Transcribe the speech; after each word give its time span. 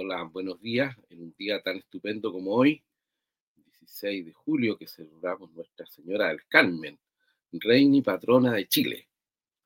Hola, 0.00 0.22
buenos 0.32 0.60
días. 0.60 0.96
En 1.10 1.22
un 1.22 1.34
día 1.36 1.60
tan 1.60 1.78
estupendo 1.78 2.30
como 2.30 2.52
hoy, 2.52 2.84
16 3.56 4.26
de 4.26 4.32
julio, 4.32 4.78
que 4.78 4.86
celebramos 4.86 5.50
Nuestra 5.50 5.86
Señora 5.86 6.28
del 6.28 6.46
Carmen, 6.46 6.96
reina 7.50 7.96
y 7.96 8.02
patrona 8.02 8.52
de 8.52 8.68
Chile. 8.68 9.08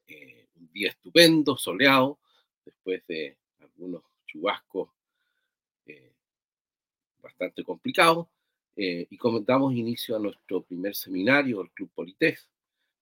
Eh, 0.06 0.48
un 0.56 0.73
día 0.73 0.88
estupendo, 0.88 1.59
soleado, 1.59 2.18
después 2.64 3.06
de 3.09 3.37
algunos 3.59 4.04
chubascos 4.24 4.88
eh, 5.84 6.14
bastante 7.20 7.62
complicados. 7.62 8.28
Eh, 8.74 9.06
y 9.10 9.18
damos 9.45 9.74
inicio 9.74 10.16
a 10.16 10.18
nuestro 10.18 10.62
primer 10.62 10.95
seminario, 10.95 11.60
el 11.60 11.70
Club 11.73 11.90
Polités, 11.95 12.48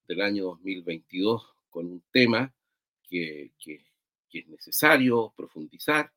del 0.08 0.20
año 0.20 0.46
2022, 0.46 1.48
con 1.70 1.86
un 1.86 2.02
tema 2.10 2.52
que, 3.08 3.52
que 3.56 3.84
es 4.32 4.48
necesario 4.48 5.32
profundizar 5.36 6.12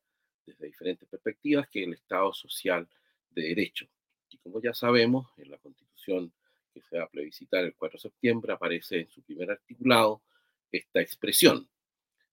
desde 0.46 0.68
diferentes 0.68 1.08
perspectivas, 1.08 1.68
que 1.70 1.84
el 1.84 1.94
Estado 1.94 2.34
social 2.34 2.88
de 3.32 3.44
derecho. 3.44 3.88
Y 4.30 4.38
como 4.38 4.62
ya 4.62 4.74
sabemos, 4.74 5.28
en 5.38 5.52
la 5.52 5.58
Constitución 5.58 6.34
que 6.74 6.82
se 6.82 6.98
va 6.98 7.04
a 7.04 7.10
plebiscitar 7.10 7.64
el 7.64 7.76
4 7.76 7.98
de 7.98 8.02
septiembre 8.02 8.54
aparece 8.54 9.02
en 9.02 9.10
su 9.10 9.22
primer 9.22 9.52
articulado 9.52 10.24
esta 10.72 11.02
expresión. 11.02 11.70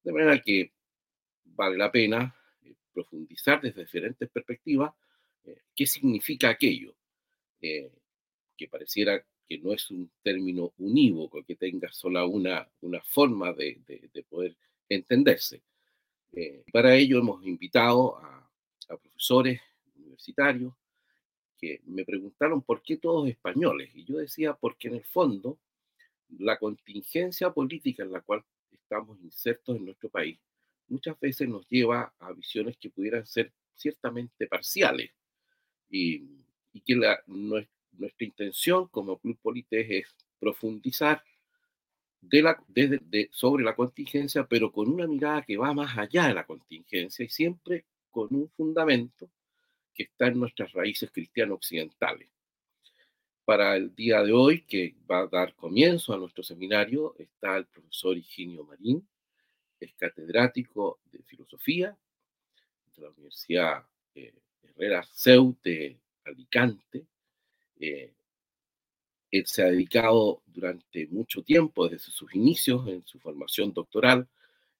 De 0.03 0.13
manera 0.13 0.41
que 0.41 0.73
vale 1.45 1.77
la 1.77 1.93
pena 1.93 2.35
eh, 2.65 2.75
profundizar 2.93 3.61
desde 3.61 3.83
diferentes 3.83 4.29
perspectivas 4.31 4.95
eh, 5.45 5.63
qué 5.77 5.87
significa 5.87 6.49
aquello, 6.49 6.95
eh, 7.61 7.93
que 8.57 8.69
pareciera 8.69 9.23
que 9.47 9.59
no 9.59 9.73
es 9.73 9.91
un 9.91 10.11
término 10.23 10.73
unívoco, 10.79 11.45
que 11.45 11.57
tenga 11.57 11.93
sola 11.93 12.25
una, 12.25 12.67
una 12.81 13.03
forma 13.03 13.53
de, 13.53 13.81
de 13.87 14.23
poder 14.23 14.57
entenderse. 14.89 15.63
Eh, 16.33 16.65
para 16.73 16.95
ello 16.95 17.19
hemos 17.19 17.45
invitado 17.45 18.17
a, 18.19 18.49
profesores 18.89 19.61
universitarios 19.95 20.75
que 21.57 21.81
me 21.87 22.05
preguntaron 22.05 22.63
por 22.63 22.83
qué 22.83 22.97
todos 22.97 23.29
españoles. 23.29 23.91
Y 23.95 24.05
yo 24.05 24.17
decía, 24.17 24.55
porque 24.55 24.89
en 24.89 24.95
el 24.95 25.05
fondo 25.05 25.59
la 26.39 26.59
contingencia 26.59 27.53
política 27.53 28.03
en 28.03 28.13
la 28.13 28.21
cual 28.21 28.45
estamos 28.73 29.21
insertos 29.21 29.77
en 29.77 29.85
nuestro 29.85 30.09
país 30.09 30.39
muchas 30.91 31.19
veces 31.19 31.49
nos 31.49 31.67
lleva 31.69 32.13
a 32.19 32.33
visiones 32.33 32.77
que 32.77 32.91
pudieran 32.91 33.27
ser 33.27 33.53
ciertamente 33.75 34.47
parciales. 34.47 35.11
Y, 35.89 36.29
que 36.87 36.95
la, 36.95 37.21
nuestra 37.27 38.25
intención 38.25 38.87
como 38.89 39.19
Club 39.19 39.39
Polités 39.43 39.87
es 39.91 40.07
profundizar 40.39 41.23
de 42.21 42.43
la, 42.43 42.63
de, 42.69 43.29
sobre 43.33 43.65
la 43.65 43.75
contingencia, 43.75 44.47
pero 44.47 44.71
con 44.71 44.89
una 44.89 45.07
mirada 45.07 45.43
que 45.43 45.57
va 45.57 45.73
más 45.73 45.97
allá 45.97 46.29
de 46.29 46.35
la 46.35 46.45
contingencia 46.45 47.25
y 47.25 47.29
siempre 47.29 47.87
con 48.11 48.29
un 48.35 48.49
fundamento 48.51 49.31
que 49.95 50.05
está 50.05 50.27
en 50.27 50.39
nuestras 50.39 50.73
raíces 50.73 51.11
cristiano-occidentales. 51.11 52.29
Para 53.45 53.77
el 53.77 53.95
día 53.95 54.23
de 54.23 54.33
hoy, 54.33 54.63
que 54.63 54.95
va 55.11 55.21
a 55.21 55.27
dar 55.27 55.55
comienzo 55.55 56.15
a 56.15 56.19
nuestro 56.19 56.43
seminario, 56.43 57.15
está 57.19 57.57
el 57.57 57.67
profesor 57.67 58.17
Higinio 58.17 58.65
Marín, 58.65 59.07
es 59.81 59.95
catedrático 59.95 61.01
de 61.11 61.23
filosofía 61.23 61.97
de 62.95 63.03
la 63.03 63.09
Universidad 63.09 63.85
eh, 64.15 64.35
Herrera 64.63 65.03
Seu 65.11 65.57
de 65.65 65.99
Alicante, 66.25 67.07
eh, 67.81 68.13
él 69.31 69.47
se 69.47 69.63
ha 69.63 69.67
dedicado 69.67 70.43
durante 70.47 71.07
mucho 71.07 71.43
tiempo, 71.43 71.89
desde 71.89 72.11
sus 72.11 72.35
inicios 72.35 72.87
en 72.89 73.07
su 73.07 73.19
formación 73.19 73.73
doctoral, 73.73 74.29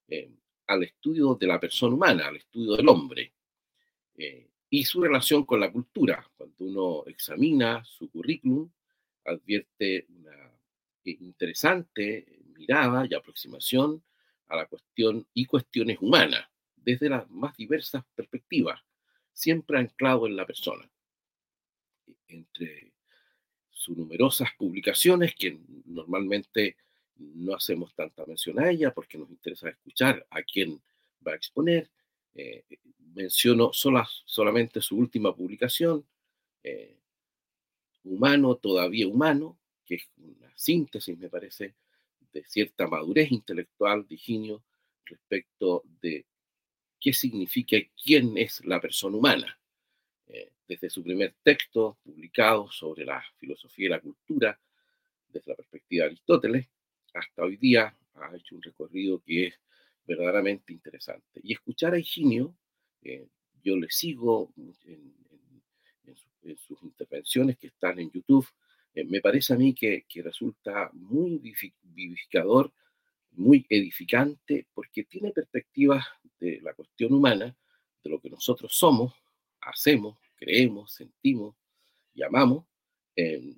eh, 0.07 0.31
al 0.67 0.83
estudio 0.83 1.35
de 1.35 1.47
la 1.47 1.59
persona 1.59 1.95
humana, 1.95 2.27
al 2.27 2.37
estudio 2.37 2.75
del 2.75 2.87
hombre 2.89 3.33
eh, 4.17 4.49
y 4.69 4.83
su 4.83 5.01
relación 5.01 5.45
con 5.45 5.59
la 5.59 5.71
cultura. 5.71 6.25
Cuando 6.35 6.55
uno 6.59 7.03
examina 7.07 7.83
su 7.83 8.09
currículum, 8.09 8.69
advierte 9.25 10.05
una 10.09 10.51
interesante 11.03 12.25
mirada 12.55 13.07
y 13.09 13.13
aproximación 13.13 14.03
a 14.47 14.55
la 14.57 14.65
cuestión 14.67 15.25
y 15.33 15.45
cuestiones 15.45 15.97
humanas 15.99 16.45
desde 16.75 17.09
las 17.09 17.29
más 17.29 17.55
diversas 17.55 18.03
perspectivas, 18.15 18.81
siempre 19.31 19.79
anclado 19.79 20.27
en 20.27 20.35
la 20.35 20.45
persona. 20.45 20.89
Entre 22.27 22.90
sus 23.81 23.97
numerosas 23.97 24.49
publicaciones, 24.57 25.33
que 25.35 25.57
normalmente 25.85 26.77
no 27.15 27.55
hacemos 27.55 27.93
tanta 27.95 28.25
mención 28.25 28.59
a 28.59 28.69
ella 28.69 28.93
porque 28.93 29.17
nos 29.17 29.29
interesa 29.29 29.69
escuchar 29.69 30.25
a 30.29 30.43
quién 30.43 30.81
va 31.25 31.33
a 31.33 31.35
exponer. 31.35 31.89
Eh, 32.35 32.63
menciono 33.13 33.71
solamente 33.73 34.81
su 34.81 34.97
última 34.97 35.35
publicación, 35.35 36.05
eh, 36.63 36.97
Humano, 38.03 38.55
todavía 38.55 39.07
humano, 39.07 39.59
que 39.85 39.95
es 39.95 40.09
una 40.17 40.51
síntesis, 40.55 41.15
me 41.19 41.29
parece, 41.29 41.75
de 42.33 42.43
cierta 42.45 42.87
madurez 42.87 43.31
intelectual 43.31 44.07
de 44.07 44.15
Higinio 44.15 44.63
respecto 45.05 45.83
de 46.01 46.25
qué 46.99 47.13
significa 47.13 47.77
quién 48.01 48.37
es 48.37 48.65
la 48.65 48.81
persona 48.81 49.17
humana. 49.17 49.60
Eh, 50.33 50.49
desde 50.65 50.89
su 50.89 51.03
primer 51.03 51.35
texto 51.43 51.97
publicado 52.01 52.71
sobre 52.71 53.03
la 53.03 53.21
filosofía 53.37 53.87
y 53.87 53.89
la 53.89 53.99
cultura, 53.99 54.57
desde 55.27 55.51
la 55.51 55.55
perspectiva 55.55 56.05
de 56.05 56.11
Aristóteles, 56.11 56.69
hasta 57.13 57.43
hoy 57.43 57.57
día 57.57 57.93
ha 58.13 58.35
hecho 58.37 58.55
un 58.55 58.61
recorrido 58.61 59.21
que 59.21 59.47
es 59.47 59.59
verdaderamente 60.05 60.71
interesante. 60.71 61.41
Y 61.43 61.51
escuchar 61.51 61.93
a 61.93 61.99
Higinio, 61.99 62.55
eh, 63.01 63.27
yo 63.61 63.75
le 63.75 63.89
sigo 63.89 64.53
en, 64.85 65.13
sus 66.55 66.81
intervenciones 66.83 67.57
que 67.57 67.67
están 67.67 67.99
en 67.99 68.09
YouTube, 68.09 68.47
eh, 68.93 69.03
me 69.03 69.19
parece 69.19 69.53
a 69.53 69.57
mí 69.57 69.73
que, 69.73 70.05
que 70.07 70.21
resulta 70.21 70.89
muy 70.93 71.39
vivificador, 71.39 72.71
muy 73.31 73.65
edificante, 73.69 74.65
porque 74.73 75.03
tiene 75.03 75.31
perspectivas 75.31 76.05
de 76.39 76.61
la 76.61 76.73
cuestión 76.73 77.13
humana, 77.13 77.55
de 78.01 78.09
lo 78.09 78.19
que 78.21 78.29
nosotros 78.29 78.73
somos, 78.73 79.13
hacemos, 79.61 80.17
creemos, 80.35 80.93
sentimos 80.93 81.55
y 82.13 82.23
amamos, 82.23 82.65
eh, 83.15 83.55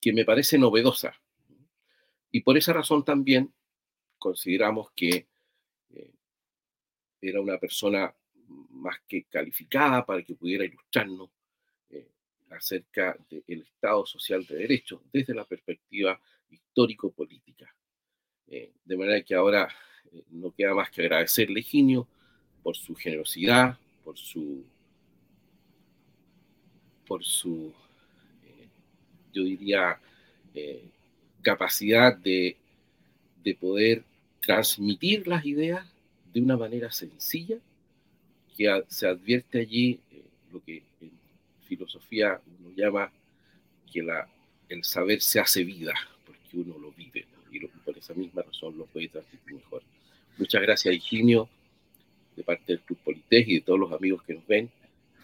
que 0.00 0.12
me 0.12 0.24
parece 0.24 0.58
novedosa. 0.58 1.14
Y 2.30 2.40
por 2.42 2.56
esa 2.56 2.72
razón 2.72 3.04
también 3.04 3.52
consideramos 4.18 4.90
que 4.92 5.28
eh, 5.90 6.14
era 7.20 7.40
una 7.40 7.58
persona 7.58 8.14
más 8.70 8.96
que 9.06 9.24
calificada 9.24 10.04
para 10.04 10.22
que 10.22 10.34
pudiera 10.34 10.64
ilustrarnos 10.64 11.30
eh, 11.90 12.10
acerca 12.50 13.16
del 13.30 13.62
Estado 13.62 14.06
social 14.06 14.44
de 14.46 14.56
derecho 14.56 15.02
desde 15.12 15.34
la 15.34 15.44
perspectiva 15.44 16.20
histórico-política. 16.50 17.74
de 18.46 18.96
manera 18.96 19.22
que 19.22 19.36
ahora 19.36 19.68
no 20.30 20.50
queda 20.52 20.74
más 20.74 20.90
que 20.90 21.02
agradecerle, 21.02 21.62
Ginio, 21.62 22.08
por 22.64 22.76
su 22.76 22.96
generosidad, 22.96 23.78
por 24.02 24.18
su 24.18 24.66
por 27.10 27.24
su, 27.24 27.72
eh, 28.44 28.68
yo 29.32 29.42
diría, 29.42 29.98
eh, 30.54 30.84
capacidad 31.42 32.16
de, 32.16 32.56
poder 33.58 34.04
transmitir 34.40 35.26
las 35.26 35.44
ideas 35.44 35.84
de 36.32 36.40
una 36.40 36.56
manera 36.56 36.92
sencilla, 36.92 37.56
que 38.56 38.84
se 38.86 39.08
advierte 39.08 39.58
allí 39.58 39.98
eh, 40.12 40.22
lo 40.52 40.62
que 40.62 40.84
en 41.00 41.10
filosofía 41.66 42.40
uno 42.60 42.70
llama 42.76 43.10
que 43.92 44.04
la, 44.04 44.28
el 44.68 44.84
saber 44.84 45.20
se 45.20 45.40
hace 45.40 45.64
vida, 45.64 45.94
porque 46.24 46.58
uno 46.58 46.78
lo 46.78 46.92
vive, 46.92 47.26
y 47.50 47.58
por 47.84 47.98
esa 47.98 48.14
misma 48.14 48.42
razón 48.42 48.78
lo 48.78 48.86
puede 48.86 49.08
transmitir 49.08 49.54
mejor. 49.54 49.82
Muchas 50.38 50.62
gracias, 50.62 50.94
Higinio, 50.94 51.48
de 52.36 52.44
parte 52.44 52.66
del 52.68 52.82
Club 52.82 52.98
Polités 53.04 53.48
y 53.48 53.54
de 53.54 53.60
todos 53.62 53.80
los 53.80 53.92
amigos 53.92 54.22
que 54.22 54.34
nos 54.34 54.46
ven. 54.46 54.70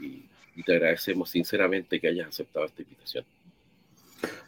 Y 0.00 0.24
y 0.56 0.62
te 0.62 0.72
agradecemos 0.72 1.28
sinceramente 1.30 2.00
que 2.00 2.08
hayas 2.08 2.28
aceptado 2.28 2.66
esta 2.66 2.82
invitación. 2.82 3.24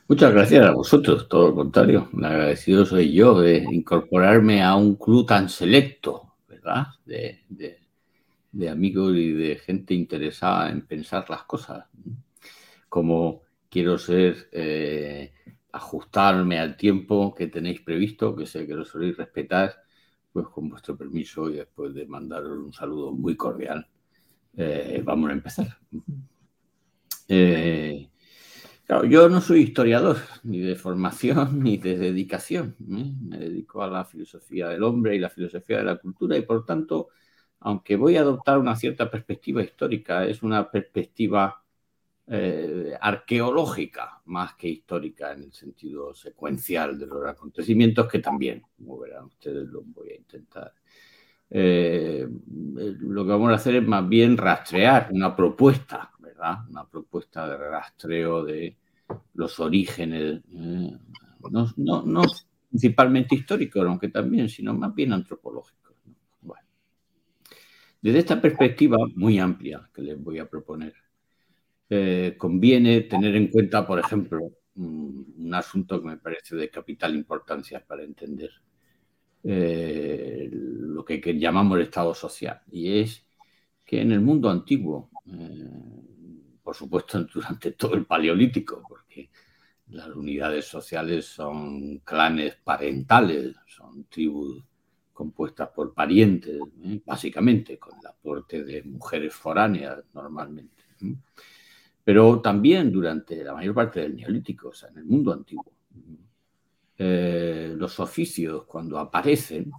Muchas 0.08 0.32
gracias 0.32 0.64
a 0.64 0.70
vosotros, 0.70 1.28
todo 1.28 1.48
lo 1.48 1.54
contrario. 1.54 2.08
Agradecido 2.22 2.86
soy 2.86 3.12
yo 3.12 3.40
de 3.40 3.58
incorporarme 3.70 4.62
a 4.62 4.74
un 4.74 4.96
club 4.96 5.26
tan 5.26 5.50
selecto, 5.50 6.34
¿verdad? 6.48 6.86
De, 7.04 7.78
amigos 8.70 9.14
y 9.16 9.32
de 9.32 9.56
gente 9.56 9.92
interesada 9.92 10.70
en 10.70 10.86
pensar 10.86 11.28
las 11.28 11.42
cosas. 11.42 11.84
Como 12.88 13.42
quiero 13.68 13.98
ser, 13.98 14.48
eh, 14.52 15.34
ajustarme 15.72 16.58
al 16.58 16.78
tiempo 16.78 17.34
que 17.34 17.48
tenéis 17.48 17.82
previsto, 17.82 18.34
que 18.34 18.46
sé 18.46 18.66
que 18.66 18.74
lo 18.74 18.86
soléis 18.86 19.16
respetar, 19.18 19.74
pues 20.32 20.48
con 20.48 20.70
vuestro 20.70 20.96
permiso 20.96 21.50
y 21.50 21.56
después 21.56 21.92
de 21.92 22.06
mandaros 22.06 22.58
un 22.58 22.72
saludo 22.72 23.12
muy 23.12 23.36
cordial 23.36 23.86
eh, 24.60 25.02
vamos 25.04 25.30
a 25.30 25.34
empezar. 25.34 25.78
Eh, 27.28 28.08
yo 29.08 29.28
no 29.28 29.40
soy 29.40 29.60
historiador, 29.60 30.16
ni 30.42 30.58
de 30.58 30.74
formación, 30.74 31.60
ni 31.62 31.76
de 31.76 31.96
dedicación. 31.96 32.74
¿eh? 32.80 33.14
Me 33.20 33.38
dedico 33.38 33.82
a 33.82 33.86
la 33.88 34.04
filosofía 34.04 34.68
del 34.68 34.82
hombre 34.82 35.14
y 35.14 35.20
la 35.20 35.30
filosofía 35.30 35.78
de 35.78 35.84
la 35.84 35.96
cultura 35.96 36.36
y 36.36 36.42
por 36.42 36.66
tanto 36.66 37.08
aunque 37.60 37.96
voy 37.96 38.16
a 38.16 38.20
adoptar 38.20 38.58
una 38.58 38.76
cierta 38.76 39.10
perspectiva 39.10 39.62
histórica, 39.62 40.24
es 40.24 40.42
una 40.42 40.70
perspectiva 40.70 41.64
arqueológica 43.00 44.20
más 44.26 44.54
que 44.54 44.68
histórica 44.68 45.32
en 45.32 45.44
el 45.44 45.52
sentido 45.52 46.14
secuencial 46.14 46.98
de 46.98 47.06
los 47.06 47.26
acontecimientos, 47.26 48.06
que 48.06 48.18
también, 48.18 48.62
como 48.76 48.98
verán 48.98 49.24
ustedes, 49.24 49.66
lo 49.68 49.82
voy 49.82 50.10
a 50.10 50.16
intentar. 50.16 50.72
Eh, 51.50 52.28
lo 53.00 53.24
que 53.24 53.30
vamos 53.30 53.50
a 53.50 53.54
hacer 53.54 53.76
es 53.76 53.86
más 53.86 54.06
bien 54.08 54.36
rastrear 54.36 55.08
una 55.12 55.34
propuesta, 55.34 56.10
¿verdad? 56.18 56.58
Una 56.68 56.86
propuesta 56.86 57.48
de 57.48 57.56
rastreo 57.56 58.44
de 58.44 58.76
los 59.34 59.58
orígenes, 59.60 60.42
eh, 60.52 60.98
no, 61.50 62.22
principalmente 62.68 63.34
históricos, 63.34 63.86
aunque 63.86 64.08
también, 64.08 64.48
sino 64.48 64.74
más 64.74 64.94
bien 64.94 65.12
antropológicos. 65.12 65.78
Desde 68.00 68.20
esta 68.20 68.40
perspectiva 68.40 68.96
muy 69.16 69.38
amplia 69.38 69.88
que 69.92 70.02
les 70.02 70.22
voy 70.22 70.38
a 70.38 70.48
proponer, 70.48 70.94
eh, 71.90 72.34
conviene 72.38 73.02
tener 73.02 73.34
en 73.34 73.48
cuenta, 73.48 73.86
por 73.86 73.98
ejemplo, 73.98 74.52
un, 74.76 75.52
asunto 75.52 76.00
que 76.00 76.08
me 76.08 76.16
parece 76.18 76.54
de 76.54 76.70
capital 76.70 77.14
importancia 77.14 77.84
para 77.84 78.04
entender 78.04 78.50
eh, 79.42 80.50
que, 81.20 81.38
llamamos 81.38 81.76
el 81.76 81.84
Estado 81.84 82.14
social, 82.14 82.60
y 82.70 82.98
es 82.98 83.26
que 83.84 84.00
en 84.00 84.12
el 84.12 84.20
mundo 84.20 84.50
antiguo, 84.50 85.10
eh, 85.26 85.68
por 86.62 86.74
supuesto 86.74 87.22
durante 87.34 87.72
todo 87.72 87.94
el 87.94 88.06
Paleolítico, 88.06 88.82
porque 88.88 89.30
las 89.88 90.08
unidades 90.08 90.66
sociales 90.66 91.26
son 91.26 91.98
clanes 92.00 92.56
parentales, 92.56 93.56
son 93.66 94.04
tribus 94.04 94.62
compuestas 95.12 95.70
por 95.70 95.94
parientes, 95.94 96.60
básicamente, 97.04 97.78
con 97.78 97.98
el 97.98 98.06
aporte 98.06 98.62
de 98.62 98.82
mujeres 98.84 99.34
foráneas 99.34 100.04
normalmente 100.14 100.84
pero 102.08 102.40
también 102.40 102.90
durante 102.90 103.44
la 103.44 103.52
mayor 103.52 103.74
parte 103.74 104.00
del 104.00 104.16
Neolítico, 104.16 104.68
o 104.68 104.72
sea, 104.72 104.88
en 104.88 104.96
el 104.96 105.04
mundo 105.04 105.30
antiguo. 105.30 105.74
Eh, 106.96 107.74
los 107.76 108.00
oficios, 108.00 108.64
cuando 108.64 108.98
aparecen, 108.98 109.70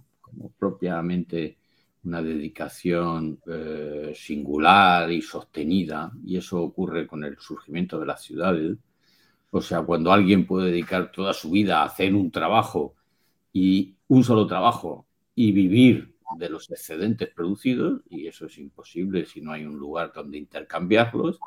propiamente 0.58 1.58
una 2.04 2.22
dedicación 2.22 3.40
eh, 3.46 4.12
singular 4.14 5.10
y 5.10 5.22
sostenida, 5.22 6.12
y 6.24 6.36
eso 6.36 6.62
ocurre 6.62 7.06
con 7.06 7.24
el 7.24 7.38
surgimiento 7.38 7.98
de 8.00 8.06
las 8.06 8.22
ciudades, 8.22 8.78
o 9.50 9.60
sea, 9.60 9.82
cuando 9.82 10.12
alguien 10.12 10.46
puede 10.46 10.70
dedicar 10.70 11.10
toda 11.12 11.34
su 11.34 11.50
vida 11.50 11.80
a 11.80 11.86
hacer 11.86 12.14
un 12.14 12.30
trabajo 12.30 12.94
y 13.52 13.96
un 14.08 14.24
solo 14.24 14.46
trabajo 14.46 15.06
y 15.34 15.52
vivir 15.52 16.14
de 16.38 16.48
los 16.48 16.70
excedentes 16.70 17.28
producidos, 17.34 18.02
y 18.08 18.26
eso 18.26 18.46
es 18.46 18.56
imposible 18.58 19.26
si 19.26 19.40
no 19.40 19.52
hay 19.52 19.64
un 19.64 19.76
lugar 19.76 20.12
donde 20.14 20.38
intercambiarlos, 20.38 21.40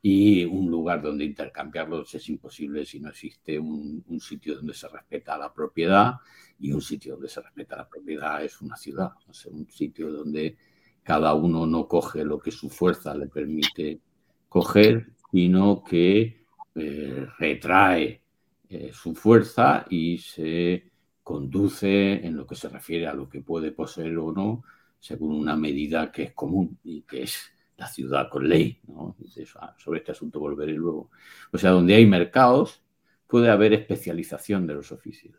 y 0.00 0.44
un 0.44 0.70
lugar 0.70 1.02
donde 1.02 1.24
intercambiarlos 1.24 2.14
es 2.14 2.28
imposible 2.28 2.84
si 2.84 3.00
no 3.00 3.08
existe 3.08 3.58
un, 3.58 4.04
sitio 4.20 4.56
donde 4.56 4.74
se 4.74 4.88
respeta 4.88 5.36
la 5.36 5.52
propiedad 5.52 6.14
y 6.60 6.72
un 6.72 6.80
sitio 6.80 7.14
donde 7.14 7.28
se 7.28 7.40
respeta 7.40 7.76
la 7.76 7.88
propiedad 7.88 8.44
es 8.44 8.60
una 8.60 8.76
ciudad, 8.76 9.12
o 9.26 9.50
un 9.50 9.68
sitio 9.68 10.12
donde 10.12 10.56
cada 11.02 11.34
uno 11.34 11.66
no 11.66 11.88
coge 11.88 12.24
lo 12.24 12.38
que 12.38 12.50
su 12.50 12.68
fuerza 12.68 13.14
le 13.14 13.28
permite 13.28 14.00
coger, 14.48 15.12
sino 15.32 15.82
que 15.82 16.44
eh, 16.74 17.26
retrae 17.38 18.22
eh, 18.68 18.90
su 18.92 19.14
fuerza 19.14 19.86
y 19.88 20.18
se 20.18 20.90
conduce 21.22 22.24
en 22.26 22.36
lo 22.36 22.46
que 22.46 22.54
se 22.54 22.68
refiere 22.68 23.06
a 23.06 23.14
lo 23.14 23.28
que 23.28 23.40
puede 23.40 23.72
poseer 23.72 24.16
o 24.18 24.32
no 24.32 24.62
según 25.00 25.34
una 25.34 25.56
medida 25.56 26.10
que 26.10 26.24
es 26.24 26.32
común 26.32 26.78
y 26.84 27.02
que 27.02 27.22
es 27.24 27.52
la 27.78 27.86
ciudad 27.86 28.28
con 28.28 28.48
ley, 28.48 28.80
¿no? 28.88 29.16
Ah, 29.56 29.74
sobre 29.78 30.00
este 30.00 30.12
asunto 30.12 30.40
volveré 30.40 30.72
luego. 30.72 31.10
O 31.52 31.58
sea, 31.58 31.70
donde 31.70 31.94
hay 31.94 32.06
mercados, 32.06 32.82
puede 33.26 33.48
haber 33.50 33.72
especialización 33.72 34.66
de 34.66 34.74
los 34.74 34.90
oficios. 34.90 35.36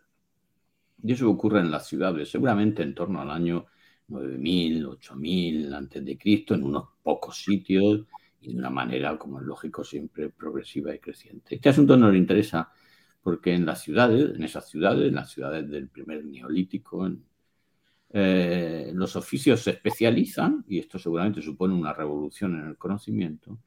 Y 1.03 1.11
eso 1.13 1.29
ocurre 1.29 1.59
en 1.59 1.69
las 1.69 1.87
ciudades, 1.87 2.29
seguramente 2.29 2.81
en 2.81 2.95
torno 2.95 3.21
al 3.21 3.29
año 3.29 3.65
9000, 4.07 4.85
8000 4.85 5.73
antes 5.73 6.03
de 6.03 6.17
Cristo, 6.17 6.55
en 6.55 6.63
unos 6.63 6.85
pocos 7.03 7.43
sitios 7.43 8.05
y 8.41 8.53
de 8.53 8.57
una 8.57 8.69
manera, 8.69 9.17
como 9.17 9.39
es 9.39 9.45
lógico, 9.45 9.83
siempre 9.83 10.29
progresiva 10.29 10.95
y 10.95 10.99
creciente. 10.99 11.55
Este 11.55 11.69
asunto 11.69 11.97
nos 11.97 12.15
interesa 12.15 12.71
porque 13.21 13.53
en 13.53 13.65
las 13.65 13.81
ciudades, 13.81 14.33
en 14.33 14.43
esas 14.43 14.69
ciudades, 14.69 15.09
en 15.09 15.15
las 15.15 15.29
ciudades 15.29 15.69
del 15.69 15.89
primer 15.89 16.23
neolítico, 16.23 17.05
en 17.05 17.21
eh, 18.11 18.91
los 18.93 19.15
oficios 19.15 19.61
se 19.61 19.71
especializan, 19.71 20.65
y 20.67 20.79
esto 20.79 20.97
seguramente 20.99 21.41
supone 21.41 21.73
una 21.73 21.93
revolución 21.93 22.59
en 22.59 22.67
el 22.67 22.77
conocimiento, 22.77 23.59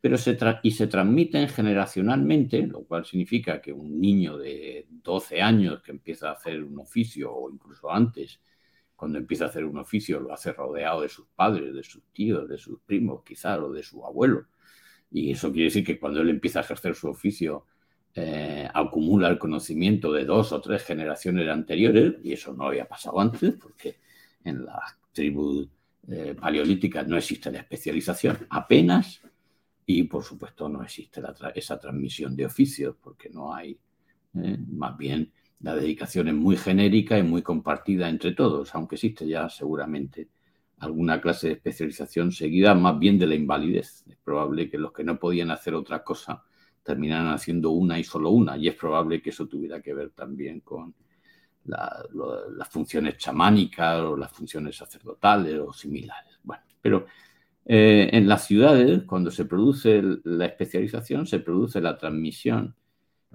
pero 0.00 0.18
se 0.18 0.36
y 0.62 0.70
se 0.70 0.86
transmiten 0.86 1.48
generacionalmente, 1.48 2.66
lo 2.66 2.84
cual 2.84 3.04
significa 3.04 3.60
que 3.60 3.72
un 3.72 4.00
niño 4.00 4.36
de 4.38 4.86
12 4.90 5.42
años 5.42 5.82
que 5.82 5.92
empieza 5.92 6.28
a 6.28 6.32
hacer 6.32 6.62
un 6.62 6.78
oficio, 6.78 7.32
o 7.32 7.50
incluso 7.50 7.90
antes, 7.90 8.40
cuando 8.94 9.18
empieza 9.18 9.44
a 9.46 9.48
hacer 9.48 9.64
un 9.64 9.78
oficio, 9.78 10.20
lo 10.20 10.32
hace 10.32 10.52
rodeado 10.52 11.02
de 11.02 11.08
sus 11.08 11.26
padres, 11.34 11.74
de 11.74 11.82
sus 11.82 12.02
tíos, 12.12 12.48
de 12.48 12.58
sus 12.58 12.80
primos, 12.80 13.22
quizás, 13.24 13.58
o 13.58 13.72
de 13.72 13.82
su 13.82 14.04
abuelo. 14.04 14.46
Y 15.10 15.32
eso 15.32 15.52
quiere 15.52 15.66
decir 15.66 15.84
que 15.84 15.98
cuando 15.98 16.20
él 16.20 16.30
empieza 16.30 16.60
a 16.60 16.62
ejercer 16.62 16.94
su 16.94 17.08
oficio, 17.08 17.66
eh, 18.18 18.66
acumula 18.72 19.28
el 19.28 19.38
conocimiento 19.38 20.10
de 20.10 20.24
dos 20.24 20.50
o 20.52 20.60
tres 20.62 20.82
generaciones 20.84 21.46
anteriores, 21.50 22.14
y 22.24 22.32
eso 22.32 22.54
no 22.54 22.64
había 22.64 22.88
pasado 22.88 23.20
antes, 23.20 23.54
porque 23.60 23.98
en 24.42 24.64
las 24.64 24.96
tribus 25.12 25.68
eh, 26.08 26.34
paleolíticas 26.40 27.06
no 27.06 27.18
existe 27.18 27.52
la 27.52 27.58
especialización 27.58 28.46
apenas, 28.48 29.20
y 29.84 30.04
por 30.04 30.24
supuesto 30.24 30.66
no 30.66 30.82
existe 30.82 31.20
esa 31.54 31.78
transmisión 31.78 32.34
de 32.34 32.46
oficios, 32.46 32.96
porque 33.02 33.28
no 33.28 33.54
hay, 33.54 33.78
eh, 34.34 34.58
más 34.66 34.96
bien 34.96 35.30
la 35.60 35.74
dedicación 35.74 36.28
es 36.28 36.34
muy 36.34 36.56
genérica 36.56 37.18
y 37.18 37.22
muy 37.22 37.42
compartida 37.42 38.08
entre 38.08 38.32
todos, 38.32 38.74
aunque 38.74 38.94
existe 38.94 39.26
ya 39.26 39.50
seguramente 39.50 40.30
alguna 40.78 41.20
clase 41.20 41.48
de 41.48 41.52
especialización 41.54 42.32
seguida 42.32 42.74
más 42.74 42.98
bien 42.98 43.18
de 43.18 43.26
la 43.26 43.34
invalidez. 43.34 44.04
Es 44.08 44.16
probable 44.16 44.70
que 44.70 44.78
los 44.78 44.92
que 44.92 45.04
no 45.04 45.18
podían 45.18 45.50
hacer 45.50 45.74
otra 45.74 46.02
cosa 46.02 46.44
terminaran 46.86 47.34
haciendo 47.34 47.70
una 47.70 47.98
y 47.98 48.04
solo 48.04 48.30
una, 48.30 48.56
y 48.56 48.68
es 48.68 48.74
probable 48.74 49.20
que 49.20 49.30
eso 49.30 49.46
tuviera 49.46 49.82
que 49.82 49.92
ver 49.92 50.10
también 50.10 50.60
con 50.60 50.94
las 51.64 52.68
funciones 52.70 53.18
chamánicas 53.18 54.00
o 54.00 54.16
las 54.16 54.30
funciones 54.30 54.76
sacerdotales 54.76 55.58
o 55.58 55.72
similares. 55.72 56.38
Bueno, 56.44 56.62
pero 56.80 57.06
eh, 57.64 58.08
en 58.12 58.28
las 58.28 58.46
ciudades, 58.46 59.02
cuando 59.02 59.32
se 59.32 59.44
produce 59.44 60.00
la 60.22 60.46
especialización, 60.46 61.26
se 61.26 61.40
produce 61.40 61.80
la 61.80 61.98
transmisión 61.98 62.76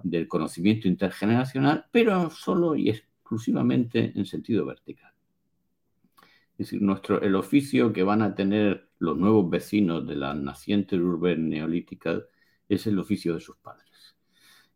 del 0.01 0.29
conocimiento 0.29 0.88
intergeneracional, 0.88 1.86
pero 1.91 2.29
solo 2.29 2.75
y 2.75 2.89
exclusivamente 2.89 4.13
en 4.15 4.25
sentido 4.25 4.65
vertical. 4.65 5.12
Es 6.53 6.67
decir, 6.67 6.81
nuestro, 6.81 7.22
el 7.22 7.36
oficio 7.36 7.91
que 7.91 8.03
van 8.03 8.22
a 8.22 8.34
tener 8.34 8.88
los 9.00 9.17
nuevos 9.17 9.50
vecinos 9.50 10.08
de 10.08 10.15
las 10.15 10.38
nacientes 10.38 11.00
urbes 11.00 11.38
neolíticas 11.38 12.24
es 12.75 12.87
el 12.87 12.97
oficio 12.99 13.33
de 13.33 13.41
sus 13.41 13.57
padres. 13.57 14.15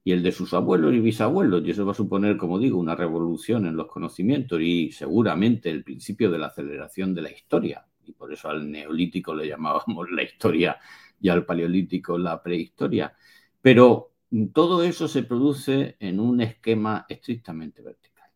Y 0.03 0.11
el 0.11 0.21
de 0.21 0.31
sus 0.31 0.53
abuelos 0.53 0.93
y 0.93 0.99
bisabuelos, 0.99 1.63
y 1.65 1.71
eso 1.71 1.85
va 1.85 1.93
a 1.93 1.95
suponer, 1.95 2.37
como 2.37 2.59
digo, 2.59 2.77
una 2.77 2.95
revolución 2.95 3.65
en 3.65 3.75
los 3.75 3.87
conocimientos 3.87 4.61
y 4.61 4.91
seguramente 4.91 5.69
el 5.69 5.83
principio 5.83 6.29
de 6.29 6.37
la 6.37 6.47
aceleración 6.47 7.15
de 7.15 7.21
la 7.21 7.31
historia. 7.31 7.87
Y 8.05 8.11
por 8.11 8.31
eso 8.31 8.49
al 8.49 8.69
neolítico 8.69 9.33
le 9.33 9.47
llamábamos 9.47 10.11
la 10.11 10.23
historia 10.23 10.77
y 11.19 11.29
al 11.29 11.45
paleolítico 11.45 12.17
la 12.17 12.43
prehistoria. 12.43 13.15
Pero 13.61 14.11
todo 14.53 14.83
eso 14.83 15.07
se 15.07 15.23
produce 15.23 15.95
en 15.99 16.19
un 16.19 16.41
esquema 16.41 17.05
estrictamente 17.09 17.81
vertical. 17.81 18.29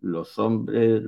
Los 0.00 0.38
hombres 0.38 1.02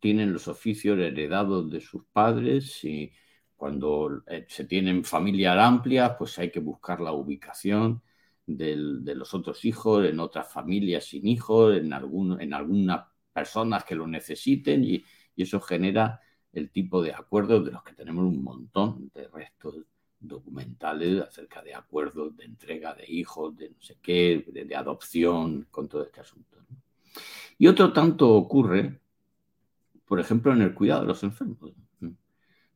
tienen 0.00 0.32
los 0.32 0.48
oficios 0.48 0.98
heredados 0.98 1.70
de 1.70 1.80
sus 1.80 2.04
padres 2.12 2.84
y 2.84 3.12
cuando 3.58 4.22
eh, 4.28 4.46
se 4.48 4.64
tienen 4.64 5.04
familias 5.04 5.58
amplias, 5.58 6.14
pues 6.16 6.38
hay 6.38 6.50
que 6.50 6.60
buscar 6.60 7.00
la 7.00 7.12
ubicación 7.12 8.00
de 8.46 8.76
los 9.14 9.34
otros 9.34 9.64
hijos 9.64 10.06
en 10.06 10.20
otras 10.20 10.50
familias 10.50 11.04
sin 11.04 11.26
hijos, 11.26 11.76
en, 11.76 11.92
algunas 11.92 13.04
personas 13.32 13.84
que 13.84 13.96
lo 13.96 14.06
necesiten 14.06 14.84
y, 14.84 15.04
eso 15.36 15.60
genera 15.60 16.20
el 16.52 16.70
tipo 16.70 17.00
de 17.00 17.12
acuerdos 17.12 17.64
de 17.64 17.70
los 17.70 17.84
que 17.84 17.92
tenemos 17.92 18.24
un 18.24 18.42
montón 18.42 19.08
de 19.14 19.28
restos 19.28 19.76
documentales 20.18 21.22
acerca 21.22 21.62
de 21.62 21.74
acuerdos 21.74 22.36
de 22.36 22.44
entrega 22.44 22.92
de 22.94 23.04
hijos, 23.06 23.56
de 23.56 23.70
no 23.70 23.80
sé 23.80 23.98
qué, 24.02 24.44
de, 24.48 24.74
adopción, 24.74 25.68
con 25.70 25.86
todo 25.88 26.02
este 26.02 26.20
asunto. 26.20 26.56
Y 27.56 27.68
otro 27.68 27.92
tanto 27.92 28.34
ocurre, 28.34 28.98
por 30.04 30.18
ejemplo, 30.18 30.52
en 30.52 30.62
el 30.62 30.74
cuidado 30.74 31.02
de 31.02 31.06
los 31.06 31.22
enfermos 31.22 31.72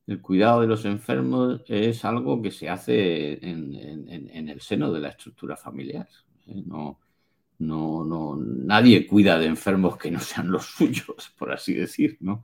el 0.07 0.21
cuidado 0.21 0.61
de 0.61 0.67
los 0.67 0.85
enfermos 0.85 1.63
es 1.69 2.05
algo 2.05 2.43
que 2.43 2.51
se 2.51 2.69
hace 2.69 3.35
en, 3.47 4.49
el 4.49 4.61
seno 4.61 4.93
de 4.93 5.01
la 5.01 5.11
estructura 5.11 5.57
familiar. 5.57 6.09
¿eh? 6.47 6.63
No, 6.67 7.01
no, 7.59 8.05
no, 8.05 8.37
nadie 8.37 9.07
cuida 9.07 9.39
de 9.39 9.47
enfermos 9.47 9.97
que 9.97 10.11
no 10.11 10.21
sean 10.21 10.51
los 10.51 10.67
suyos, 10.77 11.33
por 11.39 11.53
así 11.53 11.75
decir, 11.75 12.17
¿no? 12.21 12.43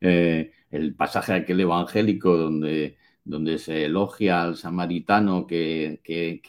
Eh, 0.00 0.52
el 0.70 0.94
pasaje 0.94 1.32
aquel 1.32 1.60
evangélico 1.60 2.36
donde, 2.36 2.96
donde 3.24 3.58
se 3.58 3.84
elogia 3.86 4.42
al 4.42 4.56
samaritano 4.56 5.46
que, 5.46 6.00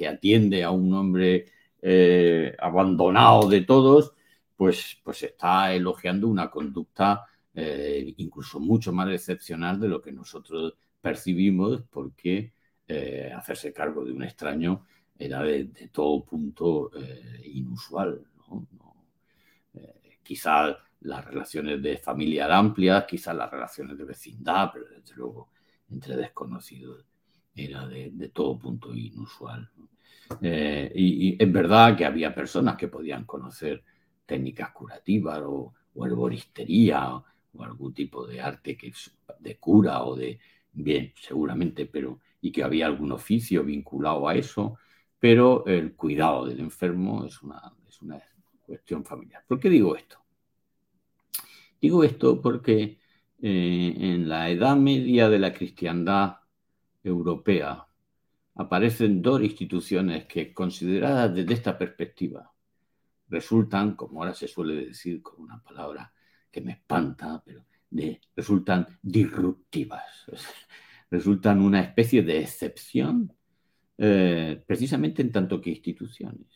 atiende 0.07 0.63
a 0.63 0.71
un 0.71 0.93
hombre 0.93 1.47
eh, 1.81 2.55
abandonado 2.59 3.49
de 3.49 3.61
todos, 3.61 4.13
pues, 4.55 4.99
pues 5.03 5.23
está 5.23 5.73
elogiando 5.73 6.27
una 6.27 6.51
conducta 6.51 7.25
eh, 7.53 8.13
incluso 8.17 8.59
mucho 8.59 8.91
más 8.93 9.09
excepcional 9.09 9.79
de 9.79 9.87
lo 9.87 10.01
que 10.01 10.11
nosotros 10.11 10.75
percibimos, 11.01 11.83
porque 11.89 12.53
hacerse 13.33 13.71
cargo 13.71 14.03
de 14.03 14.11
un 14.11 14.21
extraño 14.21 14.85
era 15.17 15.41
de, 15.43 15.63
todo 15.93 16.25
punto 16.25 16.91
inusual. 17.41 18.21
¿no? 18.49 18.67
quizás 20.21 20.75
las 21.01 21.25
relaciones 21.25 21.81
de 21.81 21.97
familia 21.97 22.55
amplias, 22.55 23.05
quizás 23.05 23.35
las 23.35 23.49
relaciones 23.49 23.97
de 23.97 24.03
vecindad, 24.03 24.71
pero 24.73 24.85
desde 24.89 25.15
luego 25.15 25.49
entre 25.89 26.15
desconocidos 26.15 27.05
era 27.55 27.87
de, 27.87 28.31
todo 28.33 28.57
punto 28.57 28.93
inusual. 28.93 29.69
Eh, 30.41 30.91
y, 30.95 31.43
es 31.43 31.51
verdad 31.51 31.97
que 31.97 32.05
había 32.05 32.33
personas 32.33 32.77
que 32.77 32.87
podían 32.87 33.25
conocer 33.25 33.83
técnicas 34.25 34.71
curativas 34.71 35.41
o, 35.43 35.73
herboristería 35.95 37.15
o, 37.15 37.25
algún 37.59 37.93
tipo 37.93 38.25
de 38.25 38.41
arte 38.41 38.77
que, 38.77 38.93
de 39.39 39.57
cura 39.57 40.03
o 40.03 40.15
de, 40.15 40.39
bien, 40.73 41.13
seguramente, 41.19 41.85
pero 41.85 42.19
y 42.41 42.51
que 42.51 42.63
había 42.63 42.87
algún 42.87 43.11
oficio 43.11 43.63
vinculado 43.63 44.27
a 44.27 44.35
eso, 44.35 44.77
pero 45.19 45.65
el 45.67 45.93
cuidado 45.93 46.47
del 46.47 46.59
enfermo 46.59 47.25
es 47.25 47.41
una, 47.43 47.71
es 47.87 48.01
una 48.01 48.21
cuestión 48.65 49.05
familiar. 49.05 49.43
¿Por 49.47 49.59
qué 49.59 49.69
digo 49.69 49.95
esto? 49.95 50.17
Digo 51.79 52.03
esto 52.03 52.41
porque 52.41 52.99
eh, 53.41 53.95
en 53.97 54.29
la 54.29 54.49
Edad 54.49 54.75
Media 54.75 55.29
de 55.29 55.39
la 55.39 55.53
cristiandad 55.53 56.37
europea 57.03 57.87
aparecen 58.55 59.21
dos 59.21 59.41
instituciones 59.41 60.25
que, 60.25 60.53
consideradas 60.53 61.33
desde 61.33 61.53
esta 61.53 61.77
perspectiva, 61.77 62.51
resultan, 63.29 63.95
como 63.95 64.21
ahora 64.21 64.33
se 64.33 64.47
suele 64.47 64.87
decir 64.87 65.21
con 65.21 65.41
una 65.41 65.61
palabra 65.61 66.13
que 66.51 66.61
me 66.61 66.73
espanta, 66.73 67.41
pero 67.45 67.65
resultan 68.35 68.87
disruptivas, 69.01 70.25
resultan 71.09 71.61
una 71.61 71.81
especie 71.81 72.23
de 72.23 72.39
excepción, 72.39 73.33
eh, 73.97 74.61
precisamente 74.65 75.21
en 75.21 75.31
tanto 75.31 75.59
que 75.61 75.71
instituciones. 75.71 76.47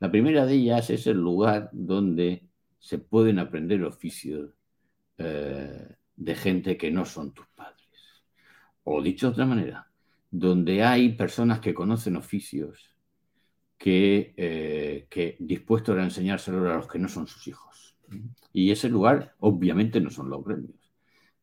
La 0.00 0.10
primera 0.10 0.46
de 0.46 0.54
ellas 0.54 0.90
es 0.90 1.06
el 1.06 1.18
lugar 1.18 1.70
donde 1.72 2.48
se 2.78 2.98
pueden 2.98 3.38
aprender 3.38 3.82
oficios 3.84 4.50
eh, 5.18 5.96
de 6.16 6.34
gente 6.34 6.76
que 6.76 6.90
no 6.90 7.04
son 7.04 7.32
tus 7.32 7.46
padres. 7.48 7.78
O 8.84 9.02
dicho 9.02 9.26
de 9.26 9.32
otra 9.32 9.46
manera, 9.46 9.90
donde 10.30 10.82
hay 10.82 11.10
personas 11.14 11.60
que 11.60 11.74
conocen 11.74 12.16
oficios 12.16 12.94
que, 13.76 14.34
eh, 14.36 15.06
que 15.10 15.36
dispuestos 15.40 15.96
a 15.96 16.04
enseñárselo 16.04 16.70
a 16.70 16.76
los 16.76 16.88
que 16.88 16.98
no 16.98 17.08
son 17.08 17.26
sus 17.26 17.46
hijos. 17.48 17.96
Y 18.52 18.70
ese 18.70 18.88
lugar 18.88 19.34
obviamente 19.40 20.00
no 20.00 20.10
son 20.10 20.30
los 20.30 20.44
gremios, 20.44 20.92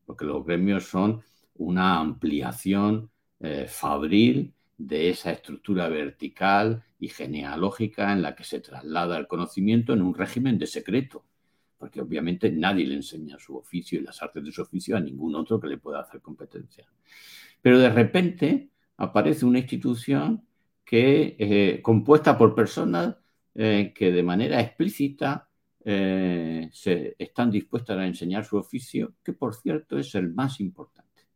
porque 0.04 0.24
los 0.24 0.44
gremios 0.44 0.84
son 0.84 1.22
una 1.54 1.98
ampliación 1.98 3.10
eh, 3.40 3.66
fabril 3.68 4.54
de 4.78 5.10
esa 5.10 5.32
estructura 5.32 5.88
vertical 5.88 6.84
y 6.98 7.08
genealógica 7.08 8.12
en 8.12 8.22
la 8.22 8.34
que 8.34 8.44
se 8.44 8.60
traslada 8.60 9.18
el 9.18 9.26
conocimiento 9.26 9.92
en 9.92 10.02
un 10.02 10.14
régimen 10.14 10.58
de 10.58 10.66
secreto, 10.66 11.24
porque 11.78 12.00
obviamente 12.00 12.50
nadie 12.50 12.86
le 12.86 12.94
enseña 12.94 13.38
su 13.38 13.56
oficio 13.56 13.98
y 13.98 14.02
las 14.02 14.22
artes 14.22 14.44
de 14.44 14.52
su 14.52 14.62
oficio 14.62 14.96
a 14.96 15.00
ningún 15.00 15.34
otro 15.34 15.60
que 15.60 15.68
le 15.68 15.78
pueda 15.78 16.00
hacer 16.00 16.20
competencia. 16.20 16.86
Pero 17.62 17.78
de 17.78 17.90
repente 17.90 18.70
aparece 18.96 19.44
una 19.44 19.58
institución 19.58 20.46
que, 20.84 21.36
eh, 21.38 21.80
compuesta 21.82 22.38
por 22.38 22.54
personas 22.54 23.16
eh, 23.54 23.92
que 23.94 24.12
de 24.12 24.22
manera 24.22 24.60
explícita 24.60 25.45
eh, 25.88 26.68
se 26.72 27.14
están 27.16 27.48
dispuestas 27.48 27.96
a 27.96 28.04
enseñar 28.04 28.44
su 28.44 28.56
oficio, 28.56 29.14
que 29.22 29.32
por 29.32 29.54
cierto 29.54 29.96
es 29.96 30.16
el 30.16 30.34
más 30.34 30.58
importante, 30.58 31.28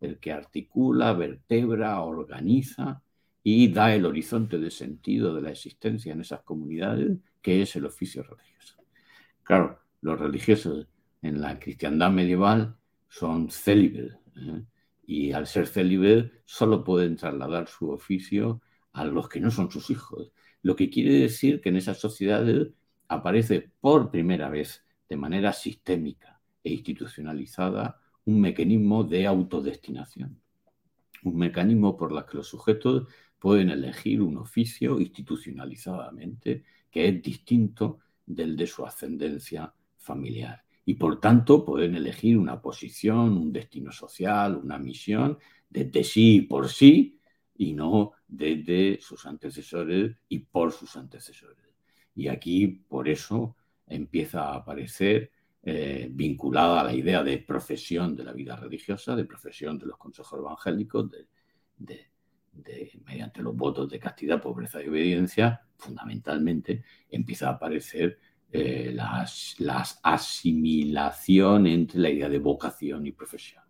el 0.00 0.20
que 0.20 0.30
articula, 0.30 1.12
vertebra, 1.14 2.00
organiza 2.02 3.02
y 3.42 3.72
da 3.72 3.92
el 3.92 4.06
horizonte 4.06 4.58
de 4.58 4.70
sentido 4.70 5.34
de 5.34 5.42
la 5.42 5.50
existencia 5.50 6.12
en 6.12 6.20
esas 6.20 6.42
comunidades, 6.42 7.18
que 7.42 7.60
es 7.60 7.74
el 7.74 7.86
oficio 7.86 8.22
religioso. 8.22 8.76
Claro, 9.42 9.80
los 10.00 10.16
religiosos 10.20 10.86
en 11.20 11.40
la 11.40 11.58
cristiandad 11.58 12.12
medieval 12.12 12.76
son 13.08 13.50
célibes 13.50 14.12
¿eh? 14.36 14.62
y 15.08 15.32
al 15.32 15.48
ser 15.48 15.66
célibes 15.66 16.30
solo 16.44 16.84
pueden 16.84 17.16
trasladar 17.16 17.66
su 17.66 17.90
oficio 17.90 18.62
a 18.92 19.04
los 19.04 19.28
que 19.28 19.40
no 19.40 19.50
son 19.50 19.72
sus 19.72 19.90
hijos. 19.90 20.30
Lo 20.62 20.76
que 20.76 20.88
quiere 20.88 21.14
decir 21.14 21.60
que 21.60 21.70
en 21.70 21.78
esas 21.78 21.98
sociedades 21.98 22.68
aparece 23.08 23.70
por 23.80 24.10
primera 24.10 24.48
vez 24.48 24.84
de 25.08 25.16
manera 25.16 25.52
sistémica 25.52 26.40
e 26.62 26.72
institucionalizada 26.72 28.00
un 28.26 28.40
mecanismo 28.40 29.04
de 29.04 29.26
autodestinación, 29.26 30.40
un 31.24 31.36
mecanismo 31.36 31.96
por 31.96 32.12
el 32.12 32.24
que 32.26 32.36
los 32.36 32.48
sujetos 32.48 33.08
pueden 33.38 33.70
elegir 33.70 34.20
un 34.20 34.36
oficio 34.36 35.00
institucionalizadamente 35.00 36.64
que 36.90 37.08
es 37.08 37.22
distinto 37.22 38.00
del 38.26 38.56
de 38.56 38.66
su 38.66 38.84
ascendencia 38.84 39.72
familiar. 39.96 40.62
Y 40.84 40.94
por 40.94 41.20
tanto 41.20 41.64
pueden 41.64 41.94
elegir 41.94 42.36
una 42.38 42.60
posición, 42.60 43.36
un 43.36 43.52
destino 43.52 43.92
social, 43.92 44.56
una 44.56 44.78
misión 44.78 45.38
desde 45.68 46.02
sí 46.04 46.36
y 46.36 46.40
por 46.42 46.68
sí 46.68 47.20
y 47.56 47.72
no 47.72 48.12
desde 48.26 48.98
sus 49.00 49.26
antecesores 49.26 50.16
y 50.28 50.38
por 50.40 50.72
sus 50.72 50.96
antecesores. 50.96 51.67
Y 52.18 52.26
aquí 52.26 52.66
por 52.66 53.08
eso 53.08 53.54
empieza 53.86 54.48
a 54.48 54.56
aparecer 54.56 55.30
eh, 55.62 56.08
vinculada 56.10 56.80
a 56.80 56.84
la 56.84 56.92
idea 56.92 57.22
de 57.22 57.38
profesión 57.38 58.16
de 58.16 58.24
la 58.24 58.32
vida 58.32 58.56
religiosa, 58.56 59.14
de 59.14 59.24
profesión 59.24 59.78
de 59.78 59.86
los 59.86 59.98
consejos 59.98 60.40
evangélicos, 60.40 61.08
de 61.76 62.10
mediante 63.04 63.40
los 63.40 63.54
votos 63.54 63.88
de 63.88 64.00
castidad, 64.00 64.42
pobreza 64.42 64.82
y 64.82 64.88
obediencia, 64.88 65.62
fundamentalmente 65.76 66.82
empieza 67.08 67.50
a 67.50 67.52
aparecer 67.52 68.18
eh, 68.50 68.90
las, 68.92 69.54
las 69.58 70.00
asimilación 70.02 71.68
entre 71.68 72.00
la 72.00 72.10
idea 72.10 72.28
de 72.28 72.40
vocación 72.40 73.06
y 73.06 73.12
profesión, 73.12 73.62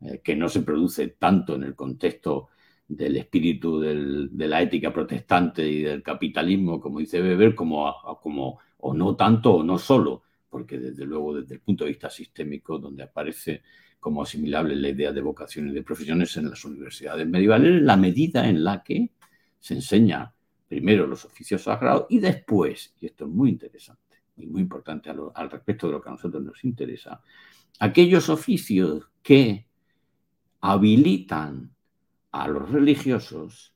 eh, 0.00 0.20
que 0.24 0.34
no 0.34 0.48
se 0.48 0.62
produce 0.62 1.06
tanto 1.10 1.54
en 1.54 1.62
el 1.62 1.76
contexto 1.76 2.48
del 2.88 3.16
espíritu 3.16 3.80
de 3.80 4.48
la 4.48 4.62
ética 4.62 4.92
protestante 4.92 5.68
y 5.68 5.82
del 5.82 6.02
capitalismo, 6.02 6.80
como 6.80 7.00
dice 7.00 7.20
Weber, 7.20 7.54
como, 7.54 8.58
o 8.78 8.94
no 8.94 9.16
tanto 9.16 9.54
o 9.56 9.62
no 9.64 9.78
solo, 9.78 10.22
porque 10.48 10.78
desde 10.78 11.04
luego 11.04 11.34
desde 11.34 11.54
el 11.54 11.60
punto 11.60 11.84
de 11.84 11.90
vista 11.90 12.08
sistémico, 12.08 12.78
donde 12.78 13.02
aparece 13.02 13.62
como 13.98 14.22
asimilable 14.22 14.76
la 14.76 14.90
idea 14.90 15.12
de 15.12 15.20
vocación 15.20 15.68
y 15.68 15.72
de 15.72 15.82
profesiones 15.82 16.36
en 16.36 16.48
las 16.48 16.64
universidades 16.64 17.26
medievales, 17.26 17.82
la 17.82 17.96
medida 17.96 18.48
en 18.48 18.62
la 18.62 18.82
que 18.84 19.10
se 19.58 19.74
enseña 19.74 20.32
primero 20.68 21.06
los 21.06 21.24
oficios 21.24 21.62
sagrados 21.62 22.06
y 22.08 22.20
después, 22.20 22.94
y 23.00 23.06
esto 23.06 23.24
es 23.24 23.30
muy 23.30 23.50
interesante 23.50 24.22
y 24.36 24.46
muy 24.46 24.60
importante 24.62 25.10
al 25.10 25.50
respecto 25.50 25.86
de 25.86 25.94
lo 25.94 26.00
que 26.00 26.08
a 26.08 26.12
nosotros 26.12 26.42
nos 26.42 26.62
interesa, 26.64 27.20
aquellos 27.80 28.28
oficios 28.28 29.08
que 29.22 29.66
habilitan 30.60 31.75
a 32.42 32.48
los 32.48 32.70
religiosos 32.70 33.74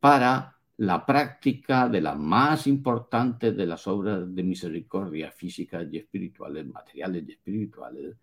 para 0.00 0.58
la 0.78 1.06
práctica 1.06 1.88
de 1.88 2.00
las 2.00 2.18
más 2.18 2.66
importantes 2.66 3.56
de 3.56 3.66
las 3.66 3.86
obras 3.86 4.34
de 4.34 4.42
misericordia 4.42 5.30
físicas 5.30 5.86
y 5.92 5.98
espirituales, 5.98 6.66
materiales 6.66 7.24
y 7.28 7.32
espirituales, 7.32 8.16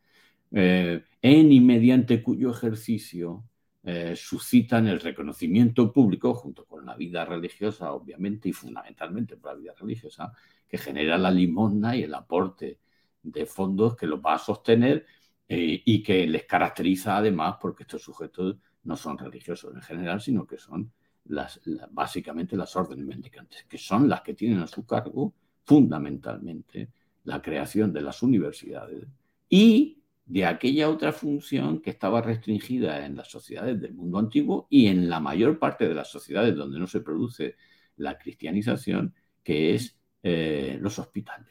eh, 0.52 1.04
en 1.22 1.52
y 1.52 1.62
mediante 1.62 2.22
cuyo 2.24 2.52
ejercicio 2.52 3.46
eh, 3.84 4.16
suscitan 4.16 4.88
el 4.88 5.00
reconocimiento 5.00 5.92
público, 5.94 6.34
junto 6.34 6.66
con 6.66 6.86
la 6.86 6.96
vida 6.96 7.24
religiosa, 7.24 7.94
obviamente, 7.94 8.50
y 8.50 8.54
fundamentalmente 8.54 9.38
por 9.38 9.54
la 9.54 9.60
vida 9.60 9.74
religiosa, 9.80 10.34
que 10.68 10.78
genera 10.78 11.18
la 11.18 11.32
limosna 11.32 11.96
y 11.96 12.04
el 12.04 12.14
aporte 12.14 12.80
de 13.24 13.46
fondos 13.46 13.96
que 13.96 14.08
los 14.08 14.20
va 14.20 14.36
a 14.36 14.40
sostener 14.40 15.06
eh, 15.48 15.82
y 15.86 16.04
que 16.04 16.28
les 16.28 16.46
caracteriza 16.46 17.18
además 17.18 17.56
porque 17.60 17.84
estos 17.84 18.02
sujetos 18.04 18.58
no 18.90 18.98
son 18.98 19.20
religiosos 19.20 19.74
en 19.76 19.82
general, 19.84 20.20
sino 20.20 20.48
que 20.48 20.58
son 20.58 20.92
las, 21.26 21.62
básicamente 21.92 22.58
las 22.58 22.76
órdenes 22.76 23.06
mendicantes, 23.06 23.64
que 23.70 23.78
son 23.78 24.10
las 24.10 24.22
que 24.22 24.34
tienen 24.34 24.60
a 24.60 24.68
su 24.68 24.84
cargo 24.84 25.34
fundamentalmente 25.64 26.90
la 27.26 27.40
creación 27.40 27.94
de 27.94 28.02
las 28.02 28.24
universidades 28.24 29.06
y 29.48 30.00
de 30.26 30.46
aquella 30.46 30.90
otra 30.90 31.14
función 31.14 31.82
que 31.82 31.92
estaba 31.92 32.22
restringida 32.22 33.06
en 33.06 33.16
las 33.16 33.30
sociedades 33.30 33.80
del 33.80 33.94
mundo 33.94 34.18
antiguo 34.18 34.68
y 34.72 34.88
en 34.88 35.08
la 35.08 35.20
mayor 35.20 35.60
parte 35.60 35.88
de 35.88 35.94
las 35.94 36.10
sociedades 36.10 36.56
donde 36.56 36.80
no 36.80 36.88
se 36.88 37.02
produce 37.02 37.56
la 37.98 38.18
cristianización, 38.18 39.14
que 39.44 39.76
es 39.76 39.96
eh, 40.24 40.80
los 40.82 40.98
hospitales. 40.98 41.48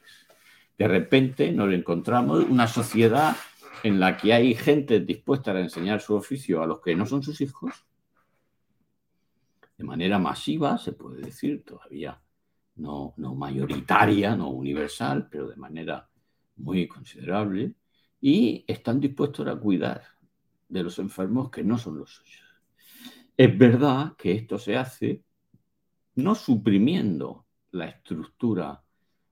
De 0.77 0.87
repente 0.87 1.51
nos 1.53 1.73
encontramos 1.73 2.45
una 2.49 2.67
sociedad 2.67 3.35
en 3.83 3.99
la 3.99 4.17
que 4.17 4.33
hay 4.33 4.55
gente 4.55 4.99
dispuesta 4.99 5.51
a 5.51 5.59
enseñar 5.59 6.01
su 6.01 6.15
oficio 6.15 6.61
a 6.61 6.67
los 6.67 6.81
que 6.81 6.95
no 6.95 7.05
son 7.05 7.23
sus 7.23 7.39
hijos, 7.41 7.73
de 9.77 9.83
manera 9.83 10.19
masiva, 10.19 10.77
se 10.77 10.91
puede 10.91 11.21
decir, 11.21 11.63
todavía 11.63 12.21
no, 12.75 13.13
no 13.17 13.35
mayoritaria, 13.35 14.35
no 14.35 14.49
universal, 14.49 15.29
pero 15.29 15.47
de 15.47 15.55
manera 15.55 16.09
muy 16.57 16.87
considerable, 16.87 17.75
y 18.19 18.65
están 18.67 18.99
dispuestos 18.99 19.47
a 19.47 19.55
cuidar 19.55 20.03
de 20.67 20.83
los 20.83 20.99
enfermos 20.99 21.49
que 21.49 21.63
no 21.63 21.77
son 21.77 21.97
los 21.97 22.11
suyos. 22.11 22.43
Es 23.37 23.57
verdad 23.57 24.15
que 24.17 24.33
esto 24.33 24.57
se 24.57 24.75
hace 24.75 25.23
no 26.15 26.35
suprimiendo 26.35 27.45
la 27.71 27.85
estructura 27.85 28.83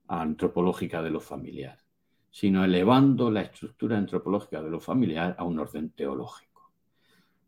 antropológica 0.08 1.02
de 1.02 1.10
lo 1.10 1.20
familiar, 1.20 1.78
sino 2.38 2.64
elevando 2.64 3.32
la 3.32 3.42
estructura 3.42 3.98
antropológica 3.98 4.62
de 4.62 4.70
lo 4.70 4.80
familiar 4.80 5.36
a 5.40 5.44
un 5.44 5.58
orden 5.58 5.90
teológico. 5.90 6.72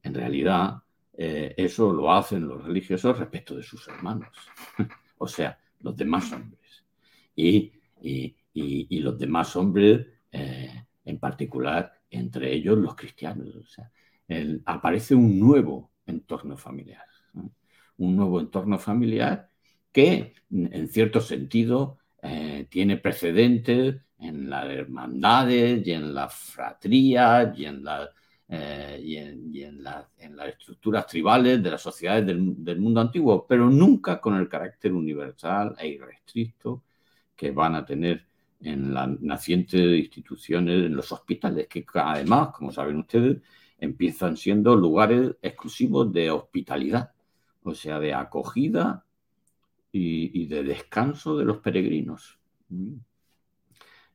En 0.01 0.15
realidad, 0.15 0.81
eh, 1.15 1.53
eso 1.55 1.93
lo 1.93 2.11
hacen 2.11 2.47
los 2.47 2.63
religiosos 2.63 3.19
respecto 3.19 3.55
de 3.55 3.61
sus 3.61 3.87
hermanos, 3.87 4.29
o 5.19 5.27
sea, 5.27 5.59
los 5.81 5.95
demás 5.95 6.33
hombres. 6.33 6.83
Y, 7.35 7.71
los 8.89 9.19
demás 9.19 9.55
hombres, 9.55 10.07
eh, 10.31 10.85
en 11.05 11.19
particular, 11.19 11.93
entre 12.09 12.51
ellos 12.51 12.79
los 12.79 12.95
cristianos. 12.95 13.55
O 13.57 13.67
sea, 13.67 13.91
aparece 14.65 15.13
un 15.13 15.39
nuevo 15.39 15.91
entorno 16.07 16.57
familiar, 16.57 17.05
un 17.97 18.15
nuevo 18.15 18.39
entorno 18.39 18.79
familiar 18.79 19.51
que, 19.91 20.33
en 20.49 20.87
cierto 20.87 21.21
sentido, 21.21 21.99
eh, 22.23 22.65
tiene 22.71 22.97
precedentes 22.97 24.01
en 24.19 24.49
las 24.49 24.65
hermandades 24.65 25.85
y 25.85 25.91
en 25.91 26.13
las 26.13 26.33
fratrías 26.33 27.57
y 27.57 27.65
en, 27.65 27.83
eh, 28.49 28.99
y 29.03 29.63
en, 29.63 29.83
las 29.83 30.05
estructuras 30.47 31.07
tribales 31.07 31.61
de 31.63 31.71
las 31.71 31.81
sociedades 31.81 32.25
del, 32.25 32.63
del, 32.63 32.79
mundo 32.79 33.01
antiguo, 33.01 33.45
pero 33.47 33.69
nunca 33.69 34.19
con 34.19 34.35
el 34.35 34.49
carácter 34.49 34.93
universal 34.93 35.75
e 35.79 35.87
irrestricto 35.87 36.83
que 37.35 37.51
van 37.51 37.75
a 37.75 37.85
tener 37.85 38.25
en 38.61 38.93
las 38.93 39.21
nacientes 39.21 39.81
instituciones, 39.81 40.85
en 40.85 40.95
los 40.95 41.11
hospitales, 41.11 41.67
que 41.67 41.85
además, 41.93 42.49
como 42.49 42.71
saben 42.71 42.97
ustedes, 42.97 43.37
empiezan 43.77 44.35
siendo 44.37 44.75
lugares 44.75 45.35
exclusivos 45.41 46.11
de 46.11 46.31
hospitalidad, 46.31 47.13
o 47.63 47.73
sea, 47.73 47.99
de 47.99 48.13
acogida 48.13 49.05
y, 49.91 50.45
de 50.47 50.63
descanso 50.63 51.37
de 51.37 51.45
los 51.45 51.57
peregrinos. 51.57 52.37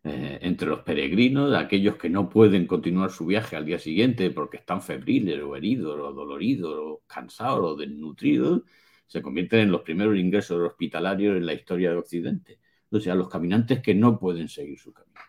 Eh, 0.06 0.38
entre 0.42 0.68
los 0.68 0.80
peregrinos, 0.80 1.54
aquellos 1.54 1.96
que 1.96 2.10
no 2.10 2.28
pueden 2.28 2.66
continuar 2.66 3.10
su 3.10 3.24
viaje 3.24 3.56
al 3.56 3.64
día 3.64 3.78
siguiente 3.78 4.30
porque 4.30 4.58
están 4.58 4.82
febriles 4.82 5.42
o 5.42 5.56
heridos 5.56 5.98
o 5.98 6.12
doloridos 6.12 6.74
o 6.78 7.02
cansados 7.06 7.72
o 7.72 7.74
desnutridos, 7.74 8.62
se 9.06 9.22
convierten 9.22 9.60
en 9.60 9.72
los 9.72 9.80
primeros 9.82 10.16
ingresos 10.18 10.60
hospitalarios 10.60 11.36
en 11.36 11.46
la 11.46 11.54
historia 11.54 11.90
de 11.90 11.96
Occidente. 11.96 12.60
O 12.90 13.00
sea, 13.00 13.14
los 13.14 13.30
caminantes 13.30 13.80
que 13.80 13.94
no 13.94 14.18
pueden 14.18 14.48
seguir 14.48 14.78
su 14.78 14.92
camino. 14.92 15.20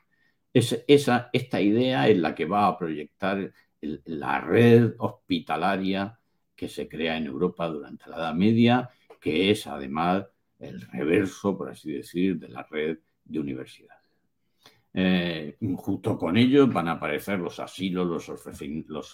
esa, 0.54 1.30
esta 1.34 1.62
idea 1.62 2.10
es 2.10 2.18
la 2.18 2.36
que 2.36 2.46
va 2.46 2.68
a 2.68 2.78
proyectar 2.78 3.54
la 3.82 4.42
red 4.42 4.94
hospitalaria 4.98 6.20
que 6.56 6.68
se 6.70 6.88
crea 6.90 7.18
en 7.18 7.28
Europa 7.28 7.68
durante 7.68 8.10
la 8.10 8.18
Edad 8.18 8.34
Media, 8.36 8.90
que 9.22 9.52
es 9.52 9.68
además 9.68 10.26
el 10.60 10.82
reverso, 10.82 11.58
por 11.58 11.70
así 11.70 11.92
decir, 11.94 12.40
de 12.40 12.50
la 12.50 12.64
red 12.64 13.00
de 13.26 13.40
universidades. 13.40 13.95
Eh, 14.98 15.58
junto 15.76 16.18
con 16.18 16.38
ellos 16.38 16.72
van 16.72 16.88
a 16.88 16.94
aparecer 16.94 17.38
los 17.38 17.60
asilos, 17.60 18.08
los, 18.08 18.30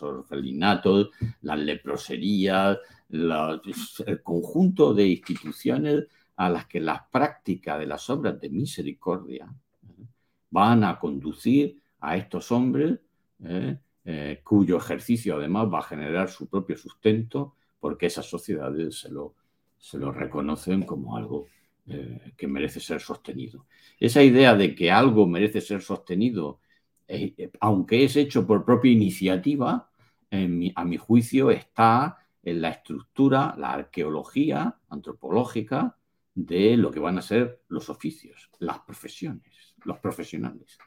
orfelinatos, 0.03 1.09
las 1.41 1.57
leproserías, 1.57 2.77
el 3.09 4.21
conjunto 4.21 4.93
de 4.93 5.07
instituciones 5.07 6.03
a 6.35 6.51
las 6.51 6.67
que 6.67 6.79
la 6.79 7.07
práctica 7.11 7.79
de 7.79 7.87
las 7.87 8.07
obras 8.11 8.39
de 8.39 8.51
misericordia 8.51 9.51
¿eh? 9.87 10.05
van 10.51 10.83
a 10.83 10.99
conducir 10.99 11.81
a 11.99 12.15
estos 12.15 12.51
hombres 12.51 12.99
¿eh? 13.43 14.39
cuyo 14.43 14.77
ejercicio 14.77 15.37
además 15.37 15.67
va 15.73 15.79
a 15.79 15.83
generar 15.83 16.29
su 16.29 16.47
propio 16.47 16.77
sustento 16.77 17.55
porque 17.79 18.05
esas 18.05 18.27
sociedades 18.27 18.99
se 18.99 19.09
lo, 19.09 19.33
se 19.79 19.97
lo 19.97 20.11
reconocen 20.11 20.83
como 20.83 21.17
algo 21.17 21.47
eh, 21.87 22.33
que 22.37 22.47
merece 22.47 22.79
ser 22.79 23.01
sostenido. 23.01 23.65
Esa 23.99 24.23
idea 24.23 24.55
de 24.55 24.75
que 24.75 24.91
algo 24.91 25.27
merece 25.27 25.61
ser 25.61 25.81
sostenido, 25.81 26.59
eh, 27.07 27.33
eh, 27.37 27.51
aunque 27.59 28.03
es 28.03 28.15
hecho 28.15 28.45
por 28.45 28.65
propia 28.65 28.91
iniciativa, 28.91 29.87
a 30.75 30.85
mi 30.85 30.95
juicio 30.95 31.51
está 31.51 32.17
en 32.41 32.61
la 32.61 32.69
estructura, 32.69 33.53
la 33.57 33.73
arqueología 33.73 34.77
antropológica 34.87 35.97
de 36.33 36.77
lo 36.77 36.89
que 36.89 37.01
van 37.01 37.17
a 37.17 37.21
ser 37.21 37.61
los 37.67 37.89
oficios, 37.89 38.49
las 38.59 38.79
profesiones, 38.79 39.75
los 39.83 39.99
profesionales. 39.99 40.77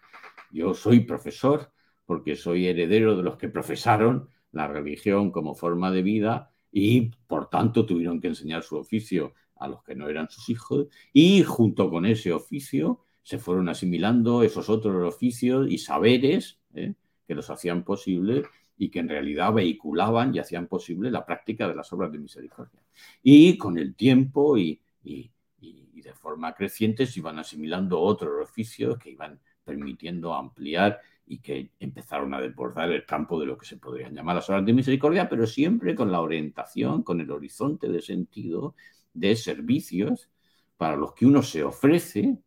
Yo 0.51 0.73
soy 0.73 1.01
profesor 1.01 1.73
porque 2.07 2.37
soy 2.37 2.67
heredero 2.67 3.17
de 3.17 3.23
los 3.23 3.37
que 3.37 3.49
profesaron 3.49 4.31
la 4.53 4.69
religión 4.69 5.31
como 5.31 5.55
forma 5.55 5.91
de 5.91 6.03
vida 6.03 6.51
y 6.71 7.11
por 7.27 7.49
tanto 7.49 7.85
tuvieron 7.85 8.21
que 8.21 8.29
enseñar 8.29 8.63
su 8.63 8.77
oficio 8.77 9.35
a 9.65 9.69
los 9.69 9.83
que 9.83 9.95
no 9.95 10.09
eran 10.09 10.29
sus 10.31 10.49
hijos 10.49 10.87
y 11.13 11.43
junto 11.43 11.91
con 11.91 12.07
ese 12.07 12.33
oficio 12.33 13.01
se 13.23 13.39
fueron 13.39 13.69
asimilando 13.69 14.43
esos 14.43 14.69
otros 14.69 15.03
oficios 15.07 15.67
y 15.71 15.79
saberes 15.79 16.59
¿eh? 16.75 16.95
que 17.27 17.35
los 17.35 17.49
hacían 17.51 17.83
posible 17.85 18.45
y 18.77 18.91
que 18.91 19.01
en 19.01 19.09
realidad 19.09 19.53
vehiculaban 19.53 20.35
y 20.35 20.39
hacían 20.39 20.67
posible 20.67 21.11
la 21.11 21.25
práctica 21.25 21.69
de 21.69 21.75
las 21.75 21.93
obras 21.93 22.13
de 22.13 22.19
misericordia. 22.19 22.81
Y 23.23 23.57
con 23.57 23.79
el 23.79 23.95
tiempo 23.95 24.59
y, 24.59 24.81
y, 25.05 25.31
y 25.61 26.01
de 26.03 26.13
forma 26.13 26.55
creciente 26.55 27.07
se 27.07 27.21
iban 27.21 27.39
asimilando 27.39 28.01
otros 28.01 28.43
oficios 28.43 28.99
que 28.99 29.11
iban 29.11 29.41
permitiendo 29.65 30.35
ampliar 30.35 31.01
y 31.27 31.39
que 31.39 31.71
empezaron 31.81 32.35
a 32.35 32.41
desbordar 32.41 32.91
el 32.91 33.07
campo 33.07 33.41
de 33.41 33.47
lo 33.47 33.57
que 33.57 33.67
se 33.67 33.79
podrían 33.79 34.15
llamar 34.15 34.37
las 34.37 34.51
obras 34.51 34.67
de 34.67 34.73
misericordia, 34.75 35.29
pero 35.29 35.47
siempre 35.47 35.95
con 35.95 36.13
la 36.13 36.21
orientación, 36.21 37.03
con 37.03 37.21
el 37.21 37.31
horizonte 37.31 37.89
de 37.89 38.03
sentido 38.03 38.75
de 39.15 39.37
servicios 39.37 40.29
para 40.77 40.97
los 40.97 41.15
que 41.15 41.27
uno 41.27 41.43
se 41.43 41.63
ofrece, 41.65 42.39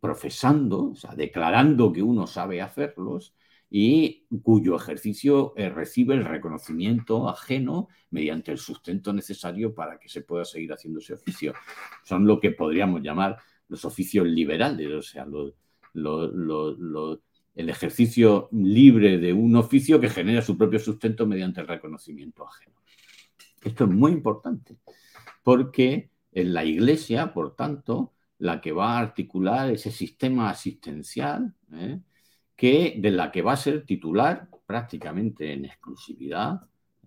profesando, 0.00 0.90
o 0.90 0.94
sea, 0.96 1.14
declarando 1.14 1.92
que 1.92 2.02
uno 2.02 2.26
sabe 2.26 2.60
hacerlos 2.60 3.34
y 3.70 4.26
cuyo 4.42 4.76
ejercicio 4.76 5.52
eh, 5.56 5.68
recibe 5.68 6.14
el 6.14 6.24
reconocimiento 6.24 7.28
ajeno 7.28 7.88
mediante 8.10 8.50
el 8.50 8.58
sustento 8.58 9.12
necesario 9.12 9.74
para 9.74 9.98
que 9.98 10.08
se 10.08 10.22
pueda 10.22 10.44
seguir 10.44 10.72
haciendo 10.72 11.00
ese 11.00 11.14
oficio. 11.14 11.52
Son 12.04 12.26
lo 12.26 12.40
que 12.40 12.52
podríamos 12.52 13.02
llamar 13.02 13.36
los 13.68 13.84
oficios 13.84 14.26
liberales, 14.26 14.88
o 14.92 15.02
sea, 15.02 15.26
el 17.54 17.68
ejercicio 17.68 18.48
libre 18.52 19.18
de 19.18 19.32
un 19.32 19.54
oficio 19.56 20.00
que 20.00 20.08
genera 20.08 20.40
su 20.40 20.56
propio 20.56 20.78
sustento 20.78 21.26
mediante 21.26 21.60
el 21.60 21.68
reconocimiento 21.68 22.46
ajeno. 22.48 22.76
Esto 23.62 23.84
es 23.84 23.90
muy 23.90 24.12
importante, 24.12 24.78
porque 25.48 26.10
en 26.30 26.52
la 26.52 26.62
Iglesia, 26.62 27.32
por 27.32 27.56
tanto, 27.56 28.12
la 28.36 28.60
que 28.60 28.70
va 28.70 28.92
a 28.92 28.98
articular 28.98 29.70
ese 29.70 29.90
sistema 29.90 30.50
asistencial, 30.50 31.54
¿eh? 31.72 32.00
que, 32.54 32.96
de 32.98 33.10
la 33.10 33.32
que 33.32 33.40
va 33.40 33.52
a 33.52 33.56
ser 33.56 33.86
titular 33.86 34.46
prácticamente 34.66 35.50
en 35.54 35.64
exclusividad. 35.64 36.60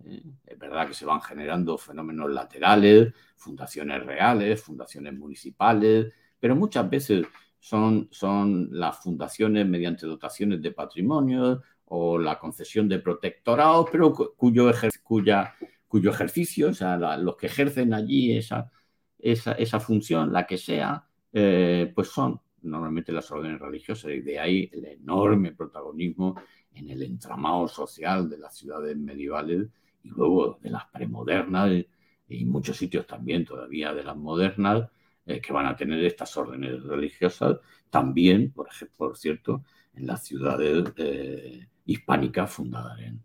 ¿eh? 0.04 0.24
Es 0.44 0.58
verdad 0.58 0.88
que 0.88 0.94
se 0.94 1.04
van 1.04 1.22
generando 1.22 1.78
fenómenos 1.78 2.32
laterales, 2.32 3.14
fundaciones 3.36 4.04
reales, 4.04 4.60
fundaciones 4.60 5.16
municipales, 5.16 6.12
pero 6.40 6.56
muchas 6.56 6.90
veces 6.90 7.24
son, 7.60 8.08
son 8.10 8.70
las 8.72 8.98
fundaciones 8.98 9.68
mediante 9.68 10.04
dotaciones 10.04 10.60
de 10.60 10.72
patrimonio 10.72 11.62
o 11.84 12.18
la 12.18 12.40
concesión 12.40 12.88
de 12.88 12.98
protectorados, 12.98 13.86
pero 13.92 14.12
cuyo, 14.12 14.72
cuya, 15.04 15.54
cuyo 15.92 16.10
ejercicio, 16.10 16.70
o 16.70 16.72
sea, 16.72 16.96
los 17.18 17.36
que 17.36 17.48
ejercen 17.48 17.92
allí 17.92 18.34
esa, 18.34 18.70
esa, 19.18 19.52
esa 19.52 19.78
función, 19.78 20.32
la 20.32 20.46
que 20.46 20.56
sea, 20.56 21.06
eh, 21.34 21.92
pues 21.94 22.08
son 22.08 22.40
normalmente 22.62 23.12
las 23.12 23.30
órdenes 23.30 23.60
religiosas 23.60 24.10
y 24.12 24.20
de 24.22 24.38
ahí 24.38 24.70
el 24.72 24.86
enorme 24.86 25.52
protagonismo 25.52 26.40
en 26.72 26.88
el 26.88 27.02
entramado 27.02 27.68
social 27.68 28.30
de 28.30 28.38
las 28.38 28.56
ciudades 28.56 28.96
medievales 28.96 29.68
y 30.02 30.08
luego 30.08 30.58
de 30.62 30.70
las 30.70 30.86
premodernas 30.86 31.84
y 32.26 32.44
muchos 32.46 32.78
sitios 32.78 33.06
también 33.06 33.44
todavía 33.44 33.92
de 33.92 34.04
las 34.04 34.16
modernas, 34.16 34.88
eh, 35.26 35.42
que 35.42 35.52
van 35.52 35.66
a 35.66 35.76
tener 35.76 36.02
estas 36.02 36.34
órdenes 36.38 36.82
religiosas, 36.84 37.58
también, 37.90 38.50
por, 38.50 38.66
ejemplo, 38.68 38.96
por 38.96 39.18
cierto, 39.18 39.62
en 39.92 40.06
las 40.06 40.24
ciudades 40.24 40.90
eh, 40.96 41.68
hispánicas 41.84 42.50
fundadas 42.50 42.98
en, 42.98 43.22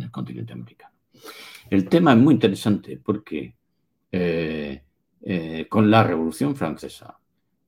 el 0.00 0.10
continente 0.12 0.52
americano. 0.52 0.93
El 1.70 1.88
tema 1.88 2.12
es 2.12 2.18
muy 2.18 2.34
interesante 2.34 2.98
porque 2.98 3.56
eh, 4.10 4.82
con 5.68 5.90
la 5.90 6.04
Revolución 6.04 6.54
Francesa 6.54 7.18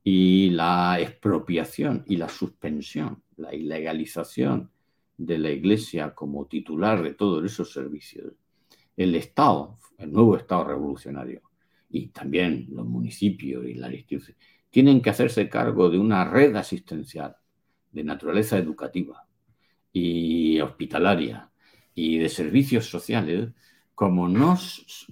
y 0.04 0.50
la 0.50 1.00
expropiación 1.00 2.04
y 2.06 2.16
la 2.16 2.28
suspensión, 2.28 3.22
la 3.36 3.54
ilegalización 3.54 4.70
de 5.16 5.38
la 5.38 5.50
Iglesia 5.50 6.14
como 6.14 6.46
titular 6.46 7.02
de 7.02 7.14
todos 7.14 7.44
esos 7.44 7.72
servicios, 7.72 8.32
el 8.96 9.14
Estado, 9.14 9.78
el 9.98 10.12
nuevo 10.12 10.36
Estado 10.36 10.64
revolucionario, 10.64 11.42
y 11.88 12.08
también 12.08 12.66
los 12.70 12.86
municipios 12.86 13.66
y 13.66 13.74
las 13.74 13.92
instituciones, 13.92 14.36
tienen 14.70 15.00
que 15.00 15.10
hacerse 15.10 15.48
cargo 15.48 15.88
de 15.88 15.98
una 15.98 16.24
red 16.24 16.54
asistencial 16.56 17.36
de 17.90 18.04
naturaleza 18.04 18.58
educativa 18.58 19.26
y 19.92 20.60
hospitalaria 20.60 21.50
y 21.96 22.18
de 22.18 22.28
servicios 22.28 22.86
sociales 22.86 23.48
como, 23.96 24.28
no, 24.28 24.58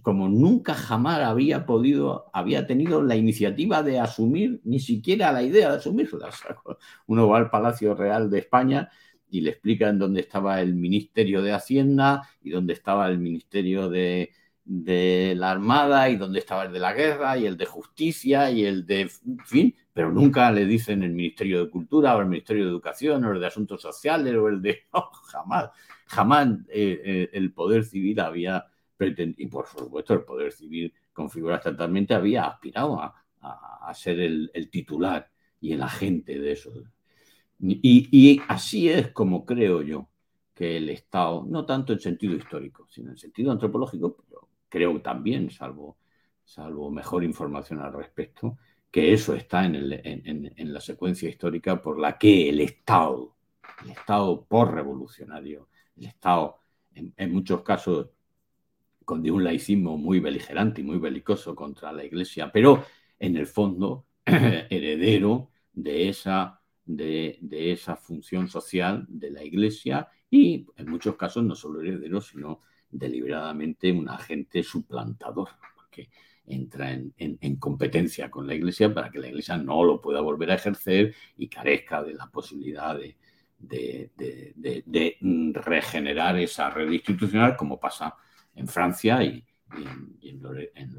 como 0.03 0.29
nunca 0.29 0.75
jamás 0.75 1.20
había 1.20 1.64
podido, 1.64 2.31
había 2.35 2.66
tenido 2.66 3.03
la 3.03 3.16
iniciativa 3.16 3.83
de 3.83 3.99
asumir, 3.99 4.61
ni 4.64 4.79
siquiera 4.79 5.33
la 5.33 5.42
idea 5.42 5.70
de 5.70 5.79
asumirlas. 5.79 6.42
Uno 7.07 7.27
va 7.27 7.38
al 7.38 7.51
Palacio 7.51 7.94
Real 7.94 8.31
de 8.31 8.40
España 8.40 8.90
y 9.31 9.40
le 9.40 9.51
explican 9.51 9.99
dónde 9.99 10.20
estaba 10.20 10.61
el 10.61 10.75
Ministerio 10.75 11.42
de 11.42 11.53
Hacienda 11.53 12.29
y 12.42 12.51
dónde 12.51 12.75
estaba 12.75 13.09
el 13.09 13.18
Ministerio 13.18 13.88
de, 13.88 14.33
de 14.64 15.35
la 15.37 15.50
Armada 15.50 16.09
y 16.09 16.16
dónde 16.16 16.38
estaba 16.38 16.64
el 16.64 16.72
de 16.72 16.79
la 16.79 16.94
Guerra 16.94 17.37
y 17.37 17.46
el 17.46 17.57
de 17.57 17.66
Justicia 17.66 18.50
y 18.50 18.64
el 18.64 18.87
de, 18.87 19.11
fin, 19.44 19.74
pero 19.92 20.11
nunca 20.11 20.50
le 20.50 20.64
dicen 20.64 21.03
el 21.03 21.12
Ministerio 21.12 21.64
de 21.64 21.70
Cultura 21.70 22.16
o 22.16 22.20
el 22.20 22.27
Ministerio 22.27 22.64
de 22.64 22.70
Educación 22.70 23.24
o 23.24 23.33
el 23.33 23.40
de 23.40 23.46
Asuntos 23.46 23.83
Sociales 23.83 24.35
o 24.35 24.48
el 24.48 24.62
de... 24.62 24.85
jamás, 25.24 25.70
jamás 26.07 26.48
eh, 26.68 27.00
eh, 27.05 27.31
el 27.33 27.53
Poder 27.53 27.85
Civil 27.85 28.18
había 28.20 28.66
pretendido, 28.96 29.46
y 29.46 29.50
por 29.50 29.66
supuesto 29.66 30.14
el 30.14 30.22
Poder 30.22 30.53
Civil 30.53 30.92
configurado 31.12 31.70
totalmente 31.70 32.14
había 32.14 32.46
aspirado 32.46 33.00
a, 33.00 33.14
ser 33.92 34.18
el, 34.18 34.50
titular 34.70 35.31
y 35.61 35.72
el 35.72 35.83
agente 35.83 36.38
de 36.38 36.53
eso. 36.53 36.72
Y, 37.61 38.09
y 38.11 38.40
así 38.48 38.88
es 38.88 39.09
como 39.09 39.44
creo 39.44 39.83
yo 39.83 40.09
que 40.55 40.77
el 40.79 40.88
Estado, 40.88 41.44
no 41.46 41.66
tanto 41.66 41.92
en 41.92 42.00
sentido 42.00 42.35
histórico, 42.35 42.87
sino 42.88 43.11
en 43.11 43.16
sentido 43.18 43.53
antropológico, 43.53 44.16
pero 44.16 44.43
creo 44.74 45.00
también, 45.00 45.50
salvo, 45.50 45.98
salvo 46.42 46.90
mejor 46.90 47.22
información 47.22 47.78
al 47.78 47.92
respecto, 47.92 48.58
que 48.90 49.12
eso 49.12 49.32
está 49.37 49.64
en, 49.64 50.72
la 50.72 50.80
secuencia 50.80 51.28
histórica 51.28 51.80
por 51.80 51.96
la 51.96 52.18
que 52.18 52.48
el 52.48 52.58
Estado, 52.58 53.37
el 53.84 53.92
Estado 53.92 54.44
por 54.44 54.74
revolucionario, 54.74 55.68
el 55.96 56.06
Estado, 56.06 56.58
en, 56.92 57.32
muchos 57.32 57.62
casos, 57.62 58.08
con 59.04 59.30
un 59.30 59.44
laicismo 59.44 59.96
muy 59.96 60.18
beligerante 60.18 60.80
y 60.80 60.84
muy 60.84 60.98
belicoso 60.98 61.54
contra 61.54 61.92
la 61.92 62.04
Iglesia, 62.04 62.50
pero 62.52 62.84
en 63.20 63.37
el 63.37 63.46
fondo 63.46 64.06
heredero 64.24 65.50
de 65.72 66.08
esa, 66.08 66.60
de, 66.84 67.38
de, 67.42 67.70
esa 67.70 67.94
función 67.94 68.48
social 68.48 69.06
de 69.08 69.30
la 69.30 69.44
Iglesia 69.44 70.08
y 70.28 70.66
en 70.76 70.90
muchos 70.90 71.14
casos 71.14 71.44
no 71.44 71.54
solo 71.54 71.80
heredero, 71.80 72.20
sino 72.20 72.60
deliberadamente 72.94 73.90
un 73.90 74.09
agente 74.09 74.62
suplantador, 74.62 75.48
porque 75.74 76.09
entra 76.46 76.92
en, 76.92 77.57
competencia 77.57 78.30
con 78.30 78.46
la 78.46 78.54
Iglesia 78.54 78.92
para 78.92 79.11
que 79.11 79.18
la 79.18 79.28
Iglesia 79.28 79.57
no 79.57 79.83
lo 79.83 80.00
pueda 80.00 80.20
volver 80.20 80.50
a 80.50 80.54
ejercer 80.54 81.14
y 81.37 81.48
carezca 81.48 82.02
de 82.02 82.14
la 82.14 82.30
posibilidad 82.30 82.96
de, 82.96 83.16
regenerar 85.54 86.38
esa 86.38 86.70
red 86.70 86.90
institucional 86.90 87.57
como 87.57 87.80
pasa 87.80 88.14
en 88.54 88.68
Francia 88.68 89.22
y, 89.24 89.44
en, 90.22 90.40
los, 90.40 90.57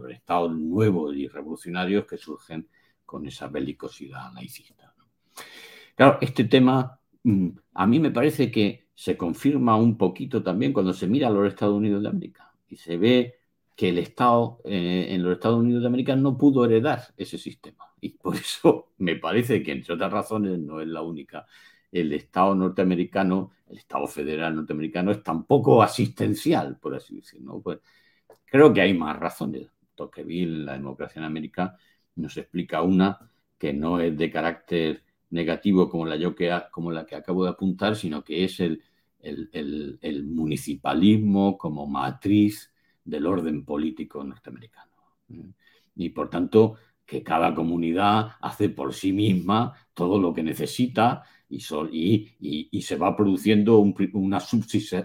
estados 0.10 0.52
nuevos 0.52 1.16
y 1.16 1.28
revolucionarios 1.28 2.06
que 2.06 2.18
surgen 2.18 2.68
con 3.06 3.26
esa 3.26 3.48
belicosidad 3.48 4.34
laicista. 4.34 4.94
Claro, 5.96 6.18
este 6.20 6.44
tema 6.46 7.00
mm, 7.24 7.50
a 7.74 7.88
mí 7.88 8.00
me 8.00 8.12
parece 8.12 8.52
que 8.52 8.85
se 8.96 9.18
confirma 9.18 9.76
un 9.76 9.98
poquito 9.98 10.42
también 10.42 10.74
cuando 10.74 10.94
se 10.94 11.08
mira 11.08 11.28
a 11.28 11.32
los 11.32 11.48
Estados 11.48 11.76
Unidos 11.76 12.02
de 12.02 12.10
América 12.10 12.54
y 12.68 12.78
se 12.78 12.98
ve 12.98 13.36
que 13.76 13.90
el 13.90 13.98
Estado 13.98 14.62
eh, 14.64 15.08
en 15.10 15.22
los 15.22 15.34
Estados 15.34 15.60
Unidos 15.60 15.82
de 15.84 15.88
América 15.88 16.16
no 16.16 16.38
pudo 16.38 16.66
heredar 16.66 17.04
ese 17.18 17.38
sistema. 17.38 17.86
Y 18.00 18.12
por 18.12 18.36
eso 18.36 18.94
me 18.98 19.18
parece 19.18 19.62
que, 19.62 19.74
entre 19.74 19.94
otras 19.94 20.12
razones, 20.12 20.58
no 20.60 20.82
es 20.82 20.88
la 20.88 21.02
única. 21.02 21.46
El 21.92 22.14
Estado 22.14 22.56
norteamericano, 22.56 23.52
el 23.70 23.78
Estado 23.78 24.08
federal 24.08 24.56
norteamericano, 24.56 25.12
es 25.12 25.24
tampoco 25.24 25.84
asistencial, 25.84 26.78
por 26.80 26.96
así 26.96 27.18
decirlo. 27.18 27.62
Pues, 27.62 27.80
creo 28.46 28.74
que 28.74 28.82
hay 28.82 28.94
más 28.94 29.18
razones. 29.18 29.70
Tocqueville, 29.96 30.66
la 30.66 30.74
democracia 30.74 31.20
en 31.20 31.26
América, 31.26 31.78
nos 32.16 32.38
explica 32.38 32.82
una 32.82 33.32
que 33.58 33.74
no 33.74 34.00
es 34.00 34.18
de 34.18 34.30
carácter 34.30 35.05
negativo 35.36 35.90
como 35.90 36.06
la, 36.06 36.16
yo 36.16 36.34
que, 36.34 36.50
como 36.72 36.92
la 36.92 37.06
que 37.06 37.16
acabo 37.16 37.44
de 37.44 37.52
apuntar, 37.52 37.96
sino 37.96 38.24
que 38.24 38.46
es 38.46 38.60
el, 38.60 38.82
el, 39.22 40.24
municipalismo 40.24 41.58
como 41.58 41.86
matriz 41.86 42.72
del 43.04 43.28
orden 43.28 43.66
político 43.66 44.24
norteamericano. 44.24 44.92
Y 45.96 46.10
por 46.10 46.30
tanto, 46.30 46.76
que 47.06 47.22
cada 47.22 47.54
comunidad 47.54 48.32
hace 48.42 48.70
por 48.70 48.94
sí 48.94 49.12
misma 49.12 49.74
todo 49.94 50.20
lo 50.20 50.34
que 50.34 50.42
necesita 50.44 51.24
y, 51.50 51.60
y, 52.72 52.82
se 52.82 52.96
va 52.96 53.16
produciendo 53.16 53.80
una, 53.80 54.40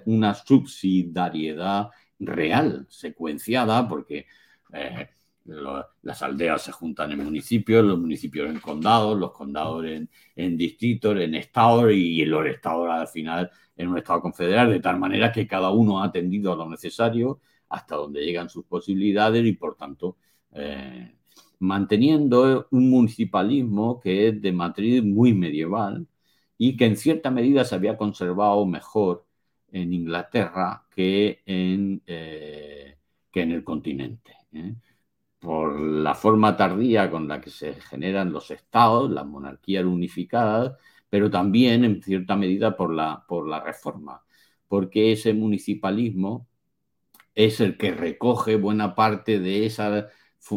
una 0.06 0.34
subsidiariedad 0.34 1.90
real, 2.18 2.86
secuenciada, 2.88 3.88
porque 3.88 4.26
eh, 4.72 5.08
las 5.44 6.22
aldeas 6.22 6.62
se 6.62 6.72
juntan 6.72 7.12
en 7.12 7.24
municipios, 7.24 7.84
los 7.84 7.98
municipios 7.98 8.48
en 8.50 8.60
condados, 8.60 9.18
los 9.18 9.32
condados 9.32 9.84
en, 9.86 10.56
distritos, 10.56 11.18
en 11.18 11.34
estados 11.34 11.92
y 11.92 12.24
los 12.24 12.46
estados 12.46 12.88
al 12.90 13.08
final 13.08 13.50
en 13.76 13.88
un 13.88 13.98
estado 13.98 14.20
confederal, 14.20 14.70
de 14.70 14.80
tal 14.80 14.98
manera 14.98 15.32
que 15.32 15.46
cada 15.46 15.70
uno 15.70 16.02
ha 16.02 16.06
atendido 16.06 16.52
a 16.52 16.56
lo 16.56 16.68
necesario 16.68 17.40
hasta 17.68 17.96
donde 17.96 18.24
llegan 18.24 18.48
sus 18.48 18.64
posibilidades 18.66 19.44
y 19.44 19.52
por 19.52 19.76
tanto 19.76 20.16
eh, 20.52 21.14
manteniendo 21.60 22.68
un 22.70 22.90
municipalismo 22.90 24.00
que 24.00 24.28
es 24.28 24.42
de 24.42 24.52
matriz 24.52 25.02
muy 25.02 25.34
medieval 25.34 26.06
y 26.58 26.76
que 26.76 26.86
en 26.86 26.96
cierta 26.96 27.30
medida 27.30 27.64
se 27.64 27.74
había 27.74 27.96
conservado 27.96 28.66
mejor 28.66 29.26
en 29.72 29.92
Inglaterra 29.92 30.86
que 30.90 31.42
en, 31.46 32.02
eh, 32.06 32.98
que 33.30 33.42
en 33.42 33.52
el 33.52 33.64
continente. 33.64 34.32
¿eh? 34.52 34.74
Por 35.40 35.80
la 35.80 36.14
forma 36.14 36.56
tardía 36.56 37.10
con 37.10 37.26
la 37.28 37.40
que 37.40 37.50
se 37.50 37.74
generan 37.74 38.32
los 38.32 38.50
estados, 38.50 39.10
las 39.10 39.26
monarquías 39.26 39.84
unificadas, 39.84 40.76
pero 41.08 41.30
también 41.30 41.84
en 41.84 42.02
cierta 42.02 42.36
medida 42.36 42.76
por 42.76 42.94
la, 42.94 43.24
por 43.26 43.48
la 43.48 43.60
reforma, 43.60 44.22
porque 44.68 45.12
ese 45.12 45.34
municipalismo 45.34 46.46
es 47.34 47.60
el 47.60 47.76
que 47.76 47.92
recoge 47.92 48.56
buena 48.56 48.94
parte 48.94 49.40
de, 49.40 49.66
esa, 49.66 49.90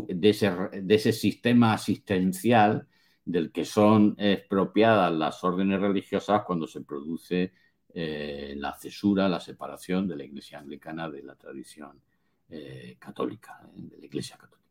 de, 0.07 0.29
ese, 0.29 1.13
sistema 1.13 1.73
asistencial 1.73 2.87
del 3.25 3.51
que 3.51 3.65
son 3.65 4.15
expropiadas 4.17 5.13
las 5.13 5.43
órdenes 5.43 5.79
religiosas 5.81 6.43
cuando 6.45 6.67
se 6.67 6.81
produce 6.81 7.53
eh, 7.93 8.55
la 8.57 8.73
cesura, 8.73 9.29
la 9.29 9.39
separación 9.39 10.07
de 10.07 10.17
la 10.17 10.25
Iglesia 10.25 10.59
anglicana 10.59 11.09
de 11.09 11.23
la 11.23 11.35
tradición 11.35 12.01
eh, 12.49 12.97
católica, 12.99 13.61
de 13.73 13.97
la 13.97 14.05
Iglesia 14.05 14.37
católica. 14.37 14.62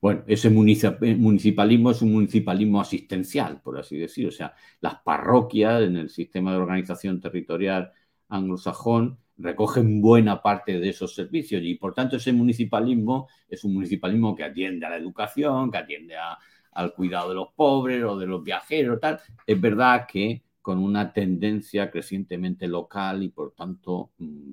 Bueno, 0.00 0.24
ese 0.26 0.50
municipalismo 0.50 1.90
es 1.90 2.02
un 2.02 2.12
municipalismo 2.12 2.80
asistencial, 2.80 3.60
por 3.62 3.78
así 3.78 3.96
decir. 3.96 4.28
O 4.28 4.30
sea, 4.30 4.54
las 4.80 4.96
parroquias 5.02 5.82
en 5.82 5.96
el 5.96 6.10
sistema 6.10 6.52
de 6.52 6.58
organización 6.58 7.20
territorial 7.20 7.92
anglosajón 8.28 9.18
recogen 9.38 10.00
buena 10.00 10.42
parte 10.42 10.78
de 10.78 10.88
esos 10.88 11.14
servicios 11.14 11.62
y 11.62 11.74
por 11.74 11.92
tanto 11.94 12.16
ese 12.16 12.32
municipalismo 12.32 13.28
es 13.48 13.64
un 13.64 13.74
municipalismo 13.74 14.34
que 14.34 14.44
atiende 14.44 14.86
a 14.86 14.90
la 14.90 14.96
educación, 14.96 15.70
que 15.70 15.78
atiende 15.78 16.14
al 16.72 16.94
cuidado 16.94 17.30
de 17.30 17.34
los 17.34 17.48
pobres 17.54 18.02
o 18.04 18.18
de 18.18 18.26
los 18.26 18.42
viajeros, 18.42 19.00
tal. 19.00 19.20
Es 19.46 19.60
verdad 19.60 20.06
que 20.10 20.42
con 20.62 20.78
una 20.78 21.12
tendencia 21.12 21.90
crecientemente 21.90 22.66
local 22.66 23.22
y 23.22 23.28
por 23.28 23.52
tanto 23.52 24.10
mm, 24.18 24.52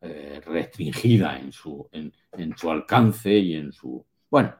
eh, 0.00 0.40
restringida 0.46 1.40
en 1.40 1.50
su, 1.50 1.88
en, 1.90 2.12
su 2.56 2.70
alcance 2.70 3.36
y 3.36 3.54
en 3.54 3.72
su... 3.72 4.04
Bueno, 4.30 4.54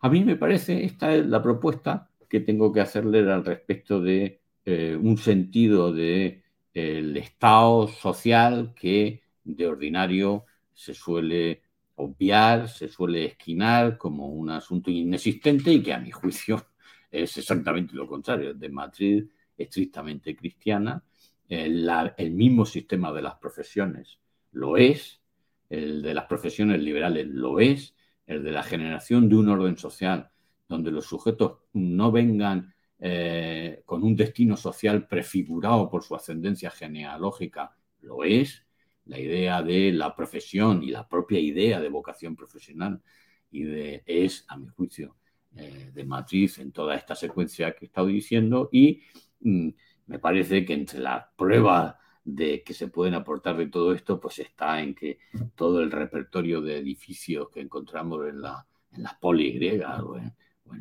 a 0.00 0.08
mí 0.08 0.24
me 0.24 0.36
parece, 0.36 0.84
esta 0.84 1.12
es 1.12 1.26
la 1.26 1.42
propuesta 1.42 2.08
que 2.28 2.38
tengo 2.38 2.72
que 2.72 2.80
hacerle 2.80 3.18
al 3.32 3.44
respecto 3.44 4.00
de 4.00 4.40
eh, 4.64 4.96
un 5.00 5.18
sentido 5.18 5.92
de 5.92 6.44
el 6.72 7.16
estado 7.16 7.88
social 7.88 8.72
que 8.76 9.22
de 9.42 9.66
ordinario 9.66 10.44
se 10.72 10.94
suele 10.94 11.62
obviar, 11.96 12.68
se 12.68 12.88
suele 12.88 13.24
esquinar 13.24 13.98
como 13.98 14.28
un 14.28 14.50
asunto 14.50 14.88
inexistente 14.88 15.72
y 15.72 15.82
que 15.82 15.94
a 15.94 15.98
mi 15.98 16.12
juicio 16.12 16.64
es 17.10 17.36
exactamente 17.36 17.96
lo 17.96 18.06
contrario, 18.06 18.54
de 18.54 18.68
matriz 18.68 19.24
estrictamente 19.58 20.36
cristiana, 20.36 21.02
el 21.48 22.30
mismo 22.30 22.64
sistema 22.64 23.12
de 23.12 23.22
las 23.22 23.34
profesiones 23.34 24.19
lo 24.52 24.76
es, 24.76 25.20
el 25.68 26.02
de 26.02 26.14
las 26.14 26.26
profesiones 26.26 26.82
liberales 26.82 27.26
lo 27.28 27.60
es, 27.60 27.94
el 28.26 28.42
de 28.42 28.52
la 28.52 28.62
generación 28.62 29.28
de 29.28 29.36
un 29.36 29.48
orden 29.48 29.76
social 29.76 30.30
donde 30.68 30.90
los 30.90 31.06
sujetos 31.06 31.58
no 31.72 32.12
vengan 32.12 32.74
eh, 32.98 33.82
con 33.84 34.02
un 34.02 34.14
destino 34.14 34.56
social 34.56 35.08
prefigurado 35.08 35.90
por 35.90 36.04
su 36.04 36.14
ascendencia 36.14 36.70
genealógica, 36.70 37.76
lo 38.02 38.24
es, 38.24 38.64
la 39.06 39.18
idea 39.18 39.62
de 39.62 39.92
la 39.92 40.14
profesión 40.14 40.82
y 40.82 40.90
la 40.90 41.08
propia 41.08 41.40
idea 41.40 41.80
de 41.80 41.88
vocación 41.88 42.36
profesional 42.36 43.02
y 43.50 43.64
de, 43.64 44.02
es, 44.06 44.44
a 44.48 44.56
mi 44.56 44.68
juicio, 44.68 45.16
eh, 45.56 45.90
de 45.92 46.04
matriz 46.04 46.58
en 46.58 46.70
toda 46.70 46.94
esta 46.94 47.16
secuencia 47.16 47.72
que 47.72 47.86
he 47.86 47.88
estado 47.88 48.06
diciendo 48.06 48.68
y 48.70 49.02
mm, 49.40 49.70
me 50.06 50.18
parece 50.18 50.64
que 50.64 50.74
entre 50.74 51.00
las 51.00 51.24
pruebas 51.36 51.96
de 52.24 52.62
que 52.62 52.74
se 52.74 52.88
pueden 52.88 53.14
aportar 53.14 53.56
de 53.56 53.66
todo 53.66 53.92
esto, 53.92 54.20
pues 54.20 54.38
está 54.40 54.80
en 54.82 54.94
que 54.94 55.18
todo 55.54 55.80
el 55.80 55.90
repertorio 55.90 56.60
de 56.60 56.78
edificios 56.78 57.48
que 57.50 57.60
encontramos 57.60 58.28
en, 58.28 58.42
la, 58.42 58.66
en 58.92 59.02
las 59.02 59.14
polis 59.14 59.54
griegas 59.54 60.00
o 60.00 60.16
en, 60.16 60.34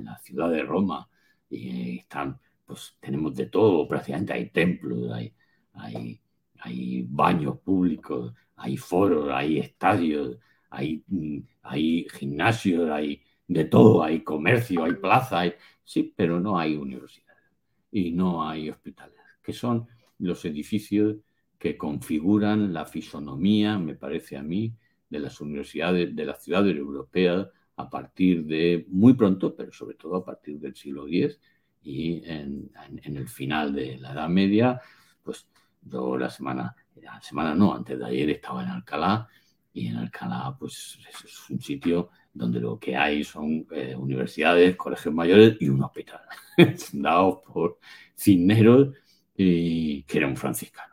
la 0.04 0.18
ciudad 0.20 0.52
de 0.52 0.62
Roma, 0.62 1.10
y 1.50 1.98
están, 1.98 2.40
pues 2.64 2.96
tenemos 3.00 3.36
de 3.36 3.48
todo, 3.48 3.88
prácticamente 3.88 4.34
hay 4.34 4.50
templos, 4.52 5.12
hay, 5.12 5.34
hay, 5.74 6.22
hay 6.60 7.06
baños 7.10 7.58
públicos, 7.60 8.32
hay 8.56 8.78
foros, 8.78 9.30
hay 9.32 9.58
estadios, 9.58 10.38
hay, 10.70 11.04
mm, 11.08 11.40
hay 11.64 12.06
gimnasios, 12.14 12.88
hay 12.92 13.24
de 13.48 13.66
todo, 13.66 14.04
hay 14.04 14.24
comercio, 14.24 14.84
hay 14.84 14.94
plaza, 14.94 15.42
sí, 15.84 16.14
pero 16.16 16.40
no 16.40 16.60
hay 16.60 16.76
universidades 16.76 17.44
y 17.92 18.12
no 18.12 18.48
hay 18.48 18.70
hospitales, 18.70 19.18
que 19.42 19.54
son 19.54 19.88
los 20.20 20.46
edificios 20.46 21.16
que 21.60 21.78
configuran 21.78 22.74
la 22.74 22.86
fisonomía, 22.86 23.78
me 23.78 23.96
parece 23.96 24.38
a 24.38 24.42
mí, 24.42 24.74
de 25.10 25.20
las 25.20 25.42
universidades, 25.42 26.16
de 26.16 26.26
las 26.26 26.42
ciudades 26.42 26.76
europeas 26.76 27.48
a 27.76 27.90
partir 27.90 28.46
de 28.46 28.86
muy 28.90 29.14
pronto, 29.14 29.56
pero 29.56 29.72
sobre 29.72 29.96
todo 29.96 30.16
a 30.16 30.26
partir 30.26 30.60
del 30.60 30.76
siglo 30.76 31.08
X 31.08 31.40
y 31.84 32.24
en, 32.26 32.72
el 33.04 33.28
final 33.28 33.74
de 33.74 33.98
la 33.98 34.14
Edad 34.14 34.30
Media, 34.30 34.82
pues 35.24 35.48
yo 35.82 36.18
la 36.18 36.30
semana, 36.30 36.76
la 36.96 37.22
semana 37.22 37.54
no, 37.56 37.74
antes 37.74 38.00
de 38.00 38.06
ayer 38.06 38.30
estaba 38.30 38.64
en 38.64 38.70
Alcalá 38.70 39.28
y 39.74 39.88
en 39.88 39.98
Alcalá 39.98 40.56
pues 40.58 40.98
es 41.24 41.50
un 41.50 41.62
sitio 41.62 42.10
donde 42.34 42.60
lo 42.60 42.80
que 42.80 42.96
hay 42.96 43.24
son 43.24 43.68
eh, 43.72 43.96
universidades, 43.96 44.76
colegios 44.76 45.14
mayores 45.14 45.58
y 45.60 45.70
un 45.70 45.84
hospital, 45.84 46.22
dados 46.94 47.40
por 47.46 47.80
Cisneros, 48.16 48.90
y, 49.36 50.04
que 50.04 50.18
era 50.18 50.28
un 50.28 50.36
franciscano. 50.36 50.89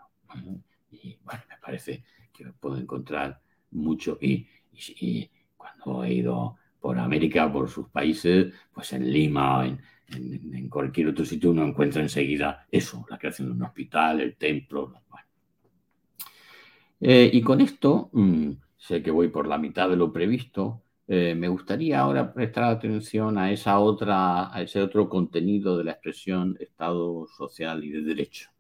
Y 0.91 1.19
bueno, 1.25 1.43
me 1.49 1.57
parece 1.59 2.05
que 2.33 2.47
puedo 2.61 2.77
encontrar 2.77 3.41
mucho. 3.71 4.19
Y, 4.21 4.47
cuando 5.57 6.05
he 6.05 6.13
ido 6.13 6.57
por 6.81 6.99
América, 6.99 7.51
por 7.51 7.69
sus 7.69 7.89
países, 7.89 8.53
pues 8.73 8.93
en 8.93 9.11
Lima, 9.11 9.67
en, 9.67 9.81
en, 10.55 10.69
cualquier 10.69 11.09
otro 11.09 11.25
sitio, 11.25 11.51
uno 11.51 11.65
encuentra 11.65 12.03
enseguida 12.03 12.67
eso, 12.71 13.05
la 13.09 13.19
creación 13.19 13.49
de 13.49 13.55
un 13.55 13.63
hospital, 13.63 14.21
el 14.21 14.37
templo. 14.37 14.93
Eh, 17.01 17.31
y 17.33 17.43
con 17.43 17.61
esto, 17.61 18.11
mm, 18.13 18.53
sé 18.77 19.03
que 19.03 19.11
voy 19.11 19.29
por 19.29 19.47
la 19.47 19.59
mitad 19.59 19.89
de 19.89 19.97
lo 19.97 20.13
previsto, 20.13 20.83
eh, 21.09 21.35
me 21.35 21.49
gustaría 21.49 22.01
ahora 22.01 22.33
prestar 22.33 22.65
atención 22.65 23.39
a 23.39 23.53
esa 23.53 23.79
otra, 23.79 24.53
a 24.55 24.63
ese 24.63 24.83
otro 24.83 25.09
contenido 25.09 25.79
de 25.79 25.85
la 25.85 25.93
expresión 25.93 26.57
Estado 26.59 27.27
social 27.29 27.85
y 27.85 27.91
de 27.91 28.03
derecho. 28.03 28.51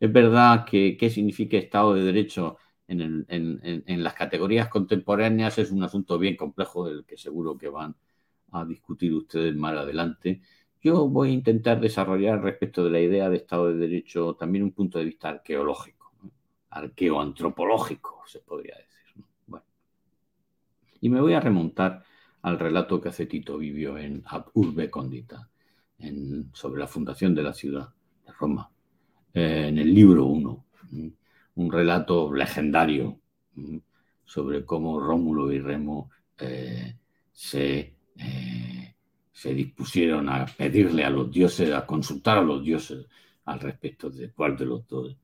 Es 0.00 0.12
verdad 0.12 0.64
que 0.66 0.96
qué 0.96 1.10
significa 1.10 1.56
Estado 1.56 1.94
de 1.94 2.02
Derecho 2.02 2.58
en, 2.86 4.02
las 4.02 4.14
categorías 4.14 4.68
contemporáneas 4.68 5.58
es 5.58 5.70
un 5.70 5.82
asunto 5.82 6.18
bien 6.18 6.36
complejo 6.36 6.86
del 6.86 7.04
que 7.04 7.16
seguro 7.16 7.56
que 7.56 7.68
van 7.68 7.96
a 8.52 8.64
discutir 8.64 9.12
ustedes 9.14 9.54
más 9.56 9.76
adelante. 9.76 10.42
Yo 10.82 11.08
voy 11.08 11.30
a 11.30 11.32
intentar 11.32 11.80
desarrollar 11.80 12.42
respecto 12.42 12.84
de 12.84 12.90
la 12.90 13.00
idea 13.00 13.30
de 13.30 13.36
Estado 13.36 13.68
de 13.68 13.76
Derecho 13.76 14.34
también 14.34 14.64
un 14.64 14.72
punto 14.72 14.98
de 14.98 15.06
vista 15.06 15.30
arqueológico, 15.30 16.12
arqueoantropológico, 16.70 18.22
se 18.26 18.40
podría 18.40 18.76
decir. 18.76 19.24
Bueno. 19.46 19.64
Y 21.00 21.08
me 21.08 21.20
voy 21.20 21.32
a 21.32 21.40
remontar 21.40 22.04
al 22.42 22.58
relato 22.58 23.00
que 23.00 23.08
hace 23.08 23.26
Tito 23.26 23.56
Vivio 23.56 23.96
en 23.96 24.22
Ab 24.26 24.50
Urbe 24.52 24.90
Condita, 24.90 25.48
sobre 26.52 26.80
la 26.80 26.86
fundación 26.86 27.34
de 27.34 27.42
la 27.42 27.54
ciudad 27.54 27.88
de 28.26 28.32
Roma. 28.32 28.73
Eh, 29.34 29.66
en 29.66 29.78
el 29.78 29.92
libro 29.92 30.26
1, 30.26 30.64
un 31.56 31.72
relato 31.72 32.32
legendario 32.32 33.18
sobre 34.24 34.64
cómo 34.64 35.00
Rómulo 35.00 35.52
y 35.52 35.58
Remo 35.58 36.08
eh, 36.38 36.94
se, 37.32 37.96
eh, 38.16 38.94
se 39.32 39.54
dispusieron 39.54 40.28
a 40.28 40.46
pedirle 40.46 41.04
a 41.04 41.10
los 41.10 41.32
dioses, 41.32 41.72
a 41.72 41.84
consultar 41.84 42.38
a 42.38 42.42
los 42.42 42.62
dioses 42.62 43.06
al 43.46 43.58
respecto 43.58 44.08
de 44.08 44.30
cuál 44.30 44.56
de 44.56 44.66
los 44.66 44.86
dos, 44.86 45.16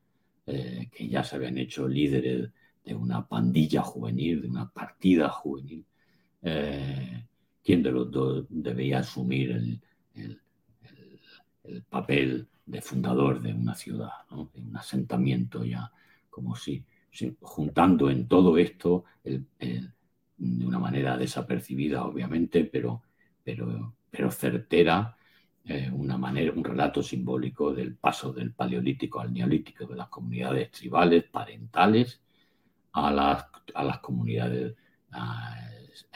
que 0.45 1.09
ya 1.09 1.23
se 1.23 1.37
habían 1.37 1.59
hecho 1.59 1.87
líderes 1.87 2.51
de 2.85 2.95
una 2.95 3.25
pandilla 3.25 3.83
juvenil, 3.83 4.43
de 4.43 4.49
una 4.49 4.69
partida 4.69 5.29
juvenil, 5.29 5.85
quién 6.41 7.83
de 7.85 7.93
los 7.93 8.11
dos 8.11 8.47
debía 8.49 8.99
asumir 8.99 9.53
el, 9.53 10.41
el 11.63 11.83
papel 11.85 12.49
de 12.71 12.81
fundador 12.81 13.41
de 13.41 13.53
una 13.53 13.75
ciudad, 13.75 14.13
de 14.31 14.61
un 14.61 14.77
asentamiento 14.77 15.65
ya, 15.65 15.91
como 16.29 16.55
si, 16.55 16.85
juntando 17.41 18.11
en 18.11 18.29
todo 18.29 18.57
esto, 18.59 19.05
de 19.25 20.65
una 20.65 20.79
manera 20.79 21.17
desapercibida, 21.17 22.05
obviamente, 22.05 22.65
pero, 22.65 23.03
pero, 23.43 23.95
pero 24.11 24.31
certera, 24.31 25.17
eh, 25.65 25.91
una 25.93 26.17
manera, 26.17 26.53
un 26.53 26.65
relato 26.65 27.03
simbólico 27.03 27.73
del 27.75 27.97
paso 27.97 28.33
del 28.33 28.53
paleolítico 28.53 29.21
al 29.21 29.33
neolítico, 29.33 29.87
de 29.87 29.97
las 29.97 30.09
comunidades 30.09 30.71
tribales, 30.71 31.25
parentales, 31.25 32.21
a 32.93 33.11
las, 33.11 33.47
a 33.75 33.85
las 33.85 33.99
comunidades 33.99 34.75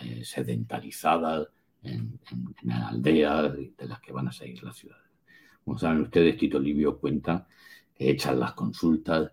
eh, 0.01 0.25
sedentarizadas 0.25 1.49
en, 1.83 2.19
en, 2.63 2.73
aldeas 2.73 3.53
de 3.55 3.89
las 3.89 4.01
que 4.01 4.13
van 4.13 4.29
a 4.29 4.33
seguir 4.33 4.63
las 4.63 4.77
ciudades. 4.77 5.04
Como 5.65 5.79
saben 5.79 6.03
ustedes, 6.03 6.37
Tito 6.37 6.59
Livio 6.59 6.99
cuenta 6.99 7.47
que 7.95 8.11
echan 8.11 8.39
las 8.39 8.53
consultas 8.53 9.33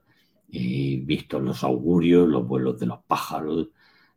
y 0.50 0.98
vistos 0.98 1.42
los 1.42 1.64
augurios, 1.64 2.28
los 2.28 2.48
vuelos 2.48 2.80
de 2.80 2.86
los 2.86 3.00
pájaros, 3.04 3.70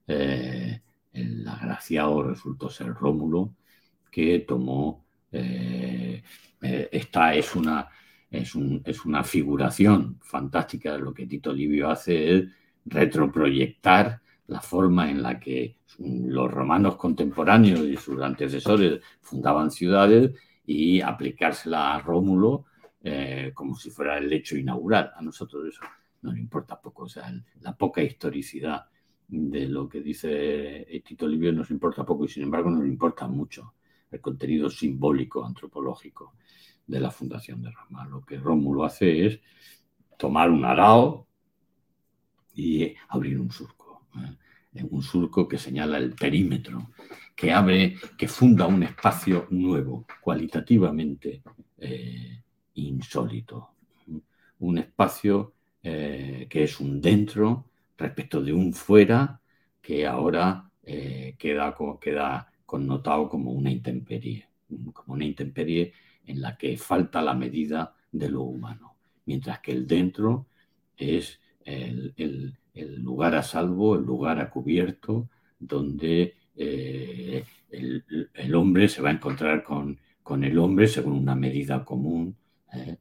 eh, 0.07 0.81
el 1.13 1.47
agraciado 1.49 2.23
resultó 2.23 2.69
ser 2.69 2.89
Rómulo, 2.89 3.55
que 4.11 4.41
tomó, 4.41 5.05
eh, 5.33 6.23
eh, 6.63 6.89
esta 6.93 7.35
es 7.35 7.55
una, 7.57 7.89
es, 8.31 8.53
es, 8.85 9.05
una 9.05 9.25
figuración 9.25 10.19
fantástica, 10.23 10.97
lo 10.99 11.15
que 11.15 11.27
Tito 11.27 11.53
Livio 11.53 11.91
hace 11.91 12.37
es 12.37 12.45
retroproyectar 12.85 14.21
la 14.47 14.61
forma 14.61 15.11
en 15.11 15.23
la 15.23 15.41
que 15.41 15.77
los 15.99 16.51
romanos 16.51 16.97
contemporáneos 16.97 17.81
y 17.81 17.97
sus 17.97 18.21
antecesores 18.21 19.01
fundaban 19.21 19.71
ciudades 19.71 20.33
y 20.67 21.01
aplicársela 21.01 21.95
a 21.95 22.01
Rómulo 22.01 22.67
eh, 23.03 23.53
como 23.55 23.75
si 23.77 23.91
fuera 23.91 24.19
el 24.19 24.33
hecho 24.33 24.57
inaugural. 24.57 25.13
A 25.17 25.23
nosotros 25.23 25.67
eso 25.69 25.83
nos 26.23 26.37
importa 26.37 26.81
poco, 26.81 27.05
o 27.05 27.09
sea, 27.09 27.33
la 27.61 27.77
poca 27.77 28.03
historicidad 28.03 28.87
de 29.27 29.69
lo 29.69 29.89
que 29.89 30.01
dice 30.01 30.87
Tito 31.05 31.27
Livio 31.27 31.53
nos 31.53 31.71
importa 31.71 32.05
poco 32.05 32.25
y 32.25 32.29
sin 32.29 32.45
embargo 32.45 32.71
nos 32.71 32.87
importa 32.87 33.27
mucho 33.27 33.75
el 34.11 34.21
contenido 34.21 34.71
simbólico, 34.71 35.45
antropológico 35.45 36.35
de 36.87 37.01
la 37.01 37.11
fundación 37.11 37.63
de 37.63 37.71
Roma. 37.71 38.07
Lo 38.07 38.25
que 38.25 38.39
Rómulo 38.39 38.85
hace 38.85 39.27
es 39.27 39.41
tomar 40.19 40.51
un 40.51 40.65
arao 40.65 41.27
y 42.55 42.95
abrir 43.09 43.41
un 43.41 43.51
surco. 43.51 44.07
¿eh? 44.17 44.37
un 44.91 45.03
surco 45.03 45.47
que 45.47 45.59
señala 45.59 45.99
el 45.99 46.15
perímetro, 46.15 46.91
que 47.35 47.53
abre, 47.53 47.97
que 48.17 48.29
funda 48.29 48.67
un 48.67 48.83
espacio 48.83 49.47
nuevo, 49.51 50.07
cualitativamente 50.21 51.43
eh, 51.79 52.43
insólito. 52.75 53.71
Un 54.61 54.79
espacio 54.79 55.55
eh, 55.83 56.47
que 56.49 56.65
es 56.65 56.81
un 56.81 57.01
dentro 57.01 57.67
respecto 57.99 58.43
de 58.43 58.53
un 58.53 58.73
fuera 58.73 59.41
que 59.83 60.07
ahora 60.07 60.71
eh, 60.83 61.35
queda, 61.39 61.75
queda 62.01 62.53
connotado 62.65 63.29
como 63.29 63.53
una 63.53 63.71
intemperie, 63.71 64.49
como 64.93 65.15
una 65.15 65.25
intemperie 65.25 65.93
en 66.27 66.41
la 66.41 66.57
que 66.57 66.77
falta 66.77 67.21
la 67.21 67.35
medida 67.35 67.95
de 68.11 68.31
lo 68.31 68.43
humano, 68.43 68.97
mientras 69.27 69.61
que 69.61 69.73
el 69.73 69.87
dentro 69.87 70.47
es 70.97 71.41
el, 71.65 72.15
el 72.75 73.03
lugar 73.03 73.35
a 73.35 73.43
salvo, 73.43 73.97
el 73.97 74.05
lugar 74.05 74.41
a 74.41 74.51
cubierto, 74.51 75.29
donde 75.59 76.37
eh, 76.57 77.45
el, 77.71 78.55
hombre 78.55 78.89
se 78.89 79.03
va 79.03 79.11
a 79.11 79.13
encontrar 79.13 79.63
con, 79.63 79.99
con, 80.23 80.45
el 80.45 80.59
hombre 80.59 80.87
según 80.87 81.15
una 81.15 81.35
medida 81.35 81.85
común, 81.85 82.37
eh, 82.73 82.97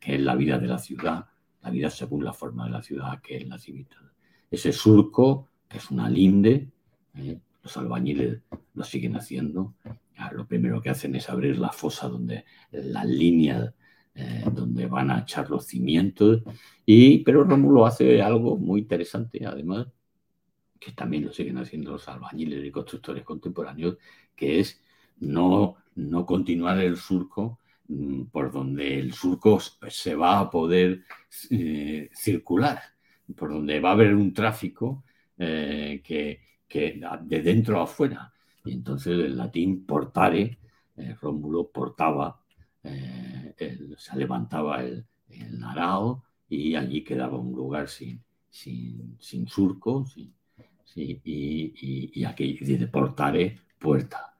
que 0.00 0.14
es 0.14 0.20
la 0.20 0.34
vida 0.34 0.58
de 0.58 0.66
la 0.66 0.78
ciudad, 0.78 1.26
la 1.62 1.70
vida 1.70 1.90
según 1.90 2.24
la 2.24 2.32
forma 2.32 2.64
de 2.64 2.70
la 2.70 2.82
ciudad, 2.82 3.20
que 3.20 3.36
es 3.36 3.46
la 3.46 3.58
civitas. 3.58 4.02
Ese 4.50 4.72
surco, 4.72 5.48
es 5.68 5.90
una 5.90 6.08
linde, 6.08 6.68
eh, 7.14 7.38
los 7.62 7.76
albañiles 7.76 8.40
lo 8.74 8.84
siguen 8.84 9.16
haciendo, 9.16 9.74
lo 10.32 10.46
primero 10.46 10.80
que 10.80 10.90
hacen 10.90 11.14
es 11.14 11.28
abrir 11.28 11.58
la 11.58 11.70
fosa 11.70 12.08
donde 12.08 12.44
la 12.70 13.04
línea 13.04 13.74
eh, 14.18 14.44
donde 14.50 14.86
van 14.86 15.10
a 15.10 15.18
echar 15.18 15.50
los 15.50 15.66
cimientos. 15.66 16.42
Y, 16.86 17.18
pero 17.18 17.44
Rómulo 17.44 17.84
hace 17.84 18.22
algo 18.22 18.56
muy 18.56 18.80
interesante, 18.80 19.44
además, 19.44 19.88
que 20.78 20.92
también 20.92 21.24
lo 21.24 21.32
siguen 21.32 21.58
haciendo 21.58 21.92
los 21.92 22.08
albañiles 22.08 22.64
y 22.64 22.70
constructores 22.70 23.24
contemporáneos, 23.24 23.98
que 24.34 24.60
es 24.60 24.82
no, 25.18 25.76
no 25.94 26.26
continuar 26.26 26.78
el 26.78 26.96
surco 26.96 27.58
mm, 27.88 28.24
por 28.24 28.52
donde 28.52 28.98
el 28.98 29.12
surco 29.12 29.58
se 29.60 30.14
va 30.14 30.40
a 30.40 30.50
poder 30.50 31.04
eh, 31.50 32.10
circular, 32.12 32.80
por 33.36 33.50
donde 33.50 33.80
va 33.80 33.90
a 33.90 33.92
haber 33.92 34.14
un 34.14 34.32
tráfico 34.32 35.04
eh, 35.38 36.00
que, 36.04 36.40
que, 36.68 37.00
de 37.22 37.42
dentro 37.42 37.80
a 37.80 37.84
afuera. 37.84 38.32
Y 38.64 38.72
entonces 38.72 39.12
el 39.12 39.36
latín 39.36 39.86
portare, 39.86 40.58
Rómulo 41.20 41.68
portaba 41.68 42.40
eh, 43.58 43.78
se 43.96 44.16
levantaba 44.16 44.82
el, 44.82 45.04
el, 45.30 45.62
arao 45.64 46.22
y 46.48 46.76
allí 46.76 47.02
quedaba 47.02 47.36
un 47.38 47.52
lugar 47.52 47.88
sin, 47.88 48.22
sin, 48.48 49.16
sin 49.18 49.48
surco 49.48 50.06
y, 50.94 52.12
y, 52.14 52.24
aquí 52.24 52.54
de 52.54 52.86
portare 52.86 53.60
puerta. 53.78 54.34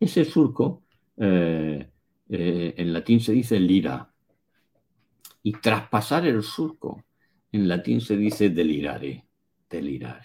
Ese 0.00 0.24
surco 0.24 0.84
eh, 1.16 1.90
eh, 2.28 2.74
en 2.76 2.92
latín 2.92 3.20
se 3.20 3.32
dice 3.32 3.60
lira 3.60 4.10
y 5.42 5.52
traspasar 5.52 6.26
el 6.26 6.42
surco 6.42 7.04
en 7.52 7.68
latín 7.68 8.00
se 8.00 8.16
dice 8.16 8.50
delirare, 8.50 9.26
delirar, 9.70 10.22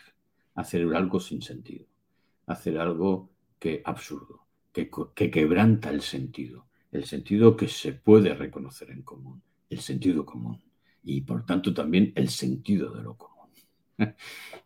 hacer 0.56 0.94
algo 0.96 1.20
sin 1.20 1.42
sentido, 1.42 1.86
hacer 2.48 2.78
algo 2.80 3.30
que 3.60 3.82
absurdo, 3.86 4.48
que, 4.72 4.90
que 5.16 5.32
quebranta 5.32 5.90
el 5.90 6.02
sentido 6.02 6.68
el 6.94 7.06
sentido 7.06 7.58
que 7.58 7.68
se 7.68 7.92
puede 7.94 8.34
reconocer 8.36 8.92
en 8.92 9.02
común, 9.02 9.42
el 9.70 9.80
sentido 9.80 10.26
común, 10.26 10.62
y 11.04 11.22
por 11.22 11.46
tanto 11.46 11.74
también 11.74 12.14
el 12.16 12.30
sentido 12.30 12.94
de 12.94 13.04
lo 13.04 13.18
común. 13.18 13.50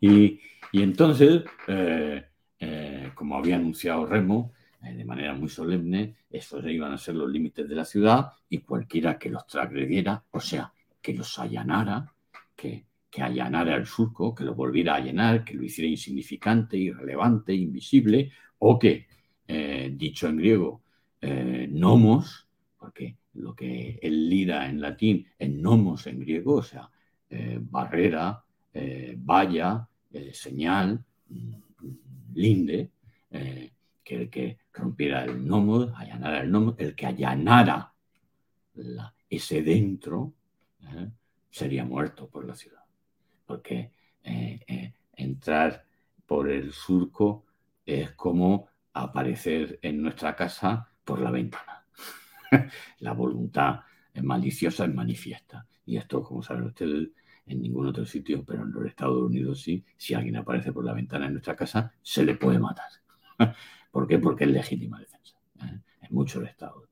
y, 0.02 0.40
entonces, 0.74 1.44
eh, 1.68 2.26
eh, 2.60 3.12
como 3.16 3.38
había 3.38 3.56
anunciado 3.56 4.06
Remo, 4.06 4.54
eh, 4.84 4.94
de 4.94 5.06
manera 5.06 5.34
muy 5.34 5.50
solemne, 5.50 6.16
esos 6.30 6.66
iban 6.66 6.92
a 6.92 6.98
ser 6.98 7.16
los 7.16 7.30
límites 7.30 7.68
de 7.68 7.76
la 7.76 7.86
ciudad 7.86 8.32
y 8.50 8.60
cualquiera 8.60 9.18
que 9.18 9.30
los 9.30 9.46
transgrediera, 9.48 10.24
o 10.32 10.40
sea, 10.40 10.72
que 11.02 11.14
los 11.14 11.40
allanara, 11.40 12.12
que, 12.56 12.86
que 13.10 13.22
allanara 13.22 13.76
el 13.76 13.86
surco, 13.86 14.36
que 14.36 14.44
lo 14.44 14.56
volviera 14.56 14.96
a 14.96 15.00
llenar, 15.00 15.44
que 15.46 15.54
lo 15.54 15.64
hiciera 15.64 15.90
insignificante, 15.90 16.78
irrelevante, 16.78 17.54
invisible, 17.54 18.32
o 18.60 18.78
que, 18.78 19.08
dicho 19.92 20.28
en 20.28 20.38
griego, 20.38 20.82
nomos, 21.70 22.48
porque 22.78 23.16
lo 23.36 23.56
que 23.56 23.98
él 24.02 24.30
lira 24.30 24.68
en 24.68 24.82
latín 24.82 25.26
es 25.40 25.50
nomos 25.50 26.06
en 26.08 26.20
griego, 26.20 26.56
o 26.56 26.64
sea, 26.64 26.90
barrera, 27.62 28.44
eh, 30.12 30.34
señal, 30.34 31.04
linde, 32.34 32.92
que 33.30 34.16
el 34.16 34.30
que 34.30 34.58
rompiera 34.74 35.26
el 35.26 35.46
nomos, 35.46 35.92
allanara 35.96 36.42
el 36.42 36.52
nomos, 36.52 36.76
el 36.78 36.96
que 36.96 37.06
allanara 37.06 37.94
ese 39.30 39.62
dentro, 39.62 40.34
sería 41.50 41.84
muerto 41.84 42.30
por 42.30 42.46
la 42.46 42.56
ciudad. 42.56 42.84
Porque 43.46 43.92
entrar 45.14 45.84
por 46.26 46.50
el 46.50 46.72
surco 46.72 47.46
es 47.86 48.12
como 48.12 48.70
aparecer 48.94 49.80
en 49.82 50.02
nuestra 50.02 50.36
casa 50.36 50.90
por 51.04 51.20
la 51.20 51.32
ventana. 51.32 51.86
la 53.00 53.14
voluntad 53.14 53.82
maliciosa 54.24 54.86
es 54.86 54.94
manifiesta. 54.94 55.66
Y 55.86 55.98
esto, 55.98 56.24
como 56.24 56.44
saben 56.44 56.64
ustedes, 56.64 57.10
en 57.48 57.62
ningún 57.62 57.88
otro 57.88 58.06
sitio, 58.06 58.44
pero 58.46 58.64
en 58.64 58.72
los 58.72 58.86
Estados 58.86 59.22
Unidos 59.22 59.62
sí, 59.62 59.84
si 59.96 60.14
alguien 60.14 60.36
aparece 60.36 60.72
por 60.74 60.86
la 60.86 60.94
ventana 60.94 61.28
en 61.28 61.34
nuestra 61.34 61.56
casa, 61.56 61.94
se 62.02 62.26
le 62.26 62.36
puede 62.36 62.60
matar. 62.60 62.90
¿Por 63.92 64.08
qué? 64.08 64.20
Porque 64.20 64.44
es 64.44 64.52
legítima 64.52 65.00
defensa. 65.00 65.38
¿eh? 65.62 65.80
En 66.02 66.16
muchos 66.16 66.44
estados. 66.44 66.90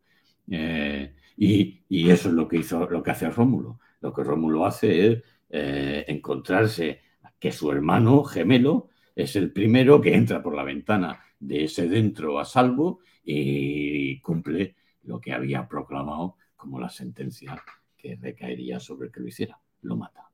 Eh, 0.50 1.13
y, 1.38 2.10
eso 2.10 2.30
es 2.30 2.36
lo 2.36 2.48
que 2.48 2.58
hizo, 2.58 2.89
lo 2.89 3.04
que 3.04 3.12
hace 3.12 3.30
Rómulo. 3.30 3.80
Lo 4.02 4.13
que 4.13 4.24
Rómulo 4.24 4.65
hace 4.65 5.08
es 5.08 5.24
eh, 5.50 6.06
encontrarse 6.08 7.02
que 7.39 7.52
su 7.52 7.72
hermano 7.72 8.24
gemelo 8.24 8.89
es 9.15 9.36
el 9.36 9.52
primero 9.52 10.02
que 10.02 10.15
entra 10.15 10.41
por 10.41 10.56
la 10.56 10.63
ventana 10.63 11.20
de 11.39 11.65
ese 11.65 11.88
dentro 11.88 12.39
a 12.39 12.46
salvo 12.46 13.00
y 13.24 14.20
cumple 14.22 14.76
lo 15.04 15.20
que 15.20 15.34
había 15.34 15.68
proclamado 15.68 16.38
como 16.56 16.80
la 16.80 16.89
sentencia 16.89 17.62
que 17.98 18.15
recaería 18.15 18.80
sobre 18.80 19.08
el 19.08 19.12
que 19.12 19.20
lo 19.20 19.28
hiciera, 19.28 19.60
lo 19.82 19.96
mata. 19.96 20.30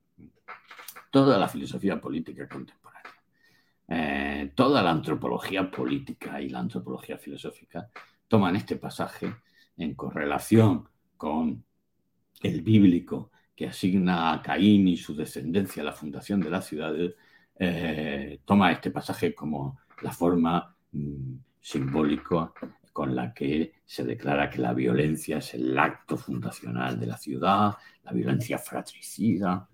Toda 1.12 1.38
la 1.38 1.48
filosofía 1.48 2.02
política 2.02 2.48
contemporánea, 2.48 3.12
eh, 3.88 4.52
toda 4.56 4.82
la 4.82 4.92
antropología 4.92 5.70
política 5.70 6.42
y 6.42 6.50
la 6.50 6.60
antropología 6.60 7.18
filosófica 7.18 7.90
toman 8.28 8.56
este 8.56 8.78
pasaje 8.78 9.36
en 9.78 9.94
correlación 9.94 10.88
con 11.18 11.64
el 12.42 12.62
bíblico 12.62 13.32
que 13.56 13.68
asigna 13.68 14.34
a 14.34 14.42
Caín 14.42 14.88
y 14.88 14.98
su 14.98 15.14
descendencia 15.14 15.84
a 15.84 15.86
la 15.86 15.92
fundación 15.92 16.40
de 16.40 16.50
las 16.50 16.66
ciudades, 16.66 17.14
eh, 17.60 18.40
toma 18.46 18.72
este 18.72 18.90
pasaje 18.90 19.36
como 19.36 19.80
la 20.02 20.12
forma 20.12 20.76
mm, 20.94 21.36
simbólica 21.60 22.52
con 22.92 23.16
la 23.16 23.34
que 23.34 23.74
se 23.86 24.04
declara 24.04 24.50
que 24.50 24.60
la 24.60 24.74
violencia 24.74 25.38
es 25.38 25.54
el 25.54 25.78
acto 25.78 26.18
fundacional 26.18 27.00
de 27.00 27.06
la 27.06 27.18
ciudad, 27.18 27.76
la 28.04 28.12
violencia 28.12 28.58
fratricida. 28.58 29.70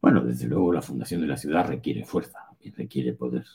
Bueno, 0.00 0.22
desde 0.22 0.46
luego 0.46 0.72
la 0.72 0.82
fundación 0.82 1.20
de 1.20 1.26
la 1.26 1.36
ciudad 1.36 1.66
requiere 1.66 2.04
fuerza 2.04 2.38
y 2.60 2.70
requiere 2.70 3.12
poder. 3.12 3.46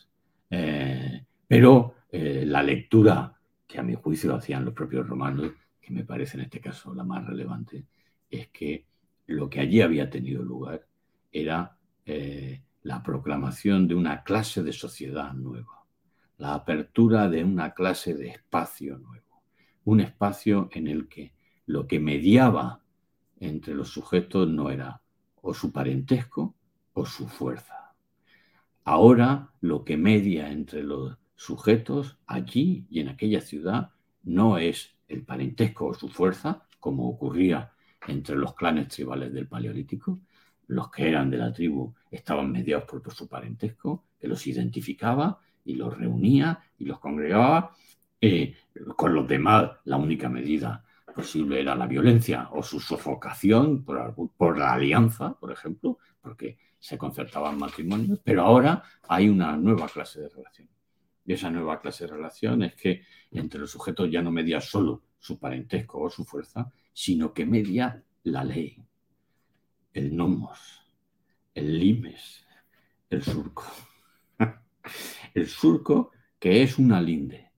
Eh, 0.49 1.25
pero 1.47 1.95
eh, 2.11 2.43
la 2.45 2.61
lectura 2.63 3.33
que 3.67 3.79
a 3.79 3.83
mi 3.83 3.95
juicio 3.95 4.35
hacían 4.35 4.65
los 4.65 4.73
propios 4.73 5.07
romanos, 5.07 5.51
que 5.81 5.93
me 5.93 6.03
parece 6.03 6.37
en 6.37 6.43
este 6.43 6.59
caso 6.59 6.93
la 6.93 7.03
más 7.03 7.25
relevante, 7.25 7.85
es 8.29 8.49
que 8.49 8.85
lo 9.27 9.49
que 9.49 9.59
allí 9.59 9.81
había 9.81 10.09
tenido 10.09 10.43
lugar 10.43 10.85
era 11.31 11.77
eh, 12.05 12.61
la 12.83 13.01
proclamación 13.01 13.87
de 13.87 13.95
una 13.95 14.23
clase 14.23 14.63
de 14.63 14.73
sociedad 14.73 15.33
nueva 15.33 15.83
la 16.37 16.55
apertura 16.55 17.29
de 17.29 17.43
una 17.43 17.73
clase 17.73 18.15
de 18.15 18.27
espacio 18.27 18.97
nuevo, 18.97 19.43
un 19.85 20.01
espacio 20.01 20.69
en 20.73 20.87
el 20.87 21.07
que 21.07 21.33
lo 21.65 21.87
que 21.87 21.99
mediaba 21.99 22.81
entre 23.39 23.73
los 23.73 23.89
sujetos 23.89 24.49
no 24.49 24.69
era 24.69 25.01
o 25.43 25.53
su 25.53 25.71
parentesco 25.71 26.55
o 26.93 27.05
su 27.05 27.27
fuerza. 27.27 27.93
Ahora 28.85 29.51
lo 29.61 29.83
que 29.83 29.97
media 29.97 30.51
entre 30.51 30.83
los 30.83 31.17
sujetos 31.35 32.17
allí 32.25 32.85
y 32.89 33.01
en 33.01 33.09
aquella 33.09 33.41
ciudad 33.41 33.91
no 34.23 34.57
es 34.57 34.95
el 35.07 35.23
parentesco 35.23 35.87
o 35.87 35.93
su 35.93 36.07
fuerza, 36.07 36.65
como 36.79 37.07
ocurría 37.07 37.71
entre 38.07 38.35
los 38.37 38.55
clanes 38.55 38.87
tribales 38.87 39.33
del 39.33 39.47
Paleolítico. 39.47 40.21
Los 40.67 40.89
que 40.89 41.09
eran 41.09 41.29
de 41.29 41.37
la 41.37 41.51
tribu 41.51 41.93
estaban 42.09 42.49
mediados 42.49 42.85
por 42.85 43.13
su 43.13 43.27
parentesco, 43.27 44.05
que 44.19 44.27
los 44.27 44.47
identificaba 44.47 45.39
y 45.65 45.75
los 45.75 45.97
reunía 45.97 46.59
y 46.79 46.85
los 46.85 46.99
congregaba. 46.99 47.75
Eh, 48.21 48.55
con 48.95 49.13
los 49.13 49.27
demás, 49.27 49.71
la 49.83 49.97
única 49.97 50.29
medida 50.29 50.85
posible 51.13 51.59
era 51.59 51.75
la 51.75 51.87
violencia 51.87 52.49
o 52.51 52.63
su 52.63 52.79
sofocación 52.79 53.83
por, 53.83 54.57
la 54.57 54.73
alianza, 54.73 55.37
por 55.39 55.51
ejemplo, 55.51 55.99
porque 56.21 56.57
se 56.79 56.97
concertaban 56.97 57.57
matrimonios, 57.57 58.19
pero 58.23 58.43
ahora 58.43 58.83
hay 59.07 59.29
una 59.29 59.55
nueva 59.55 59.87
clase 59.87 60.21
de 60.21 60.29
relación. 60.29 60.69
Y 61.25 61.33
esa 61.33 61.49
nueva 61.49 61.79
clase 61.79 62.05
de 62.05 62.13
relación 62.13 62.63
es 62.63 62.75
que 62.75 63.03
entre 63.31 63.61
los 63.61 63.71
sujetos 63.71 64.11
ya 64.11 64.21
no 64.21 64.31
media 64.31 64.59
solo 64.59 65.03
su 65.19 65.39
parentesco 65.39 66.01
o 66.01 66.09
su 66.09 66.25
fuerza, 66.25 66.69
sino 66.91 67.33
que 67.33 67.45
media 67.45 68.03
la 68.23 68.43
ley, 68.43 68.83
el 69.93 70.15
nomos, 70.15 70.85
el 71.53 71.79
limes, 71.79 72.45
el 73.09 73.23
surco 73.23 73.63
el 75.33 75.47
surco, 75.47 76.11
que 76.39 76.63
es 76.63 76.77
una 76.77 77.01
linde. 77.01 77.51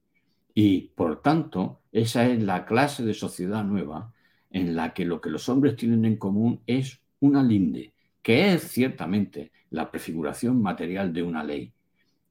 Y 0.57 0.93
por 0.95 1.21
tanto, 1.21 1.81
esa 1.91 2.25
es 2.27 2.41
la 2.41 2.65
clase 2.65 3.03
de 3.03 3.13
sociedad 3.13 3.65
nueva 3.65 4.13
en 4.49 4.73
la 4.73 4.93
que 4.93 5.03
lo 5.03 5.19
que 5.19 5.29
los 5.29 5.49
hombres 5.49 5.75
tienen 5.75 6.05
en 6.05 6.15
común 6.15 6.61
es 6.65 7.01
una 7.19 7.43
linde, 7.43 7.93
que 8.21 8.53
es 8.53 8.63
ciertamente 8.63 9.51
la 9.69 9.91
prefiguración 9.91 10.61
material 10.61 11.11
de 11.11 11.23
una 11.23 11.43
ley, 11.43 11.73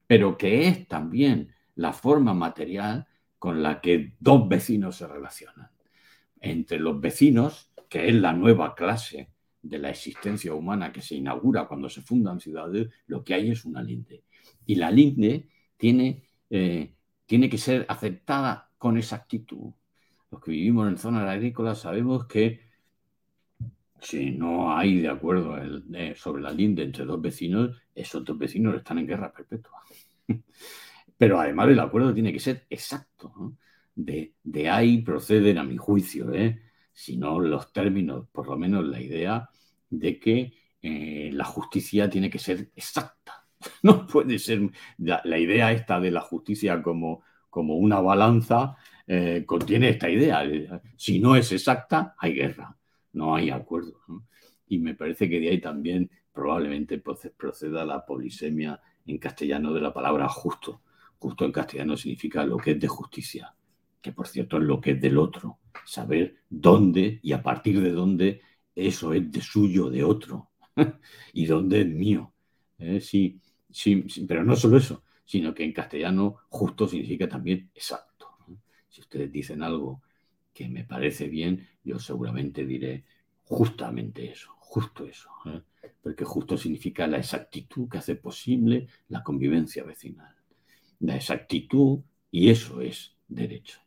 pero 0.07 0.37
que 0.37 0.67
es 0.67 0.87
también 0.87 1.53
la 1.75 1.93
forma 1.93 2.33
material 2.33 3.05
con 3.37 3.61
la 3.61 3.79
que 3.79 4.15
dos 4.19 4.49
vecinos 4.49 4.95
se 4.95 5.07
relacionan. 5.07 5.69
Entre 6.41 6.79
los 6.79 6.99
vecinos, 6.99 7.71
que 7.87 8.07
es 8.07 8.15
la 8.15 8.33
nueva 8.33 8.73
clase 8.73 9.29
de 9.61 9.77
la 9.77 9.91
existencia 9.91 10.51
humana 10.55 10.91
que 10.91 11.01
se 11.01 11.13
inaugura 11.13 11.67
cuando 11.67 11.89
se 11.89 12.01
fundan 12.01 12.39
ciudades, 12.39 12.89
lo 13.05 13.23
que 13.23 13.35
hay 13.35 13.51
es 13.51 13.65
una 13.65 13.83
linde. 13.83 14.23
Y 14.65 14.75
la 14.75 14.89
linde 14.89 15.47
tiene 15.77 16.23
eh, 16.49 16.94
tiene 17.25 17.49
que 17.49 17.57
ser 17.57 17.85
aceptada 17.89 18.69
con 18.77 18.97
exactitud. 18.97 19.73
Los 20.31 20.41
que 20.41 20.51
vivimos 20.51 20.87
en 20.87 20.97
zonas 20.97 21.29
agrícolas 21.29 21.79
sabemos 21.79 22.25
que 22.27 22.61
si 24.01 24.31
no 24.31 24.75
hay 24.75 24.99
de 24.99 25.09
acuerdo 25.09 25.55
sobre 26.15 26.43
la 26.43 26.51
linde 26.51 26.83
entre 26.83 27.05
dos 27.05 27.21
vecinos, 27.21 27.81
esos 27.95 28.23
dos 28.23 28.37
vecinos 28.37 28.75
están 28.75 28.99
en 28.99 29.07
guerra 29.07 29.31
perpetua. 29.33 29.81
Pero 31.17 31.39
además 31.39 31.69
el 31.69 31.79
acuerdo 31.79 32.13
tiene 32.13 32.31
que 32.31 32.39
ser 32.39 32.65
exacto. 32.69 33.55
De, 33.95 34.33
ahí 34.69 35.01
proceden, 35.01 35.57
a 35.57 35.63
mi 35.63 35.77
juicio, 35.77 36.33
¿eh? 36.33 36.61
si 36.91 37.17
no 37.17 37.39
los 37.39 37.71
términos, 37.71 38.27
por 38.31 38.47
lo 38.47 38.57
menos 38.57 38.85
la 38.85 39.01
idea 39.01 39.49
de 39.89 40.19
que 40.19 40.53
eh, 40.81 41.29
la 41.33 41.45
justicia 41.45 42.09
tiene 42.09 42.29
que 42.29 42.39
ser 42.39 42.71
exacta. 42.75 43.44
No 43.83 44.05
puede 44.07 44.39
ser 44.39 44.69
la, 44.97 45.37
idea 45.37 45.71
esta 45.71 45.99
de 45.99 46.11
la 46.11 46.21
justicia 46.21 46.81
como, 46.81 47.23
como 47.49 47.75
una 47.77 47.99
balanza, 47.99 48.75
eh, 49.07 49.43
contiene 49.45 49.89
esta 49.89 50.09
idea. 50.09 50.43
Si 50.95 51.19
no 51.19 51.35
es 51.35 51.51
exacta, 51.51 52.15
hay 52.17 52.33
guerra, 52.33 52.75
no 53.13 53.35
hay 53.35 53.49
acuerdo. 53.49 54.01
Y 54.67 54.79
me 54.79 54.95
parece 54.95 55.29
que 55.29 55.39
de 55.39 55.49
ahí 55.49 55.61
también 55.61 56.09
probablemente 56.33 56.99
proceda 56.99 57.85
la 57.85 58.05
polisemia 58.05 58.79
en 59.05 59.17
castellano 59.17 59.73
de 59.73 59.81
la 59.81 59.93
palabra 59.93 60.27
justo. 60.27 60.81
Justo 61.17 61.45
en 61.45 61.51
castellano 61.51 61.95
significa 61.95 62.45
lo 62.45 62.57
que 62.57 62.71
es 62.71 62.79
de 62.79 62.87
justicia, 62.87 63.55
que 64.01 64.11
por 64.11 64.27
cierto 64.27 64.57
es 64.57 64.63
lo 64.63 64.81
que 64.81 64.91
es 64.91 65.01
del 65.01 65.17
otro. 65.17 65.59
Saber 65.85 66.37
dónde 66.49 67.19
y 67.21 67.31
a 67.33 67.41
partir 67.41 67.81
de 67.81 67.91
dónde 67.91 68.41
eso 68.75 69.13
es 69.13 69.31
de 69.31 69.41
suyo, 69.41 69.89
de 69.89 70.03
otro, 70.03 70.51
y 71.33 71.45
dónde 71.45 71.81
es 71.81 71.87
mío. 71.87 72.33
¿eh? 72.77 72.99
Pero 74.27 74.43
no 74.43 74.55
solo 74.55 74.77
eso, 74.77 75.03
sino 75.25 75.53
que 75.53 75.63
en 75.63 75.73
castellano 75.73 76.37
justo 76.49 76.87
significa 76.87 77.27
también 77.27 77.69
exacto. 77.73 78.37
Si 78.89 79.01
ustedes 79.01 79.31
dicen 79.31 79.61
algo 79.61 80.01
que 80.53 80.69
me 80.69 80.85
parece 80.85 81.27
bien, 81.27 81.67
yo 81.83 81.99
seguramente 81.99 82.65
diré 82.65 83.03
justamente 83.43 84.31
eso, 84.31 84.55
justo 84.59 85.05
eso. 85.05 85.29
¿eh? 85.47 85.61
Porque 86.01 86.23
justo 86.23 86.57
significa 86.57 87.05
la 87.07 87.17
exactitud 87.17 87.89
que 87.89 87.97
hace 87.97 88.15
posible 88.15 88.87
la 89.09 89.21
convivencia 89.21 89.83
vecinal. 89.83 90.33
La 91.01 91.17
exactitud, 91.17 91.99
y 92.31 92.49
eso 92.49 92.79
es 92.79 93.15
derecho. 93.27 93.81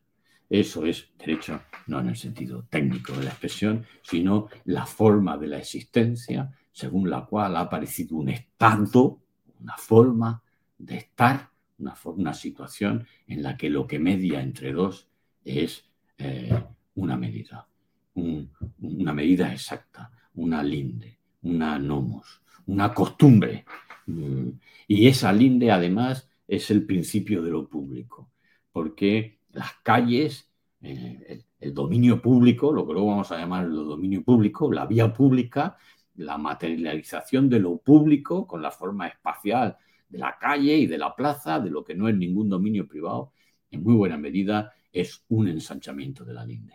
Eso 0.50 0.86
es 0.86 1.10
derecho 1.18 1.60
no 1.86 2.00
en 2.00 2.08
el 2.08 2.16
sentido 2.16 2.64
técnico 2.64 3.12
de 3.14 3.24
la 3.24 3.30
expresión, 3.30 3.86
sino 4.02 4.48
la 4.64 4.86
forma 4.86 5.36
de 5.38 5.46
la 5.46 5.58
existencia 5.58 6.50
según 6.72 7.10
la 7.10 7.24
cual 7.24 7.56
ha 7.56 7.60
aparecido 7.60 8.16
un 8.16 8.28
estado 8.28 9.20
una 9.60 9.76
forma 9.76 10.42
de 10.78 10.96
estar, 10.96 11.50
una, 11.78 11.94
una 12.04 12.34
situación 12.34 13.06
en 13.26 13.42
la 13.42 13.56
que 13.56 13.70
lo 13.70 13.86
que 13.86 13.98
media 13.98 14.40
entre 14.40 14.72
dos 14.72 15.08
es 15.44 15.84
eh, 16.18 16.62
una 16.94 17.16
medida, 17.16 17.68
una 18.14 19.12
medida 19.12 19.52
exacta, 19.52 20.10
una 20.34 20.62
linde, 20.62 21.18
una 21.42 21.78
nomos, 21.78 22.42
una 22.66 22.92
costumbre. 22.92 23.64
Mm, 24.06 24.50
y 24.88 25.06
esa 25.06 25.32
linde 25.32 25.70
además 25.70 26.28
es 26.46 26.70
el 26.70 26.84
principio 26.86 27.42
de 27.42 27.50
lo 27.50 27.68
público, 27.68 28.30
porque 28.72 29.38
las 29.52 29.72
calles, 29.82 30.50
eh, 30.80 31.44
el, 31.60 31.74
dominio 31.74 32.22
público, 32.22 32.72
lo 32.72 32.86
que 32.86 32.92
luego 32.92 33.08
vamos 33.08 33.30
a 33.32 33.38
llamar 33.38 33.66
el 33.66 33.74
dominio 33.74 34.22
público, 34.22 34.72
la 34.72 34.86
vía 34.86 35.12
pública, 35.12 35.76
la 36.18 36.36
materialización 36.36 37.48
de 37.48 37.60
lo 37.60 37.78
público 37.78 38.46
con 38.46 38.60
la 38.60 38.70
forma 38.70 39.06
espacial 39.06 39.76
de 40.08 40.18
la 40.18 40.36
calle 40.38 40.76
y 40.76 40.86
de 40.86 40.98
la 40.98 41.14
plaza, 41.14 41.60
de 41.60 41.70
lo 41.70 41.84
que 41.84 41.94
no 41.94 42.08
es 42.08 42.16
ningún 42.16 42.48
dominio 42.48 42.88
privado, 42.88 43.32
en 43.70 43.82
muy 43.82 43.94
buena 43.94 44.16
medida 44.16 44.72
es 44.92 45.24
un 45.28 45.48
ensanchamiento 45.48 46.24
de 46.24 46.34
la 46.34 46.44
linde. 46.44 46.74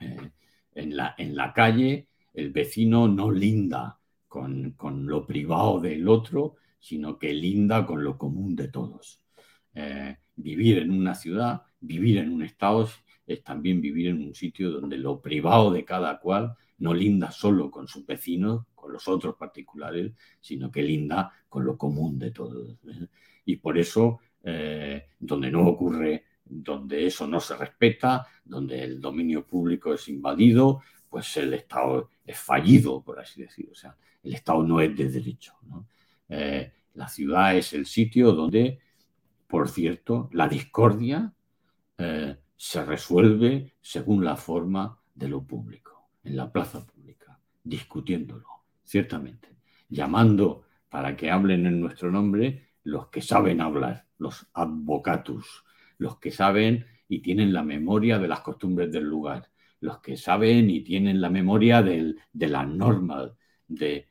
Eh, 0.00 0.30
en, 0.74 0.96
la, 0.96 1.14
en, 1.18 1.34
la, 1.34 1.52
calle 1.52 2.08
el 2.32 2.52
vecino 2.52 3.06
no 3.08 3.30
linda 3.30 3.98
con, 4.28 4.74
lo 5.06 5.26
privado 5.26 5.80
del 5.80 6.08
otro, 6.08 6.56
sino 6.78 7.18
que 7.18 7.34
linda 7.34 7.84
con 7.84 8.02
lo 8.02 8.16
común 8.16 8.56
de 8.56 8.68
todos. 8.68 9.20
Eh, 9.74 10.16
vivir 10.36 10.78
en 10.78 10.90
una 10.90 11.14
ciudad, 11.14 11.62
vivir 11.80 12.18
en 12.18 12.32
un 12.32 12.42
estado, 12.42 12.88
es 13.26 13.44
también 13.44 13.80
vivir 13.80 14.08
en 14.08 14.22
un 14.22 14.34
sitio 14.34 14.70
donde 14.70 14.96
lo 14.96 15.20
privado 15.20 15.70
de 15.70 15.84
cada 15.84 16.18
cual 16.18 16.56
no 16.78 16.94
linda 16.94 17.30
solo 17.30 17.70
con 17.70 17.86
sus 17.86 18.04
vecinos, 18.06 18.66
con 18.74 18.92
los 18.92 19.06
otros 19.08 19.36
particulares, 19.36 20.12
sino 20.40 20.70
que 20.70 20.82
linda 20.82 21.32
con 21.48 21.64
lo 21.64 21.76
común 21.76 22.18
de 22.18 22.30
todos. 22.30 22.76
¿eh? 22.86 23.06
Y 23.44 23.56
por 23.56 23.78
eso, 23.78 24.20
eh, 24.42 25.06
donde 25.18 25.50
no 25.50 25.66
ocurre, 25.66 26.24
donde 26.44 27.06
eso 27.06 27.26
no 27.26 27.40
se 27.40 27.56
respeta, 27.56 28.26
donde 28.44 28.82
el 28.82 29.00
dominio 29.00 29.46
público 29.46 29.94
es 29.94 30.08
invadido, 30.08 30.82
pues 31.08 31.36
el 31.36 31.54
Estado 31.54 32.10
es 32.24 32.38
fallido, 32.38 33.02
por 33.02 33.20
así 33.20 33.42
decirlo. 33.42 33.72
O 33.72 33.76
sea, 33.76 33.96
el 34.22 34.34
Estado 34.34 34.62
no 34.62 34.80
es 34.80 34.96
de 34.96 35.08
derecho. 35.08 35.54
Eh, 36.28 36.72
la 36.94 37.08
ciudad 37.08 37.56
es 37.56 37.72
el 37.72 37.86
sitio 37.86 38.32
donde, 38.32 38.80
por 39.46 39.68
cierto, 39.68 40.28
la 40.32 40.48
discordia 40.48 41.32
se 42.62 42.84
resuelve 42.84 43.74
según 43.80 44.24
la 44.24 44.36
forma 44.36 44.96
de 45.14 45.28
lo 45.28 45.42
público, 45.42 45.91
en 46.24 46.36
la 46.36 46.50
plaza 46.50 46.86
pública, 46.86 47.38
discutiéndolo, 47.62 48.46
ciertamente, 48.84 49.48
llamando 49.88 50.64
para 50.88 51.16
que 51.16 51.30
hablen 51.30 51.66
en 51.66 51.80
nuestro 51.80 52.10
nombre 52.10 52.68
los 52.84 53.08
que 53.08 53.20
saben 53.20 53.60
hablar, 53.60 54.06
los 54.18 54.46
advocatus, 54.52 55.64
los 55.98 56.18
que 56.18 56.30
saben 56.30 56.86
y 57.08 57.20
tienen 57.20 57.52
la 57.52 57.62
memoria 57.62 58.18
de 58.18 58.28
las 58.28 58.40
costumbres 58.40 58.90
del 58.90 59.04
lugar, 59.04 59.50
los 59.80 59.98
que 60.00 60.16
saben 60.16 60.70
y 60.70 60.80
tienen 60.82 61.20
la 61.20 61.30
memoria 61.30 61.82
de 61.82 62.14
las 62.32 62.68
normas, 62.68 63.32
de, 63.66 64.08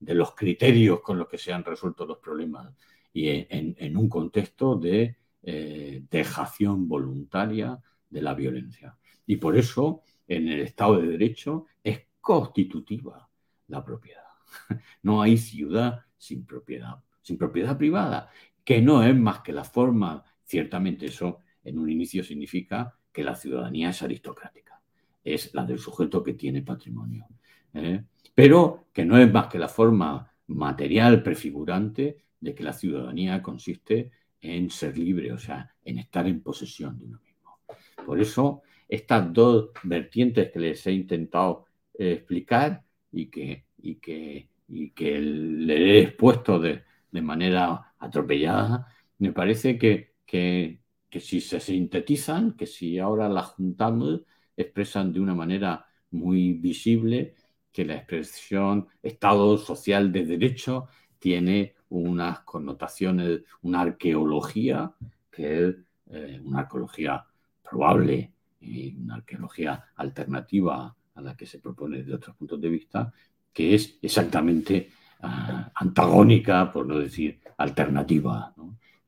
los 0.00 0.34
criterios 0.34 1.00
con 1.00 1.18
los 1.18 1.28
que 1.28 1.38
se 1.38 1.52
han 1.52 1.64
resuelto 1.64 2.06
los 2.06 2.18
problemas, 2.18 2.72
y 3.12 3.28
en 3.28 3.96
un 3.96 4.08
contexto 4.08 4.76
de 4.76 5.16
eh, 5.48 6.02
dejación 6.10 6.88
voluntaria 6.88 7.78
de 8.10 8.20
la 8.20 8.34
violencia. 8.34 8.98
Y 9.28 9.36
por 9.36 9.56
eso 9.56 10.02
en 10.26 10.48
el 10.48 10.60
Estado 10.60 11.00
de 11.00 11.08
Derecho 11.08 11.66
es 11.82 12.02
constitutiva 12.20 13.28
la 13.68 13.84
propiedad. 13.84 14.22
No 15.02 15.22
hay 15.22 15.36
ciudad 15.36 16.04
sin 16.16 16.44
propiedad, 16.44 16.96
sin 17.22 17.38
propiedad 17.38 17.76
privada, 17.76 18.30
que 18.64 18.80
no 18.80 19.02
es 19.02 19.14
más 19.14 19.40
que 19.40 19.52
la 19.52 19.64
forma, 19.64 20.24
ciertamente 20.44 21.06
eso 21.06 21.40
en 21.62 21.78
un 21.78 21.90
inicio 21.90 22.24
significa 22.24 22.96
que 23.12 23.22
la 23.22 23.34
ciudadanía 23.34 23.90
es 23.90 24.02
aristocrática, 24.02 24.80
es 25.22 25.54
la 25.54 25.64
del 25.64 25.78
sujeto 25.78 26.22
que 26.22 26.34
tiene 26.34 26.62
patrimonio, 26.62 27.26
¿eh? 27.74 28.04
pero 28.34 28.88
que 28.92 29.04
no 29.04 29.18
es 29.18 29.32
más 29.32 29.46
que 29.46 29.58
la 29.58 29.68
forma 29.68 30.32
material 30.48 31.22
prefigurante 31.22 32.18
de 32.40 32.54
que 32.54 32.62
la 32.62 32.72
ciudadanía 32.72 33.42
consiste 33.42 34.10
en 34.40 34.70
ser 34.70 34.96
libre, 34.98 35.32
o 35.32 35.38
sea, 35.38 35.74
en 35.84 35.98
estar 35.98 36.26
en 36.26 36.42
posesión 36.42 36.98
de 36.98 37.06
uno 37.06 37.20
mismo. 37.20 37.60
Por 38.04 38.20
eso, 38.20 38.62
estas 38.88 39.32
dos 39.32 39.70
vertientes 39.82 40.50
que 40.52 40.58
les 40.60 40.86
he 40.86 40.92
intentado 40.92 41.66
eh, 41.94 42.12
explicar 42.12 42.84
y 43.12 43.26
que, 43.30 43.66
y 43.78 43.96
que, 43.96 44.48
y 44.68 44.90
que 44.90 45.20
le 45.20 45.74
he 45.76 46.02
expuesto 46.02 46.58
de, 46.58 46.84
manera 47.22 47.94
atropellada, 47.98 48.88
me 49.18 49.32
parece 49.32 49.78
que, 49.78 50.16
que, 50.26 50.80
que 51.08 51.18
si 51.18 51.40
se 51.40 51.60
sintetizan, 51.60 52.52
que 52.52 52.66
si 52.66 52.98
ahora 52.98 53.26
las 53.26 53.46
juntamos, 53.46 54.20
expresan 54.54 55.14
de 55.14 55.20
una 55.20 55.34
manera 55.34 55.86
muy 56.10 56.52
visible 56.52 57.34
que 57.72 57.86
la 57.86 57.96
expresión 57.96 58.88
Estado 59.02 59.56
social 59.56 60.12
de 60.12 60.26
derecho 60.26 60.88
tiene 61.18 61.74
unas 61.88 62.40
connotaciones, 62.40 63.42
una 63.62 63.80
arqueología 63.82 64.94
que 65.30 65.68
es 65.68 65.74
eh, 66.10 66.40
una 66.44 66.60
arqueología 66.60 67.24
probable 67.62 68.32
y 68.60 68.96
una 68.96 69.16
arqueología 69.16 69.84
alternativa 69.96 70.94
a 71.14 71.20
la 71.20 71.36
que 71.36 71.46
se 71.46 71.58
propone 71.58 72.02
de 72.02 72.14
otros 72.14 72.36
puntos 72.36 72.60
de 72.60 72.68
vista, 72.68 73.12
que 73.52 73.74
es 73.74 73.98
exactamente 74.02 74.90
ah, 75.20 75.70
antagónica, 75.74 76.70
por 76.70 76.86
no 76.86 76.98
decir 76.98 77.40
alternativa. 77.56 78.54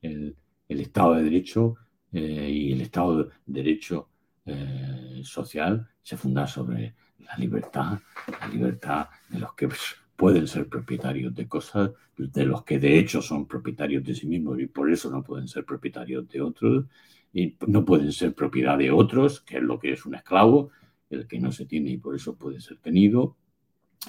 El, 0.01 0.35
Estado 0.67 1.15
de 1.15 1.23
Derecho 1.23 1.75
eh, 2.11 2.49
y 2.49 2.71
el 2.71 2.81
Estado 2.81 3.23
de 3.23 3.31
Derecho 3.45 4.09
eh, 4.45 5.21
social 5.23 5.87
se 6.01 6.15
funda 6.15 6.47
sobre 6.47 6.95
la 7.19 7.35
libertad, 7.37 7.99
la 8.39 8.47
libertad 8.47 9.07
de 9.29 9.39
los 9.39 9.53
que 9.53 9.67
pueden 10.15 10.47
ser 10.47 10.67
propietarios 10.67 11.33
de 11.33 11.47
cosas 11.47 11.91
de 12.17 12.45
los 12.45 12.63
que 12.63 12.79
de 12.79 12.99
hecho 12.99 13.21
son 13.21 13.47
propietarios 13.47 14.03
de 14.03 14.13
sí 14.13 14.27
mismos 14.27 14.59
y 14.59 14.67
por 14.67 14.91
eso 14.91 15.09
no 15.09 15.23
pueden 15.23 15.47
ser 15.47 15.63
propietarios 15.65 16.27
de 16.27 16.41
otros 16.41 16.85
y 17.33 17.55
no 17.67 17.85
pueden 17.85 18.11
ser 18.11 18.33
propiedad 18.33 18.77
de 18.77 18.91
otros, 18.91 19.41
que 19.41 19.57
es 19.57 19.63
lo 19.63 19.79
que 19.79 19.93
es 19.93 20.05
un 20.05 20.15
esclavo, 20.15 20.71
el 21.09 21.27
que 21.27 21.39
no 21.39 21.51
se 21.51 21.65
tiene 21.65 21.91
y 21.91 21.97
por 21.97 22.15
eso 22.15 22.37
puede 22.37 22.61
ser 22.61 22.77
tenido. 22.77 23.35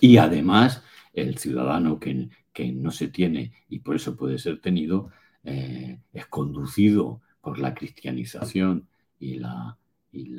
Y 0.01 0.19
además, 0.19 0.83
el 1.13 1.39
ciudadano 1.39 1.99
que, 1.99 2.29
que 2.53 2.73
no 2.73 2.91
se 2.91 3.09
tiene 3.09 3.53
y 3.69 3.81
por 3.81 3.97
eso 3.97 4.17
puede 4.17 4.39
ser 4.39 4.61
tenido, 4.61 5.11
eh, 5.45 5.99
es 6.13 6.27
conducido 6.27 7.23
por 7.41 7.59
la 7.59 7.75
cristianización 7.75 8.89
y, 9.19 9.39
la, 9.39 9.79
y, 10.13 10.37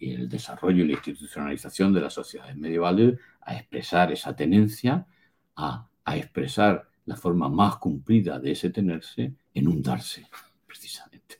el 0.00 0.28
desarrollo 0.28 0.84
y 0.84 0.88
la 0.88 0.94
institucionalización 0.94 1.92
de 1.94 2.00
las 2.00 2.14
sociedades 2.14 2.56
medievales, 2.56 3.18
a 3.40 3.56
expresar 3.56 4.12
esa 4.12 4.36
tenencia, 4.36 5.06
a, 5.56 5.88
expresar 6.14 6.88
la 7.06 7.16
forma 7.16 7.48
más 7.48 7.76
cumplida 7.76 8.38
de 8.38 8.52
ese 8.52 8.70
tenerse 8.70 9.34
en 9.54 9.68
un 9.68 9.82
darse, 9.82 10.26
precisamente, 10.66 11.36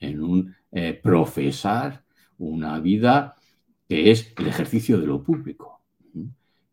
en 0.00 0.22
un 0.22 0.54
eh, 0.70 0.94
profesar 0.94 2.04
una 2.38 2.78
vida 2.80 3.36
que 3.88 4.10
es 4.10 4.32
el 4.36 4.46
ejercicio 4.46 4.98
de 4.98 5.06
lo 5.06 5.22
público, 5.22 5.82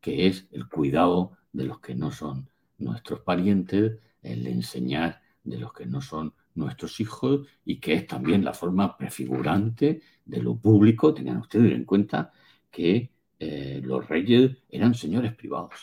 que 0.01 0.28
es 0.28 0.47
el 0.51 0.67
cuidado 0.67 1.38
de 1.53 1.63
los 1.63 1.80
que 1.80 1.95
no 1.95 2.11
son 2.11 2.49
nuestros 2.78 3.21
parientes, 3.21 3.97
el 4.21 4.45
enseñar 4.47 5.21
de 5.43 5.57
los 5.57 5.73
que 5.73 5.86
no 5.86 6.01
son 6.01 6.34
nuestros 6.55 6.99
hijos 6.99 7.47
y 7.63 7.80
que 7.80 7.93
es 7.93 8.07
también 8.07 8.43
la 8.43 8.53
forma 8.53 8.97
prefigurante 8.97 10.01
de 10.26 10.41
lo 10.41 10.55
público. 10.57 11.13
Tengan 11.13 11.38
ustedes 11.38 11.71
en 11.73 11.86
cuenta 11.86 12.32
que 12.69 13.11
eh, 13.39 13.82
los 13.84 14.07
reyes 14.07 14.57
eran 14.69 14.93
señores 14.93 15.34
privados 15.34 15.82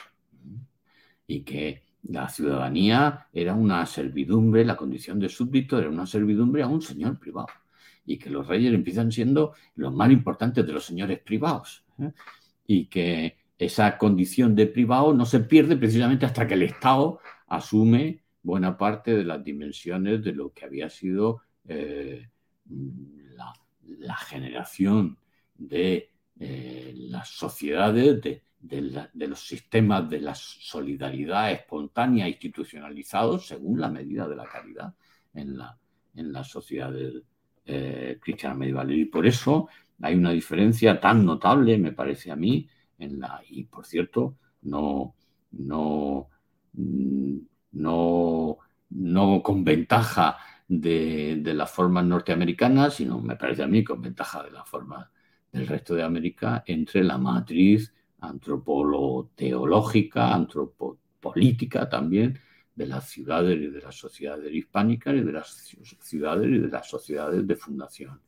y 1.26 1.42
que 1.42 1.82
la 2.04 2.28
ciudadanía 2.28 3.28
era 3.32 3.54
una 3.54 3.86
servidumbre, 3.86 4.64
la 4.64 4.76
condición 4.76 5.18
de 5.20 5.28
súbdito 5.28 5.78
era 5.78 5.88
una 5.88 6.06
servidumbre 6.06 6.62
a 6.62 6.66
un 6.66 6.82
señor 6.82 7.18
privado 7.18 7.48
y 8.04 8.18
que 8.18 8.30
los 8.30 8.46
reyes 8.46 8.74
empiezan 8.74 9.12
siendo 9.12 9.54
los 9.76 9.94
más 9.94 10.10
importantes 10.10 10.66
de 10.66 10.72
los 10.72 10.84
señores 10.84 11.20
privados 11.20 11.84
¿eh? 11.98 12.10
y 12.66 12.86
que 12.86 13.36
esa 13.58 13.96
condición 13.96 14.56
de 14.56 14.66
privado 14.66 15.14
no 15.14 15.24
se 15.24 15.40
pierde 15.40 15.76
precisamente 15.76 16.26
hasta 16.26 16.46
que 16.46 16.54
el 16.54 16.62
Estado 16.62 17.20
asume 17.46 18.22
buena 18.42 18.76
parte 18.76 19.14
de 19.16 19.24
las 19.24 19.44
dimensiones 19.44 20.22
de 20.24 20.32
lo 20.32 20.52
que 20.52 20.64
había 20.64 20.90
sido 20.90 21.42
eh, 21.68 22.28
la, 23.98 24.16
generación 24.16 25.18
de 25.56 26.10
eh, 26.40 26.92
las 26.96 27.28
sociedades, 27.28 28.20
de, 28.20 28.42
los 28.62 29.46
sistemas 29.46 30.08
de 30.08 30.20
la 30.20 30.34
solidaridad 30.34 31.52
espontánea 31.52 32.28
institucionalizados 32.28 33.46
según 33.46 33.80
la 33.80 33.88
medida 33.88 34.28
de 34.28 34.36
la 34.36 34.44
caridad 34.44 34.94
en, 35.34 35.58
la, 35.58 35.76
en 36.14 36.32
las 36.32 36.48
sociedades 36.48 37.22
eh, 37.66 38.18
cristianas 38.20 38.58
medievales. 38.58 38.98
Y 38.98 39.04
por 39.06 39.26
eso 39.26 39.68
hay 40.00 40.14
una 40.14 40.30
diferencia 40.30 41.00
tan 41.00 41.24
notable, 41.24 41.78
me 41.78 41.92
parece 41.92 42.30
a 42.30 42.36
mí, 42.36 42.68
en 42.98 43.20
la, 43.20 43.42
y 43.48 43.64
por 43.64 43.84
cierto, 43.84 44.36
no, 44.62 45.14
no, 45.52 46.28
no, 47.72 48.58
no 48.90 49.42
con 49.42 49.64
ventaja 49.64 50.36
de, 50.68 51.36
de 51.40 51.54
las 51.54 51.70
formas 51.70 52.04
norteamericanas, 52.04 52.94
sino 52.94 53.20
me 53.20 53.36
parece 53.36 53.64
a 53.64 53.66
mí 53.66 53.82
con 53.82 54.00
ventaja 54.00 54.42
de 54.44 54.52
las 54.52 54.68
formas 54.68 55.08
del 55.50 55.66
resto 55.66 55.94
de 55.94 56.02
América, 56.02 56.62
entre 56.66 57.04
la 57.04 57.18
matriz 57.18 57.92
antropolo-teológica, 58.22 60.34
antropopolítica 60.34 61.88
también, 61.88 62.38
de 62.74 62.86
las 62.86 63.10
ciudades 63.10 63.60
y 63.60 63.66
de 63.66 63.82
las 63.82 63.94
sociedades 63.94 64.50
hispánicas 64.52 65.14
y 65.14 65.20
de 65.20 65.32
las 65.32 65.76
ciudades 66.00 66.48
y 66.48 66.58
de 66.58 66.68
las 66.68 66.88
sociedades 66.88 67.46
de 67.46 67.56
fundación 67.56 68.18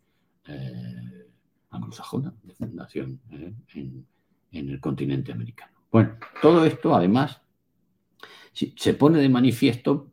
eh, 0.47 1.27
anglosajona, 1.71 2.35
de 2.43 2.55
fundación 2.55 3.21
eh, 3.31 3.55
en, 3.75 4.07
el 4.53 4.81
continente 4.81 5.33
americano. 5.33 5.73
Bueno, 5.91 6.17
todo 6.43 6.65
esto 6.65 6.95
además 6.95 7.41
se 8.53 8.95
pone 8.95 9.19
de 9.19 9.29
manifiesto 9.29 10.13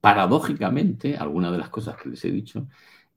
paradójicamente, 0.00 1.16
algunas 1.16 1.52
de 1.52 1.58
las 1.58 1.70
cosas 1.70 1.96
que 1.96 2.10
les 2.10 2.24
he 2.24 2.30
dicho, 2.30 2.68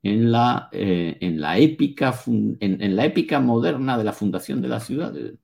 en 0.02 0.30
la, 0.30 0.68
eh, 0.70 1.16
en 1.20 1.40
la, 1.40 1.58
épica, 1.58 2.14
en, 2.26 2.96
la 2.96 3.06
épica 3.06 3.40
moderna 3.40 3.98
de 3.98 4.04
la 4.04 4.12
fundación 4.12 4.60
de 4.60 4.68
las 4.68 4.86
ciudades. 4.86 5.34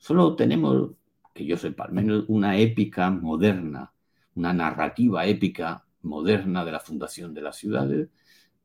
Solo 0.00 0.34
tenemos, 0.34 0.92
que 1.34 1.44
yo 1.44 1.58
sepa, 1.58 1.84
al 1.84 1.92
menos 1.92 2.24
una 2.28 2.56
épica 2.56 3.10
moderna, 3.10 3.92
una 4.34 4.54
narrativa 4.54 5.26
épica 5.26 5.84
moderna 6.02 6.64
de 6.64 6.72
la 6.72 6.80
fundación 6.80 7.34
de 7.34 7.42
las 7.42 7.56
ciudades, 7.56 8.08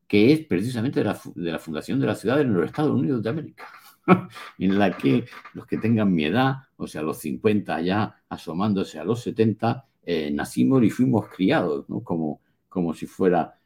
que 0.08 0.32
es 0.32 0.46
precisamente 0.46 1.00
de 1.00 1.04
la, 1.52 1.58
fundación 1.58 2.00
de 2.00 2.06
las 2.06 2.20
ciudades 2.20 2.46
en 2.46 2.54
los 2.54 2.64
Estados 2.64 2.92
Unidos 2.92 3.22
de 3.22 3.28
América. 3.28 3.66
en 4.58 4.78
la 4.78 4.96
que 4.96 5.26
los 5.52 5.66
que 5.66 5.76
tengan 5.76 6.14
mi 6.14 6.24
edad, 6.24 6.54
o 6.78 6.86
sea, 6.86 7.02
los 7.02 7.18
50 7.18 7.82
ya 7.82 8.22
asomándose 8.30 8.98
a 8.98 9.04
los 9.04 9.20
70, 9.20 9.84
eh, 10.04 10.30
nacimos 10.30 10.82
y 10.84 10.90
fuimos 10.90 11.28
criados. 11.28 11.84
Como, 12.02 12.40
como 12.70 12.94
si 12.94 13.06
fuera, 13.06 13.58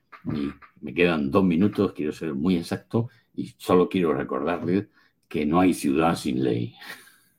me 0.80 0.92
quedan 0.92 1.30
dos 1.30 1.44
minutos, 1.44 1.92
quiero 1.92 2.10
ser 2.10 2.34
muy 2.34 2.56
exacto, 2.56 3.10
y 3.32 3.54
solo 3.58 3.88
quiero 3.88 4.12
recordarles 4.12 4.88
que 5.28 5.46
no 5.46 5.60
hay 5.60 5.72
ciudad 5.72 6.16
sin 6.16 6.42
ley. 6.42 6.74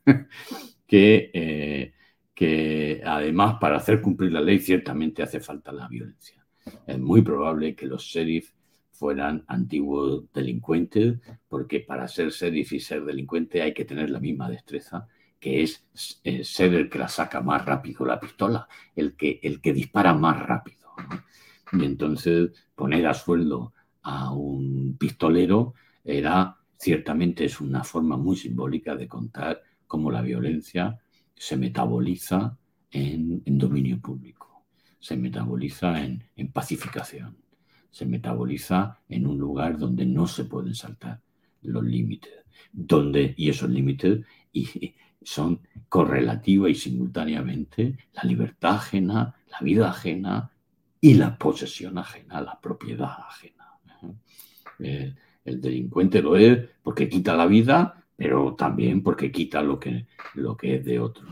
que, 0.87 1.31
eh, 1.33 1.93
que 2.33 3.01
además 3.05 3.57
para 3.59 3.77
hacer 3.77 4.01
cumplir 4.01 4.31
la 4.31 4.41
ley 4.41 4.59
ciertamente 4.59 5.23
hace 5.23 5.39
falta 5.39 5.71
la 5.71 5.87
violencia. 5.87 6.45
Es 6.85 6.99
muy 6.99 7.21
probable 7.21 7.75
que 7.75 7.87
los 7.87 8.03
sheriff 8.03 8.51
fueran 8.91 9.43
antiguos 9.47 10.25
delincuentes, 10.31 11.19
porque 11.47 11.79
para 11.79 12.07
ser 12.07 12.29
sheriff 12.29 12.73
y 12.73 12.79
ser 12.79 13.03
delincuente 13.03 13.61
hay 13.61 13.73
que 13.73 13.85
tener 13.85 14.11
la 14.11 14.19
misma 14.19 14.49
destreza, 14.49 15.07
que 15.39 15.63
es 15.63 15.87
eh, 16.23 16.43
ser 16.43 16.75
el 16.75 16.87
que 16.87 16.99
la 16.99 17.07
saca 17.07 17.41
más 17.41 17.65
rápido 17.65 18.05
la 18.05 18.19
pistola, 18.19 18.67
el 18.95 19.15
que, 19.15 19.39
el 19.41 19.59
que 19.59 19.73
dispara 19.73 20.13
más 20.13 20.39
rápido. 20.45 20.91
Y 21.73 21.83
entonces 21.83 22.51
poner 22.75 23.07
a 23.07 23.13
sueldo 23.13 23.73
a 24.03 24.33
un 24.33 24.95
pistolero 24.99 25.73
era 26.03 26.57
ciertamente 26.77 27.45
es 27.45 27.59
una 27.59 27.83
forma 27.83 28.17
muy 28.17 28.35
simbólica 28.35 28.95
de 28.95 29.07
contar 29.07 29.61
cómo 29.91 30.09
la 30.09 30.21
violencia 30.21 30.97
se 31.35 31.57
metaboliza 31.57 32.57
en, 32.91 33.43
dominio 33.45 33.99
público, 33.99 34.65
se 34.99 35.17
metaboliza 35.17 36.03
en, 36.03 36.23
en 36.35 36.51
pacificación 36.51 37.41
se 37.91 38.05
metaboliza 38.05 38.99
en 39.09 39.27
un 39.27 39.37
lugar 39.37 39.77
donde 39.77 40.05
no 40.05 40.25
se 40.25 40.45
pueden 40.45 40.73
saltar 40.73 41.19
los 41.63 41.83
límites, 41.83 42.31
donde, 42.71 43.33
y 43.37 43.49
esos 43.49 43.69
límites 43.69 44.21
y, 44.53 44.95
son 45.23 45.59
correlativa 45.87 46.67
y 46.67 46.73
simultáneamente 46.73 47.95
la 48.13 48.23
libertad 48.23 48.75
ajena, 48.75 49.35
la 49.51 49.59
vida 49.59 49.89
ajena 49.89 50.51
y 50.99 51.13
la 51.13 51.37
posesión 51.37 51.97
ajena, 51.99 52.41
la 52.41 52.59
propiedad 52.59 53.11
ajena. 53.27 53.67
El 54.79 55.61
delincuente 55.61 56.23
lo 56.23 56.37
es 56.37 56.69
porque 56.81 57.07
quita 57.07 57.35
la 57.35 57.45
vida, 57.45 58.00
pero 58.21 58.53
también 58.53 59.01
porque 59.01 59.31
quita 59.31 59.63
lo 59.63 59.79
que, 59.79 60.05
lo 60.35 60.55
que 60.55 60.75
es 60.75 60.85
de 60.85 60.99
otro. 60.99 61.25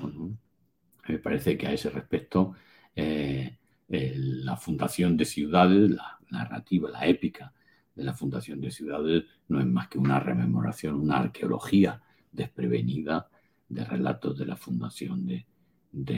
Me 1.07 1.19
parece 1.19 1.55
que 1.55 1.67
a 1.67 1.73
ese 1.73 1.91
respecto 1.91 2.55
eh, 2.95 3.59
la 3.87 4.57
fundación 4.57 5.15
de 5.15 5.25
ciudades, 5.25 5.91
la, 5.91 6.17
narrativa, 6.31 6.89
la 6.89 7.05
épica 7.05 7.53
de 7.93 8.03
la 8.03 8.15
fundación 8.15 8.59
de 8.59 8.71
ciudades 8.71 9.25
no 9.49 9.59
es 9.59 9.67
más 9.67 9.87
que 9.87 9.99
una 9.99 10.19
rememoración, 10.19 10.95
una 10.95 11.19
arqueología 11.19 12.01
desprevenida 12.31 13.29
de 13.67 13.85
relatos 13.85 14.39
de 14.39 14.47
la 14.47 14.55
fundación 14.55 15.27
de, 15.27 15.45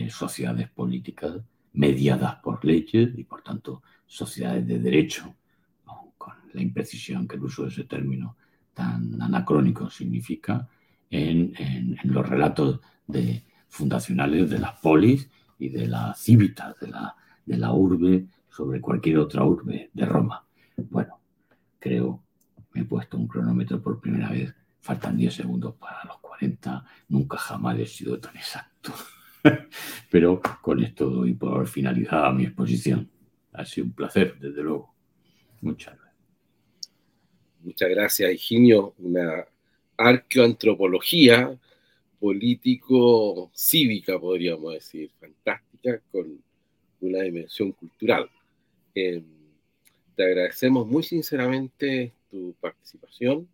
sociedades 0.09 0.69
políticas 0.69 1.36
mediadas 1.74 2.36
por 2.36 2.63
leyes 2.63 3.09
y 3.17 3.26
por 3.26 3.41
tanto 3.41 3.84
sociedades 4.05 4.65
de 4.65 4.80
derecho, 4.80 5.36
con 6.17 6.34
la 6.53 6.61
imprecisión 6.61 7.28
que 7.28 7.36
el 7.36 7.43
uso 7.43 7.63
de 7.63 7.69
ese 7.69 7.84
término 7.84 8.38
tan 8.74 9.22
anacrónico 9.22 9.89
significa 9.89 10.67
en, 11.09 11.97
los 12.03 12.28
relatos 12.28 12.80
fundacionales 13.67 14.49
de 14.49 14.59
las 14.59 14.80
polis 14.80 15.30
y 15.59 15.69
de 15.69 15.88
la 15.88 16.15
la, 16.82 17.15
de 17.45 17.57
la 17.57 17.74
urbe 17.74 18.26
sobre 18.49 18.82
cualquier 18.82 19.19
otra 19.19 19.43
urbe 19.43 19.89
de 19.93 20.05
Roma. 20.05 20.45
Bueno, 20.89 21.19
creo, 21.80 22.24
me 22.74 22.82
he 22.82 22.86
puesto 22.86 23.17
un 23.17 23.28
cronómetro 23.28 23.82
por 23.82 23.99
primera 23.99 24.30
vez, 24.30 24.53
faltan 24.80 25.17
10 25.17 25.34
segundos 25.34 25.76
para 25.76 26.03
los 26.05 26.19
40, 26.19 26.84
nunca 27.09 27.38
jamás 27.38 27.78
he 27.80 27.86
sido 27.86 28.19
tan 28.19 28.36
exacto. 28.36 28.93
Pero 30.11 30.41
con 30.61 30.84
esto 30.84 31.09
doy 31.09 31.34
por 31.34 31.67
finalizada 31.67 32.32
mi 32.32 32.45
exposición. 32.45 33.09
Ha 33.53 33.65
sido 33.65 33.88
un 33.88 33.93
placer, 33.93 34.38
desde 34.39 34.63
luego. 34.63 34.93
Muchas 35.61 35.93
gracias. 35.93 36.01
Muchas 37.64 37.89
gracias, 37.89 38.34
Higinio. 38.34 38.95
Una 38.97 39.45
arqueoantropología 39.95 41.55
político-cívica, 42.20 44.20
podríamos 44.20 44.74
decir, 44.74 45.12
fantástica, 45.20 46.01
con 46.12 46.41
una 47.01 47.22
dimensión 47.22 47.72
cultural. 47.74 48.28
Eh, 48.95 49.22
te 50.16 50.24
agradecemos 50.24 50.88
muy 50.88 51.03
sinceramente 51.03 52.14
tu 52.32 52.55
participación. 52.59 53.47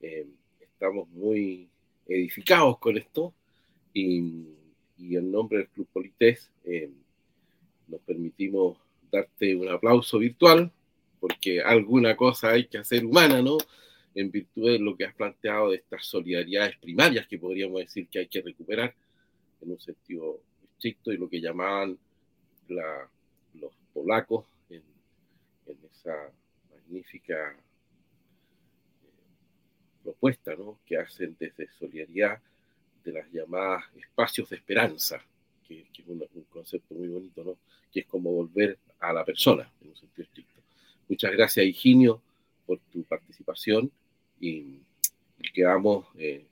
Eh, 0.00 0.28
estamos 0.60 1.08
muy 1.08 1.68
edificados 2.06 2.78
con 2.78 2.96
esto 2.96 3.34
y, 3.92 4.46
en 4.98 5.32
nombre 5.32 5.58
del 5.58 5.68
Club 5.68 5.88
Polités 5.92 6.48
eh, 6.64 6.90
nos 7.88 8.00
permitimos 8.02 8.78
darte 9.10 9.56
un 9.56 9.68
aplauso 9.68 10.18
virtual 10.18 10.70
porque 11.22 11.62
alguna 11.62 12.16
cosa 12.16 12.50
hay 12.50 12.66
que 12.66 12.78
hacer 12.78 13.06
humana, 13.06 13.40
¿no? 13.40 13.56
En 14.12 14.32
virtud 14.32 14.72
de 14.72 14.80
lo 14.80 14.96
que 14.96 15.04
has 15.04 15.14
planteado 15.14 15.70
de 15.70 15.76
estas 15.76 16.04
solidaridades 16.04 16.76
primarias 16.78 17.28
que 17.28 17.38
podríamos 17.38 17.78
decir 17.78 18.08
que 18.08 18.18
hay 18.18 18.26
que 18.26 18.42
recuperar 18.42 18.92
en 19.60 19.70
un 19.70 19.80
sentido 19.80 20.40
estricto 20.64 21.12
y 21.12 21.18
lo 21.18 21.30
que 21.30 21.40
llamaban 21.40 21.96
los 22.66 23.72
polacos 23.94 24.46
en, 24.68 24.82
esa 25.92 26.32
magnífica 26.72 27.52
eh, 27.52 29.08
propuesta 30.02 30.56
¿no? 30.56 30.80
que 30.84 30.96
hacen 30.96 31.36
desde 31.38 31.68
solidaridad 31.78 32.40
de 33.04 33.12
las 33.12 33.30
llamadas 33.30 33.84
espacios 33.94 34.50
de 34.50 34.56
esperanza, 34.56 35.22
que, 35.68 35.86
es 35.96 36.08
un, 36.08 36.26
concepto 36.50 36.96
muy 36.96 37.06
bonito, 37.06 37.44
¿no? 37.44 37.56
que 37.92 38.00
es 38.00 38.06
como 38.06 38.32
volver 38.32 38.76
a 38.98 39.12
la 39.12 39.24
persona 39.24 39.70
en 39.80 39.90
un 39.90 39.96
sentido 39.96 40.24
estricto. 40.24 40.51
Muchas 41.12 41.32
gracias, 41.32 41.66
Higinio, 41.66 42.22
por 42.64 42.78
tu 42.90 43.04
participación 43.04 43.92
y, 44.40 44.80
quedamos, 45.52 46.06
eh, 46.16 46.46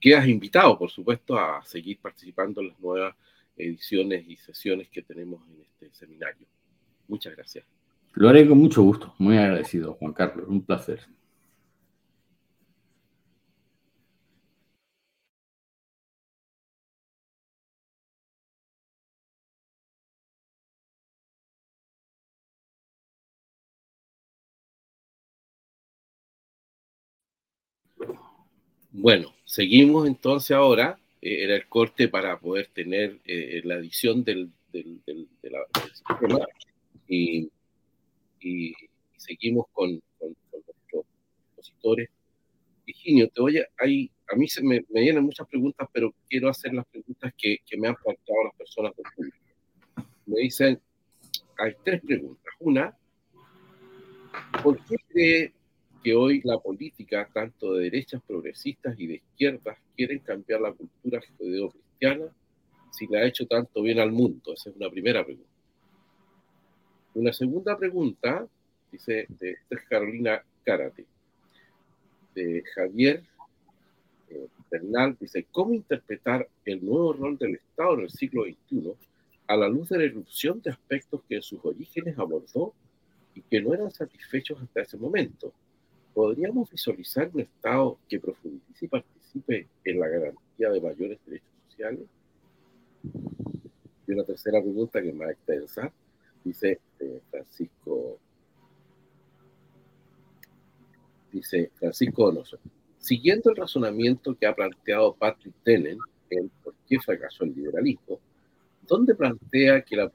quedas 0.00 0.26
invitado, 0.26 0.76
por 0.76 0.90
supuesto, 0.90 1.38
a 1.38 1.64
seguir 1.64 2.00
participando 2.00 2.60
en 2.60 2.70
las 2.70 2.80
nuevas 2.80 3.14
ediciones 3.56 4.24
y 4.26 4.34
sesiones 4.34 4.88
que 4.88 5.02
tenemos 5.02 5.40
en 5.48 5.62
este 5.62 5.94
seminario. 5.96 6.44
Muchas 7.06 7.36
gracias. 7.36 7.64
Lo 8.14 8.28
haré 8.28 8.48
con 8.48 8.58
mucho 8.58 8.82
gusto. 8.82 9.14
Muy 9.18 9.38
agradecido, 9.38 9.94
Juan 9.94 10.12
Carlos. 10.12 10.48
Un 10.48 10.62
placer. 10.62 11.06
Bueno, 28.92 29.34
seguimos 29.44 30.06
entonces 30.06 30.52
ahora. 30.52 30.98
Eh, 31.22 31.44
era 31.44 31.54
el 31.54 31.66
corte 31.68 32.08
para 32.08 32.38
poder 32.38 32.68
tener 32.72 33.20
eh, 33.24 33.60
la 33.64 33.76
edición 33.76 34.24
del, 34.24 34.50
del, 34.72 35.00
sistema 35.92 36.46
y, 37.06 37.48
seguimos 39.16 39.66
con, 39.72 40.00
con, 40.18 40.34
nuestros 40.52 41.04
expositores. 41.48 42.08
Virginio, 42.86 43.28
te 43.28 43.40
voy 43.40 43.58
a, 43.58 43.66
hay, 43.78 44.10
a 44.32 44.36
mí 44.36 44.48
se 44.48 44.62
me, 44.62 44.82
me, 44.88 45.02
vienen 45.02 45.24
muchas 45.24 45.46
preguntas, 45.46 45.88
pero 45.92 46.14
quiero 46.28 46.48
hacer 46.48 46.72
las 46.72 46.86
preguntas 46.86 47.32
que, 47.36 47.58
que 47.66 47.76
me 47.76 47.88
han 47.88 47.96
planteado 47.96 48.44
las 48.44 48.54
personas 48.54 48.96
del 48.96 49.06
público. 49.14 49.36
Me 50.26 50.40
dicen, 50.40 50.80
hay 51.58 51.74
tres 51.84 52.00
preguntas. 52.00 52.54
Una, 52.60 52.96
¿por 54.62 54.82
qué 54.86 54.96
cree 55.08 55.52
que 56.02 56.14
hoy 56.14 56.40
la 56.44 56.58
política, 56.58 57.28
tanto 57.32 57.74
de 57.74 57.84
derechas 57.84 58.22
progresistas 58.26 58.98
y 58.98 59.06
de 59.06 59.14
izquierdas, 59.16 59.78
quieren 59.96 60.18
cambiar 60.20 60.60
la 60.60 60.72
cultura 60.72 61.20
judeo-cristiana 61.38 62.26
si 62.90 63.06
le 63.06 63.18
ha 63.18 63.26
hecho 63.26 63.46
tanto 63.46 63.82
bien 63.82 63.98
al 64.00 64.12
mundo? 64.12 64.54
Esa 64.54 64.70
es 64.70 64.76
una 64.76 64.90
primera 64.90 65.24
pregunta. 65.24 65.50
Una 67.14 67.32
segunda 67.32 67.76
pregunta, 67.76 68.46
dice 68.90 69.26
de, 69.28 69.56
Carolina 69.88 70.42
Cárate, 70.64 71.06
de 72.34 72.62
Javier 72.74 73.24
eh, 74.28 74.46
Bernal, 74.70 75.16
dice, 75.18 75.46
¿cómo 75.50 75.74
interpretar 75.74 76.48
el 76.64 76.84
nuevo 76.84 77.12
rol 77.12 77.36
del 77.36 77.56
Estado 77.56 77.94
en 77.94 78.00
el 78.02 78.10
siglo 78.10 78.44
XXI 78.44 78.92
a 79.48 79.56
la 79.56 79.68
luz 79.68 79.88
de 79.88 79.98
la 79.98 80.04
irrupción 80.04 80.62
de 80.62 80.70
aspectos 80.70 81.22
que 81.28 81.36
en 81.36 81.42
sus 81.42 81.58
orígenes 81.64 82.16
abordó 82.16 82.72
y 83.34 83.42
que 83.42 83.60
no 83.60 83.74
eran 83.74 83.90
satisfechos 83.90 84.62
hasta 84.62 84.82
ese 84.82 84.96
momento? 84.96 85.52
¿Podríamos 86.14 86.70
visualizar 86.70 87.30
un 87.32 87.40
Estado 87.40 87.98
que 88.08 88.20
profundice 88.20 88.84
y 88.84 88.88
participe 88.88 89.68
en 89.84 90.00
la 90.00 90.08
garantía 90.08 90.70
de 90.70 90.80
mayores 90.80 91.18
derechos 91.26 91.48
sociales? 91.68 92.06
Y 94.06 94.12
una 94.12 94.24
tercera 94.24 94.60
pregunta 94.60 95.00
que 95.00 95.08
es 95.08 95.14
más 95.14 95.30
extensa, 95.30 95.92
dice 96.44 96.80
eh, 96.98 97.20
Francisco, 97.30 98.18
dice 101.32 101.70
Francisco 101.76 102.26
Donoso, 102.26 102.58
siguiendo 102.98 103.50
el 103.50 103.56
razonamiento 103.56 104.36
que 104.36 104.46
ha 104.46 104.54
planteado 104.54 105.14
Patrick 105.14 105.54
Tenen 105.64 105.98
en 106.30 106.50
por 106.62 106.74
qué 106.88 106.98
fracasó 106.98 107.44
el 107.44 107.54
liberalismo, 107.54 108.18
donde 108.86 109.14
plantea 109.14 109.82
que 109.82 109.96
la, 109.96 110.10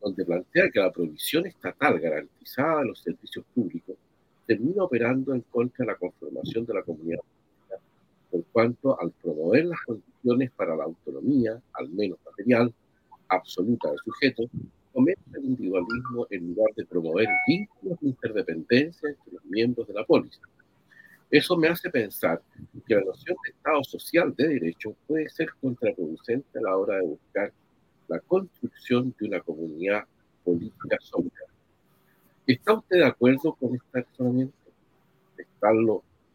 donde 0.00 0.24
plantea 0.24 0.70
que 0.70 0.80
la 0.80 0.92
provisión 0.92 1.46
estatal 1.46 1.98
garantizada 1.98 2.80
a 2.80 2.84
los 2.84 3.00
servicios 3.00 3.44
públicos 3.54 3.96
termina 4.50 4.82
operando 4.82 5.32
en 5.32 5.42
contra 5.42 5.84
de 5.84 5.92
la 5.92 5.96
conformación 5.96 6.66
de 6.66 6.74
la 6.74 6.82
comunidad 6.82 7.20
por 8.32 8.44
cuanto 8.46 9.00
al 9.00 9.12
promover 9.12 9.66
las 9.66 9.80
condiciones 9.86 10.50
para 10.50 10.74
la 10.74 10.84
autonomía, 10.84 11.62
al 11.72 11.88
menos 11.90 12.18
material, 12.26 12.74
absoluta 13.28 13.90
del 13.90 13.98
sujeto, 14.04 14.42
comete 14.92 15.20
el 15.34 15.44
individualismo 15.44 16.26
en 16.30 16.48
lugar 16.48 16.74
de 16.74 16.84
promover 16.84 17.28
vínculos 17.46 18.00
de 18.00 18.08
interdependencia 18.08 19.10
entre 19.10 19.32
los 19.34 19.44
miembros 19.44 19.86
de 19.86 19.94
la 19.94 20.04
polis. 20.04 20.40
Eso 21.30 21.56
me 21.56 21.68
hace 21.68 21.88
pensar 21.88 22.42
que 22.88 22.94
la 22.96 23.02
noción 23.02 23.36
de 23.44 23.50
Estado 23.52 23.84
social 23.84 24.34
de 24.36 24.48
derecho 24.48 24.96
puede 25.06 25.28
ser 25.28 25.50
contraproducente 25.60 26.58
a 26.58 26.62
la 26.62 26.76
hora 26.76 26.96
de 26.96 27.02
buscar 27.02 27.52
la 28.08 28.18
construcción 28.18 29.14
de 29.16 29.28
una 29.28 29.40
comunidad 29.40 30.04
política 30.42 30.96
sólida 31.00 31.49
¿Está 32.50 32.72
usted 32.72 32.96
de 32.96 33.04
acuerdo 33.04 33.52
con 33.52 33.76
este 33.76 34.02
razonamiento? 34.02 34.56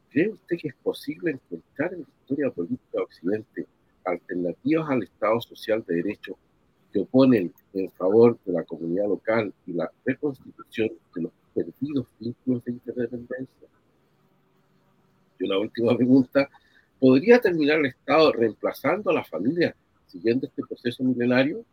¿Cree 0.10 0.30
usted 0.30 0.58
que 0.58 0.70
es 0.70 0.76
posible 0.76 1.32
encontrar 1.32 1.94
en 1.94 2.04
la 2.04 2.08
historia 2.08 2.50
política 2.52 2.90
de 2.94 3.04
Occidente 3.04 3.68
alternativas 4.06 4.90
al 4.90 5.04
Estado 5.04 5.42
social 5.42 5.84
de 5.86 5.96
derecho 5.96 6.38
que 6.94 7.02
oponen 7.02 7.54
en 7.74 7.92
favor 7.92 8.40
de 8.46 8.54
la 8.54 8.64
comunidad 8.64 9.10
local 9.10 9.54
y 9.68 9.74
la 9.74 9.92
reconstitución 10.06 10.92
de 11.16 11.24
los 11.24 11.32
perdidos 11.54 12.08
vínculos 12.18 12.64
de 12.64 12.72
interdependencia? 12.72 13.68
Y 15.38 15.44
una 15.44 15.60
última 15.60 15.98
pregunta, 15.98 16.50
¿podría 16.98 17.42
terminar 17.42 17.80
el 17.80 17.88
Estado 17.88 18.32
reemplazando 18.32 19.10
a 19.10 19.16
la 19.16 19.26
familia 19.26 19.76
siguiendo 20.08 20.48
este 20.48 20.64
proceso 20.66 21.04
milenario? 21.04 21.66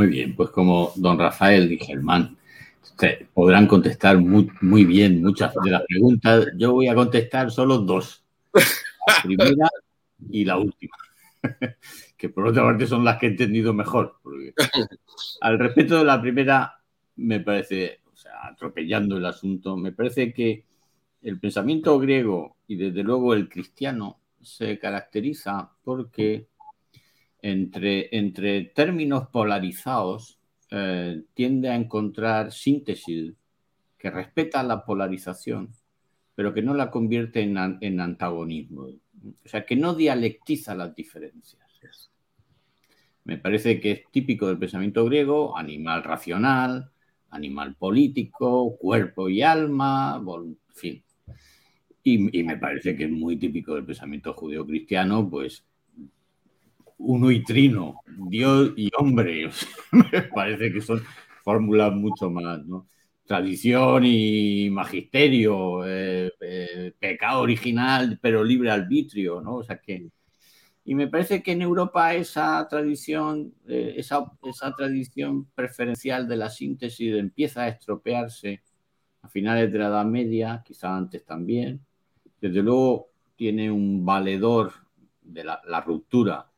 Muy 0.00 0.06
bien, 0.06 0.34
pues 0.34 0.48
como 0.48 0.94
don 0.96 1.18
Rafael 1.18 1.70
y 1.70 1.76
Germán 1.76 2.38
podrán 3.34 3.66
contestar 3.66 4.16
muy, 4.16 4.50
muy 4.62 4.86
bien 4.86 5.22
muchas 5.22 5.52
de 5.62 5.70
las 5.70 5.82
preguntas, 5.86 6.46
yo 6.56 6.72
voy 6.72 6.88
a 6.88 6.94
contestar 6.94 7.50
solo 7.50 7.76
dos. 7.76 8.24
La 8.54 9.22
primera 9.22 9.68
y 10.30 10.46
la 10.46 10.56
última, 10.56 10.96
que 12.16 12.30
por 12.30 12.46
otra 12.46 12.62
parte 12.62 12.86
son 12.86 13.04
las 13.04 13.18
que 13.18 13.26
he 13.26 13.28
entendido 13.28 13.74
mejor. 13.74 14.16
al 15.42 15.58
respecto 15.58 15.98
de 15.98 16.04
la 16.04 16.18
primera, 16.18 16.80
me 17.16 17.40
parece, 17.40 18.00
o 18.10 18.16
sea, 18.16 18.46
atropellando 18.46 19.18
el 19.18 19.26
asunto, 19.26 19.76
me 19.76 19.92
parece 19.92 20.32
que 20.32 20.64
el 21.20 21.38
pensamiento 21.38 21.98
griego 21.98 22.56
y 22.66 22.76
desde 22.76 23.02
luego 23.02 23.34
el 23.34 23.50
cristiano 23.50 24.18
se 24.40 24.78
caracteriza 24.78 25.72
porque 25.84 26.48
entre, 27.42 28.16
entre 28.16 28.64
términos 28.64 29.28
polarizados 29.28 30.38
eh, 30.70 31.22
tiende 31.34 31.68
a 31.68 31.74
encontrar 31.74 32.52
síntesis 32.52 33.32
que 33.98 34.10
respeta 34.10 34.62
la 34.62 34.84
polarización, 34.84 35.74
pero 36.34 36.54
que 36.54 36.62
no 36.62 36.74
la 36.74 36.90
convierte 36.90 37.42
en, 37.42 37.78
en 37.80 38.00
antagonismo. 38.00 38.82
O 38.84 39.48
sea, 39.48 39.66
que 39.66 39.76
no 39.76 39.94
dialectiza 39.94 40.74
las 40.74 40.94
diferencias. 40.94 41.60
Me 43.24 43.36
parece 43.36 43.80
que 43.80 43.92
es 43.92 44.02
típico 44.10 44.48
del 44.48 44.58
pensamiento 44.58 45.04
griego, 45.04 45.56
animal 45.56 46.02
racional, 46.02 46.90
animal 47.30 47.76
político, 47.76 48.76
cuerpo 48.78 49.28
y 49.28 49.42
alma, 49.42 50.20
en 50.26 50.56
fin. 50.74 51.04
Y, 52.02 52.40
y, 52.40 52.42
me 52.42 52.56
parece 52.56 52.96
que 52.96 53.04
es 53.04 53.10
muy 53.10 53.36
típico 53.36 53.74
del 53.74 53.84
pensamiento 53.84 54.32
judeo-cristiano, 54.32 55.28
pues 55.28 55.64
uno 57.00 57.30
y 57.30 57.42
trino, 57.42 58.02
Dios 58.06 58.72
y 58.76 58.90
hombre. 58.96 59.50
me 60.12 60.22
parece 60.22 60.72
que 60.72 60.80
son 60.80 61.02
fórmulas 61.42 61.92
mucho 61.92 62.30
más, 62.30 62.64
¿no? 62.66 62.86
Tradición 63.24 64.04
y 64.04 64.68
magisterio, 64.70 65.86
eh, 65.86 66.32
eh, 66.40 66.92
pecado 66.98 67.42
original, 67.42 68.18
pero 68.20 68.44
libre 68.44 68.70
arbitrio, 68.70 69.40
¿no? 69.40 69.56
O 69.56 69.62
sea 69.64 69.78
que. 69.78 70.08
Y 70.84 70.94
me 70.94 71.08
parece 71.08 71.42
que 71.42 71.52
en 71.52 71.62
Europa 71.62 72.14
esa 72.14 72.66
tradición, 72.68 73.54
eh, 73.68 73.94
esa, 73.96 74.24
esa 74.42 74.74
tradición 74.74 75.46
preferencial 75.54 76.26
de 76.26 76.36
la 76.36 76.50
síntesis 76.50 77.14
empieza 77.14 77.62
a 77.62 77.68
estropearse 77.68 78.62
a 79.22 79.28
finales 79.28 79.72
de 79.72 79.78
la 79.78 79.88
Edad 79.88 80.06
Media, 80.06 80.62
quizá 80.64 80.96
antes 80.96 81.24
también. 81.24 81.80
Desde 82.40 82.62
luego 82.62 83.10
tiene 83.36 83.70
un 83.70 84.04
valedor 84.04 84.72
de 85.22 85.44
la, 85.44 85.60
la 85.66 85.80
ruptura 85.82 86.49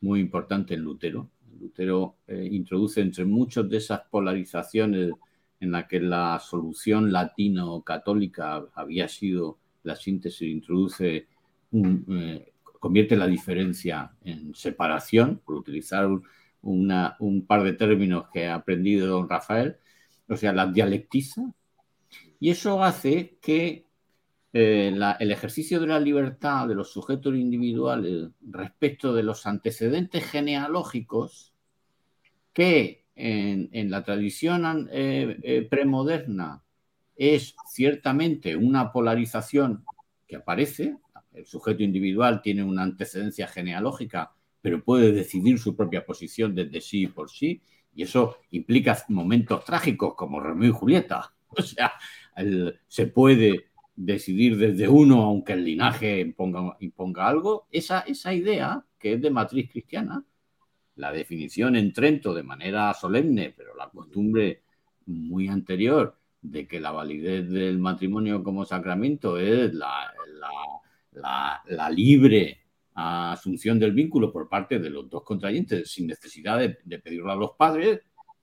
muy 0.00 0.20
importante 0.20 0.74
en 0.74 0.80
Lutero. 0.80 1.30
Lutero 1.58 2.16
eh, 2.26 2.48
introduce 2.50 3.00
entre 3.00 3.24
muchas 3.24 3.68
de 3.68 3.76
esas 3.76 4.00
polarizaciones 4.10 5.12
en 5.60 5.72
la 5.72 5.86
que 5.86 6.00
la 6.00 6.38
solución 6.38 7.12
latino-católica 7.12 8.64
había 8.74 9.08
sido 9.08 9.58
la 9.82 9.94
síntesis, 9.94 10.48
introduce, 10.48 11.26
eh, 11.72 12.52
convierte 12.78 13.16
la 13.16 13.26
diferencia 13.26 14.12
en 14.24 14.54
separación, 14.54 15.40
por 15.44 15.56
utilizar 15.56 16.08
un 16.62 17.44
par 17.46 17.62
de 17.62 17.74
términos 17.74 18.26
que 18.32 18.46
ha 18.46 18.54
aprendido 18.54 19.06
don 19.06 19.28
Rafael, 19.28 19.76
o 20.28 20.36
sea, 20.36 20.52
la 20.52 20.66
dialectiza, 20.66 21.42
y 22.38 22.50
eso 22.50 22.82
hace 22.82 23.36
que 23.42 23.86
eh, 24.52 24.92
el 25.20 25.30
ejercicio 25.30 25.78
de 25.78 25.86
la 25.86 26.00
libertad 26.00 26.66
de 26.66 26.74
los 26.74 26.92
sujetos 26.92 27.36
individuales 27.36 28.30
respecto 28.42 29.14
de 29.14 29.22
los 29.22 29.46
antecedentes 29.46 30.24
genealógicos 30.24 31.54
que 32.52 33.04
en, 33.14 33.90
la 33.90 34.02
tradición 34.02 34.88
eh, 34.90 35.38
eh, 35.42 35.62
premoderna 35.70 36.64
es 37.14 37.54
ciertamente 37.68 38.56
una 38.56 38.90
polarización 38.90 39.84
que 40.26 40.36
aparece, 40.36 40.96
el 41.32 41.46
sujeto 41.46 41.84
individual 41.84 42.42
tiene 42.42 42.64
una 42.64 42.82
antecedencia 42.82 43.46
genealógica, 43.46 44.32
pero 44.60 44.82
puede 44.82 45.12
decidir 45.12 45.58
su 45.58 45.76
propia 45.76 46.04
posición 46.04 46.54
desde 46.56 46.80
sí 46.80 47.06
por 47.06 47.30
sí, 47.30 47.62
y 47.94 48.02
eso 48.02 48.38
implica 48.50 48.98
momentos 49.08 49.64
trágicos 49.64 50.14
como 50.14 50.40
Romeo 50.40 50.70
y 50.70 50.72
Julieta. 50.72 51.32
O 51.52 51.62
sea, 51.62 51.92
se 52.86 53.08
puede 53.08 53.69
decidir 53.96 54.56
desde 54.56 54.88
uno, 54.88 55.22
aunque 55.22 55.52
el 55.52 55.64
linaje 55.64 56.20
imponga, 56.20 56.76
imponga 56.80 57.28
algo, 57.28 57.66
esa, 57.70 58.00
esa 58.00 58.32
idea, 58.32 58.84
que 58.98 59.14
es 59.14 59.22
de 59.22 59.30
matriz 59.30 59.70
cristiana, 59.70 60.24
la 60.96 61.12
definición 61.12 61.76
en 61.76 61.92
Trento 61.92 62.34
de 62.34 62.42
manera 62.42 62.92
solemne, 62.94 63.54
pero 63.56 63.74
la 63.74 63.88
costumbre 63.88 64.62
muy 65.06 65.48
anterior 65.48 66.16
de 66.42 66.66
que 66.66 66.80
la 66.80 66.90
validez 66.90 67.48
del 67.50 67.78
matrimonio 67.78 68.42
como 68.42 68.64
sacramento 68.64 69.38
es 69.38 69.74
la, 69.74 70.12
la, 71.12 71.90
libre 71.90 72.58
asunción 72.94 73.78
del 73.78 73.92
vínculo 73.92 74.32
por 74.32 74.48
parte 74.48 74.78
de 74.78 74.90
los 74.90 75.08
dos 75.08 75.22
contrayentes 75.22 75.90
sin 75.90 76.06
necesidad 76.06 76.58
de, 76.58 76.78
de 76.84 76.98
pedirlo 76.98 77.30
a 77.30 77.36
los 77.36 77.52
padres, 77.52 78.00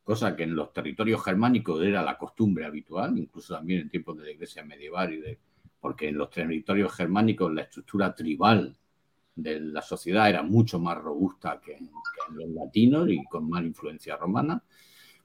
cosa 0.07 0.37
que 0.37 0.43
en 0.43 0.55
los 0.55 0.71
territorios 0.71 1.21
germánicos 1.21 1.83
era 1.83 2.01
la 2.01 2.17
costumbre 2.17 2.63
habitual, 2.63 3.17
incluso 3.17 3.55
también 3.55 3.81
en 3.81 3.89
tiempos 3.89 4.17
de 4.17 4.23
la 4.23 4.31
iglesia 4.31 4.63
medieval 4.63 5.37
porque 5.81 6.07
en 6.07 6.17
los 6.17 6.29
territorios 6.29 6.93
germánicos 6.93 7.53
la 7.53 7.63
estructura 7.63 8.15
tribal 8.15 8.73
de 9.35 9.59
la 9.59 9.81
sociedad 9.81 10.29
era 10.29 10.43
mucho 10.43 10.79
más 10.79 10.97
robusta 10.97 11.59
que 11.59 11.73
en, 11.73 11.91
los 12.35 12.49
latinos 12.51 13.09
y 13.09 13.21
con 13.25 13.49
más 13.49 13.65
influencia 13.65 14.15
romana, 14.15 14.63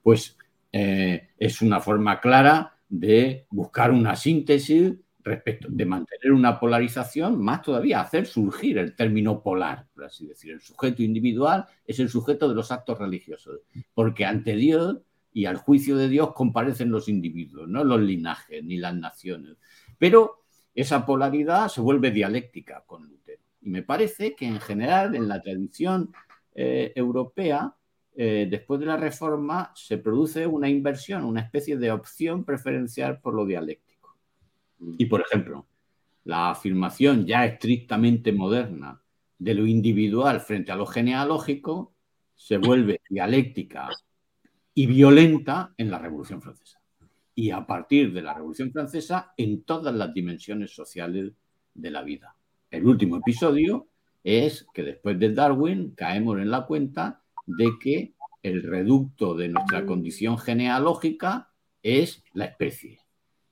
pues 0.01 0.37
eh, 0.73 1.29
es 1.37 1.61
una 1.61 1.79
forma 1.79 2.19
clara 2.19 2.75
de 2.89 3.47
buscar 3.51 3.89
una 3.89 4.17
síntesis 4.17 4.95
respecto 5.23 5.67
de 5.69 5.85
mantener 5.85 6.33
una 6.33 6.59
polarización, 6.59 7.41
más 7.41 7.61
todavía 7.61 8.01
hacer 8.01 8.25
surgir 8.25 8.77
el 8.77 8.95
término 8.95 9.41
polar, 9.41 9.87
por 9.93 10.05
así 10.05 10.27
decir. 10.27 10.51
El 10.51 10.61
sujeto 10.61 11.01
individual 11.01 11.65
es 11.85 11.99
el 11.99 12.09
sujeto 12.09 12.49
de 12.49 12.55
los 12.55 12.71
actos 12.71 12.99
religiosos, 12.99 13.61
porque 13.93 14.25
ante 14.25 14.55
Dios 14.55 14.97
y 15.31 15.45
al 15.45 15.57
juicio 15.57 15.97
de 15.97 16.09
Dios 16.09 16.33
comparecen 16.33 16.91
los 16.91 17.09
individuos, 17.09 17.67
no 17.67 17.83
los 17.83 18.01
linajes 18.01 18.63
ni 18.63 18.77
las 18.77 18.95
naciones. 18.95 19.57
Pero 19.97 20.43
esa 20.75 21.05
polaridad 21.05 21.67
se 21.67 21.81
vuelve 21.81 22.11
dialéctica 22.11 22.83
con 22.85 23.07
Lutero. 23.07 23.41
Y 23.61 23.69
me 23.69 23.83
parece 23.83 24.35
que 24.35 24.45
en 24.45 24.59
general 24.59 25.15
en 25.15 25.27
la 25.27 25.41
tradición 25.41 26.11
eh, 26.53 26.91
europea, 26.95 27.75
eh, 28.15 28.47
después 28.49 28.79
de 28.79 28.85
la 28.85 28.97
reforma, 28.97 29.71
se 29.75 29.97
produce 29.97 30.45
una 30.45 30.69
inversión, 30.69 31.23
una 31.23 31.41
especie 31.41 31.77
de 31.77 31.91
opción 31.91 32.43
preferencial 32.43 33.19
por 33.19 33.33
lo 33.33 33.45
dialéctico. 33.45 33.82
Y, 34.97 35.05
por 35.05 35.21
ejemplo, 35.21 35.67
la 36.25 36.51
afirmación 36.51 37.25
ya 37.25 37.45
estrictamente 37.45 38.31
moderna 38.31 39.01
de 39.39 39.53
lo 39.53 39.65
individual 39.65 40.39
frente 40.39 40.71
a 40.71 40.75
lo 40.75 40.85
genealógico 40.85 41.93
se 42.35 42.57
vuelve 42.57 43.01
dialéctica 43.09 43.89
y 44.73 44.87
violenta 44.87 45.73
en 45.77 45.91
la 45.91 45.99
Revolución 45.99 46.41
Francesa. 46.41 46.79
Y 47.35 47.51
a 47.51 47.65
partir 47.65 48.13
de 48.13 48.21
la 48.21 48.33
Revolución 48.33 48.71
Francesa 48.71 49.33
en 49.37 49.63
todas 49.63 49.93
las 49.93 50.13
dimensiones 50.13 50.71
sociales 50.71 51.33
de 51.73 51.91
la 51.91 52.03
vida. 52.03 52.35
El 52.69 52.85
último 52.85 53.17
episodio 53.17 53.87
es 54.23 54.65
que 54.73 54.83
después 54.83 55.19
de 55.19 55.33
Darwin 55.33 55.91
caemos 55.95 56.39
en 56.39 56.51
la 56.51 56.65
cuenta 56.65 57.21
de 57.45 57.71
que 57.79 58.13
el 58.41 58.63
reducto 58.63 59.35
de 59.35 59.49
nuestra 59.49 59.85
condición 59.85 60.37
genealógica 60.37 61.49
es 61.81 62.23
la 62.33 62.45
especie 62.45 63.02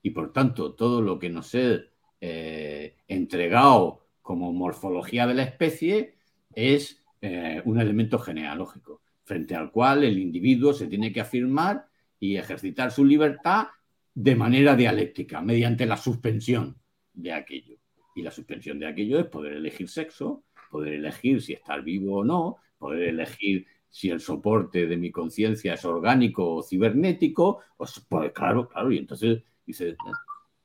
y 0.02 0.10
por 0.10 0.32
tanto 0.32 0.74
todo 0.74 1.00
lo 1.00 1.18
que 1.18 1.30
nos 1.30 1.54
es 1.54 1.82
eh, 2.20 2.96
entregado 3.08 4.06
como 4.20 4.52
morfología 4.52 5.26
de 5.26 5.34
la 5.34 5.42
especie 5.42 6.14
es 6.54 7.02
eh, 7.20 7.62
un 7.64 7.80
elemento 7.80 8.18
genealógico, 8.18 9.00
frente 9.24 9.54
al 9.54 9.70
cual 9.70 10.04
el 10.04 10.18
individuo 10.18 10.72
se 10.72 10.86
tiene 10.86 11.12
que 11.12 11.20
afirmar 11.20 11.86
y 12.18 12.36
ejercitar 12.36 12.90
su 12.90 13.04
libertad 13.04 13.68
de 14.14 14.36
manera 14.36 14.76
dialéctica, 14.76 15.40
mediante 15.40 15.86
la 15.86 15.96
suspensión 15.96 16.76
de 17.12 17.32
aquello. 17.32 17.78
Y 18.14 18.22
la 18.22 18.30
suspensión 18.30 18.78
de 18.78 18.86
aquello 18.86 19.18
es 19.18 19.26
poder 19.26 19.54
elegir 19.54 19.88
sexo, 19.88 20.44
poder 20.70 20.94
elegir 20.94 21.40
si 21.40 21.54
estar 21.54 21.82
vivo 21.82 22.18
o 22.18 22.24
no, 22.24 22.58
poder 22.78 23.08
elegir 23.08 23.66
si 23.88 24.10
el 24.10 24.20
soporte 24.20 24.86
de 24.86 24.96
mi 24.96 25.10
conciencia 25.10 25.74
es 25.74 25.84
orgánico 25.84 26.56
o 26.56 26.62
cibernético, 26.62 27.60
pues, 27.76 28.04
pues 28.08 28.32
claro, 28.32 28.68
claro, 28.68 28.90
y 28.90 28.98
entonces 28.98 29.42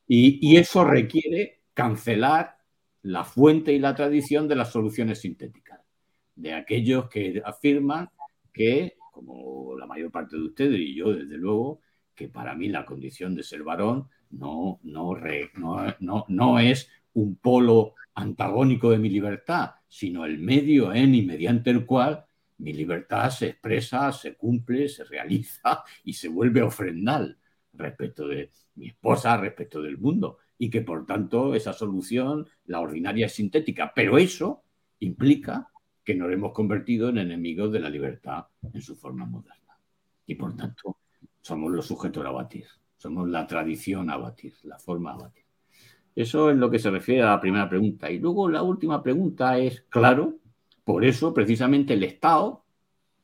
y, 0.07 0.57
eso 0.57 0.83
requiere 0.83 1.61
cancelar 1.73 2.57
la 3.03 3.23
fuente 3.23 3.73
y 3.73 3.79
la 3.79 3.95
tradición 3.95 4.47
de 4.47 4.55
las 4.55 4.71
soluciones 4.71 5.21
sintéticas, 5.21 5.79
de 6.35 6.53
aquellos 6.53 7.09
que 7.09 7.41
afirman 7.45 8.09
que, 8.51 8.97
como 9.11 9.77
la 9.77 9.85
mayor 9.85 10.11
parte 10.11 10.35
de 10.35 10.43
ustedes 10.43 10.79
y 10.79 10.95
yo, 10.95 11.13
desde 11.13 11.37
luego, 11.37 11.81
que 12.15 12.27
para 12.27 12.55
mí 12.55 12.69
la 12.69 12.85
condición 12.85 13.35
de 13.35 13.43
ser 13.43 13.63
varón 13.63 14.09
no, 14.31 14.79
no, 14.83 15.15
no, 15.99 16.25
no 16.27 16.59
es 16.59 16.89
un 17.13 17.35
polo 17.35 17.93
antagónico 18.15 18.89
de 18.89 18.97
mi 18.97 19.09
libertad, 19.09 19.71
sino 19.87 20.25
el 20.25 20.39
medio 20.39 20.93
en 20.93 21.15
y 21.15 21.21
mediante 21.21 21.69
el 21.69 21.85
cual 21.85 22.25
mi 22.57 22.73
libertad 22.73 23.29
se 23.29 23.49
expresa, 23.49 24.11
se 24.11 24.35
cumple, 24.35 24.89
se 24.89 25.03
realiza 25.03 25.83
y 26.03 26.13
se 26.13 26.27
vuelve 26.27 26.63
ofrendal 26.63 27.37
respecto 27.77 28.27
de 28.27 28.51
mi 28.75 28.87
esposa, 28.87 29.37
respecto 29.37 29.81
del 29.81 29.97
mundo, 29.97 30.37
y 30.57 30.69
que 30.69 30.81
por 30.81 31.05
tanto 31.05 31.53
esa 31.55 31.73
solución, 31.73 32.47
la 32.65 32.79
ordinaria, 32.79 33.27
es 33.27 33.33
sintética. 33.33 33.91
Pero 33.95 34.17
eso 34.17 34.63
implica 34.99 35.69
que 36.03 36.15
nos 36.15 36.31
hemos 36.31 36.53
convertido 36.53 37.09
en 37.09 37.17
enemigos 37.17 37.71
de 37.71 37.79
la 37.79 37.89
libertad 37.89 38.45
en 38.73 38.81
su 38.81 38.95
forma 38.95 39.25
moderna. 39.25 39.77
Y 40.25 40.35
por 40.35 40.55
tanto, 40.55 40.97
somos 41.41 41.71
los 41.71 41.85
sujetos 41.85 42.25
a 42.25 42.31
batir, 42.31 42.65
somos 42.97 43.29
la 43.29 43.45
tradición 43.45 44.09
a 44.09 44.17
batir, 44.17 44.53
la 44.63 44.79
forma 44.79 45.13
a 45.13 45.17
batir. 45.17 45.43
Eso 46.15 46.49
es 46.49 46.57
lo 46.57 46.69
que 46.71 46.79
se 46.79 46.89
refiere 46.89 47.21
a 47.21 47.31
la 47.31 47.39
primera 47.39 47.69
pregunta. 47.69 48.09
Y 48.09 48.19
luego 48.19 48.49
la 48.49 48.63
última 48.63 49.03
pregunta 49.03 49.57
es, 49.59 49.85
claro, 49.89 50.39
por 50.83 51.05
eso 51.05 51.33
precisamente 51.33 51.93
el 51.93 52.03
Estado, 52.03 52.65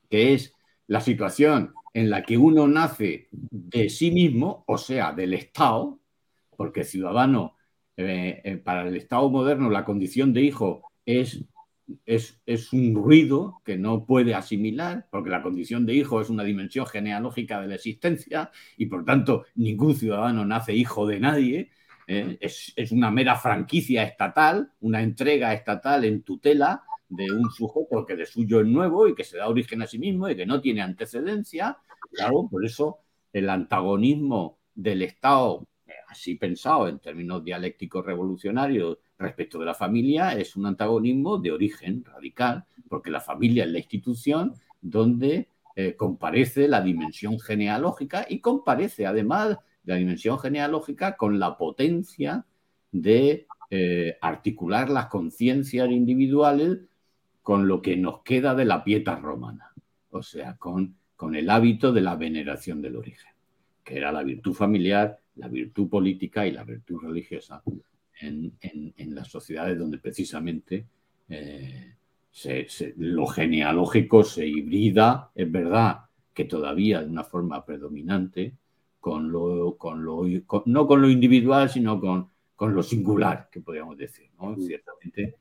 que 0.10 0.34
es 0.34 0.54
la 0.88 1.02
situación 1.02 1.74
en 1.94 2.10
la 2.10 2.24
que 2.24 2.38
uno 2.38 2.68
nace 2.68 3.28
de 3.32 3.90
sí 3.90 4.12
mismo, 4.12 4.64
o 4.68 4.78
sea, 4.78 5.14
del 5.14 5.34
Estado, 5.34 6.00
porque 6.58 6.84
ciudadano, 6.84 7.56
eh, 7.96 8.42
eh, 8.44 8.58
para 8.58 8.88
el 8.88 8.96
Estado 8.96 9.30
moderno 9.30 9.70
la 9.70 9.86
condición 9.86 10.34
de 10.34 10.42
hijo 10.42 10.92
es, 11.06 11.44
es, 12.06 12.42
es, 12.46 12.74
un 12.74 12.96
ruido 12.96 13.62
que 13.64 13.78
no 13.78 14.06
puede 14.06 14.34
asimilar, 14.34 15.08
porque 15.12 15.30
la 15.30 15.44
condición 15.44 15.86
de 15.86 15.94
hijo 15.94 16.20
es 16.20 16.30
una 16.30 16.44
dimensión 16.44 16.88
genealógica 16.88 17.62
de 17.62 17.68
la 17.68 17.76
existencia 17.76 18.52
y 18.78 18.88
por 18.88 19.06
tanto 19.06 19.46
ningún 19.56 19.96
ciudadano 19.96 20.46
nace 20.46 20.74
hijo 20.74 21.06
de 21.08 21.20
nadie. 21.20 21.72
Eh, 22.08 22.38
es, 22.42 22.74
es 22.76 22.92
una 22.92 23.12
mera 23.12 23.36
franquicia 23.36 24.04
estatal, 24.04 24.72
una 24.82 25.02
entrega 25.02 25.54
estatal 25.54 26.04
en 26.04 26.24
tutela 26.24 26.84
de 27.16 27.32
un 27.32 27.52
sujeto 27.52 28.06
que 28.06 28.16
de 28.16 28.26
suyo 28.26 28.62
es 28.62 28.68
nuevo 28.68 29.08
y 29.08 29.16
que 29.16 29.24
se 29.24 29.38
da 29.38 29.48
origen 29.48 29.82
a 29.82 29.88
sí 29.88 30.00
mismo 30.00 30.30
y 30.30 30.36
que 30.36 30.46
no 30.46 30.62
tiene 30.62 30.82
antecedencia. 30.82 31.78
Claro, 32.12 32.48
por 32.50 32.66
eso 32.66 33.00
el 33.32 33.50
antagonismo 33.50 34.60
del 34.74 35.02
Estado, 35.04 35.68
así 36.08 36.36
pensado 36.36 36.88
en 36.88 37.00
términos 37.00 37.44
dialécticos 37.44 38.06
revolucionarios 38.06 38.98
respecto 39.18 39.60
de 39.60 39.66
la 39.66 39.74
familia, 39.74 40.32
es 40.34 40.56
un 40.56 40.66
antagonismo 40.66 41.38
de 41.38 41.52
origen 41.52 42.04
radical, 42.04 42.66
porque 42.90 43.12
la 43.12 43.22
familia 43.22 43.64
es 43.64 43.72
la 43.72 43.80
institución 43.80 44.54
donde 44.82 45.48
eh, 45.76 45.96
comparece 45.96 46.68
la 46.68 46.82
dimensión 46.82 47.40
genealógica 47.40 48.26
y 48.30 48.40
comparece 48.40 49.06
además 49.06 49.58
la 49.86 49.96
dimensión 49.96 50.40
genealógica 50.40 51.16
con 51.16 51.40
la 51.40 51.58
potencia 51.58 52.46
de 52.92 53.48
eh, 53.70 54.18
articular 54.22 54.90
las 54.90 55.08
conciencias 55.08 55.90
individuales 55.90 56.80
con 57.44 57.68
lo 57.68 57.82
que 57.82 57.98
nos 57.98 58.24
queda 58.24 58.56
de 58.56 58.66
la 58.66 58.84
pieta 58.84 59.18
romana, 59.18 59.74
o 60.10 60.24
sea, 60.24 60.56
con, 60.58 60.96
con 61.16 61.36
el 61.36 61.50
hábito 61.50 61.92
de 61.92 62.02
la 62.02 62.16
veneración 62.16 62.82
del 62.82 62.96
origen. 62.96 63.32
que 63.84 63.98
era 63.98 64.12
la 64.14 64.24
virtud 64.24 64.54
familiar, 64.54 65.20
la 65.36 65.50
virtud 65.50 65.90
política 65.90 66.48
y 66.48 66.52
la 66.52 66.64
virtud 66.64 67.02
religiosa 67.02 67.62
en, 68.22 68.54
las 69.16 69.28
sociedades 69.28 69.78
donde 69.78 69.98
precisamente 69.98 70.86
eh, 71.28 71.96
lo 72.98 73.28
genealógico 73.28 74.24
se 74.24 74.48
hibrida, 74.48 75.32
es 75.36 75.52
verdad 75.52 76.06
que 76.34 76.46
todavía 76.46 77.02
de 77.02 77.10
una 77.10 77.26
forma 77.26 77.66
predominante, 77.66 78.56
con 79.00 79.32
lo, 79.32 79.76
con 79.78 80.04
lo 80.04 80.24
no 80.66 80.88
con 80.88 81.02
lo 81.02 81.10
individual, 81.10 81.70
sino 81.70 82.00
con, 82.00 82.30
con 82.56 82.74
lo 82.74 82.82
singular, 82.82 83.50
que 83.52 83.60
podríamos 83.60 83.98
decir, 83.98 84.30
¿no? 84.40 84.56
Ciertamente. 84.56 85.36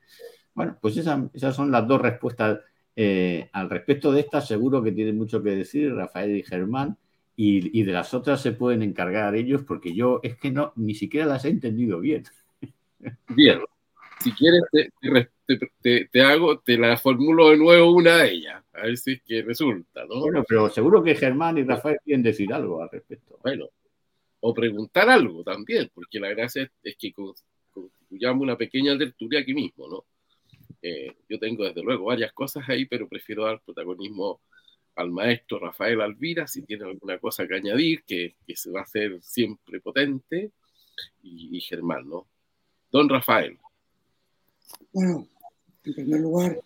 Bueno, 0.55 0.76
pues 0.80 0.96
esas 0.96 1.57
son 1.57 1.70
las 1.70 1.86
dos 1.86 2.00
respuestas. 2.00 2.61
Eh, 2.94 3.48
al 3.53 3.70
respecto 3.70 4.12
de 4.12 4.20
estas, 4.20 4.46
seguro 4.46 4.82
que 4.82 4.92
tienen 4.92 5.16
mucho 5.16 5.42
que 5.42 5.50
decir 5.50 5.94
Rafael 5.94 6.36
y 6.36 6.42
Germán, 6.42 6.98
y, 7.34 7.82
de 7.82 7.92
las 7.92 8.12
otras 8.14 8.42
se 8.42 8.53
pueden 8.53 8.82
encargar 8.82 9.34
ellos, 9.34 9.62
porque 9.64 9.94
yo 9.94 10.20
es 10.22 10.36
que 10.36 10.50
no, 10.50 10.72
ni 10.76 10.94
siquiera 10.94 11.26
las 11.26 11.44
he 11.44 11.48
entendido 11.48 11.98
bien. 12.00 12.24
Bien, 13.28 13.59
si 14.20 14.32
quieres 14.32 14.62
te, 15.82 16.09
te, 16.12 16.22
hago, 16.22 16.61
te 16.61 16.78
la 16.78 16.96
formulo 16.96 17.50
de 17.50 17.57
nuevo 17.57 17.92
una 17.92 18.18
de 18.18 18.32
ellas, 18.32 18.62
a 18.74 18.82
ver 18.82 18.96
si 18.96 19.12
es 19.14 19.22
que 19.22 19.42
resulta, 19.42 20.05
¿no? 20.05 20.20
Bueno, 20.20 20.44
pero 20.46 20.68
seguro 20.68 21.03
que 21.03 21.16
Germán 21.16 21.59
y 21.59 21.64
Rafael 21.64 21.98
quieren 22.05 22.22
decir 22.22 22.53
algo 22.53 22.82
al 22.82 22.90
respecto. 22.90 23.38
Bueno, 23.42 23.70
o 24.40 24.55
preguntar 24.55 25.09
algo 25.09 25.42
también, 25.42 25.90
porque 25.94 26.20
la 26.20 26.28
gracia 26.28 26.70
es 26.82 26.96
que 26.96 27.12
constituyamos 27.12 28.42
una 28.42 28.57
pequeña 28.57 28.96
tertulia 28.96 29.40
aquí 29.40 29.55
mismo, 29.55 29.88
¿no? 29.88 30.05
Eh, 30.83 31.14
yo 31.28 31.39
tengo 31.39 31.64
desde 31.64 31.83
luego 31.83 32.07
varias 32.07 32.33
cosas 32.33 32.68
ahí, 32.68 32.87
pero 32.87 33.09
prefiero 33.09 33.45
dar 33.45 33.62
protagonismo 33.62 34.41
al 34.97 35.11
maestro 35.11 35.59
Rafael 35.59 36.01
Alvira, 36.01 36.47
si 36.47 36.62
tiene 36.62 36.85
alguna 36.85 37.18
cosa 37.18 37.47
que 37.47 37.55
añadir, 37.55 38.03
que, 38.05 38.35
que 38.47 38.57
se 38.57 38.70
va 38.70 38.80
a 38.80 38.85
hacer 38.85 39.22
siempre 39.22 39.80
potente, 39.80 40.53
y, 41.22 41.57
y 41.57 41.61
Germán, 41.61 42.09
¿no? 42.09 42.26
Don 42.91 43.09
Rafael. 43.09 43.59
Bueno, 44.93 45.26
en 45.85 45.95
primer 45.95 46.20
lugar, 46.20 46.61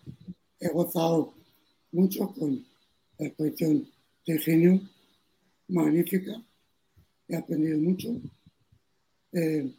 he 0.59 0.69
gozado 0.69 1.33
mucho 1.91 2.27
con 2.33 2.65
la 3.17 3.27
exposición 3.27 3.87
de 4.25 4.39
genio, 4.39 4.81
magnífica, 5.69 6.41
he 7.27 7.35
aprendido 7.35 7.79
mucho. 7.79 8.09
Eh, 9.31 9.71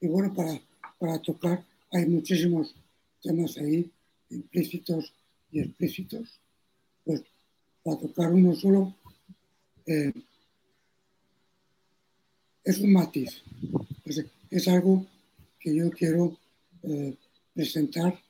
y 0.00 0.06
bueno, 0.08 0.32
para, 0.34 0.60
para 0.98 1.20
tocar 1.20 1.64
hay 1.92 2.06
muchísimos 2.06 2.74
temas 3.22 3.56
ahí, 3.58 3.90
implícitos 4.30 5.12
y 5.50 5.60
explícitos. 5.60 6.40
Pues 7.04 7.22
para 7.82 7.98
tocar 7.98 8.32
uno 8.32 8.54
solo, 8.54 8.94
eh, 9.86 10.12
es 12.64 12.80
un 12.80 12.92
matiz, 12.92 13.42
es, 14.50 14.68
algo 14.68 15.06
que 15.60 15.74
yo 15.74 15.88
quiero 15.90 16.36
eh, 16.82 17.14
presentar, 17.54 18.20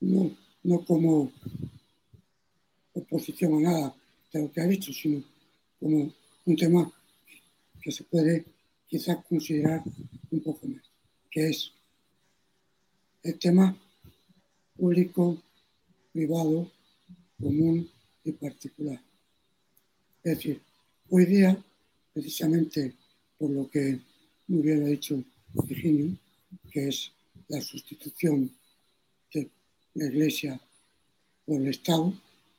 no, 0.00 0.36
no 0.62 0.84
como 0.84 1.30
oposición 2.94 3.54
a 3.54 3.70
nada 3.70 3.94
de 4.32 4.40
lo 4.40 4.52
que 4.52 4.60
ha 4.60 4.66
dicho, 4.66 4.92
sino 4.92 5.22
como 5.78 6.12
un 6.46 6.56
tema 6.56 6.90
que 7.82 7.90
se 7.90 8.04
puede 8.04 8.44
quizás 8.86 9.24
considerar 9.24 9.82
un 10.30 10.40
poco 10.40 10.66
más, 10.66 10.82
que 11.30 11.48
es 11.48 11.72
el 13.22 13.38
tema 13.38 13.76
público, 14.76 15.42
privado, 16.12 16.70
común 17.38 17.88
y 18.24 18.32
particular. 18.32 19.00
Es 20.22 20.36
decir, 20.36 20.60
hoy 21.08 21.26
día, 21.26 21.62
precisamente 22.12 22.94
por 23.38 23.50
lo 23.50 23.68
que 23.70 23.98
muy 24.48 24.62
bien 24.62 24.84
ha 24.84 24.88
dicho 24.88 25.22
Virginia, 25.66 26.16
que 26.70 26.88
es 26.88 27.12
la 27.48 27.60
sustitución 27.60 28.50
de 29.32 29.50
la 29.94 30.06
Iglesia 30.06 30.60
por 31.44 31.60
el 31.60 31.68
Estado, 31.68 32.14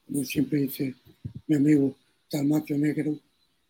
como 0.07 0.23
siempre 0.25 0.61
dice 0.61 0.95
mi 1.47 1.55
amigo 1.55 1.95
Dalmacio 2.31 2.77
Negro, 2.77 3.17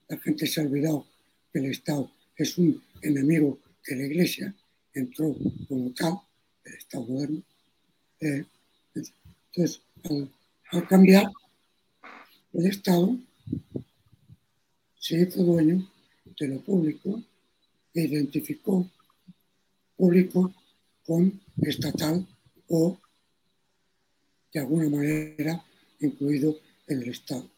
la 0.07 0.17
gente 0.17 0.47
se 0.47 0.61
ha 0.61 0.63
olvidado 0.63 1.05
que 1.51 1.59
el 1.59 1.65
Estado 1.65 2.11
es 2.35 2.57
un 2.57 2.81
enemigo 3.01 3.59
de 3.87 3.95
la 3.95 4.05
Iglesia, 4.05 4.53
entró 4.93 5.35
como 5.67 5.91
tal, 5.91 6.19
Estado 6.65 7.05
moderno. 7.05 7.41
Eh, 8.19 8.45
entonces, 8.93 9.81
al, 10.71 10.87
cambiar, 10.87 11.31
el 12.53 12.65
Estado 12.65 13.17
se 14.99 15.21
hizo 15.21 15.43
dueño 15.43 15.89
de 16.39 16.47
lo 16.47 16.61
público 16.61 17.21
e 17.93 18.01
identificó 18.03 18.89
público 19.97 20.53
con 21.05 21.41
estatal 21.61 22.25
o 22.69 22.97
de 24.53 24.59
alguna 24.59 24.89
manera 24.89 25.63
incluido 25.99 26.57
en 26.87 27.01
el 27.01 27.09
Estado. 27.09 27.49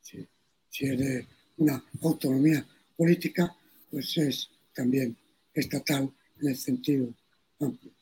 Si, 0.00 0.26
si 0.68 0.86
es 0.86 0.98
de 0.98 1.26
una 1.58 1.82
autonomía 2.02 2.66
política, 2.96 3.54
pues 3.90 4.16
es 4.18 4.50
también 4.74 5.16
estatal 5.54 6.10
en 6.40 6.48
el 6.48 6.56
sentido 6.56 7.12
amplio. 7.60 7.92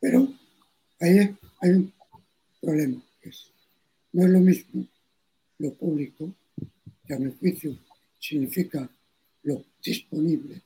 Pero 0.00 0.32
ahí 1.00 1.36
hay 1.60 1.70
un 1.70 1.92
problema, 2.60 3.02
no 4.12 4.24
es 4.24 4.30
lo 4.30 4.40
mismo 4.40 4.86
lo 5.58 5.74
público, 5.74 6.32
que 7.06 7.14
a 7.14 7.18
mi 7.18 7.32
juicio 7.32 7.76
significa 8.18 8.88
lo 9.42 9.64
disponible. 9.82 10.62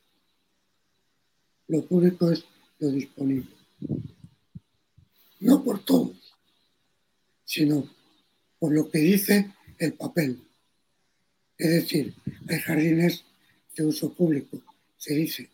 Lo 1.67 1.85
público 1.85 2.31
es 2.31 2.45
lo 2.79 2.91
disponible. 2.91 3.49
No 5.39 5.63
por 5.63 5.83
todos, 5.83 6.15
sino 7.43 7.89
por 8.59 8.73
lo 8.73 8.89
que 8.89 8.99
dice 8.99 9.51
el 9.79 9.93
papel. 9.93 10.41
Es 11.57 11.69
decir, 11.69 12.13
hay 12.47 12.59
jardines 12.59 13.23
de 13.75 13.85
uso 13.85 14.13
público, 14.13 14.61
se 14.97 15.15
dice, 15.15 15.49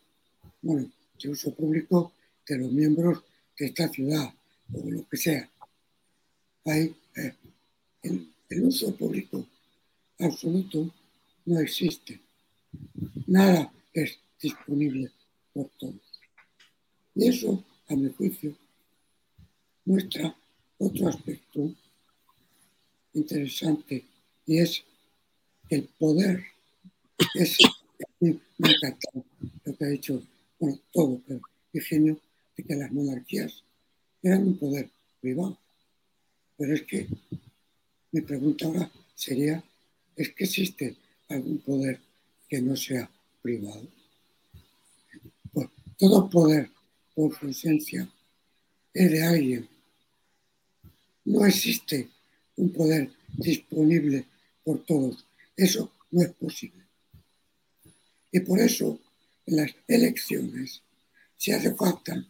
bueno, 0.62 0.92
de 1.22 1.30
uso 1.30 1.54
público 1.54 2.14
de 2.48 2.58
los 2.58 2.72
miembros 2.72 3.24
de 3.58 3.68
esta 3.68 3.88
ciudad 3.90 4.34
o 4.74 4.90
lo 4.90 5.08
que 5.08 5.18
sea. 5.18 5.50
Hay 6.66 6.96
eh, 7.16 7.36
el, 8.04 8.64
uso 8.64 8.96
público 8.96 9.46
absoluto 10.20 10.94
no 11.46 11.60
existe. 11.60 12.20
Nada 13.28 13.72
es 13.94 14.18
disponible 14.42 15.12
por 15.54 15.70
todos. 15.78 15.96
Y 17.16 17.28
eso, 17.28 17.64
a 17.88 17.96
mi 17.96 18.10
juicio, 18.14 18.56
muestra 19.86 20.36
otro 20.78 21.08
aspecto 21.08 21.74
interesante 23.14 24.06
y 24.46 24.60
es 24.60 24.84
el 25.70 25.84
poder. 25.98 26.44
Es, 27.36 27.58
me 28.20 28.40
lo 29.66 29.78
que 29.78 29.86
ha 29.86 29.90
dicho 29.90 30.22
bueno, 30.60 30.80
todo, 30.92 31.22
pero 31.26 31.42
Eugenio, 31.74 32.20
de 32.56 32.64
que 32.64 32.76
las 32.76 32.92
monarquías 32.92 33.64
eran 34.22 34.48
un 34.48 34.58
poder 34.58 34.90
privado. 35.22 35.58
Pero 36.58 36.74
es 36.74 36.82
que 36.84 37.08
mi 38.12 38.22
pregunta 38.22 38.66
ahora 38.66 38.92
sería, 39.16 39.64
¿es 40.16 40.30
que 40.34 40.44
existe 40.44 40.98
algún 41.30 41.60
poder 41.60 42.00
que 42.50 42.62
no 42.62 42.76
sea 42.76 43.10
privado? 43.42 43.88
Pues 45.54 45.70
todo 45.98 46.30
poder, 46.30 46.70
por 47.16 47.38
su 47.38 47.48
esencia, 47.48 48.10
es 48.94 49.12
de 49.12 49.24
alguien. 49.24 49.70
No 51.26 51.46
existe 51.46 52.10
un 52.58 52.74
poder 52.74 53.12
disponible 53.38 54.26
por 54.64 54.84
todos. 54.84 55.26
Eso 55.56 55.92
no 56.12 56.22
es 56.22 56.34
posible. 56.34 56.84
Y 58.32 58.40
por 58.42 58.60
eso 58.60 59.00
las 59.50 59.76
elecciones 59.88 60.82
se 61.38 61.54
hace 61.54 61.74
falta, 61.74 62.26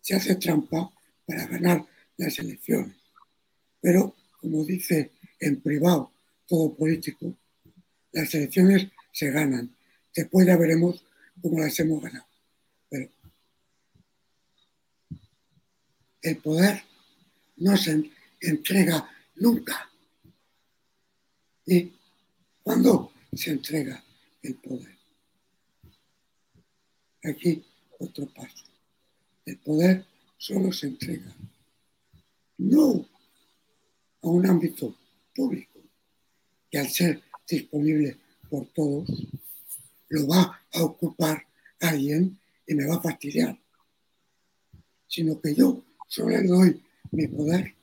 se 0.00 0.14
hace 0.14 0.34
trampa 0.36 0.92
para 1.26 1.46
ganar 1.46 1.86
las 2.16 2.38
elecciones. 2.38 2.96
Pero, 3.80 4.16
como 4.40 4.64
dice 4.64 5.12
en 5.40 5.60
privado 5.60 6.12
todo 6.46 6.74
político, 6.74 7.36
las 8.12 8.34
elecciones 8.34 8.88
se 9.12 9.30
ganan. 9.30 9.74
Después 10.14 10.46
ya 10.46 10.56
veremos 10.56 11.04
cómo 11.40 11.60
las 11.60 11.78
hemos 11.78 12.02
ganado. 12.02 12.26
Pero 12.88 13.10
el 16.22 16.36
poder 16.38 16.82
no 17.58 17.76
se 17.76 18.10
entrega 18.40 19.08
nunca. 19.36 19.90
¿Y 21.66 21.92
cuándo 22.62 23.12
se 23.32 23.50
entrega 23.50 24.02
el 24.42 24.54
poder? 24.56 24.97
Aquí 27.24 27.64
otro 27.98 28.26
paso. 28.26 28.64
El 29.44 29.58
poder 29.58 30.04
solo 30.36 30.72
se 30.72 30.88
entrega 30.88 31.34
no 32.58 33.08
a 34.22 34.28
un 34.28 34.46
ámbito 34.46 34.96
público, 35.34 35.80
que 36.70 36.78
al 36.78 36.88
ser 36.88 37.22
disponible 37.48 38.18
por 38.50 38.66
todos, 38.68 39.08
lo 40.08 40.26
va 40.26 40.60
a 40.72 40.82
ocupar 40.82 41.46
alguien 41.80 42.38
y 42.66 42.74
me 42.74 42.86
va 42.86 42.96
a 42.96 43.00
fastidiar, 43.00 43.58
sino 45.06 45.40
que 45.40 45.54
yo 45.54 45.84
solo 46.06 46.30
le 46.30 46.42
doy 46.46 46.82
mi 47.12 47.26
poder 47.28 47.74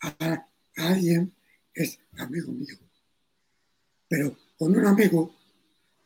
a, 0.00 0.46
alguien 0.76 1.32
que 1.74 1.82
es 1.82 1.98
amigo 2.16 2.52
mío. 2.52 2.78
Pero 4.08 4.36
con 4.58 4.74
un 4.74 4.86
amigo 4.86 5.34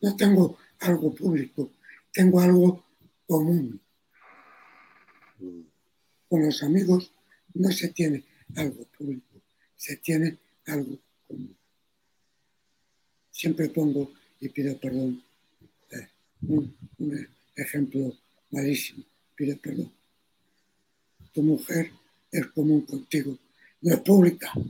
no 0.03 0.17
tengo 0.17 0.59
algo 0.81 1.15
público, 1.15 1.71
tengo 2.15 2.41
algo 2.41 2.83
común. 3.27 3.81
Con 6.29 6.47
los 6.47 6.63
amigos 6.63 7.13
no 7.53 7.71
se 7.71 7.89
tiene 7.89 8.25
algo 8.57 8.85
público, 8.97 9.43
se 9.77 9.97
tiene 9.97 10.39
algo 10.67 10.97
común. 11.27 11.55
Siempre 13.31 13.69
pongo 13.69 14.13
y 14.41 14.49
pido 14.49 14.79
perdón 14.79 15.23
eh, 15.91 16.09
un, 16.43 16.75
ejemplo 17.57 18.17
malísimo, 18.51 19.05
pido 19.35 19.57
perdón. 19.59 19.93
Tu 21.33 21.43
mujer 21.43 21.91
es 22.31 22.47
común 22.49 22.83
contigo, 22.83 23.37
no 23.83 23.95
es 23.95 24.01
pública. 24.01 24.53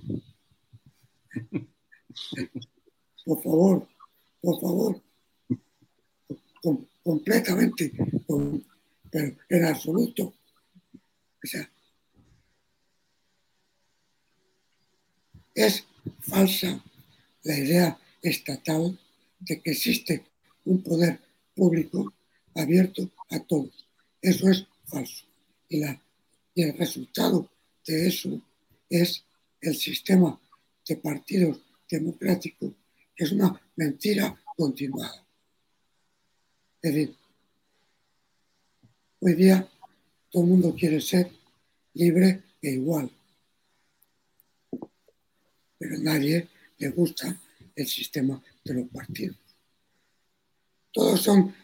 Por 3.25 3.43
favor, 3.43 3.89
por 4.43 4.61
favor, 4.61 5.01
completamente, 7.05 7.93
pero 9.13 9.37
en 9.51 9.65
absoluto. 9.67 10.35
O 11.43 11.47
sea, 11.47 11.71
es 15.55 15.85
falsa 16.21 16.83
la 17.43 17.59
idea 17.59 17.99
estatal 18.23 18.99
de 19.39 19.61
que 19.61 19.71
existe 19.71 20.25
un 20.65 20.83
poder 20.83 21.21
público 21.55 22.13
abierto 22.55 23.11
a 23.31 23.39
todos. 23.41 23.87
Eso 24.21 24.51
es 24.51 24.67
falso. 24.87 25.27
Y, 25.69 25.83
y 26.55 26.63
el 26.63 26.77
resultado 26.79 27.51
de 27.87 28.09
eso 28.09 28.41
es 28.89 29.25
el 29.61 29.77
sistema 29.77 30.41
de 30.89 30.97
partidos 30.97 31.61
democráticos, 31.91 32.73
que 33.15 33.25
es 33.25 33.33
una 33.33 33.61
mentira 33.77 34.41
continuada. 34.57 35.24
Es 36.85 36.93
decir, 36.93 37.17
hoy 39.21 39.35
día 39.37 39.67
todo 40.31 40.43
el 40.43 40.51
mundo 40.51 40.75
quiere 40.79 41.01
ser 41.01 41.31
libre 41.95 42.43
e 42.61 42.73
igual, 42.73 43.11
pero 45.79 45.97
a 45.97 45.99
nadie 46.01 46.47
le 46.77 46.91
gusta 46.91 47.41
el 47.75 47.87
sistema 47.87 48.39
de 48.63 48.75
los 48.75 48.89
partidos. 48.91 49.39
Todos 50.93 51.23
son 51.23 51.55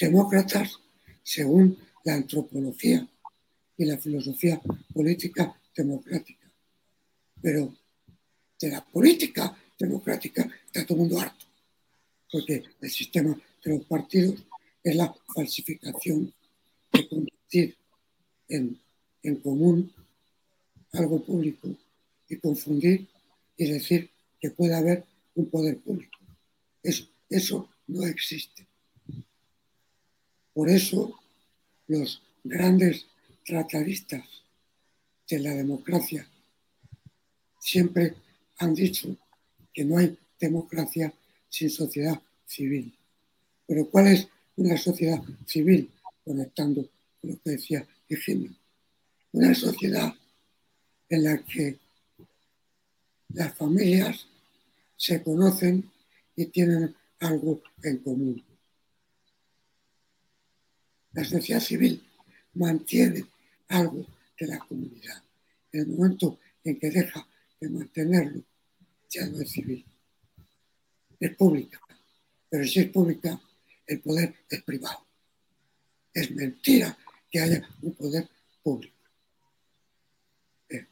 demócratas 0.00 0.80
según 1.22 1.76
la 2.04 2.14
antropología 2.14 3.06
y 3.76 3.84
la 3.84 3.98
filosofía 3.98 4.58
política 4.94 5.54
democrática. 5.76 6.50
Pero 7.42 7.76
de 8.58 8.70
la 8.70 8.82
política 8.82 9.54
democrática 9.78 10.50
está 10.64 10.86
todo 10.86 10.94
el 10.94 11.00
mundo 11.00 11.20
harto, 11.20 11.44
porque 12.30 12.64
el 12.80 12.90
sistema 12.90 13.38
de 13.62 13.70
los 13.76 13.84
partidos 13.84 14.46
es 14.82 14.96
la 14.96 15.14
falsificación 15.34 16.32
de 16.92 17.08
convertir 17.08 17.76
en, 18.48 18.78
en 19.22 19.36
común 19.36 19.92
algo 20.92 21.24
público 21.24 21.68
y 22.28 22.36
confundir 22.36 23.06
y 23.56 23.70
decir 23.70 24.10
que 24.40 24.50
puede 24.50 24.74
haber 24.74 25.04
un 25.34 25.48
poder 25.48 25.78
público. 25.78 26.18
Eso, 26.82 27.06
eso 27.30 27.68
no 27.86 28.06
existe. 28.06 28.66
Por 30.52 30.68
eso 30.68 31.18
los 31.86 32.22
grandes 32.44 33.06
tratadistas 33.44 34.24
de 35.28 35.38
la 35.38 35.54
democracia 35.54 36.26
siempre 37.60 38.14
han 38.58 38.74
dicho 38.74 39.16
que 39.72 39.84
no 39.84 39.98
hay 39.98 40.16
democracia 40.38 41.12
sin 41.48 41.70
sociedad 41.70 42.20
civil. 42.46 42.94
Pero 43.66 43.88
¿cuál 43.88 44.08
es 44.08 44.28
una 44.62 44.76
sociedad 44.76 45.20
civil? 45.46 45.90
Conectando 46.24 46.88
con 47.20 47.30
lo 47.30 47.40
que 47.42 47.50
decía 47.50 47.86
Eugenio. 48.08 48.54
Una 49.32 49.54
sociedad 49.54 50.14
en 51.08 51.24
la 51.24 51.42
que 51.42 51.78
las 53.30 53.54
familias 53.54 54.26
se 54.96 55.22
conocen 55.22 55.90
y 56.36 56.46
tienen 56.46 56.94
algo 57.18 57.62
en 57.82 57.98
común. 57.98 58.44
La 61.12 61.24
sociedad 61.24 61.60
civil 61.60 62.02
mantiene 62.54 63.26
algo 63.68 64.06
de 64.38 64.46
la 64.46 64.58
comunidad. 64.60 65.22
En 65.72 65.80
el 65.80 65.86
momento 65.88 66.38
en 66.62 66.78
que 66.78 66.90
deja 66.90 67.26
de 67.60 67.68
mantenerlo, 67.68 68.42
ya 69.10 69.26
no 69.26 69.40
es 69.40 69.50
civil. 69.50 69.84
Es 71.18 71.34
pública. 71.36 71.80
Pero 72.48 72.64
si 72.64 72.80
es 72.80 72.88
pública, 72.90 73.40
el 73.86 74.00
poder 74.00 74.34
es 74.48 74.62
privado. 74.62 75.06
Es 76.14 76.30
mentira 76.30 76.96
que 77.30 77.40
haya 77.40 77.68
un 77.82 77.94
poder 77.94 78.28
público. 78.62 78.96
Eh, 80.68 80.86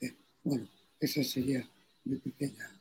eh, 0.00 0.14
bueno, 0.42 0.68
esa 1.00 1.22
sería 1.24 1.68
mi 2.04 2.16
pequeña 2.16 2.74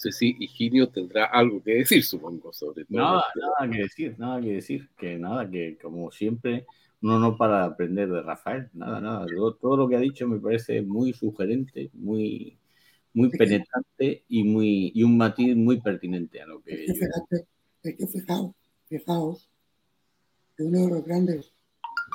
sé 0.00 0.12
si 0.12 0.36
Higinio 0.38 0.88
tendrá 0.88 1.26
algo 1.26 1.62
que 1.62 1.74
decir, 1.74 2.02
supongo, 2.02 2.52
sobre 2.54 2.86
todo. 2.86 2.98
Nada, 2.98 3.24
nada 3.36 3.70
que 3.70 3.82
decir, 3.82 4.14
nada 4.18 4.40
que 4.40 4.52
decir, 4.54 4.88
que 4.96 5.18
nada, 5.18 5.50
que 5.50 5.76
como 5.76 6.10
siempre 6.10 6.64
uno 7.02 7.18
no 7.18 7.36
para 7.36 7.64
aprender 7.64 8.08
de 8.08 8.22
Rafael, 8.22 8.70
nada, 8.72 9.00
nada. 9.00 9.26
Todo, 9.60 9.76
lo 9.76 9.88
que 9.88 9.96
ha 9.96 10.00
dicho 10.00 10.26
me 10.26 10.38
parece 10.38 10.80
muy 10.80 11.12
sugerente, 11.12 11.90
muy, 11.92 12.58
muy 13.12 13.30
penetrante 13.30 14.24
y, 14.28 14.44
muy, 14.44 14.92
y 14.94 15.02
un 15.02 15.16
matiz 15.16 15.56
muy 15.56 15.80
pertinente 15.80 16.40
a 16.40 16.46
lo 16.46 16.62
que... 16.62 16.84
Es 16.84 16.98
que, 16.98 17.46
es 17.82 17.96
que 17.96 18.06
fijaos, 18.06 18.54
fijaos 18.88 19.48
que 20.56 20.62
uno 20.64 20.80
de 20.80 20.88
los 20.90 21.04
grandes 21.04 21.52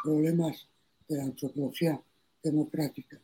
problemas 0.04 0.68
de 1.08 1.18
la 1.18 1.24
antropología 1.24 2.02
democrática 2.44 3.20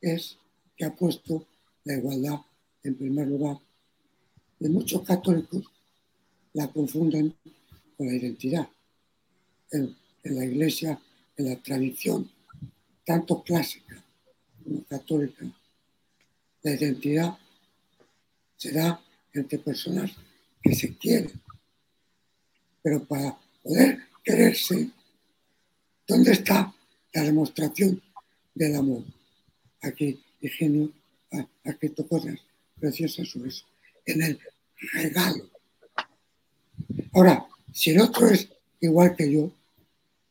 es 0.00 0.38
que 0.76 0.84
ha 0.84 0.94
puesto 0.94 1.46
la 1.84 1.94
igualdad 1.94 2.40
en 2.82 2.94
primer 2.94 3.28
lugar, 3.28 3.58
y 4.58 4.68
muchos 4.68 5.02
católicos 5.02 5.64
la 6.52 6.68
confunden 6.68 7.34
con 7.96 8.06
la 8.06 8.14
identidad. 8.14 8.68
En, 9.72 9.96
la 10.24 10.44
iglesia, 10.44 11.00
en 11.36 11.48
la 11.48 11.56
tradición, 11.62 12.30
tanto 13.06 13.42
clásica 13.42 14.02
como 14.62 14.84
católica, 14.84 15.46
la 16.62 16.72
identidad 16.72 17.38
se 18.56 18.72
da 18.72 19.00
entre 19.32 19.58
personas 19.58 20.12
que 20.62 20.74
se 20.74 20.96
quieren. 20.96 21.40
Pero 22.82 23.04
para 23.04 23.36
poder 23.62 24.00
quererse, 24.22 24.90
¿dónde 26.06 26.32
está 26.32 26.74
la 27.12 27.22
demostración 27.22 28.02
del 28.54 28.76
amor? 28.76 29.04
Aquí, 29.82 30.22
ingenio, 30.40 30.92
ha 31.32 31.70
escrito 31.70 32.06
cosas 32.06 32.38
preciosa 32.78 33.24
sobre 33.24 33.50
eso, 33.50 33.64
en 34.06 34.22
el 34.22 34.40
regalo. 34.92 35.50
Ahora, 37.12 37.46
si 37.72 37.90
el 37.90 38.00
otro 38.00 38.28
es 38.28 38.48
igual 38.80 39.14
que 39.14 39.30
yo, 39.30 39.52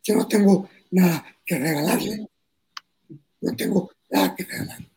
yo 0.03 0.15
no 0.15 0.27
tengo 0.27 0.69
nada 0.91 1.25
que 1.45 1.57
regalarle. 1.57 2.27
No 3.41 3.55
tengo 3.55 3.91
nada 4.09 4.35
que 4.35 4.43
regalarle. 4.43 4.88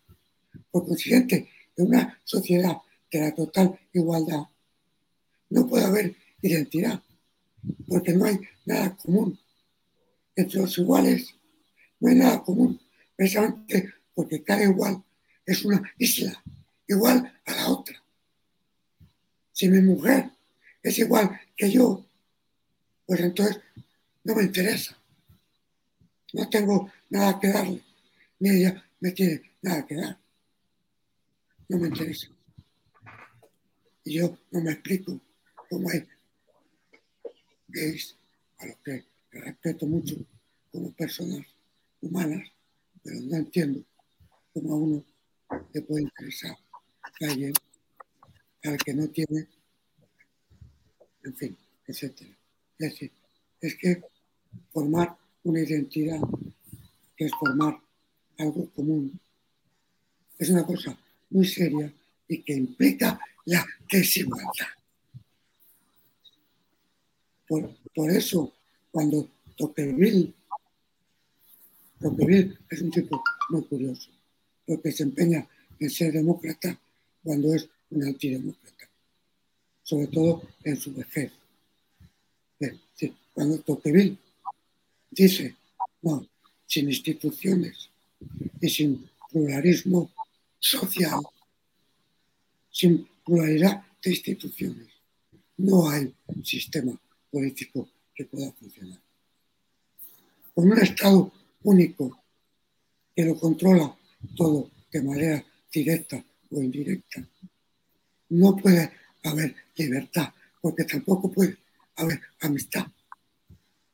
Por 0.73 0.87
consiguiente, 0.87 1.49
en 1.77 1.87
una 1.87 2.21
sociedad 2.25 2.79
de 3.11 3.21
la 3.21 3.33
total 3.33 3.79
igualdad, 3.93 4.43
no 5.51 5.69
puede 5.69 5.85
haber 5.85 6.17
identidad, 6.41 7.01
porque 7.87 8.13
no 8.13 8.25
hay 8.25 8.41
nada 8.65 8.97
común. 8.97 9.39
Entre 10.35 10.59
los 10.59 10.77
iguales 10.79 11.35
no 12.01 12.09
hay 12.09 12.17
nada 12.17 12.43
común, 12.43 12.81
precisamente 13.15 13.93
porque 14.15 14.43
cada 14.43 14.65
igual 14.65 15.05
es 15.47 15.65
una 15.65 15.83
isla 15.99 16.43
igual 16.89 17.33
a 17.47 17.55
la 17.55 17.69
otra. 17.69 18.03
Si 19.53 19.69
mi 19.69 19.81
mujer 19.81 20.31
es 20.83 20.99
igual 20.99 21.39
que 21.57 21.71
yo, 21.71 22.05
pues 23.07 23.21
entonces 23.21 23.61
no 24.25 24.35
me 24.35 24.45
interesa. 24.45 24.97
No 26.33 26.49
tengo 26.49 26.91
nada 27.11 27.39
que 27.39 27.49
darle, 27.49 27.83
ni 28.39 28.51
ella 28.51 28.85
me 29.01 29.11
tiene 29.13 29.43
nada 29.61 29.87
que 29.87 29.97
dar. 29.97 30.22
No 31.73 31.79
me 31.79 31.89
interesa. 31.89 32.29
Y 34.05 34.19
yo 34.19 34.37
no 34.51 34.61
me 34.61 34.73
explico 34.73 35.19
cómo 35.71 35.89
hay 35.89 36.07
gays 37.69 38.15
a 38.59 38.67
los 38.67 38.77
que 38.85 39.07
respeto 39.31 39.87
mucho 39.87 40.17
como 40.71 40.93
personas 40.93 41.47
humanas, 42.03 42.47
pero 43.03 43.21
no 43.23 43.37
entiendo 43.39 43.83
cómo 44.53 44.75
a 44.75 44.77
uno 44.77 45.05
le 45.73 45.81
puede 45.81 46.03
interesar 46.03 46.55
a 47.01 47.25
alguien 47.25 47.55
al 48.65 48.77
que 48.77 48.93
no 48.93 49.09
tiene, 49.09 49.49
en 51.25 51.35
fin, 51.35 51.57
etc. 51.87 52.03
Es 52.79 52.91
decir, 52.91 53.13
es 53.63 53.79
que 53.79 54.03
formar 54.75 55.17
una 55.45 55.61
identidad, 55.61 56.21
que 57.17 57.25
es 57.25 57.33
formar 57.41 57.81
algo 58.37 58.69
común, 58.73 59.19
es 60.39 60.51
una 60.51 60.67
cosa 60.67 60.99
muy 61.33 61.47
seria 61.47 61.93
y 62.29 62.43
que 62.43 62.55
implica 62.55 63.19
la 63.47 63.65
desigualdad. 63.91 64.69
Por, 67.47 67.75
por 67.95 68.11
eso, 68.11 68.53
cuando 68.91 69.29
Tocqueville, 69.57 70.33
Tocqueville 72.01 72.59
es 72.71 72.81
un 72.81 72.91
tipo 72.91 73.23
muy 73.51 73.65
curioso, 73.65 74.11
porque 74.67 74.93
se 74.93 75.03
empeña 75.03 75.47
en 75.79 75.91
ser 75.91 76.13
demócrata 76.13 76.79
cuando 77.23 77.55
es 77.55 77.69
un 77.91 78.05
antidemócrata, 78.05 78.89
sobre 79.83 80.07
todo 80.07 80.43
en 80.65 80.77
su 80.77 80.95
vejez. 80.95 81.33
Cuando 83.35 83.59
Tocqueville 83.61 84.19
dice, 85.11 85.57
no, 86.03 86.27
sin 86.67 86.89
instituciones 86.89 87.89
y 88.61 88.69
sin 88.69 89.09
pluralismo 89.31 90.11
social, 90.63 91.21
sin 92.71 93.07
pluralidad 93.25 93.85
de 94.03 94.11
instituciones, 94.11 94.89
no 95.57 95.91
hay 95.91 96.15
sistema 96.45 96.99
político 97.31 97.89
que 98.15 98.25
pueda 98.25 98.53
funcionar. 98.53 99.01
Con 100.55 100.71
un 100.71 100.79
Estado 100.79 101.33
único 101.65 102.23
que 103.15 103.25
lo 103.25 103.39
controla 103.39 103.95
todo 104.37 104.71
de 104.91 105.03
manera 105.03 105.45
directa 105.73 106.25
o 106.51 106.63
indirecta, 106.63 107.27
no 108.31 108.57
puede 108.57 108.93
haber 109.25 109.55
libertad, 109.77 110.33
porque 110.61 110.85
tampoco 110.85 111.31
puede 111.31 111.59
haber 111.97 112.21
amistad, 112.41 112.87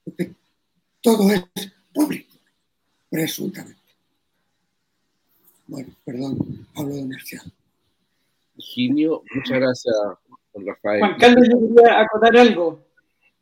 porque 0.04 0.34
todo 1.00 1.32
es 1.32 1.44
público, 1.92 2.36
presuntamente. 3.08 3.77
Bueno, 5.68 5.90
perdón, 6.02 6.66
hablo 6.74 6.94
demasiado. 6.94 7.50
Ginio, 8.56 9.22
muchas 9.34 9.60
gracias, 9.60 9.94
Rafael. 10.54 11.00
Juan 11.00 11.18
Carlos, 11.20 11.48
yo 11.48 11.60
quería 11.60 12.00
acotar 12.00 12.36
algo. 12.38 12.80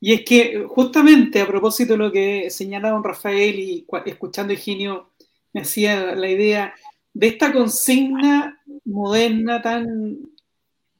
Y 0.00 0.12
es 0.12 0.24
que 0.24 0.64
justamente 0.68 1.40
a 1.40 1.46
propósito 1.46 1.92
de 1.92 1.98
lo 1.98 2.12
que 2.12 2.50
señalaba 2.50 2.94
don 2.94 3.04
Rafael 3.04 3.58
y 3.58 3.86
escuchando 4.06 4.52
a 4.52 4.54
Higinio, 4.54 5.12
me 5.52 5.62
hacía 5.62 6.16
la 6.16 6.28
idea 6.28 6.74
de 7.14 7.28
esta 7.28 7.52
consigna 7.52 8.60
moderna 8.84 9.62
tan, 9.62 10.18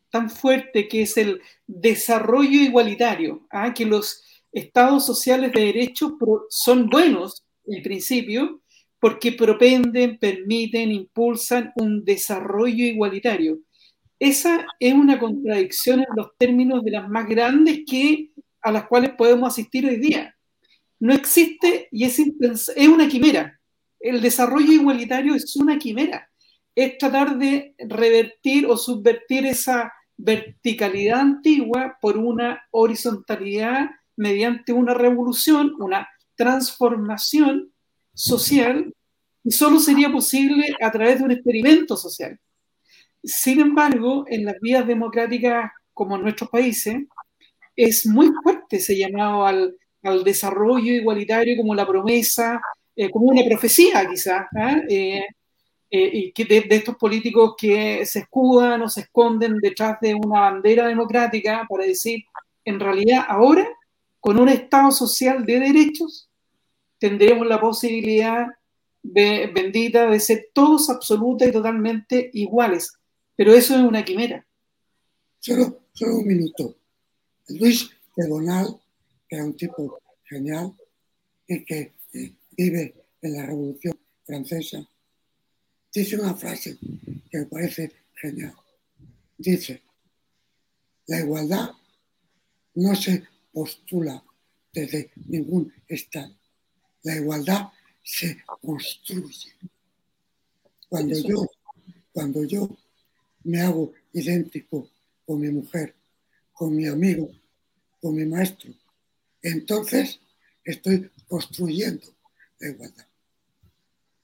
tan 0.09 0.31
fuerte 0.31 0.87
que 0.87 1.03
es 1.03 1.17
el 1.17 1.43
desarrollo 1.67 2.61
igualitario, 2.61 3.47
¿ah? 3.51 3.75
que 3.75 3.85
los 3.85 4.23
estados 4.53 5.05
sociales 5.05 5.53
de 5.53 5.61
derechos 5.61 6.13
son 6.51 6.89
buenos 6.89 7.45
en 7.67 7.83
principio 7.83 8.61
porque 8.99 9.33
propenden, 9.33 10.19
permiten, 10.19 10.91
impulsan 10.91 11.73
un 11.77 12.05
desarrollo 12.05 12.85
igualitario. 12.85 13.59
Esa 14.19 14.67
es 14.81 14.95
una 14.95 15.19
contradicción 15.19 16.01
en 16.01 16.07
los 16.17 16.29
términos 16.39 16.83
de 16.83 16.93
las 16.93 17.09
más 17.09 17.29
grandes 17.29 17.81
que 17.89 18.31
a 18.63 18.73
las 18.73 18.87
cuales 18.87 19.11
podemos 19.11 19.53
asistir 19.53 19.87
hoy 19.87 19.97
día. 19.97 20.35
No 20.99 21.13
existe 21.13 21.89
y 21.93 22.05
es, 22.05 22.19
es 22.19 22.89
una 22.89 23.09
quimera. 23.09 23.61
El 24.01 24.23
desarrollo 24.23 24.73
igualitario 24.73 25.35
es 25.35 25.55
una 25.57 25.79
quimera. 25.79 26.29
Es 26.75 26.97
tratar 26.99 27.39
de 27.39 27.75
revertir 27.79 28.67
o 28.67 28.77
subvertir 28.77 29.47
esa 29.47 29.93
verticalidad 30.17 31.21
antigua 31.21 31.99
por 32.01 32.17
una 32.17 32.63
horizontalidad 32.71 33.91
mediante 34.17 34.73
una 34.73 34.95
revolución, 34.95 35.75
una 35.79 36.09
transformación 36.35 37.73
social, 38.17 38.93
y 39.45 39.51
solo 39.53 39.79
sería 39.79 40.11
posible 40.11 40.75
a 40.81 40.91
través 40.91 41.19
de 41.19 41.25
un 41.25 41.31
experimento 41.31 41.97
social. 41.97 42.37
Sin 43.23 43.61
embargo, 43.61 44.25
en 44.29 44.45
las 44.45 44.59
vías 44.61 44.87
democráticas 44.87 45.71
como 45.93 46.17
en 46.17 46.23
nuestros 46.23 46.51
países, 46.51 46.97
es 47.75 48.07
muy 48.07 48.31
fuerte 48.43 48.77
ese 48.77 48.97
llamado 48.97 49.47
al, 49.47 49.77
al 50.03 50.25
desarrollo 50.25 50.93
igualitario 50.93 51.57
como 51.57 51.75
la 51.75 51.87
promesa, 51.87 52.61
eh, 52.95 53.11
como 53.11 53.27
una 53.27 53.45
profecía 53.45 54.07
quizás, 54.09 54.47
¿ah? 54.57 54.81
eh, 54.89 55.25
eh, 55.91 56.33
que 56.35 56.45
de, 56.45 56.63
de, 56.63 56.77
estos 56.77 56.97
políticos 56.97 57.55
que 57.57 58.05
se 58.05 58.21
escudan 58.21 58.83
o 58.83 58.89
se 58.89 59.03
esconden 59.03 59.59
detrás 59.59 59.99
de 60.01 60.15
una 60.15 60.41
bandera 60.41 60.87
democrática 60.87 61.67
para 61.69 61.85
decir, 61.85 62.25
en 62.65 62.79
realidad 62.79 63.25
ahora, 63.29 63.67
con 64.21 64.39
un 64.39 64.49
Estado 64.49 64.91
social 64.91 65.47
de 65.47 65.61
derechos, 65.61 66.26
tendremos 66.99 67.47
la 67.47 67.61
posibilidad 67.61 68.47
de, 69.03 69.51
bendita 69.55 70.11
de 70.11 70.21
ser 70.21 70.49
todos 70.53 70.91
absoluta 70.91 71.47
y 71.47 71.53
totalmente 71.53 72.31
iguales. 72.33 72.93
Pero 73.37 73.53
eso 73.53 73.75
es 73.75 73.83
una 73.83 74.05
quimera. 74.05 74.47
Solo, 75.39 75.83
solo 75.93 76.19
un 76.19 76.27
minuto. 76.27 76.77
Luis 77.49 77.91
Diagonal, 78.17 78.81
que 79.29 79.37
era 79.37 79.45
un 79.45 79.57
tipo 79.57 80.01
genial 80.25 80.75
y 81.47 81.65
que 81.65 81.93
eh, 82.15 82.33
vive 82.57 82.95
en 83.23 83.33
la 83.35 83.47
Revolución 83.47 83.97
Francesa, 84.25 84.89
dice 85.93 86.19
una 86.19 86.35
frase 86.35 86.79
que 87.31 87.39
me 87.39 87.47
parece 87.47 87.93
genial. 88.15 88.55
Dice, 89.39 89.83
la 91.07 91.21
igualdad 91.21 91.71
no 92.75 92.95
se 92.95 93.23
postula 93.53 94.23
desde 94.73 95.11
ningún 95.27 95.73
estado. 95.87 96.35
La 97.07 97.15
igualdad 97.15 97.69
se 98.03 98.43
construye. 98.61 99.53
Cuando 100.89 101.15
yo, 101.17 101.47
cuando 102.13 102.43
yo 102.43 102.69
me 103.45 103.61
hago 103.61 103.93
idéntico 104.13 104.91
con 105.25 105.41
mi 105.41 105.51
mujer 105.51 105.95
con 106.57 106.75
mi 106.75 106.87
amigo, 106.87 107.31
con 108.01 108.17
mi 108.17 108.25
maestro. 108.25 108.73
Entonces 109.43 110.19
estoy 110.65 111.11
construyendo 111.29 112.07
la 112.59 112.69
igualdad. 112.71 113.07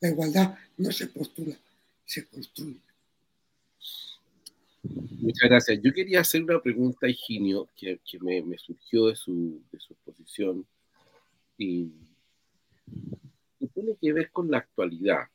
La 0.00 0.08
igualdad 0.08 0.58
no 0.78 0.90
se 0.90 1.06
postula, 1.06 1.56
se 2.04 2.26
construye. 2.26 2.80
Muchas 4.82 5.48
gracias. 5.48 5.78
Yo 5.82 5.92
quería 5.92 6.20
hacer 6.20 6.42
una 6.42 6.60
pregunta 6.60 7.06
a 7.06 7.10
Higinio 7.10 7.68
que, 7.76 8.00
que 8.04 8.18
me, 8.18 8.42
me, 8.42 8.58
surgió 8.58 9.06
de 9.06 9.14
su, 9.14 9.62
de 9.70 9.78
su 9.78 9.92
exposición 9.92 10.66
y, 11.58 11.92
y, 12.86 13.66
tiene 13.68 13.96
que 14.00 14.12
ver 14.12 14.30
con 14.30 14.50
la 14.50 14.58
actualidad, 14.58 15.28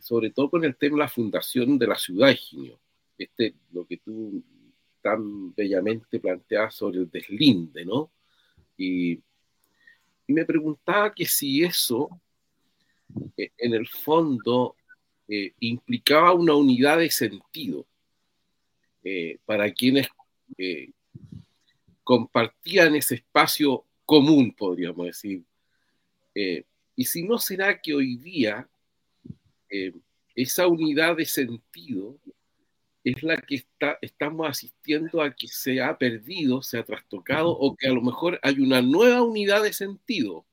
sobre 0.00 0.30
todo 0.30 0.50
con 0.50 0.64
el 0.64 0.76
tema 0.76 0.96
de 0.96 1.00
la 1.00 1.08
fundación 1.08 1.78
de 1.78 1.86
la 1.86 1.96
ciudad, 1.96 2.30
Higinio. 2.30 2.78
Este, 3.16 3.54
lo 3.72 3.84
que 3.84 3.96
tú 3.98 4.42
tan 5.02 5.54
bellamente 5.54 6.20
planteada 6.20 6.70
sobre 6.70 6.98
el 6.98 7.10
deslinde, 7.10 7.84
¿no? 7.84 8.10
Y, 8.76 9.20
me 10.28 10.44
preguntaba 10.44 11.14
que 11.14 11.24
si 11.24 11.64
eso, 11.64 12.10
eh, 13.34 13.50
en 13.56 13.72
el 13.72 13.88
fondo, 13.88 14.76
eh, 15.26 15.54
implicaba 15.60 16.34
una 16.34 16.54
unidad 16.54 16.98
de 16.98 17.10
sentido 17.10 17.86
eh, 19.02 19.38
para 19.46 19.72
quienes 19.72 20.06
compartían 22.04 22.94
ese 22.94 23.16
espacio 23.16 23.84
común, 24.04 24.54
podríamos 24.54 25.06
decir. 25.06 25.44
Y 26.96 27.04
si 27.04 27.22
no 27.22 27.38
será 27.38 27.80
que 27.80 27.94
hoy 27.94 28.16
día 28.16 28.68
esa 30.34 30.66
unidad 30.66 31.16
de 31.16 31.24
sentido 31.24 32.18
es 33.04 33.22
la 33.22 33.36
que 33.36 33.56
está, 33.56 33.98
estamos 34.02 34.48
asistiendo 34.48 35.22
a 35.22 35.34
que 35.34 35.48
se 35.48 35.80
ha 35.80 35.96
perdido, 35.96 36.62
se 36.62 36.78
ha 36.78 36.84
trastocado 36.84 37.50
o 37.50 37.74
que 37.74 37.88
a 37.88 37.92
lo 37.92 38.02
mejor 38.02 38.38
hay 38.42 38.60
una 38.60 38.82
nueva 38.82 39.22
unidad 39.22 39.62
de 39.62 39.72
sentido 39.72 40.46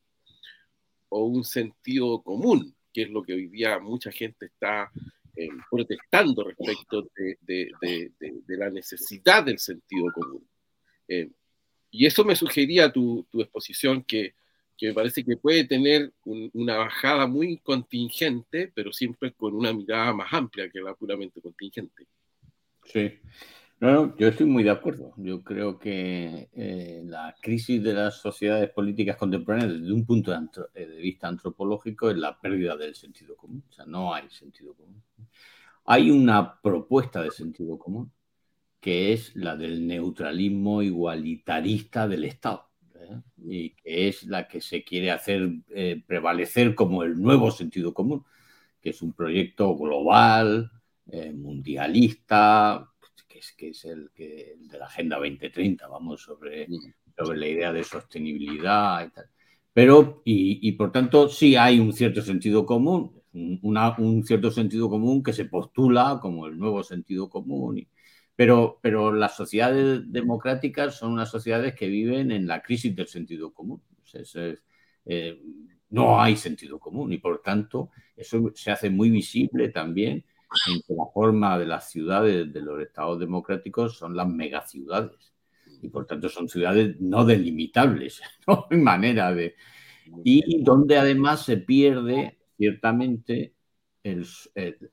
o 1.10 1.26
un 1.26 1.44
sentido 1.44 2.22
común, 2.22 2.76
que 2.94 3.04
es 3.04 3.10
lo 3.10 3.24
que 3.24 3.34
hoy 3.34 3.48
día 3.48 3.80
mucha 3.80 4.12
gente 4.12 4.48
está 4.48 4.92
eh, 5.36 5.50
protestando 5.70 6.44
respecto 6.44 7.10
de, 7.16 7.38
de, 7.42 7.72
de, 7.82 8.12
de, 8.20 8.58
la 8.58 8.70
necesidad 8.70 9.44
del 9.44 9.60
sentido 9.60 10.12
común. 10.14 10.48
Eh, 11.08 11.30
y 11.92 12.06
eso 12.06 12.24
me 12.24 12.36
sugería 12.36 12.92
tu, 12.92 13.28
tu 13.32 13.42
exposición 13.42 14.04
que, 14.04 14.34
que, 14.78 14.88
me 14.88 14.94
parece 14.94 15.24
que 15.24 15.38
puede 15.38 15.66
tener 15.66 16.14
un, 16.26 16.50
una 16.54 16.78
bajada 16.78 17.28
muy 17.28 17.58
contingente, 17.60 18.72
pero 18.74 18.92
siempre 18.92 19.34
con 19.34 19.54
una 19.56 19.74
mirada 19.74 20.14
más 20.14 20.32
amplia 20.32 20.70
que 20.70 20.82
la 20.82 20.94
puramente 20.96 21.42
contingente. 21.42 22.08
Sí. 22.84 23.14
No, 23.80 24.16
yo 24.18 24.30
estoy 24.30 24.46
muy 24.46 24.64
de 24.64 24.70
acuerdo. 24.70 25.14
Yo 25.18 25.44
creo 25.44 25.78
que 25.78 26.50
eh, 26.54 27.04
la 27.06 27.36
crisis 27.42 27.84
de 27.84 27.94
las 27.94 28.22
sociedades 28.22 28.70
políticas 28.70 29.18
contemporáneas, 29.18 29.74
desde 29.80 29.92
un 29.92 30.06
punto 30.06 30.32
de, 30.32 30.38
eh, 30.76 30.88
de, 30.88 31.02
vista 31.02 31.28
antropológico, 31.28 32.10
es 32.10 32.18
la 32.18 32.40
pérdida 32.40 32.78
del 32.78 32.96
sentido 32.96 33.36
común. 33.36 33.64
O 33.70 33.74
sea, 33.74 33.86
no 33.86 34.14
hay 34.14 34.30
sentido 34.30 34.74
común. 34.74 35.04
hay 35.86 36.10
una 36.12 36.60
propuesta 36.62 37.22
de 37.22 37.32
sentido 37.32 37.78
común 37.78 38.12
que 38.80 39.14
es 39.14 39.36
la 39.36 39.56
del 39.56 39.88
neutralismo 39.88 40.82
igualitarista 40.84 42.08
del 42.08 42.26
Estado 42.26 42.70
¿eh? 43.10 43.22
y 43.38 43.70
que 43.72 44.08
es 44.08 44.24
la 44.24 44.48
que 44.48 44.62
se 44.62 44.84
quiere 44.84 45.12
hacer 45.12 45.50
eh, 45.70 46.04
prevalecer 46.06 46.76
como 46.76 47.04
el 47.04 47.22
nuevo 47.22 47.52
sentido 47.52 47.94
común, 47.94 48.26
que 48.82 48.90
es 48.90 49.02
un 49.02 49.14
proyecto 49.14 49.76
global, 49.76 50.72
eh, 51.12 51.32
mundialista, 51.34 52.90
que 53.28 53.40
es, 53.40 53.54
que 53.54 53.70
es 53.70 53.86
el, 53.86 54.12
que, 54.14 54.56
de 54.60 54.78
la 54.78 54.86
Agenda 54.86 55.18
2030, 55.18 55.88
vamos, 55.88 56.22
sobre, 56.22 56.68
sobre 57.18 57.38
la 57.38 57.48
idea 57.48 57.74
de 57.74 57.84
sostenibilidad 57.84 59.06
y 59.06 59.12
tal. 59.12 59.30
Pero, 59.74 60.22
y, 60.24 60.72
por 60.72 60.90
tanto, 60.94 61.28
sí 61.28 61.58
hay 61.58 61.82
un 61.82 61.92
cierto 61.92 62.22
sentido 62.22 62.66
común, 62.66 63.22
un 63.34 64.24
cierto 64.26 64.50
sentido 64.50 64.90
común 64.90 65.22
que 65.22 65.34
se 65.34 65.44
postula 65.46 66.18
como 66.22 66.48
el 66.48 66.58
nuevo 66.58 66.82
sentido 66.82 67.30
común. 67.30 67.86
Pero, 68.36 68.80
pero 68.82 69.14
las 69.14 69.36
sociedades 69.36 70.12
democráticas 70.12 70.96
son 70.98 71.14
unas 71.14 71.30
sociedades 71.30 71.74
que 71.76 71.88
viven 71.88 72.32
en 72.32 72.48
la 72.48 72.62
crisis 72.62 72.96
del 72.96 73.08
sentido 73.08 73.54
común. 73.54 73.82
Eh, 75.06 75.42
no 75.90 76.22
hay 76.22 76.36
sentido 76.36 76.80
común 76.80 77.14
y 77.14 77.18
por 77.18 77.42
tanto 77.42 77.92
eso 78.16 78.52
se 78.56 78.72
hace 78.72 78.90
muy 78.90 79.10
visible 79.10 79.70
también 79.70 80.26
en 80.68 80.96
la 80.96 81.06
forma 81.14 81.58
de 81.60 81.66
las 81.66 81.90
ciudades 81.90 82.52
de 82.52 82.62
los 82.62 82.82
estados 82.82 83.20
democráticos 83.20 83.98
son 83.98 84.16
las 84.16 84.28
megaciudades 84.28 85.34
y 85.82 85.90
por 85.90 86.06
tanto 86.06 86.30
son 86.30 86.48
ciudades 86.48 86.96
no 87.00 87.26
delimitables, 87.26 88.22
no 88.48 88.68
hay 88.70 88.78
manera 88.78 89.34
de... 89.34 89.56
Y 90.24 90.64
donde 90.64 90.98
además 90.98 91.44
se 91.44 91.58
pierde 91.58 92.38
ciertamente 92.58 93.55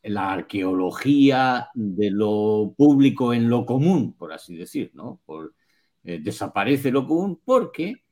la 0.02 0.32
arqueología 0.32 1.68
de 1.74 2.10
lo 2.10 2.74
público 2.76 3.34
en 3.34 3.48
lo 3.48 3.66
común, 3.66 4.14
por 4.14 4.32
así 4.32 4.56
decir, 4.56 4.90
¿no? 4.94 5.20
Por, 5.26 5.54
eh, 6.04 6.20
desaparece 6.22 6.90
lo 6.90 7.06
común 7.06 7.40
porque 7.44 8.02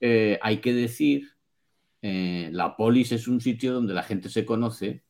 eh, 0.00 0.38
hay 0.42 0.58
que 0.58 0.72
decir, 0.72 1.28
eh, 2.02 2.50
la 2.52 2.76
polis 2.76 3.12
es 3.12 3.28
un 3.28 3.40
sitio 3.40 3.72
donde 3.74 3.94
la 3.94 4.02
gente 4.02 4.28
se 4.28 4.44
conoce 4.44 5.02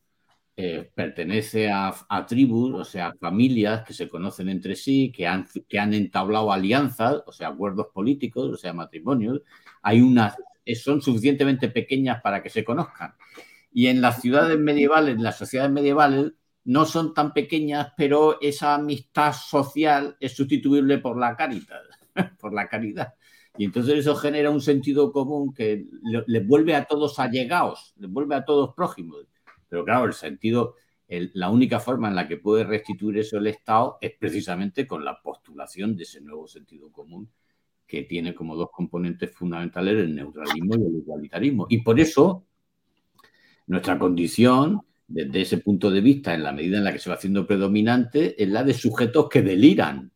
eh, 0.55 0.91
pertenece 0.93 1.71
a, 1.71 2.25
tribus, 2.27 2.75
o 2.75 2.83
sea, 2.83 3.13
familias 3.19 3.83
que 3.83 3.93
se 3.93 4.07
conocen 4.07 4.49
entre 4.49 4.75
sí, 4.75 5.11
que 5.11 5.25
han, 5.25 5.47
que 5.67 5.79
han 5.79 5.95
entablado 5.95 6.51
alianzas, 6.51 7.23
o 7.25 7.31
sea, 7.31 7.47
acuerdos 7.47 7.87
políticos, 7.91 8.51
o 8.53 8.57
sea, 8.57 8.71
matrimonios. 8.71 9.41
Hay 9.81 10.01
unas, 10.01 10.35
eh, 10.63 10.75
son 10.75 11.01
suficientemente 11.01 11.69
pequeñas 11.69 12.21
para 12.21 12.43
que 12.43 12.49
se 12.51 12.63
conozcan. 12.63 13.15
Y 13.73 13.87
en 13.87 14.01
las 14.01 14.21
ciudades 14.21 14.57
medievales, 14.59 15.15
en 15.15 15.23
las 15.23 15.37
sociedades 15.37 15.71
medievales, 15.71 16.33
no 16.65 16.85
son 16.85 17.13
tan 17.13 17.33
pequeñas, 17.33 17.93
pero 17.97 18.39
esa 18.41 18.75
amistad 18.75 19.33
social 19.33 20.15
es 20.19 20.33
sustituible 20.33 20.99
por 20.99 21.17
la 21.17 21.35
caridad, 21.35 21.81
por 22.39 22.53
la 22.53 22.67
caridad. 22.67 23.13
Y 23.57 23.65
entonces 23.65 23.99
eso 23.99 24.15
genera 24.15 24.49
un 24.49 24.61
sentido 24.61 25.11
común 25.11 25.53
que 25.53 25.85
les 26.25 26.47
vuelve 26.47 26.75
a 26.75 26.85
todos 26.85 27.19
allegados, 27.19 27.93
les 27.97 28.09
vuelve 28.09 28.35
a 28.35 28.45
todos 28.45 28.73
prójimos. 28.73 29.27
Pero 29.69 29.85
claro, 29.85 30.05
el 30.05 30.13
sentido, 30.13 30.75
la 31.07 31.49
única 31.49 31.79
forma 31.79 32.07
en 32.07 32.15
la 32.15 32.27
que 32.27 32.37
puede 32.37 32.63
restituir 32.63 33.19
eso 33.19 33.37
el 33.37 33.47
Estado 33.47 33.97
es 34.01 34.13
precisamente 34.17 34.87
con 34.87 35.05
la 35.05 35.21
postulación 35.21 35.95
de 35.95 36.03
ese 36.03 36.21
nuevo 36.21 36.47
sentido 36.47 36.91
común 36.91 37.29
que 37.85 38.03
tiene 38.03 38.33
como 38.33 38.55
dos 38.55 38.69
componentes 38.71 39.31
fundamentales 39.35 39.99
el 39.99 40.15
neutralismo 40.15 40.75
y 40.75 40.87
el 40.87 40.95
igualitarismo. 40.95 41.67
Y 41.69 41.83
por 41.83 41.99
eso 41.99 42.45
nuestra 43.67 43.97
condición, 43.97 44.81
desde 45.07 45.41
ese 45.41 45.57
punto 45.57 45.91
de 45.91 46.01
vista, 46.01 46.33
en 46.33 46.43
la 46.43 46.51
medida 46.51 46.77
en 46.77 46.83
la 46.83 46.93
que 46.93 46.99
se 46.99 47.09
va 47.09 47.15
haciendo 47.15 47.45
predominante, 47.45 48.41
es 48.41 48.49
la 48.49 48.63
de 48.63 48.73
sujetos 48.73 49.29
que 49.29 49.41
deliran. 49.41 50.11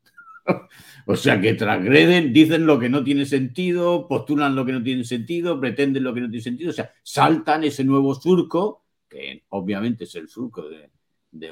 o 1.06 1.16
sea, 1.16 1.40
que 1.40 1.54
transgreden, 1.54 2.34
dicen 2.34 2.66
lo 2.66 2.80
que 2.80 2.90
no 2.90 3.04
tiene 3.04 3.26
sentido, 3.26 4.08
postulan 4.08 4.56
lo 4.56 4.66
que 4.66 4.72
no 4.74 4.84
tiene 4.84 5.04
sentido, 5.04 5.60
pretenden 5.60 6.04
lo 6.04 6.14
que 6.14 6.22
no 6.22 6.30
tiene 6.30 6.44
sentido, 6.44 6.70
o 6.70 6.74
sea, 6.74 6.92
saltan 7.04 7.64
ese 7.64 7.84
nuevo 7.84 8.16
surco 8.16 8.84
que 9.10 9.44
obviamente 9.50 10.04
es 10.04 10.16
el 10.16 10.28
surco 10.28 10.68
de, 10.70 10.90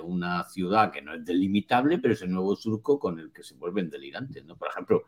una 0.01 0.43
ciudad 0.45 0.91
que 0.91 1.01
no 1.01 1.13
es 1.13 1.23
delimitable, 1.23 1.99
pero 1.99 2.15
es 2.15 2.21
el 2.23 2.31
nuevo 2.31 2.55
surco 2.55 2.97
con 2.97 3.19
el 3.19 3.31
que 3.31 3.43
se 3.43 3.53
vuelven 3.53 3.89
delirantes. 3.89 4.43
¿no? 4.43 4.57
Por 4.57 4.69
ejemplo, 4.69 5.03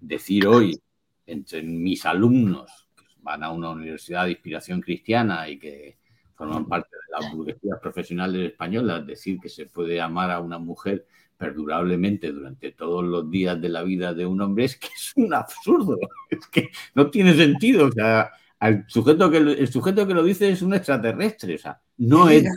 decir 0.00 0.48
hoy 0.48 0.80
entre 1.26 1.62
mis 1.62 2.04
alumnos 2.04 2.88
que 2.96 3.04
van 3.22 3.44
a 3.44 3.52
una 3.52 3.70
universidad 3.70 4.24
de 4.24 4.32
inspiración 4.32 4.80
cristiana 4.80 5.48
y 5.48 5.60
que 5.60 5.98
forman 6.40 6.64
parte 6.64 6.88
de 6.96 7.20
las 7.20 7.34
burguesías 7.34 7.78
profesionales 7.80 8.52
españolas, 8.52 9.06
decir 9.06 9.38
que 9.38 9.50
se 9.50 9.66
puede 9.66 10.00
amar 10.00 10.30
a 10.30 10.40
una 10.40 10.58
mujer 10.58 11.06
perdurablemente 11.36 12.32
durante 12.32 12.72
todos 12.72 13.04
los 13.04 13.30
días 13.30 13.60
de 13.60 13.68
la 13.68 13.82
vida 13.82 14.14
de 14.14 14.24
un 14.24 14.40
hombre 14.40 14.64
es 14.64 14.78
que 14.78 14.86
es 14.86 15.12
un 15.16 15.34
absurdo, 15.34 15.98
es 16.30 16.46
que 16.46 16.70
no 16.94 17.10
tiene 17.10 17.34
sentido. 17.34 17.88
O 17.88 17.92
sea, 17.92 18.30
al 18.58 18.86
sujeto 18.88 19.30
que 19.30 19.36
el 19.36 19.68
sujeto 19.68 20.06
que 20.06 20.14
lo 20.14 20.22
dice 20.22 20.48
es 20.48 20.62
un 20.62 20.72
extraterrestre, 20.72 21.56
o 21.56 21.58
sea, 21.58 21.78
no 21.98 22.30
es, 22.30 22.48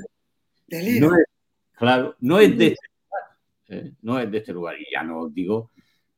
claro, 1.73 2.15
no 2.21 2.39
es 2.39 2.57
de 2.57 2.67
este 2.67 2.87
lugar, 2.87 3.37
¿eh? 3.67 3.91
no 4.01 4.17
es 4.17 4.31
de 4.31 4.37
este 4.37 4.53
lugar. 4.53 4.79
Y 4.79 4.85
ya 4.93 5.03
no 5.03 5.27
digo 5.27 5.71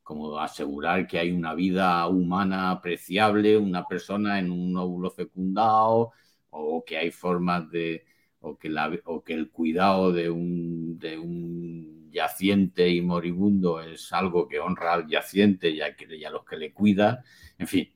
como 0.03 0.37
asegurar 0.37 1.07
que 1.07 1.17
hay 1.17 1.31
una 1.31 1.55
vida 1.55 2.07
humana 2.07 2.69
apreciable, 2.69 3.57
una 3.57 3.87
persona 3.87 4.37
en 4.37 4.51
un 4.51 4.77
óvulo 4.77 5.09
fecundado, 5.09 6.11
o 6.57 6.83
que 6.85 6.97
hay 6.97 7.11
formas 7.11 7.69
de, 7.69 8.05
o 8.39 8.57
que, 8.57 8.69
la, 8.69 8.91
o 9.05 9.23
que 9.23 9.33
el 9.33 9.49
cuidado 9.51 10.11
de 10.11 10.29
un, 10.29 10.97
de 10.99 11.17
un 11.17 12.09
yaciente 12.11 12.89
y 12.89 13.01
moribundo 13.01 13.81
es 13.81 14.11
algo 14.13 14.47
que 14.47 14.59
honra 14.59 14.93
al 14.93 15.07
yaciente 15.07 15.69
y 15.69 15.81
a, 15.81 15.95
y 16.09 16.23
a 16.23 16.29
los 16.31 16.45
que 16.45 16.57
le 16.57 16.73
cuida, 16.73 17.23
en 17.57 17.67
fin 17.67 17.89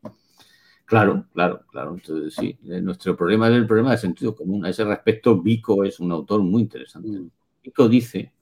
Claro, 0.90 1.28
claro, 1.34 1.64
claro. 1.72 1.94
Entonces, 1.94 2.34
sí, 2.34 2.58
eh, 2.68 2.82
nuestro 2.82 3.16
problema 3.16 3.48
es 3.48 3.54
el 3.54 3.68
problema 3.68 3.92
de 3.92 4.00
sentido 4.00 4.36
común. 4.36 4.66
A 4.66 4.70
ese 4.70 4.84
respecto, 4.84 5.40
Vico 5.40 5.84
es 5.84 6.00
un 6.00 6.12
autor 6.12 6.42
muy 6.42 6.64
interesante. 6.64 7.10
Mm. 7.10 7.30
Vico 7.64 7.88
dice, 7.88 8.34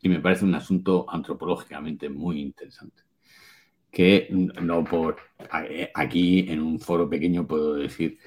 y 0.00 0.08
me 0.08 0.20
parece 0.20 0.44
un 0.44 0.54
asunto 0.54 1.04
antropológicamente 1.08 2.08
muy 2.08 2.40
interesante, 2.40 3.02
que 3.90 4.28
no 4.62 4.84
por 4.84 5.16
eh, 5.68 5.90
aquí 5.94 6.46
en 6.48 6.60
un 6.60 6.78
foro 6.78 7.10
pequeño 7.10 7.44
puedo 7.44 7.74
decir 7.74 8.18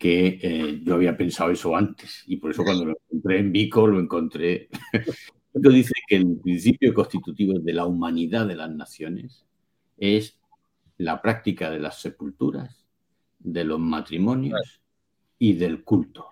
que 0.00 0.38
eh, 0.42 0.80
yo 0.82 0.94
había 0.94 1.14
pensado 1.14 1.50
eso 1.50 1.76
antes 1.76 2.24
y 2.26 2.38
por 2.38 2.52
eso 2.52 2.64
cuando 2.64 2.86
lo 2.86 2.92
encontré 2.92 3.38
en 3.38 3.52
Vico 3.52 3.86
lo 3.86 4.00
encontré. 4.00 4.70
Vico 5.52 5.68
dice 5.68 5.92
que 6.08 6.16
el 6.16 6.38
principio 6.42 6.94
constitutivo 6.94 7.58
de 7.58 7.74
la 7.74 7.84
humanidad 7.84 8.46
de 8.46 8.56
las 8.56 8.70
naciones 8.70 9.44
es 9.98 10.40
la 10.96 11.20
práctica 11.20 11.68
de 11.68 11.80
las 11.80 12.00
sepulturas 12.00 12.86
de 13.38 13.62
los 13.62 13.78
matrimonios 13.78 14.80
y 15.38 15.52
del 15.52 15.84
culto. 15.84 16.28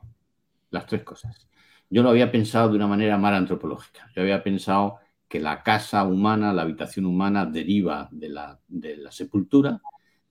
Las 0.71 0.87
tres 0.87 1.03
cosas. 1.03 1.47
Yo 1.91 2.03
lo 2.03 2.09
había 2.09 2.33
pensado 2.33 2.71
de 2.71 2.77
una 2.77 2.87
manera 2.87 3.19
más 3.19 3.35
antropológica. 3.35 4.11
Yo 4.17 4.23
había 4.23 4.43
pensado 4.43 4.97
que 5.29 5.41
la 5.41 5.63
casa 5.63 6.05
humana, 6.05 6.55
la 6.55 6.63
habitación 6.63 7.05
humana 7.05 7.45
deriva 7.45 8.09
de 8.13 8.31
la, 8.31 8.59
de 8.67 8.97
la 8.97 9.13
sepultura 9.13 9.79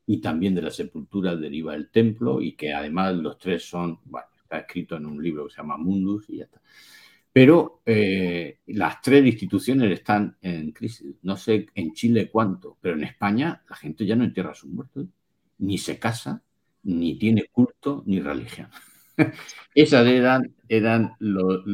y 0.08 0.22
también 0.22 0.56
de 0.56 0.62
la 0.62 0.72
sepultura 0.72 1.36
deriva 1.36 1.76
el 1.76 1.90
templo 1.90 2.42
y 2.42 2.54
que 2.54 2.74
además 2.74 3.14
los 3.16 3.38
tres 3.38 3.68
son, 3.68 4.00
bueno, 4.06 4.28
está 4.42 4.60
escrito 4.60 4.96
en 4.96 5.06
un 5.06 5.22
libro 5.22 5.46
que 5.46 5.52
se 5.52 5.58
llama 5.58 5.78
Mundus 5.78 6.30
y 6.30 6.38
ya 6.38 6.46
está. 6.46 6.62
Pero 7.34 7.82
eh, 7.86 8.62
las 8.68 9.02
tres 9.02 9.26
instituciones 9.26 9.92
están 9.92 10.38
en 10.42 10.72
crisis. 10.72 11.18
No 11.22 11.36
sé 11.36 11.68
en 11.76 11.94
Chile 11.94 12.30
cuánto, 12.32 12.78
pero 12.82 12.96
en 12.96 13.04
España 13.04 13.62
la 13.70 13.76
gente 13.76 14.06
ya 14.06 14.16
no 14.16 14.24
entierra 14.24 14.52
a 14.52 14.56
sus 14.56 14.70
muertos, 14.70 15.08
ni 15.60 15.78
se 15.78 16.00
casa, 16.00 16.42
ni 16.84 17.20
tiene 17.20 17.44
culto 17.52 18.04
ni 18.06 18.22
religión. 18.22 18.70
Esas 19.76 20.08
eran, 20.08 20.56
eran 20.70 21.12
los, 21.20 21.66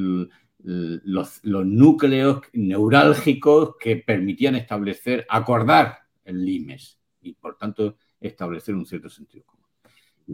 los, 0.63 1.41
núcleos 1.43 2.41
neurálgicos 2.51 3.75
que 3.79 3.97
permitían 3.97 4.55
establecer, 4.55 5.25
acordar 5.29 5.99
el 6.25 6.43
limes 6.43 6.99
y 7.21 7.33
por 7.33 7.57
tanto 7.57 7.97
establecer 8.27 8.75
un 8.75 8.85
cierto 8.85 9.09
sentido 9.09 9.45
común. 9.45 9.65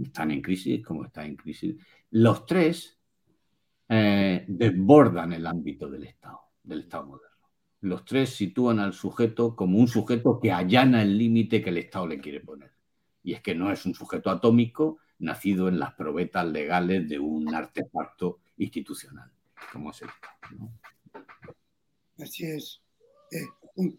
Están 0.06 0.32
en 0.32 0.42
crisis, 0.42 0.84
como 0.86 1.06
están 1.06 1.26
en 1.26 1.36
crisis. 1.36 1.76
Los 2.12 2.46
tres 2.46 2.98
eh, 3.88 4.46
desbordan 4.48 5.34
el 5.34 5.46
ámbito 5.48 5.90
del 5.90 6.04
Estado, 6.04 6.40
del 6.64 6.82
Estado 6.82 7.08
moderno. 7.08 7.30
Los 7.82 8.06
tres 8.06 8.30
sitúan 8.30 8.80
al 8.80 8.94
sujeto 8.94 9.56
como 9.56 9.80
un 9.80 9.88
sujeto 9.88 10.40
que 10.40 10.52
allana 10.52 11.02
el 11.02 11.18
límite 11.18 11.62
que 11.62 11.70
el 11.70 11.78
Estado 11.78 12.08
le 12.08 12.20
quiere 12.20 12.42
poner 12.42 12.80
y 13.24 13.34
es 13.34 13.42
que 13.42 13.56
no 13.56 13.72
es 13.72 13.86
un 13.86 13.94
sujeto 13.94 14.30
atómico 14.30 14.98
nacido 15.20 15.68
en 15.68 15.80
las 15.80 15.94
probetas 15.94 16.48
legales 16.48 17.08
de 17.08 17.20
un 17.20 17.54
artefacto 17.54 18.40
institucional, 18.58 19.32
como 19.72 19.92
es 19.92 20.02
¿no? 20.58 20.72
Así 22.18 22.46
es. 22.46 22.82
Eh, 23.32 23.94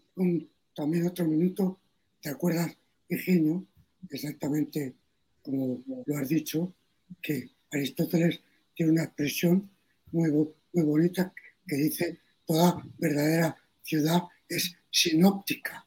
también 0.75 1.07
otro 1.07 1.25
minuto, 1.25 1.79
¿te 2.19 2.29
acuerdas, 2.29 2.77
Eugenio? 3.07 3.65
Exactamente 4.09 4.95
como 5.41 5.79
lo 6.05 6.17
has 6.17 6.29
dicho, 6.29 6.73
que 7.21 7.49
Aristóteles 7.71 8.41
tiene 8.75 8.91
una 8.91 9.03
expresión 9.03 9.69
muy, 10.11 10.29
muy 10.31 10.83
bonita 10.83 11.33
que 11.67 11.75
dice 11.75 12.19
toda 12.45 12.83
verdadera 12.97 13.55
ciudad 13.81 14.21
es 14.47 14.75
sinóptica. 14.89 15.85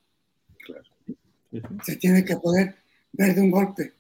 Claro. 0.65 0.85
Se 1.85 1.97
tiene 1.97 2.25
que 2.25 2.37
poder 2.37 2.75
ver 3.13 3.35
de 3.35 3.41
un 3.43 3.51
golpe. 3.51 3.93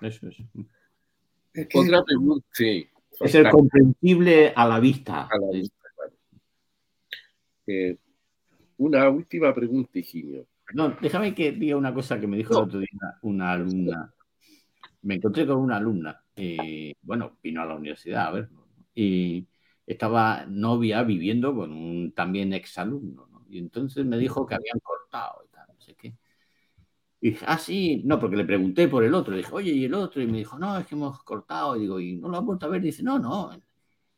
Eso 0.00 0.28
es. 0.28 0.36
Es 1.52 1.68
que- 1.68 1.78
Otra 1.78 2.02
pregunta, 2.04 2.46
sí. 2.52 2.88
Es 3.20 3.34
el 3.34 3.50
comprensible 3.50 4.52
a 4.56 4.66
la 4.66 4.80
vista. 4.80 5.28
A 5.30 5.38
la 5.38 5.50
vista, 5.52 5.84
claro. 5.94 6.12
Eh, 7.66 7.96
una 8.78 9.08
última 9.10 9.54
pregunta, 9.54 9.98
Higinio. 9.98 10.46
Perdón, 10.72 10.96
déjame 11.02 11.34
que 11.34 11.52
diga 11.52 11.76
una 11.76 11.92
cosa 11.92 12.18
que 12.18 12.26
me 12.26 12.36
dijo 12.36 12.54
No. 12.54 12.60
el 12.60 12.64
otro 12.64 12.78
día 12.80 12.88
una 13.22 13.52
alumna. 13.52 14.12
Me 15.02 15.16
encontré 15.16 15.46
con 15.46 15.56
una 15.56 15.76
alumna, 15.76 16.22
eh, 16.36 16.94
bueno, 17.02 17.38
vino 17.42 17.60
a 17.60 17.66
la 17.66 17.74
universidad 17.74 18.28
a 18.28 18.30
ver, 18.30 18.48
y 18.94 19.46
estaba 19.86 20.46
novia 20.46 21.02
viviendo 21.02 21.54
con 21.54 21.72
un 21.72 22.12
también 22.12 22.52
exalumno, 22.52 23.26
¿no? 23.26 23.44
Y 23.50 23.58
entonces 23.58 24.06
me 24.06 24.16
dijo 24.16 24.46
que 24.46 24.54
habían 24.54 24.78
cortado 24.80 25.42
y 25.44 25.48
tal, 25.50 25.66
no 25.74 25.80
sé 25.80 25.94
qué. 25.96 26.14
Y 27.20 27.30
dije, 27.30 27.44
ah, 27.48 27.58
sí, 27.58 28.02
no, 28.04 28.18
porque 28.18 28.36
le 28.36 28.44
pregunté 28.44 28.88
por 28.88 29.04
el 29.04 29.14
otro, 29.14 29.32
le 29.32 29.38
dije, 29.38 29.52
oye, 29.52 29.72
¿y 29.72 29.84
el 29.84 29.94
otro? 29.94 30.22
Y 30.22 30.26
me 30.26 30.38
dijo, 30.38 30.58
no, 30.58 30.78
es 30.78 30.86
que 30.86 30.94
hemos 30.94 31.22
cortado, 31.24 31.76
y 31.76 31.80
digo, 31.80 32.00
¿y 32.00 32.16
no 32.16 32.28
lo 32.28 32.38
han 32.38 32.46
vuelto 32.46 32.66
a 32.66 32.68
ver? 32.68 32.82
Y 32.82 32.86
dice, 32.86 33.02
no, 33.02 33.18
no, 33.18 33.50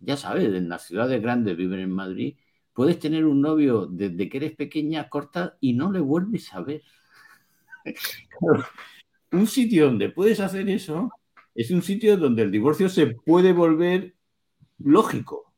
ya 0.00 0.16
sabes, 0.16 0.44
en 0.54 0.68
las 0.68 0.82
ciudades 0.86 1.20
grandes 1.20 1.56
viven 1.56 1.80
en 1.80 1.90
Madrid, 1.90 2.36
puedes 2.74 2.98
tener 2.98 3.24
un 3.24 3.40
novio 3.40 3.86
desde 3.86 4.28
que 4.28 4.36
eres 4.36 4.56
pequeña, 4.56 5.08
corta 5.08 5.56
y 5.60 5.72
no 5.72 5.90
le 5.90 6.00
vuelves 6.00 6.52
a 6.52 6.60
ver. 6.60 6.82
Un 9.32 9.46
sitio 9.46 9.86
donde 9.86 10.10
puedes 10.10 10.40
hacer 10.40 10.68
eso 10.68 11.10
es 11.54 11.70
un 11.70 11.82
sitio 11.82 12.16
donde 12.16 12.42
el 12.42 12.50
divorcio 12.50 12.88
se 12.88 13.06
puede 13.06 13.52
volver 13.52 14.14
lógico. 14.78 15.54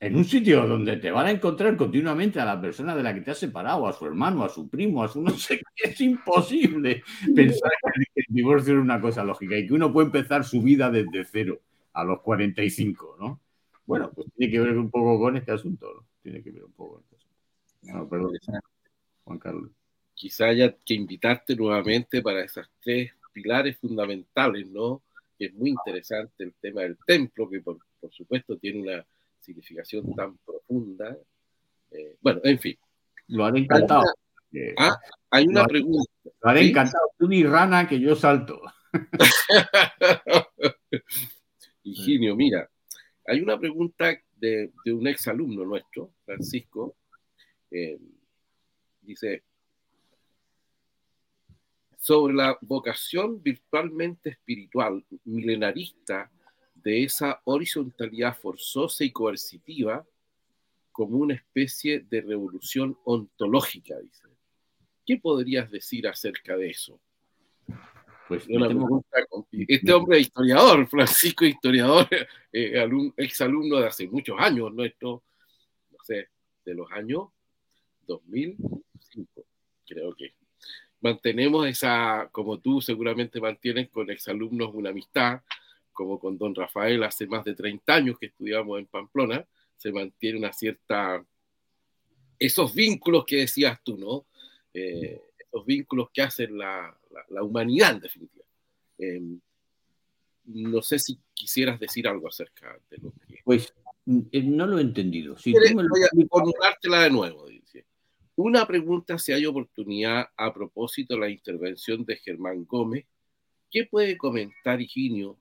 En 0.00 0.16
un 0.16 0.24
sitio 0.24 0.66
donde 0.66 0.96
te 0.96 1.12
van 1.12 1.26
a 1.26 1.30
encontrar 1.30 1.76
continuamente 1.76 2.40
a 2.40 2.44
la 2.44 2.60
persona 2.60 2.96
de 2.96 3.04
la 3.04 3.14
que 3.14 3.20
te 3.20 3.30
has 3.30 3.38
separado, 3.38 3.86
a 3.86 3.92
su 3.92 4.04
hermano, 4.04 4.42
a 4.42 4.48
su 4.48 4.68
primo, 4.68 5.04
a 5.04 5.08
su 5.08 5.22
no 5.22 5.30
sé 5.30 5.60
qué, 5.76 5.90
es 5.90 6.00
imposible 6.00 7.04
pensar 7.36 7.70
que 7.94 8.22
el 8.26 8.34
divorcio 8.34 8.74
es 8.74 8.80
una 8.80 9.00
cosa 9.00 9.22
lógica 9.22 9.56
y 9.56 9.68
que 9.68 9.74
uno 9.74 9.92
puede 9.92 10.06
empezar 10.06 10.42
su 10.44 10.60
vida 10.60 10.90
desde 10.90 11.24
cero 11.24 11.60
a 11.92 12.02
los 12.02 12.20
45, 12.22 13.16
¿no? 13.20 13.41
Bueno, 13.84 14.10
pues 14.14 14.28
tiene 14.36 14.52
que 14.52 14.60
ver 14.60 14.78
un 14.78 14.90
poco 14.90 15.18
con 15.18 15.36
este 15.36 15.52
asunto, 15.52 15.92
¿no? 15.92 16.06
Tiene 16.22 16.42
que 16.42 16.50
ver 16.50 16.64
un 16.64 16.72
poco 16.72 16.94
con 16.94 17.02
este 17.02 17.16
asunto. 17.16 17.36
No, 17.82 18.08
perdón, 18.08 18.32
Juan 19.24 19.38
Carlos. 19.38 19.70
Quizá 20.14 20.46
haya 20.46 20.74
que 20.84 20.94
invitarte 20.94 21.56
nuevamente 21.56 22.22
para 22.22 22.44
esas 22.44 22.68
tres 22.80 23.12
pilares 23.32 23.76
fundamentales, 23.78 24.66
¿no? 24.68 25.02
Que 25.38 25.46
es 25.46 25.54
muy 25.54 25.70
interesante 25.70 26.44
el 26.44 26.54
tema 26.54 26.82
del 26.82 26.96
templo, 27.04 27.48
que 27.48 27.60
por, 27.60 27.78
por 28.00 28.12
supuesto 28.12 28.56
tiene 28.58 28.82
una 28.82 29.06
significación 29.40 30.14
tan 30.14 30.36
profunda. 30.38 31.16
Eh, 31.90 32.16
bueno, 32.20 32.40
en 32.44 32.58
fin. 32.58 32.78
Lo 33.28 33.44
haré 33.44 33.60
encantado. 33.60 34.04
Eh, 34.52 34.74
Ah, 34.76 34.98
hay 35.30 35.46
una 35.46 35.64
pregunta. 35.66 36.10
lo 36.24 36.32
haré 36.50 36.60
sí. 36.60 36.68
encantado. 36.70 37.10
Tú 37.18 37.26
ni 37.26 37.42
rana 37.42 37.88
que 37.88 37.98
yo 37.98 38.14
salto. 38.14 38.60
Higinio, 41.82 42.36
mira, 42.36 42.68
hay 43.26 43.40
una 43.40 43.58
pregunta 43.58 44.16
de, 44.36 44.72
un 44.86 45.06
ex 45.06 45.28
alumno 45.28 45.64
nuestro, 45.64 46.12
Francisco. 46.24 46.96
eh, 47.70 47.98
dice, 49.00 49.44
sobre 51.98 52.34
la 52.34 52.58
vocación 52.60 53.40
virtualmente 53.40 54.30
espiritual 54.30 55.04
milenarista 55.24 56.30
de 56.74 57.04
esa 57.04 57.40
horizontalidad 57.44 58.36
forzosa 58.36 59.04
y 59.04 59.12
coercitiva 59.12 60.04
como 60.90 61.18
una 61.18 61.34
especie 61.34 62.00
de 62.00 62.20
revolución 62.20 62.98
ontológica, 63.04 63.98
dice. 64.00 64.28
¿Qué 65.06 65.16
podrías 65.16 65.70
decir 65.70 66.06
acerca 66.08 66.56
de 66.56 66.70
eso? 66.70 67.00
Pues 68.28 68.48
me 68.48 68.56
temo- 68.68 69.04
Este 69.68 69.92
hombre 69.92 70.20
historiador, 70.20 70.86
Francisco 70.90 71.44
historiador, 71.44 72.06
eh, 72.52 72.78
alum- 72.80 73.12
exalumno 73.16 73.78
de 73.80 73.86
hace 73.86 74.06
muchos 74.08 74.36
años, 74.38 74.72
nuestro, 74.72 75.22
no 75.90 75.98
sé, 76.04 76.28
de 76.64 76.74
los 76.74 76.90
años 76.92 77.28
2005, 78.06 79.44
creo 79.86 80.14
que. 80.14 80.34
Mantenemos 81.00 81.66
esa, 81.66 82.28
como 82.30 82.60
tú 82.60 82.80
seguramente 82.80 83.40
mantienes 83.40 83.88
con 83.90 84.08
exalumnos 84.10 84.70
una 84.72 84.90
amistad, 84.90 85.40
como 85.92 86.18
con 86.18 86.38
don 86.38 86.54
Rafael 86.54 87.02
hace 87.02 87.26
más 87.26 87.44
de 87.44 87.54
30 87.54 87.94
años 87.94 88.18
que 88.18 88.26
estudiamos 88.26 88.78
en 88.78 88.86
Pamplona, 88.86 89.44
se 89.76 89.90
mantiene 89.90 90.38
una 90.38 90.52
cierta, 90.52 91.24
esos 92.38 92.72
vínculos 92.72 93.24
que 93.26 93.38
decías 93.38 93.80
tú, 93.82 93.96
¿no? 93.98 94.26
Eh, 94.72 95.20
esos 95.38 95.66
vínculos 95.66 96.08
que 96.14 96.22
hacen 96.22 96.56
la, 96.56 96.96
la- 97.12 97.24
la 97.28 97.42
humanidad 97.42 97.92
en 97.94 98.00
definitiva. 98.00 98.44
Eh, 98.98 99.20
no 100.44 100.82
sé 100.82 100.98
si 100.98 101.18
quisieras 101.34 101.78
decir 101.78 102.08
algo 102.08 102.28
acerca 102.28 102.76
de 102.90 102.98
lo 102.98 103.12
que... 103.26 103.38
Pues 103.44 103.72
eh, 104.32 104.42
no 104.42 104.66
lo 104.66 104.78
he 104.78 104.82
entendido. 104.82 105.36
Si 105.38 105.52
tú 105.52 105.58
me 105.76 105.82
lo 105.82 105.94
a 105.94 105.98
explicas- 105.98 106.28
formulártela 106.30 107.02
de 107.02 107.10
nuevo, 107.10 107.46
dice. 107.48 107.86
Una 108.34 108.66
pregunta 108.66 109.18
si 109.18 109.32
hay 109.32 109.46
oportunidad 109.46 110.26
a 110.36 110.52
propósito 110.52 111.14
de 111.14 111.20
la 111.20 111.28
intervención 111.30 112.04
de 112.04 112.16
Germán 112.16 112.64
Gómez. 112.64 113.06
¿Qué 113.70 113.86
puede 113.86 114.16
comentar 114.16 114.80
Higinio 114.80 115.38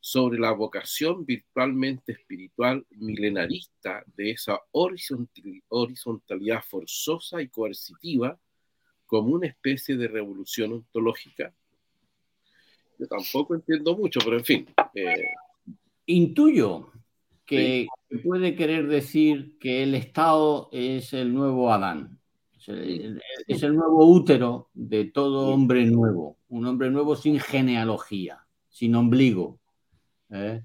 sobre 0.00 0.38
la 0.38 0.52
vocación 0.52 1.24
virtualmente 1.24 2.12
espiritual 2.12 2.86
milenarista 2.90 4.04
de 4.14 4.32
esa 4.32 4.60
horizontal- 4.72 5.62
horizontalidad 5.68 6.62
forzosa 6.62 7.40
y 7.40 7.48
coercitiva 7.48 8.38
como 9.06 9.34
una 9.34 9.46
especie 9.46 9.96
de 9.96 10.08
revolución 10.08 10.72
ontológica? 10.72 11.52
Yo 12.98 13.06
tampoco 13.06 13.54
entiendo 13.54 13.96
mucho, 13.96 14.20
pero 14.24 14.38
en 14.38 14.44
fin. 14.44 14.66
eh, 14.94 15.24
Intuyo 16.06 16.90
que 17.44 17.86
puede 18.22 18.54
querer 18.54 18.86
decir 18.88 19.58
que 19.58 19.82
el 19.82 19.94
Estado 19.94 20.68
es 20.72 21.12
el 21.12 21.34
nuevo 21.34 21.72
Adán. 21.72 22.18
Es 22.56 22.68
el, 22.68 23.20
es 23.46 23.62
el 23.62 23.74
nuevo 23.74 24.06
útero 24.06 24.70
de 24.72 25.06
todo 25.06 25.48
hombre 25.48 25.84
nuevo. 25.84 26.38
Un 26.48 26.66
hombre 26.66 26.90
nuevo 26.90 27.16
sin 27.16 27.38
genealogía, 27.40 28.46
sin 28.68 28.94
ombligo. 28.94 29.58
¿eh? 30.30 30.62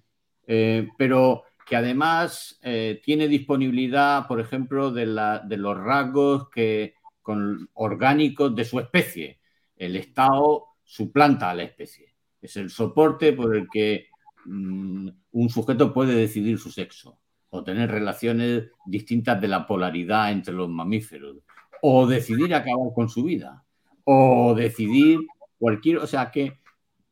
Eh, 0.48 0.88
pero 0.98 1.44
que 1.66 1.76
además 1.76 2.60
eh, 2.64 3.02
tiene 3.04 3.28
disponibilidad, 3.28 4.28
por 4.28 4.40
ejemplo, 4.40 4.92
de, 4.92 5.06
la- 5.06 5.40
de 5.40 5.58
los 5.58 5.78
rasgos 5.78 6.50
que, 6.50 6.96
con, 7.30 7.70
orgánicos 7.74 8.56
de 8.56 8.66
su 8.66 8.80
especie. 8.80 9.40
El 9.76 9.96
Estado 9.96 10.66
suplanta 10.84 11.52
a 11.52 11.54
la 11.54 11.62
especie. 11.62 12.16
Es 12.42 12.58
el 12.58 12.72
soporte 12.72 13.34
por 13.34 13.56
el 13.56 13.68
que 13.72 14.08
mm, 14.46 15.10
un 15.34 15.50
sujeto 15.50 15.94
puede 15.94 16.16
decidir 16.16 16.58
su 16.58 16.72
sexo 16.72 17.20
o 17.52 17.64
tener 17.64 17.92
relaciones 17.92 18.72
distintas 18.84 19.40
de 19.40 19.48
la 19.48 19.68
polaridad 19.68 20.32
entre 20.32 20.56
los 20.56 20.70
mamíferos 20.70 21.38
o 21.84 22.08
decidir 22.08 22.56
acabar 22.56 22.88
con 22.96 23.10
su 23.10 23.24
vida 23.24 23.64
o 24.06 24.56
decidir 24.56 25.20
cualquier, 25.60 25.98
o 25.98 26.08
sea 26.08 26.32
que 26.32 26.60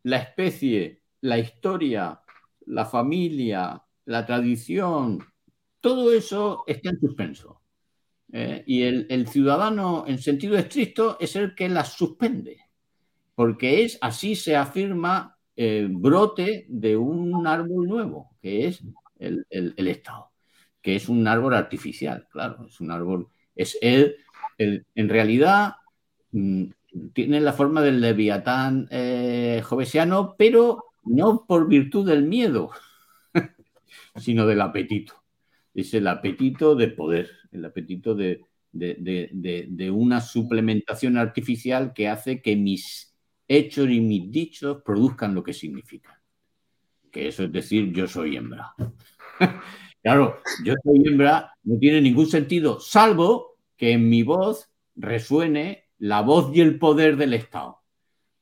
la 0.01 0.17
especie, 0.17 1.03
la 1.21 1.37
historia, 1.37 2.21
la 2.65 2.85
familia, 2.85 3.83
la 4.05 4.25
tradición, 4.25 5.23
todo 5.79 6.11
eso 6.11 6.63
está 6.65 6.89
en 6.89 6.99
suspenso. 6.99 7.61
¿Eh? 8.31 8.63
Y 8.65 8.83
el, 8.83 9.27
ciudadano, 9.27 10.05
en 10.07 10.19
sentido 10.19 10.57
estricto, 10.57 11.17
es 11.19 11.35
el 11.35 11.55
que 11.55 11.69
las 11.69 11.93
suspende, 11.93 12.57
porque 13.35 13.83
es 13.83 13.97
así 14.01 14.35
se 14.35 14.55
afirma 14.55 15.37
el 15.55 15.89
brote 15.89 16.65
de 16.69 16.97
un 16.97 17.45
árbol 17.47 17.87
nuevo, 17.87 18.37
que 18.41 18.67
es 18.67 18.83
el, 19.19 19.45
el- 19.49 19.87
Estado, 19.87 20.31
que 20.81 20.95
es 20.95 21.09
un 21.09 21.27
árbol 21.27 21.55
artificial, 21.55 22.27
claro, 22.31 22.65
es 22.67 22.79
un 22.81 22.91
árbol, 22.91 23.29
es 23.55 23.77
el- 23.81 24.15
en 24.95 25.09
realidad 25.09 25.75
mm, 26.31 26.65
tiene 27.13 27.41
la 27.41 27.53
forma 27.53 27.81
del 27.81 28.01
leviatán 28.01 28.87
eh, 28.91 29.61
jovesiano, 29.63 30.35
pero 30.37 30.85
no 31.03 31.45
por 31.47 31.67
virtud 31.67 32.07
del 32.07 32.23
miedo, 32.23 32.71
sino 34.15 34.45
del 34.47 34.61
apetito. 34.61 35.13
Es 35.73 35.93
el 35.93 36.07
apetito 36.07 36.75
de 36.75 36.87
poder, 36.89 37.29
el 37.51 37.65
apetito 37.65 38.15
de, 38.15 38.41
una 39.91 40.21
suplementación 40.21 41.17
artificial 41.17 41.93
que 41.93 42.07
hace 42.07 42.41
que 42.41 42.55
mis 42.55 43.15
hechos 43.47 43.89
y 43.89 43.99
mis 44.01 44.31
dichos 44.31 44.81
produzcan 44.83 45.33
lo 45.33 45.43
que 45.43 45.53
significan. 45.53 46.15
Que 47.11 47.27
eso 47.27 47.43
es 47.43 47.51
decir, 47.51 47.91
yo 47.93 48.07
soy 48.07 48.35
hembra. 48.35 48.73
claro, 50.03 50.39
yo 50.63 50.73
soy 50.83 51.07
hembra 51.07 51.53
no 51.63 51.77
tiene 51.79 52.01
ningún 52.01 52.27
sentido, 52.27 52.79
salvo 52.79 53.57
que 53.75 53.91
en 53.93 54.09
mi 54.09 54.23
voz 54.23 54.69
resuene 54.95 55.85
la 55.99 56.21
voz 56.21 56.55
y 56.55 56.61
el 56.61 56.79
poder 56.79 57.17
del 57.17 57.33
Estado. 57.33 57.81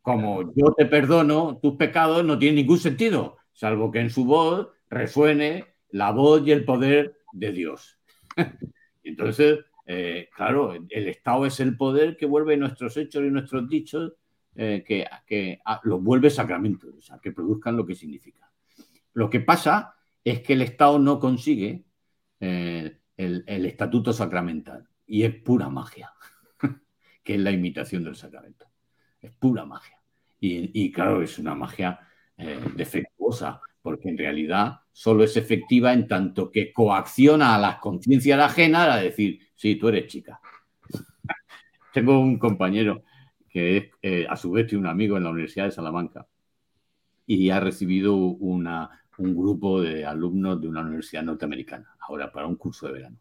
Como 0.02 0.54
yo 0.56 0.74
te 0.78 0.86
perdono 0.86 1.60
tus 1.62 1.76
pecados, 1.76 2.24
no 2.24 2.38
tiene 2.38 2.58
ningún 2.58 2.80
sentido, 2.80 3.38
salvo 3.54 3.92
que 3.92 4.00
en 4.00 4.10
su 4.10 4.26
voz 4.26 4.68
resuene 4.90 5.76
la 5.90 6.12
voz 6.12 6.46
y 6.46 6.52
el 6.52 6.66
poder 6.66 7.18
de 7.34 7.52
Dios. 7.52 8.00
Entonces, 9.06 9.60
eh, 9.86 10.30
claro, 10.36 10.74
el 10.74 11.08
Estado 11.08 11.46
es 11.46 11.60
el 11.60 11.78
poder 11.78 12.18
que 12.18 12.26
vuelve 12.26 12.58
nuestros 12.58 12.98
hechos 12.98 13.24
y 13.24 13.30
nuestros 13.30 13.70
dichos, 13.70 14.14
eh, 14.56 14.84
que, 14.86 15.06
que 15.28 15.60
los 15.84 16.04
vuelve 16.04 16.30
sacramentos, 16.30 16.94
o 16.98 17.02
sea, 17.02 17.20
que 17.20 17.32
produzcan 17.32 17.78
lo 17.78 17.86
que 17.86 17.94
significa. 17.94 18.52
Lo 19.14 19.30
que 19.30 19.40
pasa 19.40 19.96
es 20.24 20.42
que 20.42 20.54
el 20.54 20.64
Estado 20.64 20.98
no 20.98 21.20
consigue 21.20 21.86
eh, 22.40 23.00
el, 23.16 23.66
estatuto 23.66 24.12
sacramental 24.12 24.90
y 25.06 25.24
es 25.24 25.36
pura 25.36 25.70
magia, 25.70 26.12
que 27.24 27.36
es 27.36 27.40
la 27.40 27.52
imitación 27.52 28.04
del 28.04 28.16
sacramento. 28.16 28.66
Es 29.22 29.32
pura 29.32 29.66
magia. 29.66 30.02
Y, 30.40 30.92
claro, 30.92 31.24
es 31.24 31.40
una 31.40 31.56
magia 31.56 32.00
defectuosa, 32.76 33.62
porque 33.86 34.10
en 34.10 34.18
realidad 34.18 34.80
solo 34.92 35.24
es 35.24 35.38
efectiva 35.38 35.94
en 35.94 36.08
tanto 36.08 36.50
que 36.50 36.74
coacciona 36.74 37.54
a 37.54 37.60
las 37.60 37.76
conciencias 37.76 38.40
ajenas 38.40 38.90
a 38.90 38.98
decir, 38.98 39.42
sí, 39.54 39.76
tú 39.76 39.90
eres 39.90 40.08
chica. 40.08 40.42
Tengo 41.94 42.20
un 42.20 42.40
compañero 42.40 43.04
que 43.48 43.78
es, 43.78 43.84
eh, 44.02 44.26
a 44.28 44.36
su 44.38 44.50
vez 44.50 44.66
tiene 44.66 44.86
un 44.86 44.90
amigo 44.90 45.18
en 45.18 45.24
la 45.24 45.30
Universidad 45.30 45.66
de 45.66 45.72
Salamanca 45.72 46.26
y 47.28 47.52
ha 47.52 47.60
recibido 47.60 48.16
una, 48.16 48.90
un 49.20 49.36
grupo 49.36 49.80
de 49.80 50.04
alumnos 50.04 50.60
de 50.60 50.68
una 50.68 50.82
universidad 50.82 51.22
norteamericana, 51.22 51.96
ahora 52.00 52.32
para 52.32 52.48
un 52.48 52.56
curso 52.56 52.88
de 52.88 52.94
verano. 52.94 53.20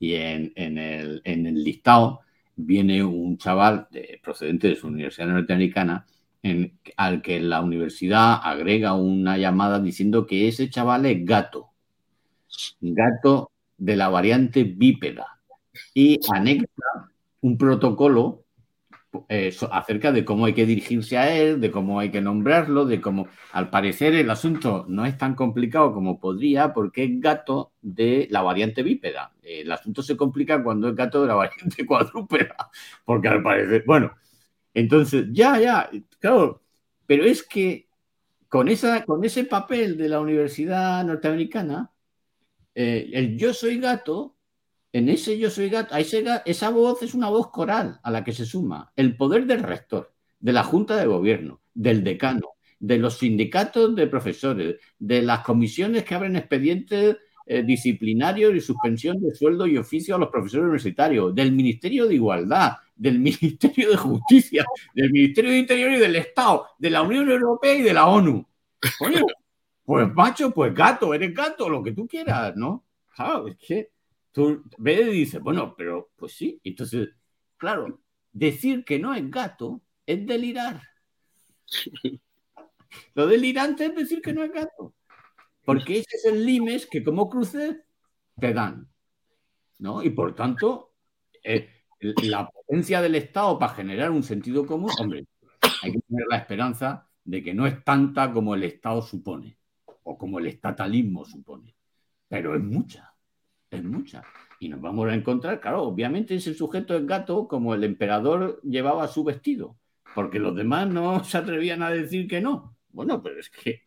Y 0.00 0.14
en, 0.14 0.52
el, 0.56 1.22
en 1.22 1.46
el, 1.46 1.62
listado 1.62 2.22
viene 2.56 3.04
un 3.04 3.38
chaval 3.38 3.86
procedente 4.20 4.66
de 4.66 4.74
su 4.74 4.88
universidad 4.88 5.28
norteamericana 5.28 6.04
al 6.96 7.22
que 7.22 7.40
la 7.40 7.60
universidad 7.60 8.40
agrega 8.42 8.94
una 8.94 9.38
llamada 9.38 9.80
diciendo 9.80 10.26
que 10.26 10.48
ese 10.48 10.70
chaval 10.70 11.06
es 11.06 11.24
gato, 11.24 11.70
gato 12.80 13.50
de 13.78 13.96
la 13.96 14.08
variante 14.08 14.64
bípeda, 14.64 15.40
y 15.94 16.18
anexa 16.32 16.66
un 17.40 17.56
protocolo 17.56 18.42
eh, 19.28 19.54
acerca 19.70 20.10
de 20.10 20.24
cómo 20.24 20.46
hay 20.46 20.54
que 20.54 20.64
dirigirse 20.64 21.18
a 21.18 21.34
él, 21.36 21.60
de 21.60 21.70
cómo 21.70 22.00
hay 22.00 22.10
que 22.10 22.22
nombrarlo, 22.22 22.86
de 22.86 23.00
cómo, 23.00 23.28
al 23.52 23.68
parecer, 23.68 24.14
el 24.14 24.30
asunto 24.30 24.86
no 24.88 25.04
es 25.04 25.18
tan 25.18 25.34
complicado 25.34 25.92
como 25.92 26.18
podría 26.18 26.72
porque 26.72 27.04
es 27.04 27.20
gato 27.20 27.72
de 27.82 28.26
la 28.30 28.40
variante 28.40 28.82
bípeda. 28.82 29.32
El 29.42 29.70
asunto 29.70 30.02
se 30.02 30.16
complica 30.16 30.62
cuando 30.62 30.88
es 30.88 30.94
gato 30.94 31.20
de 31.20 31.28
la 31.28 31.34
variante 31.34 31.84
cuadrúpeda, 31.86 32.70
porque 33.04 33.28
al 33.28 33.42
parecer, 33.42 33.84
bueno, 33.86 34.12
entonces, 34.74 35.26
ya, 35.32 35.58
ya, 35.58 35.90
claro, 36.18 36.62
pero 37.06 37.24
es 37.24 37.42
que 37.42 37.88
con, 38.48 38.68
esa, 38.68 39.04
con 39.04 39.24
ese 39.24 39.44
papel 39.44 39.96
de 39.96 40.08
la 40.08 40.20
universidad 40.20 41.04
norteamericana, 41.04 41.90
eh, 42.74 43.10
el 43.12 43.36
yo 43.36 43.52
soy 43.52 43.78
gato, 43.78 44.36
en 44.92 45.08
ese 45.08 45.38
yo 45.38 45.50
soy 45.50 45.68
gato, 45.68 45.94
esa 45.96 46.70
voz 46.70 47.02
es 47.02 47.14
una 47.14 47.28
voz 47.28 47.50
coral 47.50 48.00
a 48.02 48.10
la 48.10 48.24
que 48.24 48.32
se 48.32 48.46
suma 48.46 48.92
el 48.96 49.16
poder 49.16 49.46
del 49.46 49.62
rector, 49.62 50.12
de 50.38 50.52
la 50.52 50.64
junta 50.64 50.96
de 50.96 51.06
gobierno, 51.06 51.60
del 51.74 52.04
decano, 52.04 52.50
de 52.78 52.98
los 52.98 53.18
sindicatos 53.18 53.94
de 53.94 54.06
profesores, 54.06 54.76
de 54.98 55.22
las 55.22 55.40
comisiones 55.40 56.04
que 56.04 56.14
abren 56.14 56.36
expedientes 56.36 57.16
eh, 57.46 57.62
disciplinarios 57.62 58.54
y 58.54 58.60
suspensión 58.60 59.20
de 59.20 59.34
sueldo 59.34 59.66
y 59.66 59.76
oficio 59.76 60.14
a 60.14 60.18
los 60.18 60.28
profesores 60.28 60.64
universitarios, 60.64 61.34
del 61.34 61.52
Ministerio 61.52 62.06
de 62.06 62.14
Igualdad, 62.14 62.72
del 62.94 63.18
Ministerio 63.18 63.90
de 63.90 63.96
Justicia, 63.96 64.64
del 64.94 65.10
Ministerio 65.10 65.50
de 65.50 65.58
Interior 65.58 65.92
y 65.92 65.98
del 65.98 66.16
Estado, 66.16 66.66
de 66.78 66.90
la 66.90 67.02
Unión 67.02 67.30
Europea 67.30 67.74
y 67.74 67.82
de 67.82 67.94
la 67.94 68.06
ONU. 68.06 68.46
pues 69.84 70.14
macho, 70.14 70.50
pues 70.50 70.74
gato, 70.74 71.12
eres 71.14 71.34
gato, 71.34 71.68
lo 71.68 71.82
que 71.82 71.92
tú 71.92 72.06
quieras, 72.06 72.54
¿no? 72.56 72.84
Claro, 73.14 73.48
es 73.48 73.56
que 73.56 73.90
tú 74.30 74.62
ves 74.78 75.08
y 75.08 75.10
dices, 75.10 75.40
bueno, 75.40 75.74
pero 75.76 76.10
pues 76.16 76.32
sí. 76.32 76.60
Entonces, 76.64 77.10
claro, 77.56 78.00
decir 78.32 78.84
que 78.84 78.98
no 78.98 79.14
es 79.14 79.30
gato 79.30 79.82
es 80.06 80.26
delirar. 80.26 80.82
Lo 83.14 83.26
delirante 83.26 83.86
es 83.86 83.94
decir 83.94 84.20
que 84.20 84.34
no 84.34 84.44
es 84.44 84.52
gato. 84.52 84.94
Porque 85.64 85.98
ese 85.98 86.16
es 86.16 86.24
el 86.26 86.44
limes 86.44 86.86
que 86.86 87.02
como 87.02 87.30
cruces 87.30 87.76
te 88.38 88.52
dan. 88.52 88.92
¿no? 89.82 90.02
Y 90.02 90.10
por 90.10 90.34
tanto, 90.34 90.94
eh, 91.42 91.68
la 92.00 92.48
potencia 92.72 93.02
del 93.02 93.16
Estado 93.16 93.58
para 93.58 93.74
generar 93.74 94.10
un 94.10 94.22
sentido 94.22 94.64
común, 94.64 94.90
hombre, 94.98 95.26
hay 95.82 95.92
que 95.92 96.00
tener 96.00 96.24
la 96.30 96.38
esperanza 96.38 97.06
de 97.22 97.42
que 97.42 97.52
no 97.52 97.66
es 97.66 97.84
tanta 97.84 98.32
como 98.32 98.54
el 98.54 98.62
Estado 98.62 99.02
supone 99.02 99.58
o 100.04 100.16
como 100.16 100.38
el 100.38 100.46
estatalismo 100.46 101.26
supone, 101.26 101.76
pero 102.28 102.56
es 102.56 102.62
mucha, 102.62 103.14
es 103.70 103.84
mucha. 103.84 104.22
Y 104.58 104.70
nos 104.70 104.80
vamos 104.80 105.06
a 105.10 105.14
encontrar, 105.14 105.60
claro, 105.60 105.82
obviamente 105.82 106.34
ese 106.34 106.54
sujeto 106.54 106.96
es 106.96 107.06
gato 107.06 107.46
como 107.46 107.74
el 107.74 107.84
emperador 107.84 108.58
llevaba 108.62 109.06
su 109.06 109.22
vestido, 109.22 109.76
porque 110.14 110.38
los 110.38 110.56
demás 110.56 110.88
no 110.88 111.22
se 111.24 111.36
atrevían 111.36 111.82
a 111.82 111.90
decir 111.90 112.26
que 112.26 112.40
no. 112.40 112.74
Bueno, 112.88 113.22
pero 113.22 113.38
es 113.38 113.50
que 113.50 113.82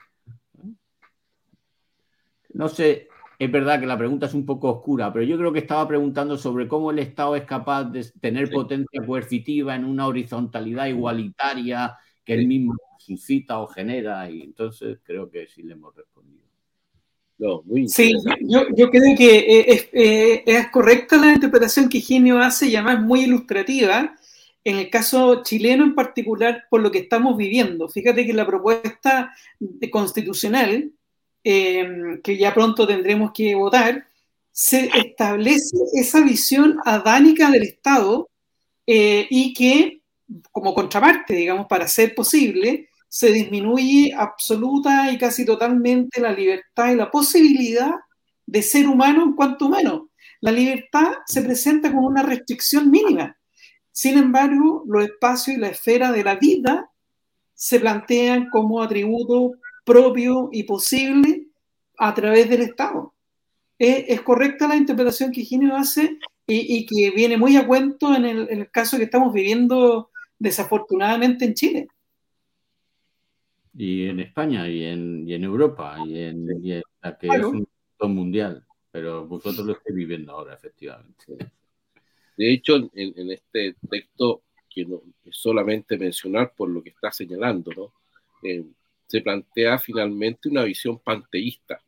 no 2.54 2.70
sé, 2.70 3.08
es 3.38 3.52
verdad 3.52 3.80
que 3.80 3.86
la 3.86 3.98
pregunta 3.98 4.26
es 4.28 4.34
un 4.34 4.46
poco 4.46 4.70
oscura, 4.70 5.12
pero 5.12 5.26
yo 5.26 5.38
creo 5.38 5.52
que 5.52 5.60
estaba 5.60 5.88
preguntando 5.88 6.38
sobre 6.38 6.68
cómo 6.68 6.92
el 6.92 7.00
Estado 7.00 7.36
es 7.36 7.44
capaz 7.44 7.86
de 7.86 8.06
tener 8.22 8.50
potencia 8.50 9.06
coercitiva 9.06 9.76
en 9.76 9.86
una 9.86 10.08
horizontalidad 10.08 10.88
igualitaria 10.88 11.98
que 12.24 12.34
él 12.34 12.48
mismo 12.48 12.76
suscita 12.98 13.60
o 13.60 13.68
genera, 13.68 14.30
y 14.30 14.42
entonces 14.42 15.00
creo 15.04 15.30
que 15.30 15.48
sí 15.48 15.62
le 15.62 15.74
hemos 15.74 15.96
respondido. 15.96 16.44
sí, 17.88 18.14
yo, 18.42 18.90
creo 18.90 19.18
que 19.18 19.62
es, 19.68 19.90
eh, 19.94 20.44
es, 20.46 20.68
correcta 20.70 21.18
la 21.18 21.34
interpretación 21.34 21.88
que 21.88 22.00
Genio 22.00 22.40
hace 22.40 22.68
y 22.68 22.76
además 22.76 23.02
muy 23.02 23.22
ilustrativa 23.22 24.16
en 24.64 24.78
el 24.78 24.90
caso 24.90 25.44
chileno 25.44 25.84
en 25.84 25.94
particular 25.94 26.64
por 26.70 26.82
lo 26.82 26.90
que 26.92 26.98
estamos 27.00 27.38
viviendo. 27.38 27.88
Fíjate 27.88 28.26
que 28.26 28.34
la 28.34 28.48
propuesta 28.48 29.32
constitucional 29.92 30.92
Em, 31.48 32.22
que 32.24 32.38
ya 32.38 32.56
pronto 32.56 32.88
tendremos 32.88 33.32
que 33.32 33.54
votar, 33.54 34.08
se 34.52 34.90
establece 34.96 35.78
esa 35.94 36.22
visión 36.22 36.80
adánica 36.84 37.52
del 37.52 37.62
Estado 37.62 38.32
eh, 38.88 39.28
y 39.30 39.54
que, 39.54 40.02
como 40.52 40.74
contraparte, 40.74 41.36
digamos, 41.36 41.68
para 41.68 41.88
ser 41.88 42.16
posible, 42.16 42.90
se 43.08 43.32
disminuye 43.32 44.12
absoluta 44.18 45.12
y 45.12 45.20
casi 45.20 45.46
totalmente 45.46 46.20
la 46.20 46.32
libertad 46.34 46.92
y 46.92 46.96
la 46.96 47.12
posibilidad 47.12 47.92
de 48.48 48.64
ser 48.64 48.88
humano 48.88 49.22
en 49.22 49.34
cuanto 49.34 49.68
humano. 49.68 50.10
La 50.42 50.52
libertad 50.52 51.14
se 51.28 51.44
presenta 51.44 51.92
como 51.92 52.08
una 52.08 52.24
restricción 52.24 52.90
mínima. 52.90 53.38
Sin 53.92 54.18
embargo, 54.18 54.84
los 54.88 55.04
espacios 55.04 55.58
y 55.58 55.60
la 55.60 55.68
esfera 55.70 56.12
de 56.12 56.24
la 56.24 56.38
vida 56.38 56.90
se 57.54 57.80
plantean 57.80 58.50
como 58.50 58.82
atributo 58.82 59.52
propio 59.86 60.50
y 60.52 60.64
posible 60.64 61.48
a 61.98 62.14
través 62.14 62.50
del 62.50 62.64
Estado. 62.64 63.14
Es, 63.78 64.22
correcta 64.22 64.68
la 64.68 64.76
interpretación 64.76 65.32
que 65.32 65.44
Ginio 65.44 65.76
hace 65.76 66.18
y, 66.48 66.86
que 66.86 67.12
viene 67.12 67.38
muy 67.38 67.56
a 67.58 67.66
cuento 67.66 68.14
en 68.14 68.26
el, 68.26 68.70
caso 68.72 68.98
que 68.98 69.04
estamos 69.04 69.34
viviendo 69.34 70.10
desafortunadamente 70.40 71.46
en 71.46 71.54
Chile. 71.54 71.88
Y 73.78 74.08
en 74.08 74.22
España, 74.22 74.68
y 74.70 74.84
en, 74.84 75.44
Europa, 75.44 75.98
y 76.06 76.20
en, 76.20 76.48
la 77.02 77.18
que 77.18 77.28
es 77.28 77.44
un 77.44 77.68
mundial, 78.16 78.66
pero 78.92 79.26
vosotros 79.26 79.66
lo 79.66 79.74
estáis 79.74 79.96
viviendo 79.96 80.32
ahora, 80.32 80.54
efectivamente. 80.54 81.52
De 82.38 82.52
hecho, 82.52 82.76
en, 82.94 83.32
este 83.32 83.76
texto, 83.90 84.44
que 84.70 84.86
no 84.86 85.02
solamente 85.32 85.98
mencionar 85.98 86.54
por 86.56 86.70
lo 86.70 86.84
que 86.84 86.90
está 86.90 87.12
señalando, 87.12 87.72
¿no? 87.76 87.94
Eh, 88.44 88.64
se 89.08 89.22
plantea 89.22 89.78
finalmente 89.78 90.50
una 90.50 90.64
visión 90.64 91.00
panteísta. 91.00 91.82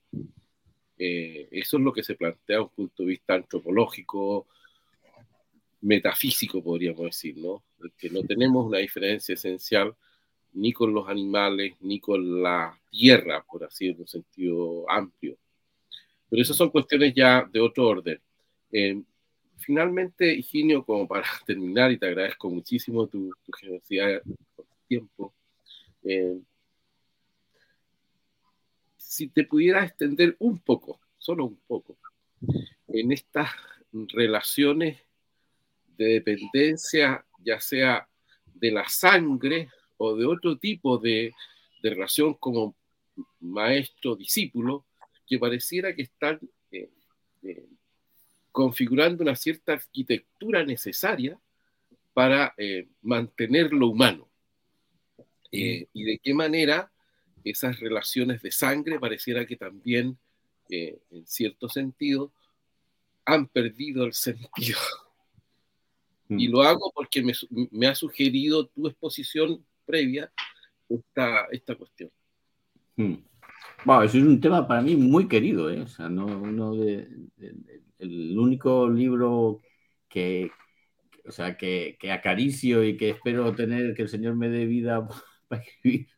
Eh, 0.98 1.48
eso 1.52 1.78
es 1.78 1.84
lo 1.84 1.94
que 1.94 2.04
se 2.04 2.16
plantea 2.16 2.58
desde 2.58 2.64
un 2.64 2.70
punto 2.70 3.04
de 3.04 3.10
vista 3.10 3.36
antropológico, 3.36 4.48
metafísico, 5.82 6.64
podríamos 6.64 7.06
decir, 7.06 7.38
¿no? 7.38 7.64
Que 7.98 8.10
no 8.10 8.24
tenemos 8.24 8.66
una 8.66 8.80
diferencia 8.80 9.34
esencial 9.34 9.96
ni 10.54 10.74
con 10.74 10.94
los 10.94 11.08
animales, 11.08 11.76
ni 11.82 12.00
con 12.00 12.42
la 12.42 12.80
tierra, 12.90 13.44
por 13.44 13.64
así 13.64 13.90
en 13.90 14.00
un 14.00 14.08
sentido 14.08 14.90
amplio. 14.90 15.38
Pero 16.30 16.42
esas 16.42 16.58
son 16.58 16.72
cuestiones 16.72 17.14
ya 17.16 17.48
de 17.52 17.60
otro 17.60 17.88
orden. 17.88 18.20
Eh, 18.72 19.02
finalmente, 19.58 20.34
Higinio, 20.34 20.84
como 20.84 21.08
para 21.08 21.24
terminar, 21.46 21.92
y 21.92 21.98
te 21.98 22.08
agradezco 22.08 22.50
muchísimo 22.50 23.08
tu, 23.08 23.32
generosidad 23.60 24.22
por 24.56 24.66
tu 24.66 24.76
tiempo, 24.88 25.34
eh, 26.04 26.40
si 29.08 29.30
te 29.30 29.46
pudieras 29.46 29.86
extender 29.86 30.36
un 30.40 30.60
poco, 30.60 31.00
solo 31.18 31.46
un 31.46 31.58
poco, 31.66 31.98
en 32.90 33.12
estas 33.14 33.50
relaciones 33.92 35.00
de 35.98 36.06
dependencia, 36.06 37.26
ya 37.40 37.60
sea 37.62 38.08
de 38.54 38.72
la 38.72 38.88
sangre 38.90 39.70
o 39.96 40.16
de 40.16 40.26
otro 40.26 40.58
tipo 40.58 40.98
de, 40.98 41.34
relación 41.82 42.34
como 42.34 42.76
maestro-discípulo, 43.40 44.86
que 45.26 45.40
pareciera 45.40 45.96
que 45.96 46.02
están 46.02 46.40
eh, 46.72 46.90
eh, 47.44 47.66
configurando 48.52 49.24
una 49.24 49.38
cierta 49.38 49.74
arquitectura 49.74 50.66
necesaria 50.66 51.40
para 52.14 52.54
eh, 52.58 52.90
mantener 53.04 53.72
lo 53.72 53.88
humano. 53.88 54.28
Eh, 55.50 55.88
y 55.94 56.04
de 56.04 56.20
qué 56.20 56.34
manera 56.34 56.92
esas 57.50 57.80
relaciones 57.80 58.42
de 58.42 58.52
sangre 58.52 59.00
pareciera 59.00 59.46
que 59.46 59.56
también, 59.56 60.18
eh, 60.70 61.00
en 61.12 61.26
cierto 61.26 61.70
sentido, 61.70 62.32
han 63.26 63.48
perdido 63.48 64.06
el 64.06 64.14
sentido. 64.14 64.80
Y 66.30 66.50
mm. 66.50 66.52
lo 66.52 66.62
hago 66.62 66.92
porque 66.94 67.24
me, 67.72 67.88
ha 67.88 67.96
sugerido 67.96 68.68
tu 68.68 68.86
exposición 68.86 69.66
previa 69.86 70.30
esta, 70.90 71.46
esta 71.52 71.76
cuestión. 71.76 72.12
Mm. 72.98 73.14
Bueno, 73.86 74.04
eso 74.04 74.18
es 74.18 74.26
un 74.26 74.42
tema 74.42 74.68
para 74.68 74.82
mí 74.82 74.98
muy 74.98 75.30
querido, 75.30 75.70
¿eh? 75.70 75.80
O 75.80 75.88
sea, 75.88 76.10
no, 76.10 76.26
uno 76.26 76.76
de, 76.76 77.08
el 78.00 78.38
único 78.38 78.90
libro 78.90 79.62
que, 80.10 80.52
o 81.26 81.32
sea, 81.32 81.56
que, 81.56 81.98
que, 81.98 82.12
acaricio 82.12 82.84
y 82.84 82.98
que 82.98 83.12
espero 83.12 83.56
tener 83.56 83.94
que 83.96 84.02
el 84.02 84.10
Señor 84.10 84.36
me 84.36 84.50
dé 84.50 84.66
vida 84.66 85.08
para 85.48 85.62
escribir 85.62 86.10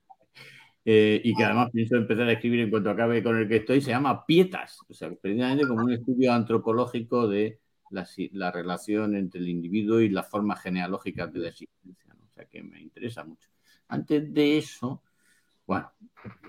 eh, 0.91 1.21
y 1.23 1.35
que 1.35 1.43
además 1.43 1.69
pienso 1.71 1.97
empezar 1.97 2.27
a 2.27 2.31
escribir 2.31 2.61
en 2.61 2.71
cuanto 2.71 2.89
acabe 2.89 3.21
con 3.21 3.37
el 3.37 3.47
que 3.47 3.57
estoy, 3.57 3.79
se 3.79 3.91
llama 3.91 4.25
Pietas, 4.25 4.79
o 4.89 4.93
sea, 4.95 5.11
precisamente 5.11 5.67
como 5.67 5.83
un 5.83 5.93
estudio 5.93 6.33
antropológico 6.33 7.27
de 7.27 7.59
la, 7.91 8.07
la 8.31 8.51
relación 8.51 9.15
entre 9.15 9.39
el 9.39 9.49
individuo 9.49 9.99
y 9.99 10.09
las 10.09 10.27
formas 10.27 10.59
genealógicas 10.63 11.31
de 11.31 11.39
la 11.41 11.49
existencia, 11.49 12.15
o 12.19 12.33
sea, 12.33 12.45
que 12.45 12.63
me 12.63 12.81
interesa 12.81 13.23
mucho. 13.23 13.49
Antes 13.87 14.33
de 14.33 14.57
eso, 14.57 15.03
bueno, 15.67 15.91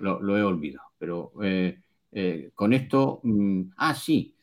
lo, 0.01 0.39
he 0.39 0.43
olvidado, 0.43 0.89
pero 0.99 1.33
eh, 1.43 1.79
eh, 2.11 2.51
con 2.55 2.73
esto, 2.73 3.21
mm, 3.23 3.73
ah, 3.77 3.95
sí, 3.95 4.35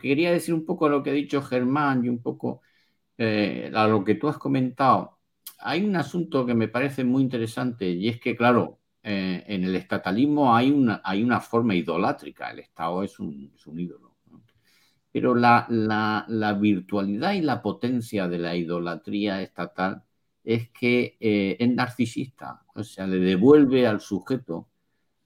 quería 0.00 0.30
decir 0.30 0.54
un 0.54 0.64
poco 0.64 0.88
lo 0.88 1.02
que 1.02 1.10
ha 1.10 1.12
dicho 1.12 1.42
Germán 1.42 2.04
y 2.04 2.08
un 2.08 2.22
poco 2.22 2.62
a 3.18 3.86
lo 3.88 4.04
que 4.04 4.14
tú 4.14 4.28
has 4.28 4.38
comentado. 4.38 5.18
Hay 5.58 5.84
un 5.84 5.96
asunto 5.96 6.46
que 6.46 6.54
me 6.54 6.68
parece 6.68 7.02
muy 7.04 7.22
interesante 7.22 7.90
y 7.90 8.08
es 8.08 8.20
que, 8.20 8.36
claro, 8.36 8.79
eh, 9.02 9.44
en 9.46 9.64
el 9.64 9.76
estatalismo 9.76 10.54
hay 10.54 10.70
una, 10.70 11.40
forma 11.40 11.74
idolátrica, 11.74 12.50
el 12.50 12.60
Estado 12.60 13.02
es 13.02 13.18
un, 13.18 13.52
ídolo. 13.76 14.16
Pero 15.12 15.34
la, 15.34 15.66
virtualidad 16.60 17.32
y 17.32 17.40
la 17.40 17.62
potencia 17.62 18.28
de 18.28 18.38
la 18.38 18.54
idolatría 18.54 19.42
estatal 19.42 20.04
es 20.44 20.70
que 20.70 21.16
eh, 21.20 21.56
es 21.58 21.68
narcisista, 21.68 22.62
o 22.74 22.82
sea, 22.84 23.06
le 23.06 23.18
devuelve 23.18 23.86
al 23.86 24.00
sujeto, 24.00 24.68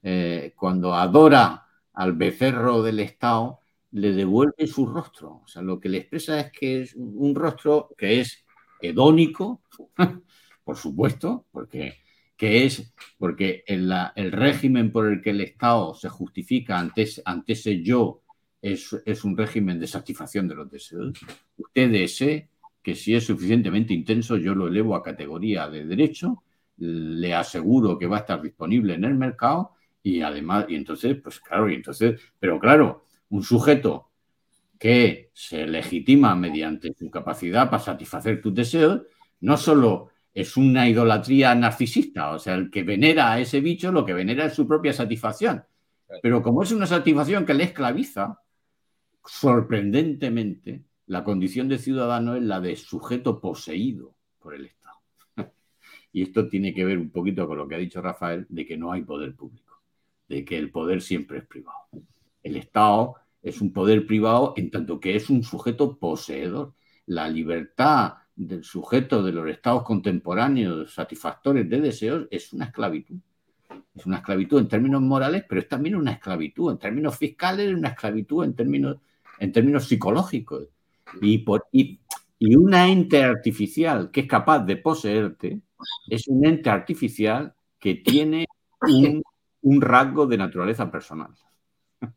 eh, 0.03 0.53
cuando 0.55 0.93
adora 0.93 1.65
al 1.93 2.13
becerro 2.13 2.81
del 2.83 2.99
Estado, 2.99 3.59
le 3.91 4.13
devuelve 4.13 4.67
su 4.67 4.85
rostro. 4.85 5.41
O 5.43 5.47
sea, 5.47 5.61
lo 5.61 5.79
que 5.79 5.89
le 5.89 5.99
expresa 5.99 6.39
es 6.39 6.51
que 6.51 6.81
es 6.81 6.95
un 6.95 7.33
rostro 7.33 7.89
que 7.97 8.21
es 8.21 8.45
hedónico, 8.81 9.61
por 10.63 10.77
supuesto, 10.77 11.45
porque 11.51 12.04
que 12.37 12.65
es 12.65 12.93
porque 13.17 13.63
el, 13.67 13.91
régimen 14.31 14.91
por 14.91 15.07
el 15.07 15.21
que 15.21 15.29
el 15.31 15.41
Estado 15.41 15.93
se 15.93 16.09
justifica 16.09 16.77
ante, 16.77 17.07
ante 17.23 17.53
ese 17.53 17.81
yo 17.81 18.21
es, 18.61 18.95
es, 19.05 19.23
un 19.23 19.37
régimen 19.37 19.79
de 19.79 19.87
satisfacción 19.87 20.47
de 20.47 20.55
los 20.55 20.69
deseos. 20.69 21.13
Usted 21.57 21.91
desee 21.91 22.49
que 22.81 22.95
si 22.95 23.15
es 23.15 23.25
suficientemente 23.25 23.93
intenso, 23.93 24.37
yo 24.37 24.53
lo 24.53 24.67
elevo 24.67 24.95
a 24.95 25.03
categoría 25.03 25.69
de 25.69 25.85
derecho, 25.85 26.43
le 26.77 27.33
aseguro 27.33 27.97
que 27.97 28.07
va 28.07 28.17
a 28.17 28.19
estar 28.21 28.41
disponible 28.41 28.95
en 28.95 29.05
el 29.05 29.15
mercado 29.15 29.71
y 30.03 30.21
además, 30.21 30.65
y 30.69 30.75
entonces, 30.75 31.17
pues 31.21 31.39
claro, 31.39 31.69
y 31.69 31.75
entonces, 31.75 32.21
pero 32.39 32.59
claro, 32.59 33.05
un 33.29 33.43
sujeto 33.43 34.11
que 34.77 35.31
se 35.33 35.65
legitima 35.65 36.35
mediante 36.35 36.93
su 36.93 37.09
capacidad 37.09 37.69
para 37.69 37.81
satisfacer 37.81 38.41
tus 38.41 38.53
deseos, 38.53 39.01
no 39.39 39.57
solo 39.57 40.09
es 40.35 40.57
una 40.57 40.87
idolatría 40.87 41.55
narcisista. 41.55 42.31
O 42.31 42.39
sea, 42.39 42.55
el 42.55 42.69
que 42.69 42.83
venera 42.83 43.31
a 43.31 43.39
ese 43.39 43.61
bicho 43.61 43.91
lo 43.91 44.05
que 44.05 44.13
venera 44.13 44.45
es 44.45 44.53
su 44.53 44.67
propia 44.67 44.93
satisfacción. 44.93 45.63
Pero 46.21 46.43
como 46.43 46.61
es 46.61 46.71
una 46.71 46.85
satisfacción 46.85 47.45
que 47.45 47.53
le 47.53 47.63
esclaviza, 47.63 48.41
sorprendentemente, 49.25 50.83
la 51.07 51.23
condición 51.23 51.69
de 51.69 51.77
ciudadano 51.77 52.35
es 52.35 52.43
la 52.43 52.59
de 52.59 52.75
sujeto 52.75 53.39
poseído 53.39 54.15
por 54.37 54.53
el 54.53 54.65
Estado. 54.65 54.97
Y 56.11 56.21
esto 56.21 56.47
tiene 56.47 56.73
que 56.73 56.85
ver 56.85 56.97
un 56.97 57.09
poquito 57.09 57.47
con 57.47 57.57
lo 57.57 57.67
que 57.67 57.75
ha 57.75 57.79
dicho 57.79 58.01
Rafael, 58.01 58.45
de 58.49 58.65
que 58.65 58.77
no 58.77 58.91
hay 58.91 59.03
poder 59.03 59.35
público, 59.35 59.81
de 60.27 60.45
que 60.45 60.57
el 60.57 60.69
poder 60.69 61.01
siempre 61.01 61.39
es 61.39 61.45
privado. 61.45 61.77
El 62.43 62.57
Estado 62.57 63.15
es 63.41 63.61
un 63.61 63.71
poder 63.71 64.05
privado 64.05 64.53
en 64.57 64.69
tanto 64.69 64.99
que 64.99 65.15
es 65.15 65.29
un 65.29 65.43
sujeto 65.43 65.97
poseedor. 65.97 66.73
La 67.05 67.29
libertad 67.29 68.15
del 68.35 68.63
sujeto 68.63 69.23
de 69.23 69.31
los 69.31 69.47
estados 69.47 69.83
contemporáneos 69.83 70.93
satisfactores 70.93 71.69
de 71.69 71.79
deseos 71.79 72.27
es 72.29 72.51
una 72.53 72.65
esclavitud. 72.65 73.17
Es 73.95 74.05
una 74.05 74.17
esclavitud 74.17 74.59
en 74.59 74.67
términos 74.67 75.01
morales, 75.01 75.45
pero 75.47 75.61
es 75.61 75.69
también 75.69 75.95
una 75.95 76.11
esclavitud 76.11 76.71
en 76.71 76.77
términos 76.77 77.17
fiscales, 77.17 77.73
una 77.73 77.89
esclavitud 77.89 78.43
en 78.43 78.53
términos, 78.53 78.97
en 79.39 79.51
términos 79.51 79.87
psicológicos. 79.87 80.67
Y, 81.21 81.39
por, 81.39 81.67
y, 81.71 81.99
una 82.39 82.89
ente 82.89 83.23
artificial 83.23 84.11
que 84.11 84.21
es 84.21 84.27
capaz 84.27 84.59
de 84.59 84.75
poseerte 84.77 85.61
es 86.09 86.27
un 86.27 86.45
ente 86.45 86.69
artificial 86.69 87.55
que 87.79 87.95
tiene 87.95 88.45
un, 88.81 89.23
un 89.61 89.81
rasgo 89.81 90.27
de 90.27 90.37
naturaleza 90.37 90.91
personal. 90.91 91.31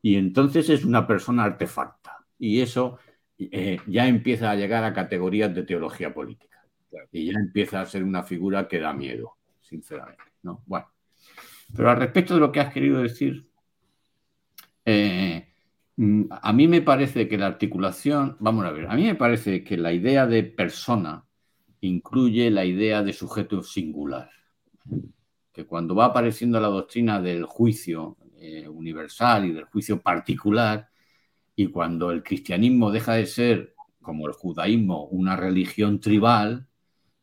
Y 0.00 0.14
entonces 0.14 0.70
es 0.70 0.84
una 0.84 1.08
persona 1.08 1.42
artefacta. 1.42 2.24
Y 2.38 2.60
eso 2.60 2.98
eh, 3.38 3.78
ya 3.86 4.08
empieza 4.08 4.50
a 4.50 4.56
llegar 4.56 4.84
a 4.84 4.92
categorías 4.92 5.54
de 5.54 5.62
teología 5.62 6.12
política. 6.12 6.58
Y 7.12 7.32
ya 7.32 7.38
empieza 7.38 7.80
a 7.80 7.86
ser 7.86 8.02
una 8.02 8.22
figura 8.22 8.66
que 8.66 8.80
da 8.80 8.92
miedo, 8.92 9.36
sinceramente. 9.60 10.22
¿no? 10.42 10.62
Bueno, 10.66 10.88
pero 11.74 11.90
al 11.90 11.98
respecto 11.98 12.34
de 12.34 12.40
lo 12.40 12.50
que 12.50 12.60
has 12.60 12.72
querido 12.72 13.02
decir, 13.02 13.48
eh, 14.84 15.48
mm, 15.96 16.24
a 16.30 16.52
mí 16.52 16.66
me 16.66 16.82
parece 16.82 17.28
que 17.28 17.38
la 17.38 17.46
articulación, 17.46 18.36
vamos 18.40 18.64
a 18.64 18.70
ver, 18.72 18.86
a 18.86 18.94
mí 18.94 19.04
me 19.04 19.14
parece 19.14 19.62
que 19.62 19.76
la 19.76 19.92
idea 19.92 20.26
de 20.26 20.44
persona 20.44 21.24
incluye 21.80 22.50
la 22.50 22.64
idea 22.64 23.02
de 23.02 23.12
sujeto 23.12 23.62
singular. 23.62 24.30
Que 25.52 25.66
cuando 25.66 25.94
va 25.94 26.06
apareciendo 26.06 26.60
la 26.60 26.68
doctrina 26.68 27.20
del 27.20 27.44
juicio 27.44 28.16
eh, 28.40 28.68
universal 28.68 29.44
y 29.46 29.52
del 29.52 29.64
juicio 29.64 30.00
particular, 30.00 30.88
y 31.58 31.66
cuando 31.66 32.12
el 32.12 32.22
cristianismo 32.22 32.92
deja 32.92 33.14
de 33.14 33.26
ser, 33.26 33.74
como 34.00 34.28
el 34.28 34.32
judaísmo, 34.32 35.06
una 35.06 35.34
religión 35.34 35.98
tribal, 35.98 36.68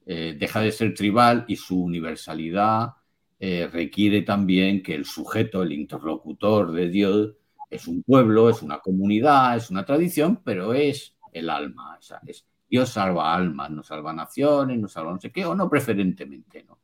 eh, 0.05 0.35
deja 0.37 0.59
de 0.59 0.73
ser 0.73 0.93
tribal 0.93 1.45
y 1.47 1.55
su 1.55 1.81
universalidad 1.81 2.95
eh, 3.39 3.69
requiere 3.71 4.23
también 4.23 4.83
que 4.83 4.93
el 4.93 5.05
sujeto, 5.05 5.63
el 5.63 5.71
interlocutor 5.71 6.73
de 6.73 6.89
Dios, 6.89 7.33
es 7.69 7.87
un 7.87 8.03
pueblo, 8.03 8.49
es 8.49 8.61
una 8.61 8.79
comunidad, 8.79 9.55
es 9.55 9.69
una 9.69 9.85
tradición, 9.85 10.41
pero 10.43 10.73
es 10.73 11.15
el 11.31 11.49
alma. 11.49 11.97
es, 12.27 12.45
Dios 12.69 12.89
salva 12.89 13.33
almas, 13.33 13.71
no 13.71 13.83
salva 13.83 14.11
naciones, 14.11 14.77
no 14.77 14.89
salva 14.89 15.13
no 15.13 15.21
sé 15.21 15.31
qué, 15.31 15.45
o 15.45 15.55
no 15.55 15.69
preferentemente, 15.69 16.61
¿no? 16.65 16.79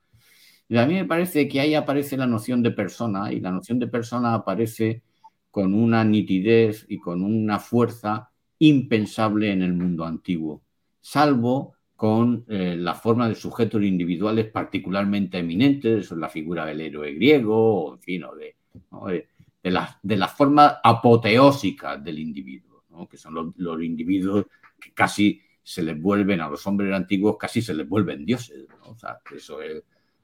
Y 0.70 0.78
a 0.78 0.86
mí 0.86 0.94
me 0.94 1.04
parece 1.04 1.50
que 1.50 1.60
ahí 1.60 1.76
aparece 1.76 2.16
la 2.16 2.28
noción 2.28 2.64
de 2.64 2.72
persona 2.72 3.34
y 3.34 3.42
la 3.42 3.52
noción 3.52 3.78
de 3.78 3.88
persona 3.88 4.36
aparece 4.36 5.04
con 5.52 5.74
una 5.74 6.04
nitidez 6.04 6.86
y 6.88 6.98
con 6.98 7.22
una 7.24 7.60
fuerza 7.60 8.32
impensable 8.60 9.52
en 9.52 9.62
el 9.62 9.74
mundo 9.74 10.06
antiguo, 10.06 10.64
salvo 11.00 11.76
con 11.96 12.46
eh, 12.48 12.76
la 12.78 12.96
forma 12.96 13.30
de 13.30 13.36
sujetos 13.36 13.84
individuales 13.84 14.48
particularmente 14.48 15.38
eminentes, 15.38 16.12
la 16.12 16.30
figura 16.30 16.66
del 16.66 16.82
héroe 16.82 17.14
griego, 17.14 17.84
o, 17.86 17.94
en 17.94 18.00
fin, 18.00 18.24
de, 18.40 19.28
de, 19.62 19.72
la, 19.72 20.00
de 20.02 20.18
las 20.18 20.32
formas 20.32 20.78
apoteósicas 20.84 22.04
del 22.04 22.18
individuo, 22.18 22.84
que 23.08 23.18
son 23.18 23.54
los, 23.56 23.84
individuos 23.84 24.46
que 24.80 24.94
casi 24.94 25.42
se 25.62 25.84
les 25.84 26.02
vuelven 26.02 26.42
a 26.42 26.50
los 26.50 26.66
hombres 26.66 26.94
antiguos, 26.94 27.38
casi 27.38 27.62
se 27.62 27.74
les 27.74 27.88
vuelven 27.88 28.26
dioses. 28.26 28.66
O 28.84 28.96
sea, 28.96 29.20
eso 29.36 29.62
es 29.62 29.84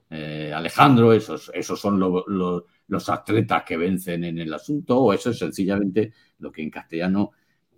eh, 0.10 0.52
Alejandro, 0.56 1.14
esos, 1.14 1.52
esos 1.54 1.80
son 1.80 2.00
los 2.00 2.64
atletas 3.10 3.64
que 3.64 3.78
vencen 3.78 4.24
en 4.24 4.40
el 4.40 4.54
asunto, 4.54 5.00
o 5.00 5.14
eso 5.14 5.32
es 5.32 5.40
sencillamente 5.40 6.14
lo 6.40 6.52
que 6.52 6.62
en 6.62 6.70
castellano 6.70 7.32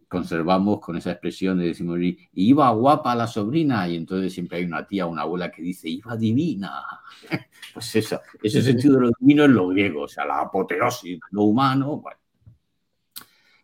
conservamos 0.10 0.80
con 0.80 0.98
esa 0.98 1.12
expresión 1.12 1.60
de 1.60 1.68
decimos, 1.68 2.00
iba 2.34 2.72
guapa 2.72 3.16
la 3.16 3.28
sobrina, 3.28 3.88
y 3.88 3.96
entonces 3.96 4.34
siempre 4.34 4.58
hay 4.58 4.66
una 4.66 4.86
tía 4.86 5.06
o 5.06 5.10
una 5.10 5.22
abuela 5.22 5.52
que 5.52 5.62
dice, 5.62 5.88
iba 5.88 6.18
divina. 6.18 6.84
Pues 7.72 7.96
eso, 7.98 8.20
ese 8.42 8.64
sentido 8.64 8.96
de 8.96 9.02
lo 9.02 9.12
divino 9.20 9.44
es 9.44 9.52
lo 9.52 9.68
griego, 9.68 10.02
o 10.02 10.08
sea, 10.08 10.26
la 10.26 10.42
apoteosis, 10.42 11.20
lo 11.30 11.44
humano. 11.44 12.02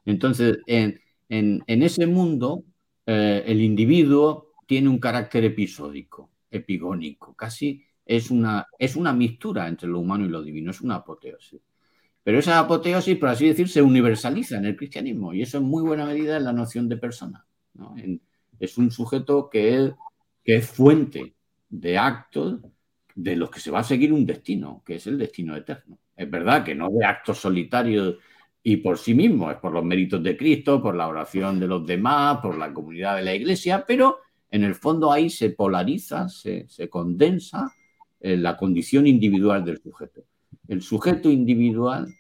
Entonces, 0.05 0.59
en, 0.67 1.01
ese 1.27 2.05
mundo, 2.05 2.63
eh, 3.07 3.43
el 3.47 3.61
individuo 3.61 4.53
tiene 4.67 4.89
un 4.89 4.99
carácter 4.99 5.43
episódico, 5.43 6.29
epigónico, 6.51 7.33
casi 7.33 7.83
es 8.05 8.31
una, 8.31 8.67
es 8.77 8.95
una 8.95 9.13
mixtura 9.13 9.67
entre 9.67 9.89
lo 9.89 9.99
humano 9.99 10.25
y 10.25 10.29
lo 10.29 10.41
divino, 10.41 10.71
es 10.71 10.81
una 10.81 10.95
apoteosis. 10.95 11.61
Pero 12.23 12.39
esa 12.39 12.59
apoteosis, 12.59 13.17
por 13.17 13.29
así 13.29 13.47
decir, 13.47 13.69
se 13.69 13.81
universaliza 13.81 14.57
en 14.57 14.65
el 14.65 14.75
cristianismo 14.75 15.33
y 15.33 15.41
eso 15.41 15.57
en 15.57 15.65
muy 15.65 15.83
buena 15.83 16.05
medida 16.05 16.37
es 16.37 16.43
la 16.43 16.53
noción 16.53 16.89
de 16.89 16.97
persona. 16.97 17.45
es 18.59 18.77
un 18.77 18.91
sujeto 18.91 19.49
que 19.49 19.75
es, 19.75 19.91
que 20.43 20.55
es 20.57 20.67
fuente 20.69 21.35
de 21.69 21.97
actos 21.97 22.59
de 23.15 23.35
los 23.35 23.49
que 23.49 23.59
se 23.59 23.71
va 23.71 23.79
a 23.79 23.83
seguir 23.83 24.11
un 24.11 24.25
destino, 24.25 24.83
que 24.85 24.95
es 24.95 25.07
el 25.07 25.17
destino 25.17 25.55
eterno. 25.55 25.99
Es 26.15 26.29
verdad 26.29 26.63
que 26.63 26.75
no 26.75 26.89
de 26.89 27.05
actos 27.05 27.39
solitarios 27.39 28.15
y 28.67 28.77
por 28.77 28.97
sí 28.97 29.13
mismo, 29.13 29.51
es 29.51 29.57
por 29.57 29.71
los 29.71 29.83
méritos 29.83 30.23
de 30.23 30.35
Cristo, 30.35 30.81
por 30.81 30.95
la 30.95 31.07
oración 31.07 31.59
de 31.59 31.67
los 31.67 31.85
demás, 31.85 32.39
por 32.41 32.57
la 32.57 32.73
comunidad 32.73 33.15
de 33.15 33.21
la 33.21 33.35
iglesia, 33.35 33.85
pero 33.87 34.17
en 34.49 34.63
el 34.63 34.73
fondo 34.73 35.11
ahí 35.11 35.29
se 35.29 35.51
polariza, 35.51 36.27
se, 36.29 36.67
condensa 36.89 37.71
eh, 38.25 38.37
la 38.37 38.57
condición 38.57 39.05
individual 39.05 39.63
del 39.63 39.79
sujeto. 39.79 40.25
El 40.67 40.81
sujeto 40.81 41.29
individual 41.29 42.11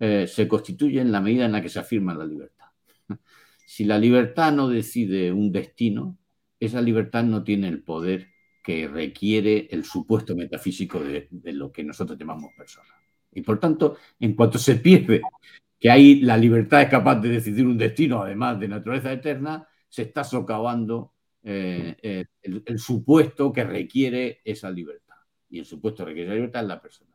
eh, 0.00 0.26
se 0.26 0.48
constituye 0.48 1.00
en 1.00 1.12
la 1.12 1.20
medida 1.20 1.46
en 1.46 1.52
la 1.52 1.62
que 1.62 1.68
se 1.68 1.78
afirma 1.78 2.12
la 2.12 2.26
libertad. 2.26 2.66
Si 3.64 3.84
la 3.84 3.98
libertad 3.98 4.52
no 4.52 4.68
decide 4.68 5.30
un 5.30 5.52
destino, 5.52 6.18
esa 6.58 6.80
libertad 6.80 7.22
no 7.22 7.44
tiene 7.44 7.68
el 7.68 7.84
poder 7.84 8.30
que 8.64 8.88
requiere 8.88 9.68
el 9.70 9.84
supuesto 9.84 10.34
metafísico 10.34 10.98
de, 10.98 11.28
lo 11.52 11.70
que 11.70 11.84
nosotros 11.84 12.18
llamamos 12.18 12.50
persona. 12.56 12.88
Y 13.32 13.42
por 13.42 13.60
tanto, 13.60 13.96
en 14.18 14.34
cuanto 14.34 14.58
se 14.58 14.74
pierde 14.76 15.20
que 15.78 15.88
ahí 15.88 16.20
la 16.20 16.36
libertad 16.36 16.82
es 16.82 16.88
capaz 16.88 17.20
de 17.20 17.28
decidir 17.28 17.64
un 17.64 17.78
destino, 17.78 18.22
además 18.22 18.58
de 18.58 18.66
naturaleza 18.66 19.12
eterna, 19.12 19.68
se 19.88 20.02
está 20.02 20.24
socavando 20.24 21.12
eh, 21.44 22.26
el, 22.42 22.78
supuesto 22.80 23.52
que 23.52 23.62
requiere 23.62 24.40
esa 24.44 24.68
libertad. 24.68 25.07
Y 25.50 25.60
el 25.60 25.64
supuesto 25.64 26.04
requiere 26.04 26.28
esa 26.28 26.34
libertad 26.34 26.62
es 26.62 26.68
la 26.68 26.80
persona. 26.80 27.10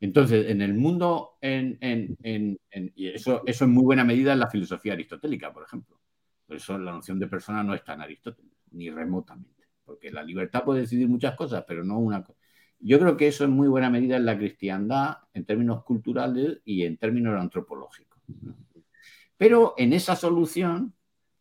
Entonces, 0.00 0.50
en 0.50 0.60
el 0.60 0.74
mundo, 0.74 1.38
en, 1.40 1.78
y 2.94 3.08
eso, 3.08 3.42
eso 3.46 3.64
en 3.64 3.70
muy 3.70 3.84
buena 3.84 4.04
medida 4.04 4.32
en 4.32 4.40
la 4.40 4.50
filosofía 4.50 4.92
aristotélica, 4.92 5.52
por 5.52 5.64
ejemplo. 5.64 5.98
Por 6.46 6.56
eso 6.56 6.78
la 6.78 6.92
noción 6.92 7.18
de 7.18 7.26
persona 7.26 7.62
no 7.62 7.74
está 7.74 7.94
en 7.94 8.02
Aristóteles, 8.02 8.52
ni 8.72 8.90
remotamente. 8.90 9.64
Porque 9.84 10.10
la 10.10 10.22
libertad 10.22 10.64
puede 10.64 10.80
decidir 10.80 11.08
muchas 11.08 11.34
cosas, 11.34 11.64
pero 11.66 11.82
no 11.82 11.98
una 11.98 12.22
cosa. 12.22 12.38
Yo 12.78 12.98
creo 12.98 13.16
que 13.16 13.28
eso 13.28 13.44
en 13.44 13.50
muy 13.50 13.68
buena 13.68 13.88
medida 13.88 14.16
en 14.16 14.26
la 14.26 14.36
cristiandad, 14.36 15.18
en 15.32 15.44
términos 15.44 15.82
culturales 15.82 16.60
y 16.64 16.84
en 16.84 16.98
términos 16.98 17.40
antropológicos. 17.40 18.20
Pero 19.36 19.74
en 19.78 19.92
esa 19.92 20.14
solución, 20.14 20.94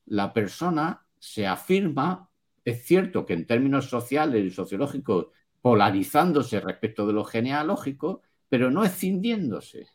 la 0.06 0.34
persona 0.34 1.06
se 1.20 1.46
afirma, 1.46 2.30
es 2.64 2.86
cierto 2.86 3.26
que 3.26 3.34
en 3.34 3.46
términos 3.46 3.90
sociales 3.90 4.46
y 4.46 4.50
sociológicos, 4.50 5.28
polarizándose 5.66 6.60
respecto 6.60 7.08
de 7.08 7.14
lo 7.14 7.24
genealógico, 7.24 8.22
pero 8.48 8.70
no 8.70 8.84
escindiéndose, 8.84 9.88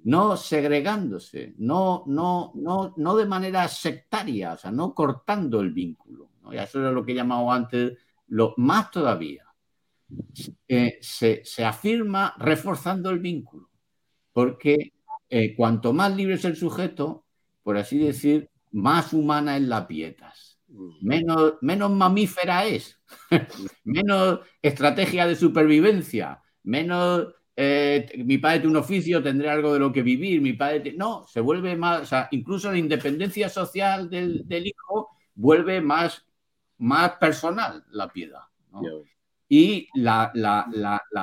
no 0.00 0.36
segregándose, 0.36 1.54
no, 1.56 2.04
no, 2.06 2.52
no, 2.54 2.92
no 2.94 3.16
de 3.16 3.24
manera 3.24 3.66
sectaria, 3.68 4.52
o 4.52 4.58
sea, 4.58 4.70
no 4.70 4.94
cortando 4.94 5.62
el 5.62 5.72
vínculo. 5.72 6.28
Y 6.52 6.58
eso 6.58 6.80
era 6.80 6.92
lo 6.92 7.02
que 7.02 7.12
he 7.12 7.14
llamado 7.14 7.50
antes, 7.50 7.96
lo 8.26 8.52
más 8.58 8.90
todavía 8.90 9.46
eh, 10.68 10.98
se, 11.00 11.64
afirma 11.64 12.34
reforzando 12.36 13.08
el 13.08 13.20
vínculo, 13.20 13.70
porque 14.34 14.92
eh, 15.30 15.56
cuanto 15.56 15.94
más 15.94 16.14
libre 16.14 16.34
es 16.34 16.44
el 16.44 16.56
sujeto, 16.56 17.24
por 17.62 17.78
así 17.78 17.96
decir, 17.96 18.50
más 18.70 19.14
humana 19.14 19.56
es 19.56 19.62
la 19.62 19.88
pietas, 19.88 20.53
menos, 21.00 21.54
menos 21.60 21.90
mamífera 21.90 22.64
es, 22.66 23.00
menos 23.84 24.40
estrategia 24.62 25.26
de 25.26 25.36
supervivencia, 25.36 26.42
menos 26.62 27.34
eh, 27.56 28.22
mi 28.24 28.38
padre 28.38 28.60
tiene 28.60 28.76
un 28.76 28.82
oficio, 28.82 29.22
tendré 29.22 29.48
algo 29.48 29.72
de 29.72 29.78
lo 29.78 29.92
que 29.92 30.02
vivir, 30.02 30.40
mi 30.40 30.54
padre... 30.54 30.94
No, 30.96 31.24
se 31.26 31.40
vuelve 31.40 31.76
más, 31.76 32.02
o 32.02 32.06
sea, 32.06 32.28
incluso 32.32 32.70
la 32.70 32.78
independencia 32.78 33.48
social 33.48 34.10
del, 34.10 34.44
hijo 34.66 35.10
vuelve 35.34 35.80
más, 35.80 36.26
más 36.78 37.12
personal 37.12 37.84
la 37.90 38.08
piedad. 38.08 38.42
¿no? 38.72 38.82
y 39.48 39.88
la, 39.94 40.32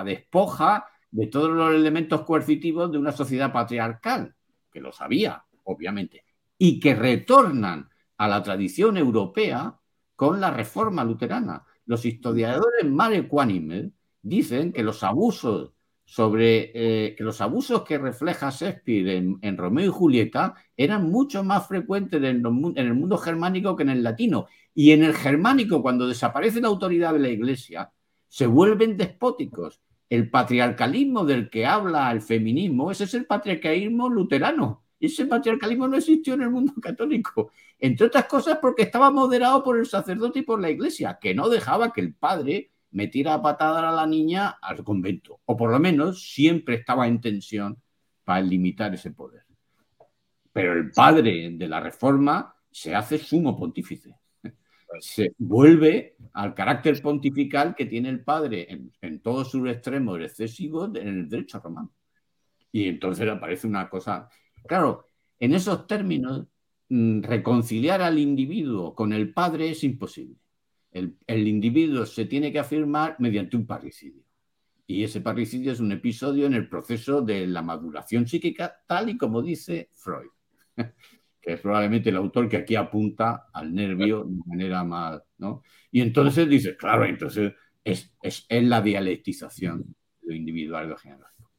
despoja 0.05 0.85
de 1.09 1.27
todos 1.27 1.49
los 1.49 1.73
elementos 1.73 2.21
coercitivos 2.21 2.91
de 2.91 2.97
una 2.97 3.11
sociedad 3.11 3.51
patriarcal, 3.51 4.33
que 4.71 4.79
lo 4.79 4.91
sabía, 4.93 5.43
obviamente, 5.65 6.23
y 6.57 6.79
que 6.79 6.95
retornan 6.95 7.89
a 8.21 8.27
la 8.27 8.43
tradición 8.43 8.97
europea 8.97 9.79
con 10.15 10.39
la 10.39 10.51
reforma 10.51 11.03
luterana. 11.03 11.65
Los 11.87 12.05
historiadores 12.05 12.85
más 12.87 13.11
ecuánimes 13.13 13.89
dicen 14.21 14.71
que 14.71 14.83
los 14.83 15.01
abusos 15.01 15.71
sobre 16.05 16.71
eh, 16.75 17.15
que 17.15 17.23
los 17.23 17.41
abusos 17.41 17.81
que 17.81 17.97
refleja 17.97 18.51
Shakespeare 18.51 19.37
en, 19.41 19.57
Romeo 19.57 19.87
y 19.87 19.91
Julieta 19.91 20.53
eran 20.77 21.09
mucho 21.09 21.43
más 21.43 21.67
frecuentes 21.67 22.21
en, 22.21 22.45
en, 22.45 22.77
el 22.77 22.93
mundo 22.93 23.17
germánico 23.17 23.75
que 23.75 23.83
en 23.83 23.89
el 23.89 24.03
latino. 24.03 24.45
Y 24.75 24.91
en 24.91 25.03
el 25.03 25.15
germánico, 25.15 25.81
cuando 25.81 26.07
desaparece 26.07 26.61
la 26.61 26.67
autoridad 26.67 27.13
de 27.13 27.19
la 27.19 27.29
Iglesia, 27.29 27.91
se 28.27 28.45
vuelven 28.45 28.97
despóticos. 28.97 29.81
El 30.07 30.29
patriarcalismo 30.29 31.25
del 31.25 31.49
que 31.49 31.65
habla 31.65 32.11
el 32.11 32.21
feminismo, 32.21 32.91
ese 32.91 33.05
es 33.05 33.15
el 33.15 33.25
patriarcalismo 33.25 34.09
luterano. 34.09 34.83
Ese 35.01 35.25
patriarcalismo 35.25 35.87
no 35.87 35.97
existió 35.97 36.35
en 36.35 36.43
el 36.43 36.51
mundo 36.51 36.73
católico, 36.79 37.51
entre 37.81 38.07
otras 38.07 38.25
cosas 38.25 38.59
porque 38.61 38.83
estaba 38.83 39.11
moderado 39.11 39.63
por 39.63 39.77
el 39.77 39.85
sacerdote 39.85 40.39
y 40.39 40.43
por 40.43 40.61
la 40.61 40.69
iglesia, 40.69 41.19
que 41.19 41.35
no 41.35 41.49
dejaba 41.49 41.91
que 41.91 41.99
el 41.99 42.13
padre 42.13 42.71
metiera 42.91 43.33
a 43.33 43.41
patada 43.41 43.89
a 43.89 43.91
la 43.91 44.07
niña 44.07 44.57
al 44.61 44.83
convento, 44.83 45.41
o 45.45 45.57
por 45.57 45.71
lo 45.71 45.79
menos 45.79 46.31
siempre 46.31 46.75
estaba 46.75 47.07
en 47.07 47.19
tensión 47.19 47.81
para 48.23 48.41
limitar 48.41 48.93
ese 48.93 49.11
poder. 49.11 49.43
Pero 50.53 50.73
el 50.73 50.91
padre 50.91 51.49
de 51.51 51.67
la 51.67 51.79
reforma 51.79 52.55
se 52.69 52.95
hace 52.95 53.17
sumo 53.17 53.57
pontífice 53.57 54.15
se 54.99 55.33
vuelve 55.37 56.15
al 56.33 56.53
carácter 56.53 57.01
pontifical 57.01 57.75
que 57.75 57.85
tiene 57.85 58.09
el 58.09 58.23
padre 58.23 58.91
en, 59.01 59.19
todos 59.21 59.51
sus 59.51 59.69
extremos 59.69 60.19
excesivos 60.19 60.89
en 60.95 61.07
el 61.07 61.29
derecho 61.29 61.59
romano. 61.59 61.91
Y 62.71 62.87
entonces 62.87 63.27
aparece 63.29 63.67
una 63.67 63.89
cosa. 63.89 64.29
Claro, 64.67 65.05
en 65.39 65.53
esos 65.53 65.87
términos, 65.87 66.47
reconciliar 66.91 68.01
al 68.01 68.19
individuo 68.19 68.93
con 68.93 69.13
el 69.13 69.33
padre 69.33 69.71
es 69.71 69.83
imposible. 69.83 70.37
El, 70.91 71.17
el 71.25 71.47
individuo 71.47 72.05
se 72.05 72.25
tiene 72.25 72.51
que 72.51 72.59
afirmar 72.59 73.15
mediante 73.19 73.55
un 73.55 73.65
parricidio. 73.65 74.23
Y 74.85 75.03
ese 75.03 75.21
parricidio 75.21 75.71
es 75.71 75.79
un 75.79 75.93
episodio 75.93 76.45
en 76.47 76.53
el 76.53 76.67
proceso 76.67 77.21
de 77.21 77.47
la 77.47 77.61
maduración 77.61 78.27
psíquica, 78.27 78.75
tal 78.87 79.09
y 79.09 79.17
como 79.17 79.41
dice 79.41 79.89
Freud. 79.93 80.29
que 81.41 81.53
es 81.53 81.59
probablemente 81.59 82.09
el 82.09 82.17
autor 82.17 82.47
que 82.47 82.57
aquí 82.57 82.75
apunta 82.75 83.47
al 83.51 83.73
nervio 83.73 84.23
de 84.23 84.41
manera 84.45 84.83
más, 84.83 85.21
¿no? 85.39 85.63
Y 85.91 86.01
entonces 86.01 86.47
dice, 86.47 86.77
claro, 86.77 87.05
entonces 87.05 87.53
es, 87.83 88.13
es, 88.21 88.45
la 88.49 88.81
dialectización 88.81 89.95
de 90.21 90.27
lo 90.27 90.35
individual 90.35 90.85
y 90.85 90.89
lo 90.89 90.97
genealógico. 90.97 91.51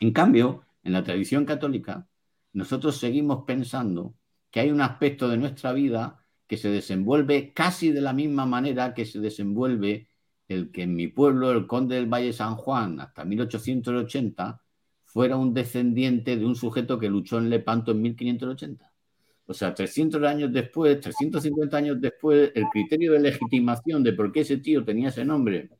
En 0.00 0.12
cambio, 0.12 0.64
en 0.82 0.92
la 0.94 1.04
tradición 1.04 1.44
católica, 1.44 2.08
nosotros 2.54 2.96
seguimos 2.96 3.44
pensando 3.46 4.14
que 4.50 4.60
hay 4.60 4.70
un 4.70 4.80
aspecto 4.80 5.28
de 5.28 5.36
nuestra 5.36 5.72
vida 5.72 6.24
que 6.46 6.56
se 6.56 6.68
desenvuelve 6.68 7.52
casi 7.52 7.92
de 7.92 8.00
la 8.00 8.12
misma 8.12 8.46
manera 8.46 8.94
que 8.94 9.04
se 9.06 9.20
desenvuelve 9.20 10.08
el 10.48 10.72
que 10.72 10.82
en 10.82 10.94
mi 10.94 11.06
pueblo, 11.08 11.52
el 11.52 11.66
conde 11.66 11.94
del 11.96 12.12
Valle 12.12 12.32
San 12.32 12.56
Juan, 12.56 13.00
hasta 13.00 13.24
1880, 13.24 14.60
fuera 15.04 15.36
un 15.36 15.54
descendiente 15.54 16.36
de 16.36 16.44
un 16.44 16.56
sujeto 16.56 16.98
que 16.98 17.08
luchó 17.08 17.38
en 17.38 17.50
Lepanto 17.50 17.92
en 17.92 18.02
1580. 18.02 18.92
O 19.46 19.54
sea, 19.54 19.74
300 19.74 20.22
años 20.24 20.52
después, 20.52 21.00
350 21.00 21.76
años 21.76 22.00
después, 22.00 22.52
el 22.54 22.64
criterio 22.72 23.12
de 23.12 23.20
legitimación 23.20 24.02
de 24.02 24.12
por 24.12 24.32
qué 24.32 24.40
ese 24.40 24.58
tío 24.58 24.84
tenía 24.84 25.08
ese 25.08 25.24
nombre, 25.24 25.70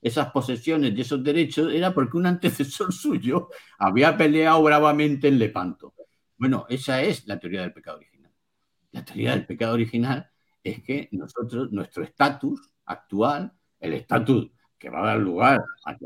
esas 0.00 0.30
posesiones 0.32 0.92
y 0.96 1.00
esos 1.00 1.22
derechos, 1.22 1.72
era 1.72 1.94
porque 1.94 2.16
un 2.16 2.26
antecesor 2.26 2.92
suyo 2.92 3.48
había 3.78 4.16
peleado 4.16 4.62
bravamente 4.62 5.28
en 5.28 5.38
Lepanto. 5.38 5.94
Bueno, 6.42 6.66
esa 6.68 7.00
es 7.00 7.28
la 7.28 7.38
teoría 7.38 7.60
del 7.60 7.72
pecado 7.72 7.98
original. 7.98 8.32
La 8.90 9.04
teoría 9.04 9.30
del 9.30 9.46
pecado 9.46 9.74
original 9.74 10.28
es 10.64 10.82
que 10.82 11.08
nosotros, 11.12 11.70
nuestro 11.70 12.02
estatus 12.02 12.60
actual, 12.84 13.52
el 13.78 13.92
estatus 13.92 14.50
que 14.76 14.90
va 14.90 15.04
a 15.04 15.06
dar 15.06 15.20
lugar 15.20 15.60
a, 15.84 15.96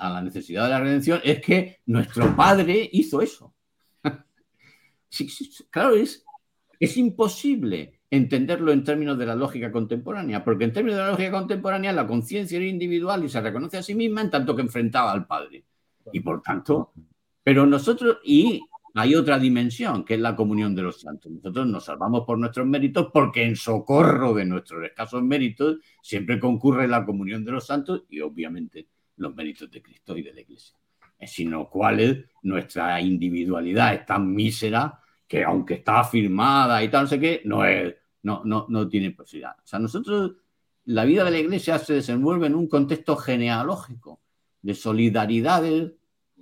la, 0.00 0.22
necesidad 0.22 0.64
de 0.64 0.70
la 0.70 0.80
redención, 0.80 1.20
es 1.24 1.42
que 1.42 1.80
nuestro 1.84 2.34
padre 2.34 2.88
hizo 2.90 3.20
eso 3.20 3.54
claro, 5.70 5.96
es, 5.96 6.24
es 6.80 6.96
imposible 6.96 8.00
entenderlo 8.10 8.72
en 8.72 8.82
términos 8.82 9.18
de 9.18 9.26
la 9.26 9.34
lógica 9.34 9.70
contemporánea, 9.70 10.42
porque 10.42 10.64
en 10.64 10.72
términos 10.72 10.96
de 10.96 11.04
la 11.04 11.10
lógica 11.10 11.32
contemporánea 11.32 11.92
la 11.92 12.06
conciencia 12.06 12.56
era 12.56 12.64
individual 12.64 13.22
y 13.22 13.28
se 13.28 13.42
reconoce 13.42 13.76
a 13.76 13.82
sí 13.82 13.94
misma 13.94 14.22
en 14.22 14.30
tanto 14.30 14.56
que 14.56 14.62
enfrentaba 14.62 15.12
al 15.12 15.26
Padre. 15.26 15.66
Y 16.10 16.20
por 16.20 16.40
tanto, 16.40 16.94
pero 17.48 17.64
nosotros, 17.64 18.18
y 18.24 18.60
hay 18.92 19.14
otra 19.14 19.38
dimensión, 19.38 20.04
que 20.04 20.12
es 20.16 20.20
la 20.20 20.36
comunión 20.36 20.74
de 20.74 20.82
los 20.82 21.00
santos. 21.00 21.32
Nosotros 21.32 21.66
nos 21.66 21.86
salvamos 21.86 22.26
por 22.26 22.38
nuestros 22.38 22.66
méritos 22.66 23.08
porque 23.10 23.42
en 23.42 23.56
socorro 23.56 24.34
de 24.34 24.44
nuestros 24.44 24.84
escasos 24.84 25.22
méritos 25.22 25.78
siempre 26.02 26.38
concurre 26.38 26.86
la 26.86 27.06
comunión 27.06 27.46
de 27.46 27.52
los 27.52 27.64
santos 27.64 28.02
y 28.10 28.20
obviamente 28.20 28.88
los 29.16 29.34
méritos 29.34 29.70
de 29.70 29.80
Cristo 29.80 30.14
y 30.18 30.22
de 30.24 30.34
la 30.34 30.42
Iglesia. 30.42 30.76
sin 31.22 31.50
los 31.50 31.68
cuales 31.68 32.26
nuestra 32.42 33.00
individualidad 33.00 33.94
es 33.94 34.04
tan 34.04 34.30
mísera 34.30 35.00
que 35.26 35.42
aunque 35.42 35.72
está 35.76 36.00
afirmada 36.00 36.84
y 36.84 36.90
tal, 36.90 37.04
no 37.04 37.08
sé 37.08 37.18
qué, 37.18 37.40
no, 37.46 37.64
es, 37.64 37.94
no, 38.24 38.42
no, 38.44 38.66
no 38.68 38.86
tiene 38.90 39.12
posibilidad. 39.12 39.56
O 39.56 39.66
sea, 39.66 39.78
nosotros, 39.78 40.32
la 40.84 41.06
vida 41.06 41.24
de 41.24 41.30
la 41.30 41.38
iglesia 41.38 41.78
se 41.78 41.94
desenvuelve 41.94 42.48
en 42.48 42.56
un 42.56 42.68
contexto 42.68 43.16
genealógico 43.16 44.20
de 44.60 44.74
solidaridades 44.74 45.92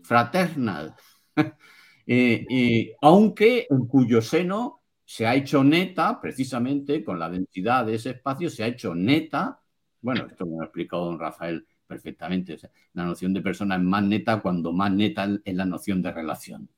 fraternas, 0.07 0.93
eh, 2.07 2.47
eh, 2.49 2.97
aunque 3.03 3.67
en 3.69 3.87
cuyo 3.87 4.23
seno 4.23 4.83
se 5.05 5.27
ha 5.27 5.35
hecho 5.35 5.63
neta, 5.63 6.21
precisamente 6.21 7.05
con 7.05 7.19
la 7.19 7.29
densidad 7.29 7.87
de 7.87 7.95
ese 7.95 8.11
espacio, 8.11 8.51
se 8.51 8.65
ha 8.65 8.69
hecho 8.69 8.95
neta, 8.95 9.61
bueno, 10.01 10.27
esto 10.27 10.47
me 10.47 10.57
lo 10.57 10.63
ha 10.63 10.65
explicado 10.65 11.07
don 11.07 11.19
Rafael 11.19 11.67
perfectamente, 11.87 12.57
la 12.95 13.05
noción 13.05 13.33
de 13.33 13.41
persona 13.41 13.77
es 13.77 13.83
más 13.83 14.03
neta 14.03 14.41
cuando 14.41 14.73
más 14.73 14.93
neta 14.93 15.29
es 15.45 15.55
la 15.55 15.65
noción 15.65 16.03
de 16.03 16.13
relación. 16.13 16.69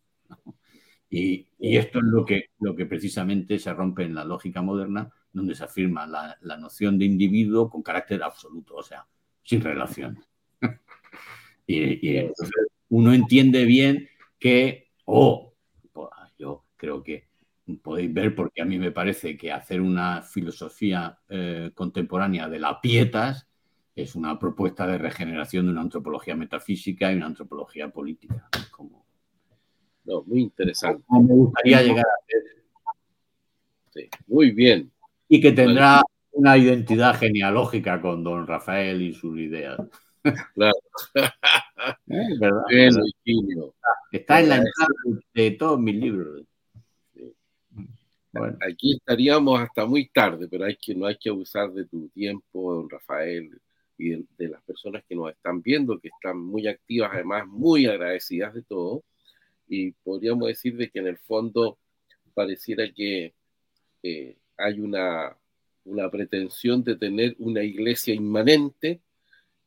Y, 1.10 1.46
esto 1.59 1.98
es 1.98 2.05
lo 2.05 2.24
que, 2.24 2.50
lo 2.60 2.74
que 2.76 2.86
precisamente 2.86 3.59
se 3.59 3.72
rompe 3.72 4.05
en 4.05 4.14
la 4.14 4.24
lógica 4.24 4.62
moderna, 4.62 5.10
donde 5.32 5.55
se 5.55 5.64
afirma 5.64 6.06
la, 6.06 6.56
noción 6.59 6.98
de 6.98 7.06
individuo 7.06 7.70
con 7.70 7.82
carácter 7.82 8.22
absoluto, 8.22 8.76
o 8.76 8.82
sea, 8.82 9.06
sin 9.42 9.62
relación. 9.62 10.22
y, 11.66 12.16
entonces 12.16 12.66
uno 12.90 13.12
entiende 13.12 13.65
bien 13.65 14.09
que, 14.39 14.89
o 15.05 15.52
oh, 15.94 16.10
yo 16.39 16.65
creo 16.77 17.02
que 17.02 17.28
podéis 17.82 18.12
ver, 18.12 18.35
porque 18.35 18.62
a 18.62 18.65
mí 18.65 18.78
me 18.78 18.93
parece 18.93 19.36
que 19.36 19.52
hacer 19.52 19.81
una 19.81 20.23
filosofía 20.23 21.19
eh, 21.28 21.70
contemporánea 21.74 22.48
de 22.48 22.59
la 22.59 22.81
pietas 22.81 23.47
es 23.94 24.15
una 24.15 24.39
propuesta 24.39 24.86
de 24.86 24.97
regeneración 24.97 25.66
de 25.66 25.73
una 25.73 25.81
antropología 25.82 26.36
metafísica 26.36 27.12
y 27.12 27.16
una 27.16 27.27
antropología 27.27 27.90
política. 27.90 28.48
Como, 28.70 29.05
no, 30.05 30.23
muy 30.23 30.43
interesante. 30.43 31.05
me 31.10 31.35
gustaría 31.35 31.82
llegar 31.82 32.06
a 32.06 32.27
ser. 32.27 32.43
Sí, 33.90 34.09
muy 34.28 34.52
bien. 34.52 34.93
Y 35.28 35.40
que 35.40 35.52
tendrá 35.52 36.01
una 36.31 36.56
identidad 36.56 37.16
genealógica 37.16 38.01
con 38.01 38.23
don 38.23 38.47
Rafael 38.47 39.02
y 39.02 39.12
sus 39.12 39.36
ideas. 39.36 39.78
Claro. 40.55 40.78
¿Verdad? 42.07 42.62
Está 44.12 44.40
en 44.40 44.49
la 44.49 44.57
entrada 44.57 45.23
de 45.35 45.51
todos 45.53 45.81
mis 45.81 45.95
libros. 45.95 46.45
Aquí 48.66 48.97
estaríamos 48.97 49.61
hasta 49.61 49.86
muy 49.86 50.09
tarde, 50.09 50.49
pero 50.49 50.65
hay 50.65 50.77
que, 50.77 50.95
no 50.95 51.07
hay 51.07 51.16
que 51.16 51.31
abusar 51.31 51.73
de 51.73 51.86
tu 51.86 52.09
tiempo, 52.09 52.74
don 52.74 52.89
Rafael, 52.89 53.61
y 53.97 54.11
de, 54.11 54.49
las 54.49 54.62
personas 54.62 55.03
que 55.09 55.16
nos 55.16 55.31
están 55.31 55.61
viendo, 55.61 55.99
que 55.99 56.09
están 56.09 56.39
muy 56.39 56.69
activas, 56.69 57.11
además 57.12 57.47
muy 57.47 57.86
agradecidas 57.86 58.55
de 58.55 58.62
todo. 58.62 59.03
Y 59.66 59.93
podríamos 59.93 60.49
decir 60.49 60.77
de 60.77 60.89
que 60.90 61.01
en 61.01 61.09
el 61.09 61.19
fondo 61.19 61.78
pareciera 62.35 62.90
que 62.93 63.35
eh, 64.03 64.36
hay 64.57 64.81
una, 64.81 65.36
una 65.85 66.11
pretensión 66.11 66.85
de 66.85 66.97
tener 66.97 67.35
una 67.39 67.62
iglesia 67.62 68.15
inmanente 68.15 69.01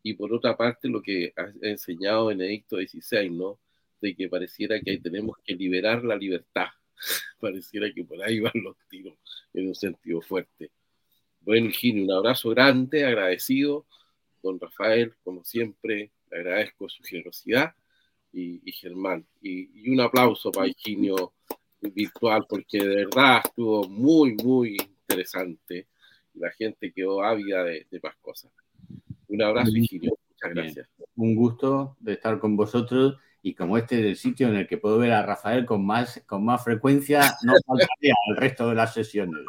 y 0.04 0.14
por 0.14 0.34
otra 0.34 0.58
parte 0.58 0.88
lo 0.90 1.02
que 1.02 1.34
ha 1.36 1.52
enseñado 1.62 2.32
en 2.32 2.42
Edicto 2.42 2.78
16, 2.78 3.32
¿no? 3.32 3.60
De 4.02 4.16
que 4.16 4.30
pareciera 4.30 4.80
que 4.80 4.98
tenemos 4.98 5.38
que 5.44 5.56
liberar 5.56 6.04
la 6.04 6.16
libertad. 6.16 6.68
pareciera 7.40 7.92
que 7.94 8.04
por 8.04 8.22
ahí 8.24 8.40
van 8.40 8.54
los 8.56 8.78
tiros 8.90 9.16
en 9.54 9.68
un 9.68 9.76
sentido 9.76 10.22
fuerte. 10.22 10.72
Bueno, 11.42 11.70
Gini, 11.72 12.04
un 12.04 12.12
abrazo 12.12 12.50
grande, 12.50 13.06
agradecido. 13.06 13.86
Don 14.44 14.60
Rafael, 14.60 15.14
como 15.24 15.44
siempre, 15.44 16.12
agradezco 16.32 16.90
su 16.90 17.04
generosidad 17.04 17.76
y, 18.32 18.72
Germán. 18.72 19.26
Y, 19.42 19.90
un 19.92 20.00
aplauso 20.02 20.52
para 20.52 20.68
Higinio 20.68 21.34
virtual, 21.82 22.46
porque 22.48 22.80
de 22.80 23.06
verdad 23.06 23.42
estuvo 23.44 23.88
muy, 23.88 24.34
muy 24.36 24.78
interesante. 24.80 25.88
La 26.36 26.52
gente 26.52 26.92
quedó 26.92 27.24
ávida 27.24 27.64
de, 27.64 27.88
de 27.90 28.00
más 28.02 28.16
cosas. 28.18 28.52
Un 29.32 29.42
abrazo, 29.42 29.72
Higinio. 29.74 30.12
Muchas 30.30 30.50
gracias. 30.56 30.90
Un 31.16 31.36
gusto 31.36 31.96
de 32.00 32.14
estar 32.14 32.40
con 32.40 32.56
vosotros 32.58 33.18
y 33.42 33.56
como 33.56 33.78
este 33.78 34.00
es 34.00 34.06
el 34.06 34.16
sitio 34.18 34.48
en 34.50 34.56
el 34.56 34.68
que 34.68 34.78
puedo 34.78 34.98
ver 35.00 35.14
a 35.14 35.26
Rafael 35.26 35.66
con 35.66 35.86
más, 35.86 36.22
con 36.28 36.46
más 36.46 36.64
frecuencia, 36.64 37.22
no 37.44 37.54
faltaría 37.66 38.14
el 38.30 38.38
resto 38.38 38.70
de 38.70 38.76
las 38.76 38.94
sesiones. 38.94 39.42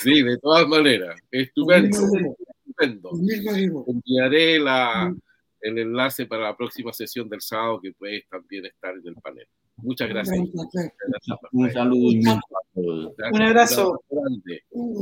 Sí, 0.00 0.22
de 0.22 0.38
todas 0.38 0.68
maneras. 0.68 1.20
Estupendo. 1.30 1.98
estupendo. 2.66 3.10
Enviaré 3.88 4.60
la, 4.60 5.12
el 5.60 5.78
enlace 5.78 6.26
para 6.26 6.44
la 6.44 6.56
próxima 6.56 6.92
sesión 6.92 7.28
del 7.28 7.40
sábado 7.40 7.80
que 7.80 7.92
puedes 7.92 8.28
también 8.28 8.66
estar 8.66 8.94
en 8.94 9.06
el 9.06 9.14
panel. 9.16 9.48
Muchas 9.76 10.08
gracias. 10.08 10.38
Un 11.52 11.70
saludo 11.72 12.38
Un 12.74 13.42
abrazo. 13.42 14.00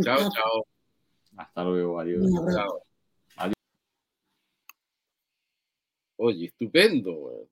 Chao, 0.03 0.19
chao. 0.19 0.67
Hasta 1.37 1.65
luego, 1.65 2.01
adiós. 2.01 2.27
Chao. 2.55 2.94
Oye, 6.27 6.47
estupendo. 6.47 7.51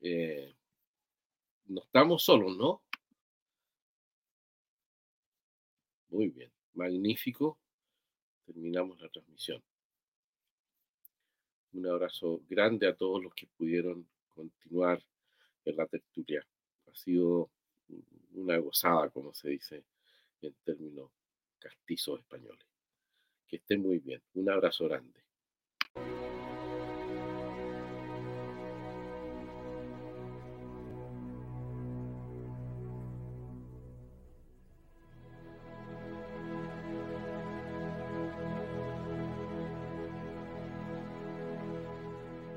Eh, 0.00 0.56
no 1.66 1.82
estamos 1.82 2.24
solos, 2.24 2.56
¿no? 2.56 2.82
Muy 6.08 6.30
bien, 6.30 6.50
magnífico. 6.74 7.60
Terminamos 8.44 9.00
la 9.00 9.08
transmisión. 9.08 9.62
Un 11.74 11.86
abrazo 11.86 12.40
grande 12.48 12.88
a 12.88 12.96
todos 12.96 13.22
los 13.22 13.32
que 13.32 13.46
pudieron 13.46 14.04
continuar 14.34 15.00
en 15.64 15.76
la 15.76 15.86
tertulia. 15.86 16.44
Ha 16.88 16.94
sido 16.96 17.50
una 18.32 18.58
gozada, 18.58 19.10
como 19.10 19.32
se 19.32 19.50
dice 19.50 19.84
en 20.42 20.54
términos 20.64 21.12
castizos 21.60 22.18
españoles. 22.18 22.66
Que 23.46 23.58
estén 23.58 23.80
muy 23.80 23.98
bien. 24.00 24.20
Un 24.34 24.50
abrazo 24.50 24.88
grande. 24.88 25.29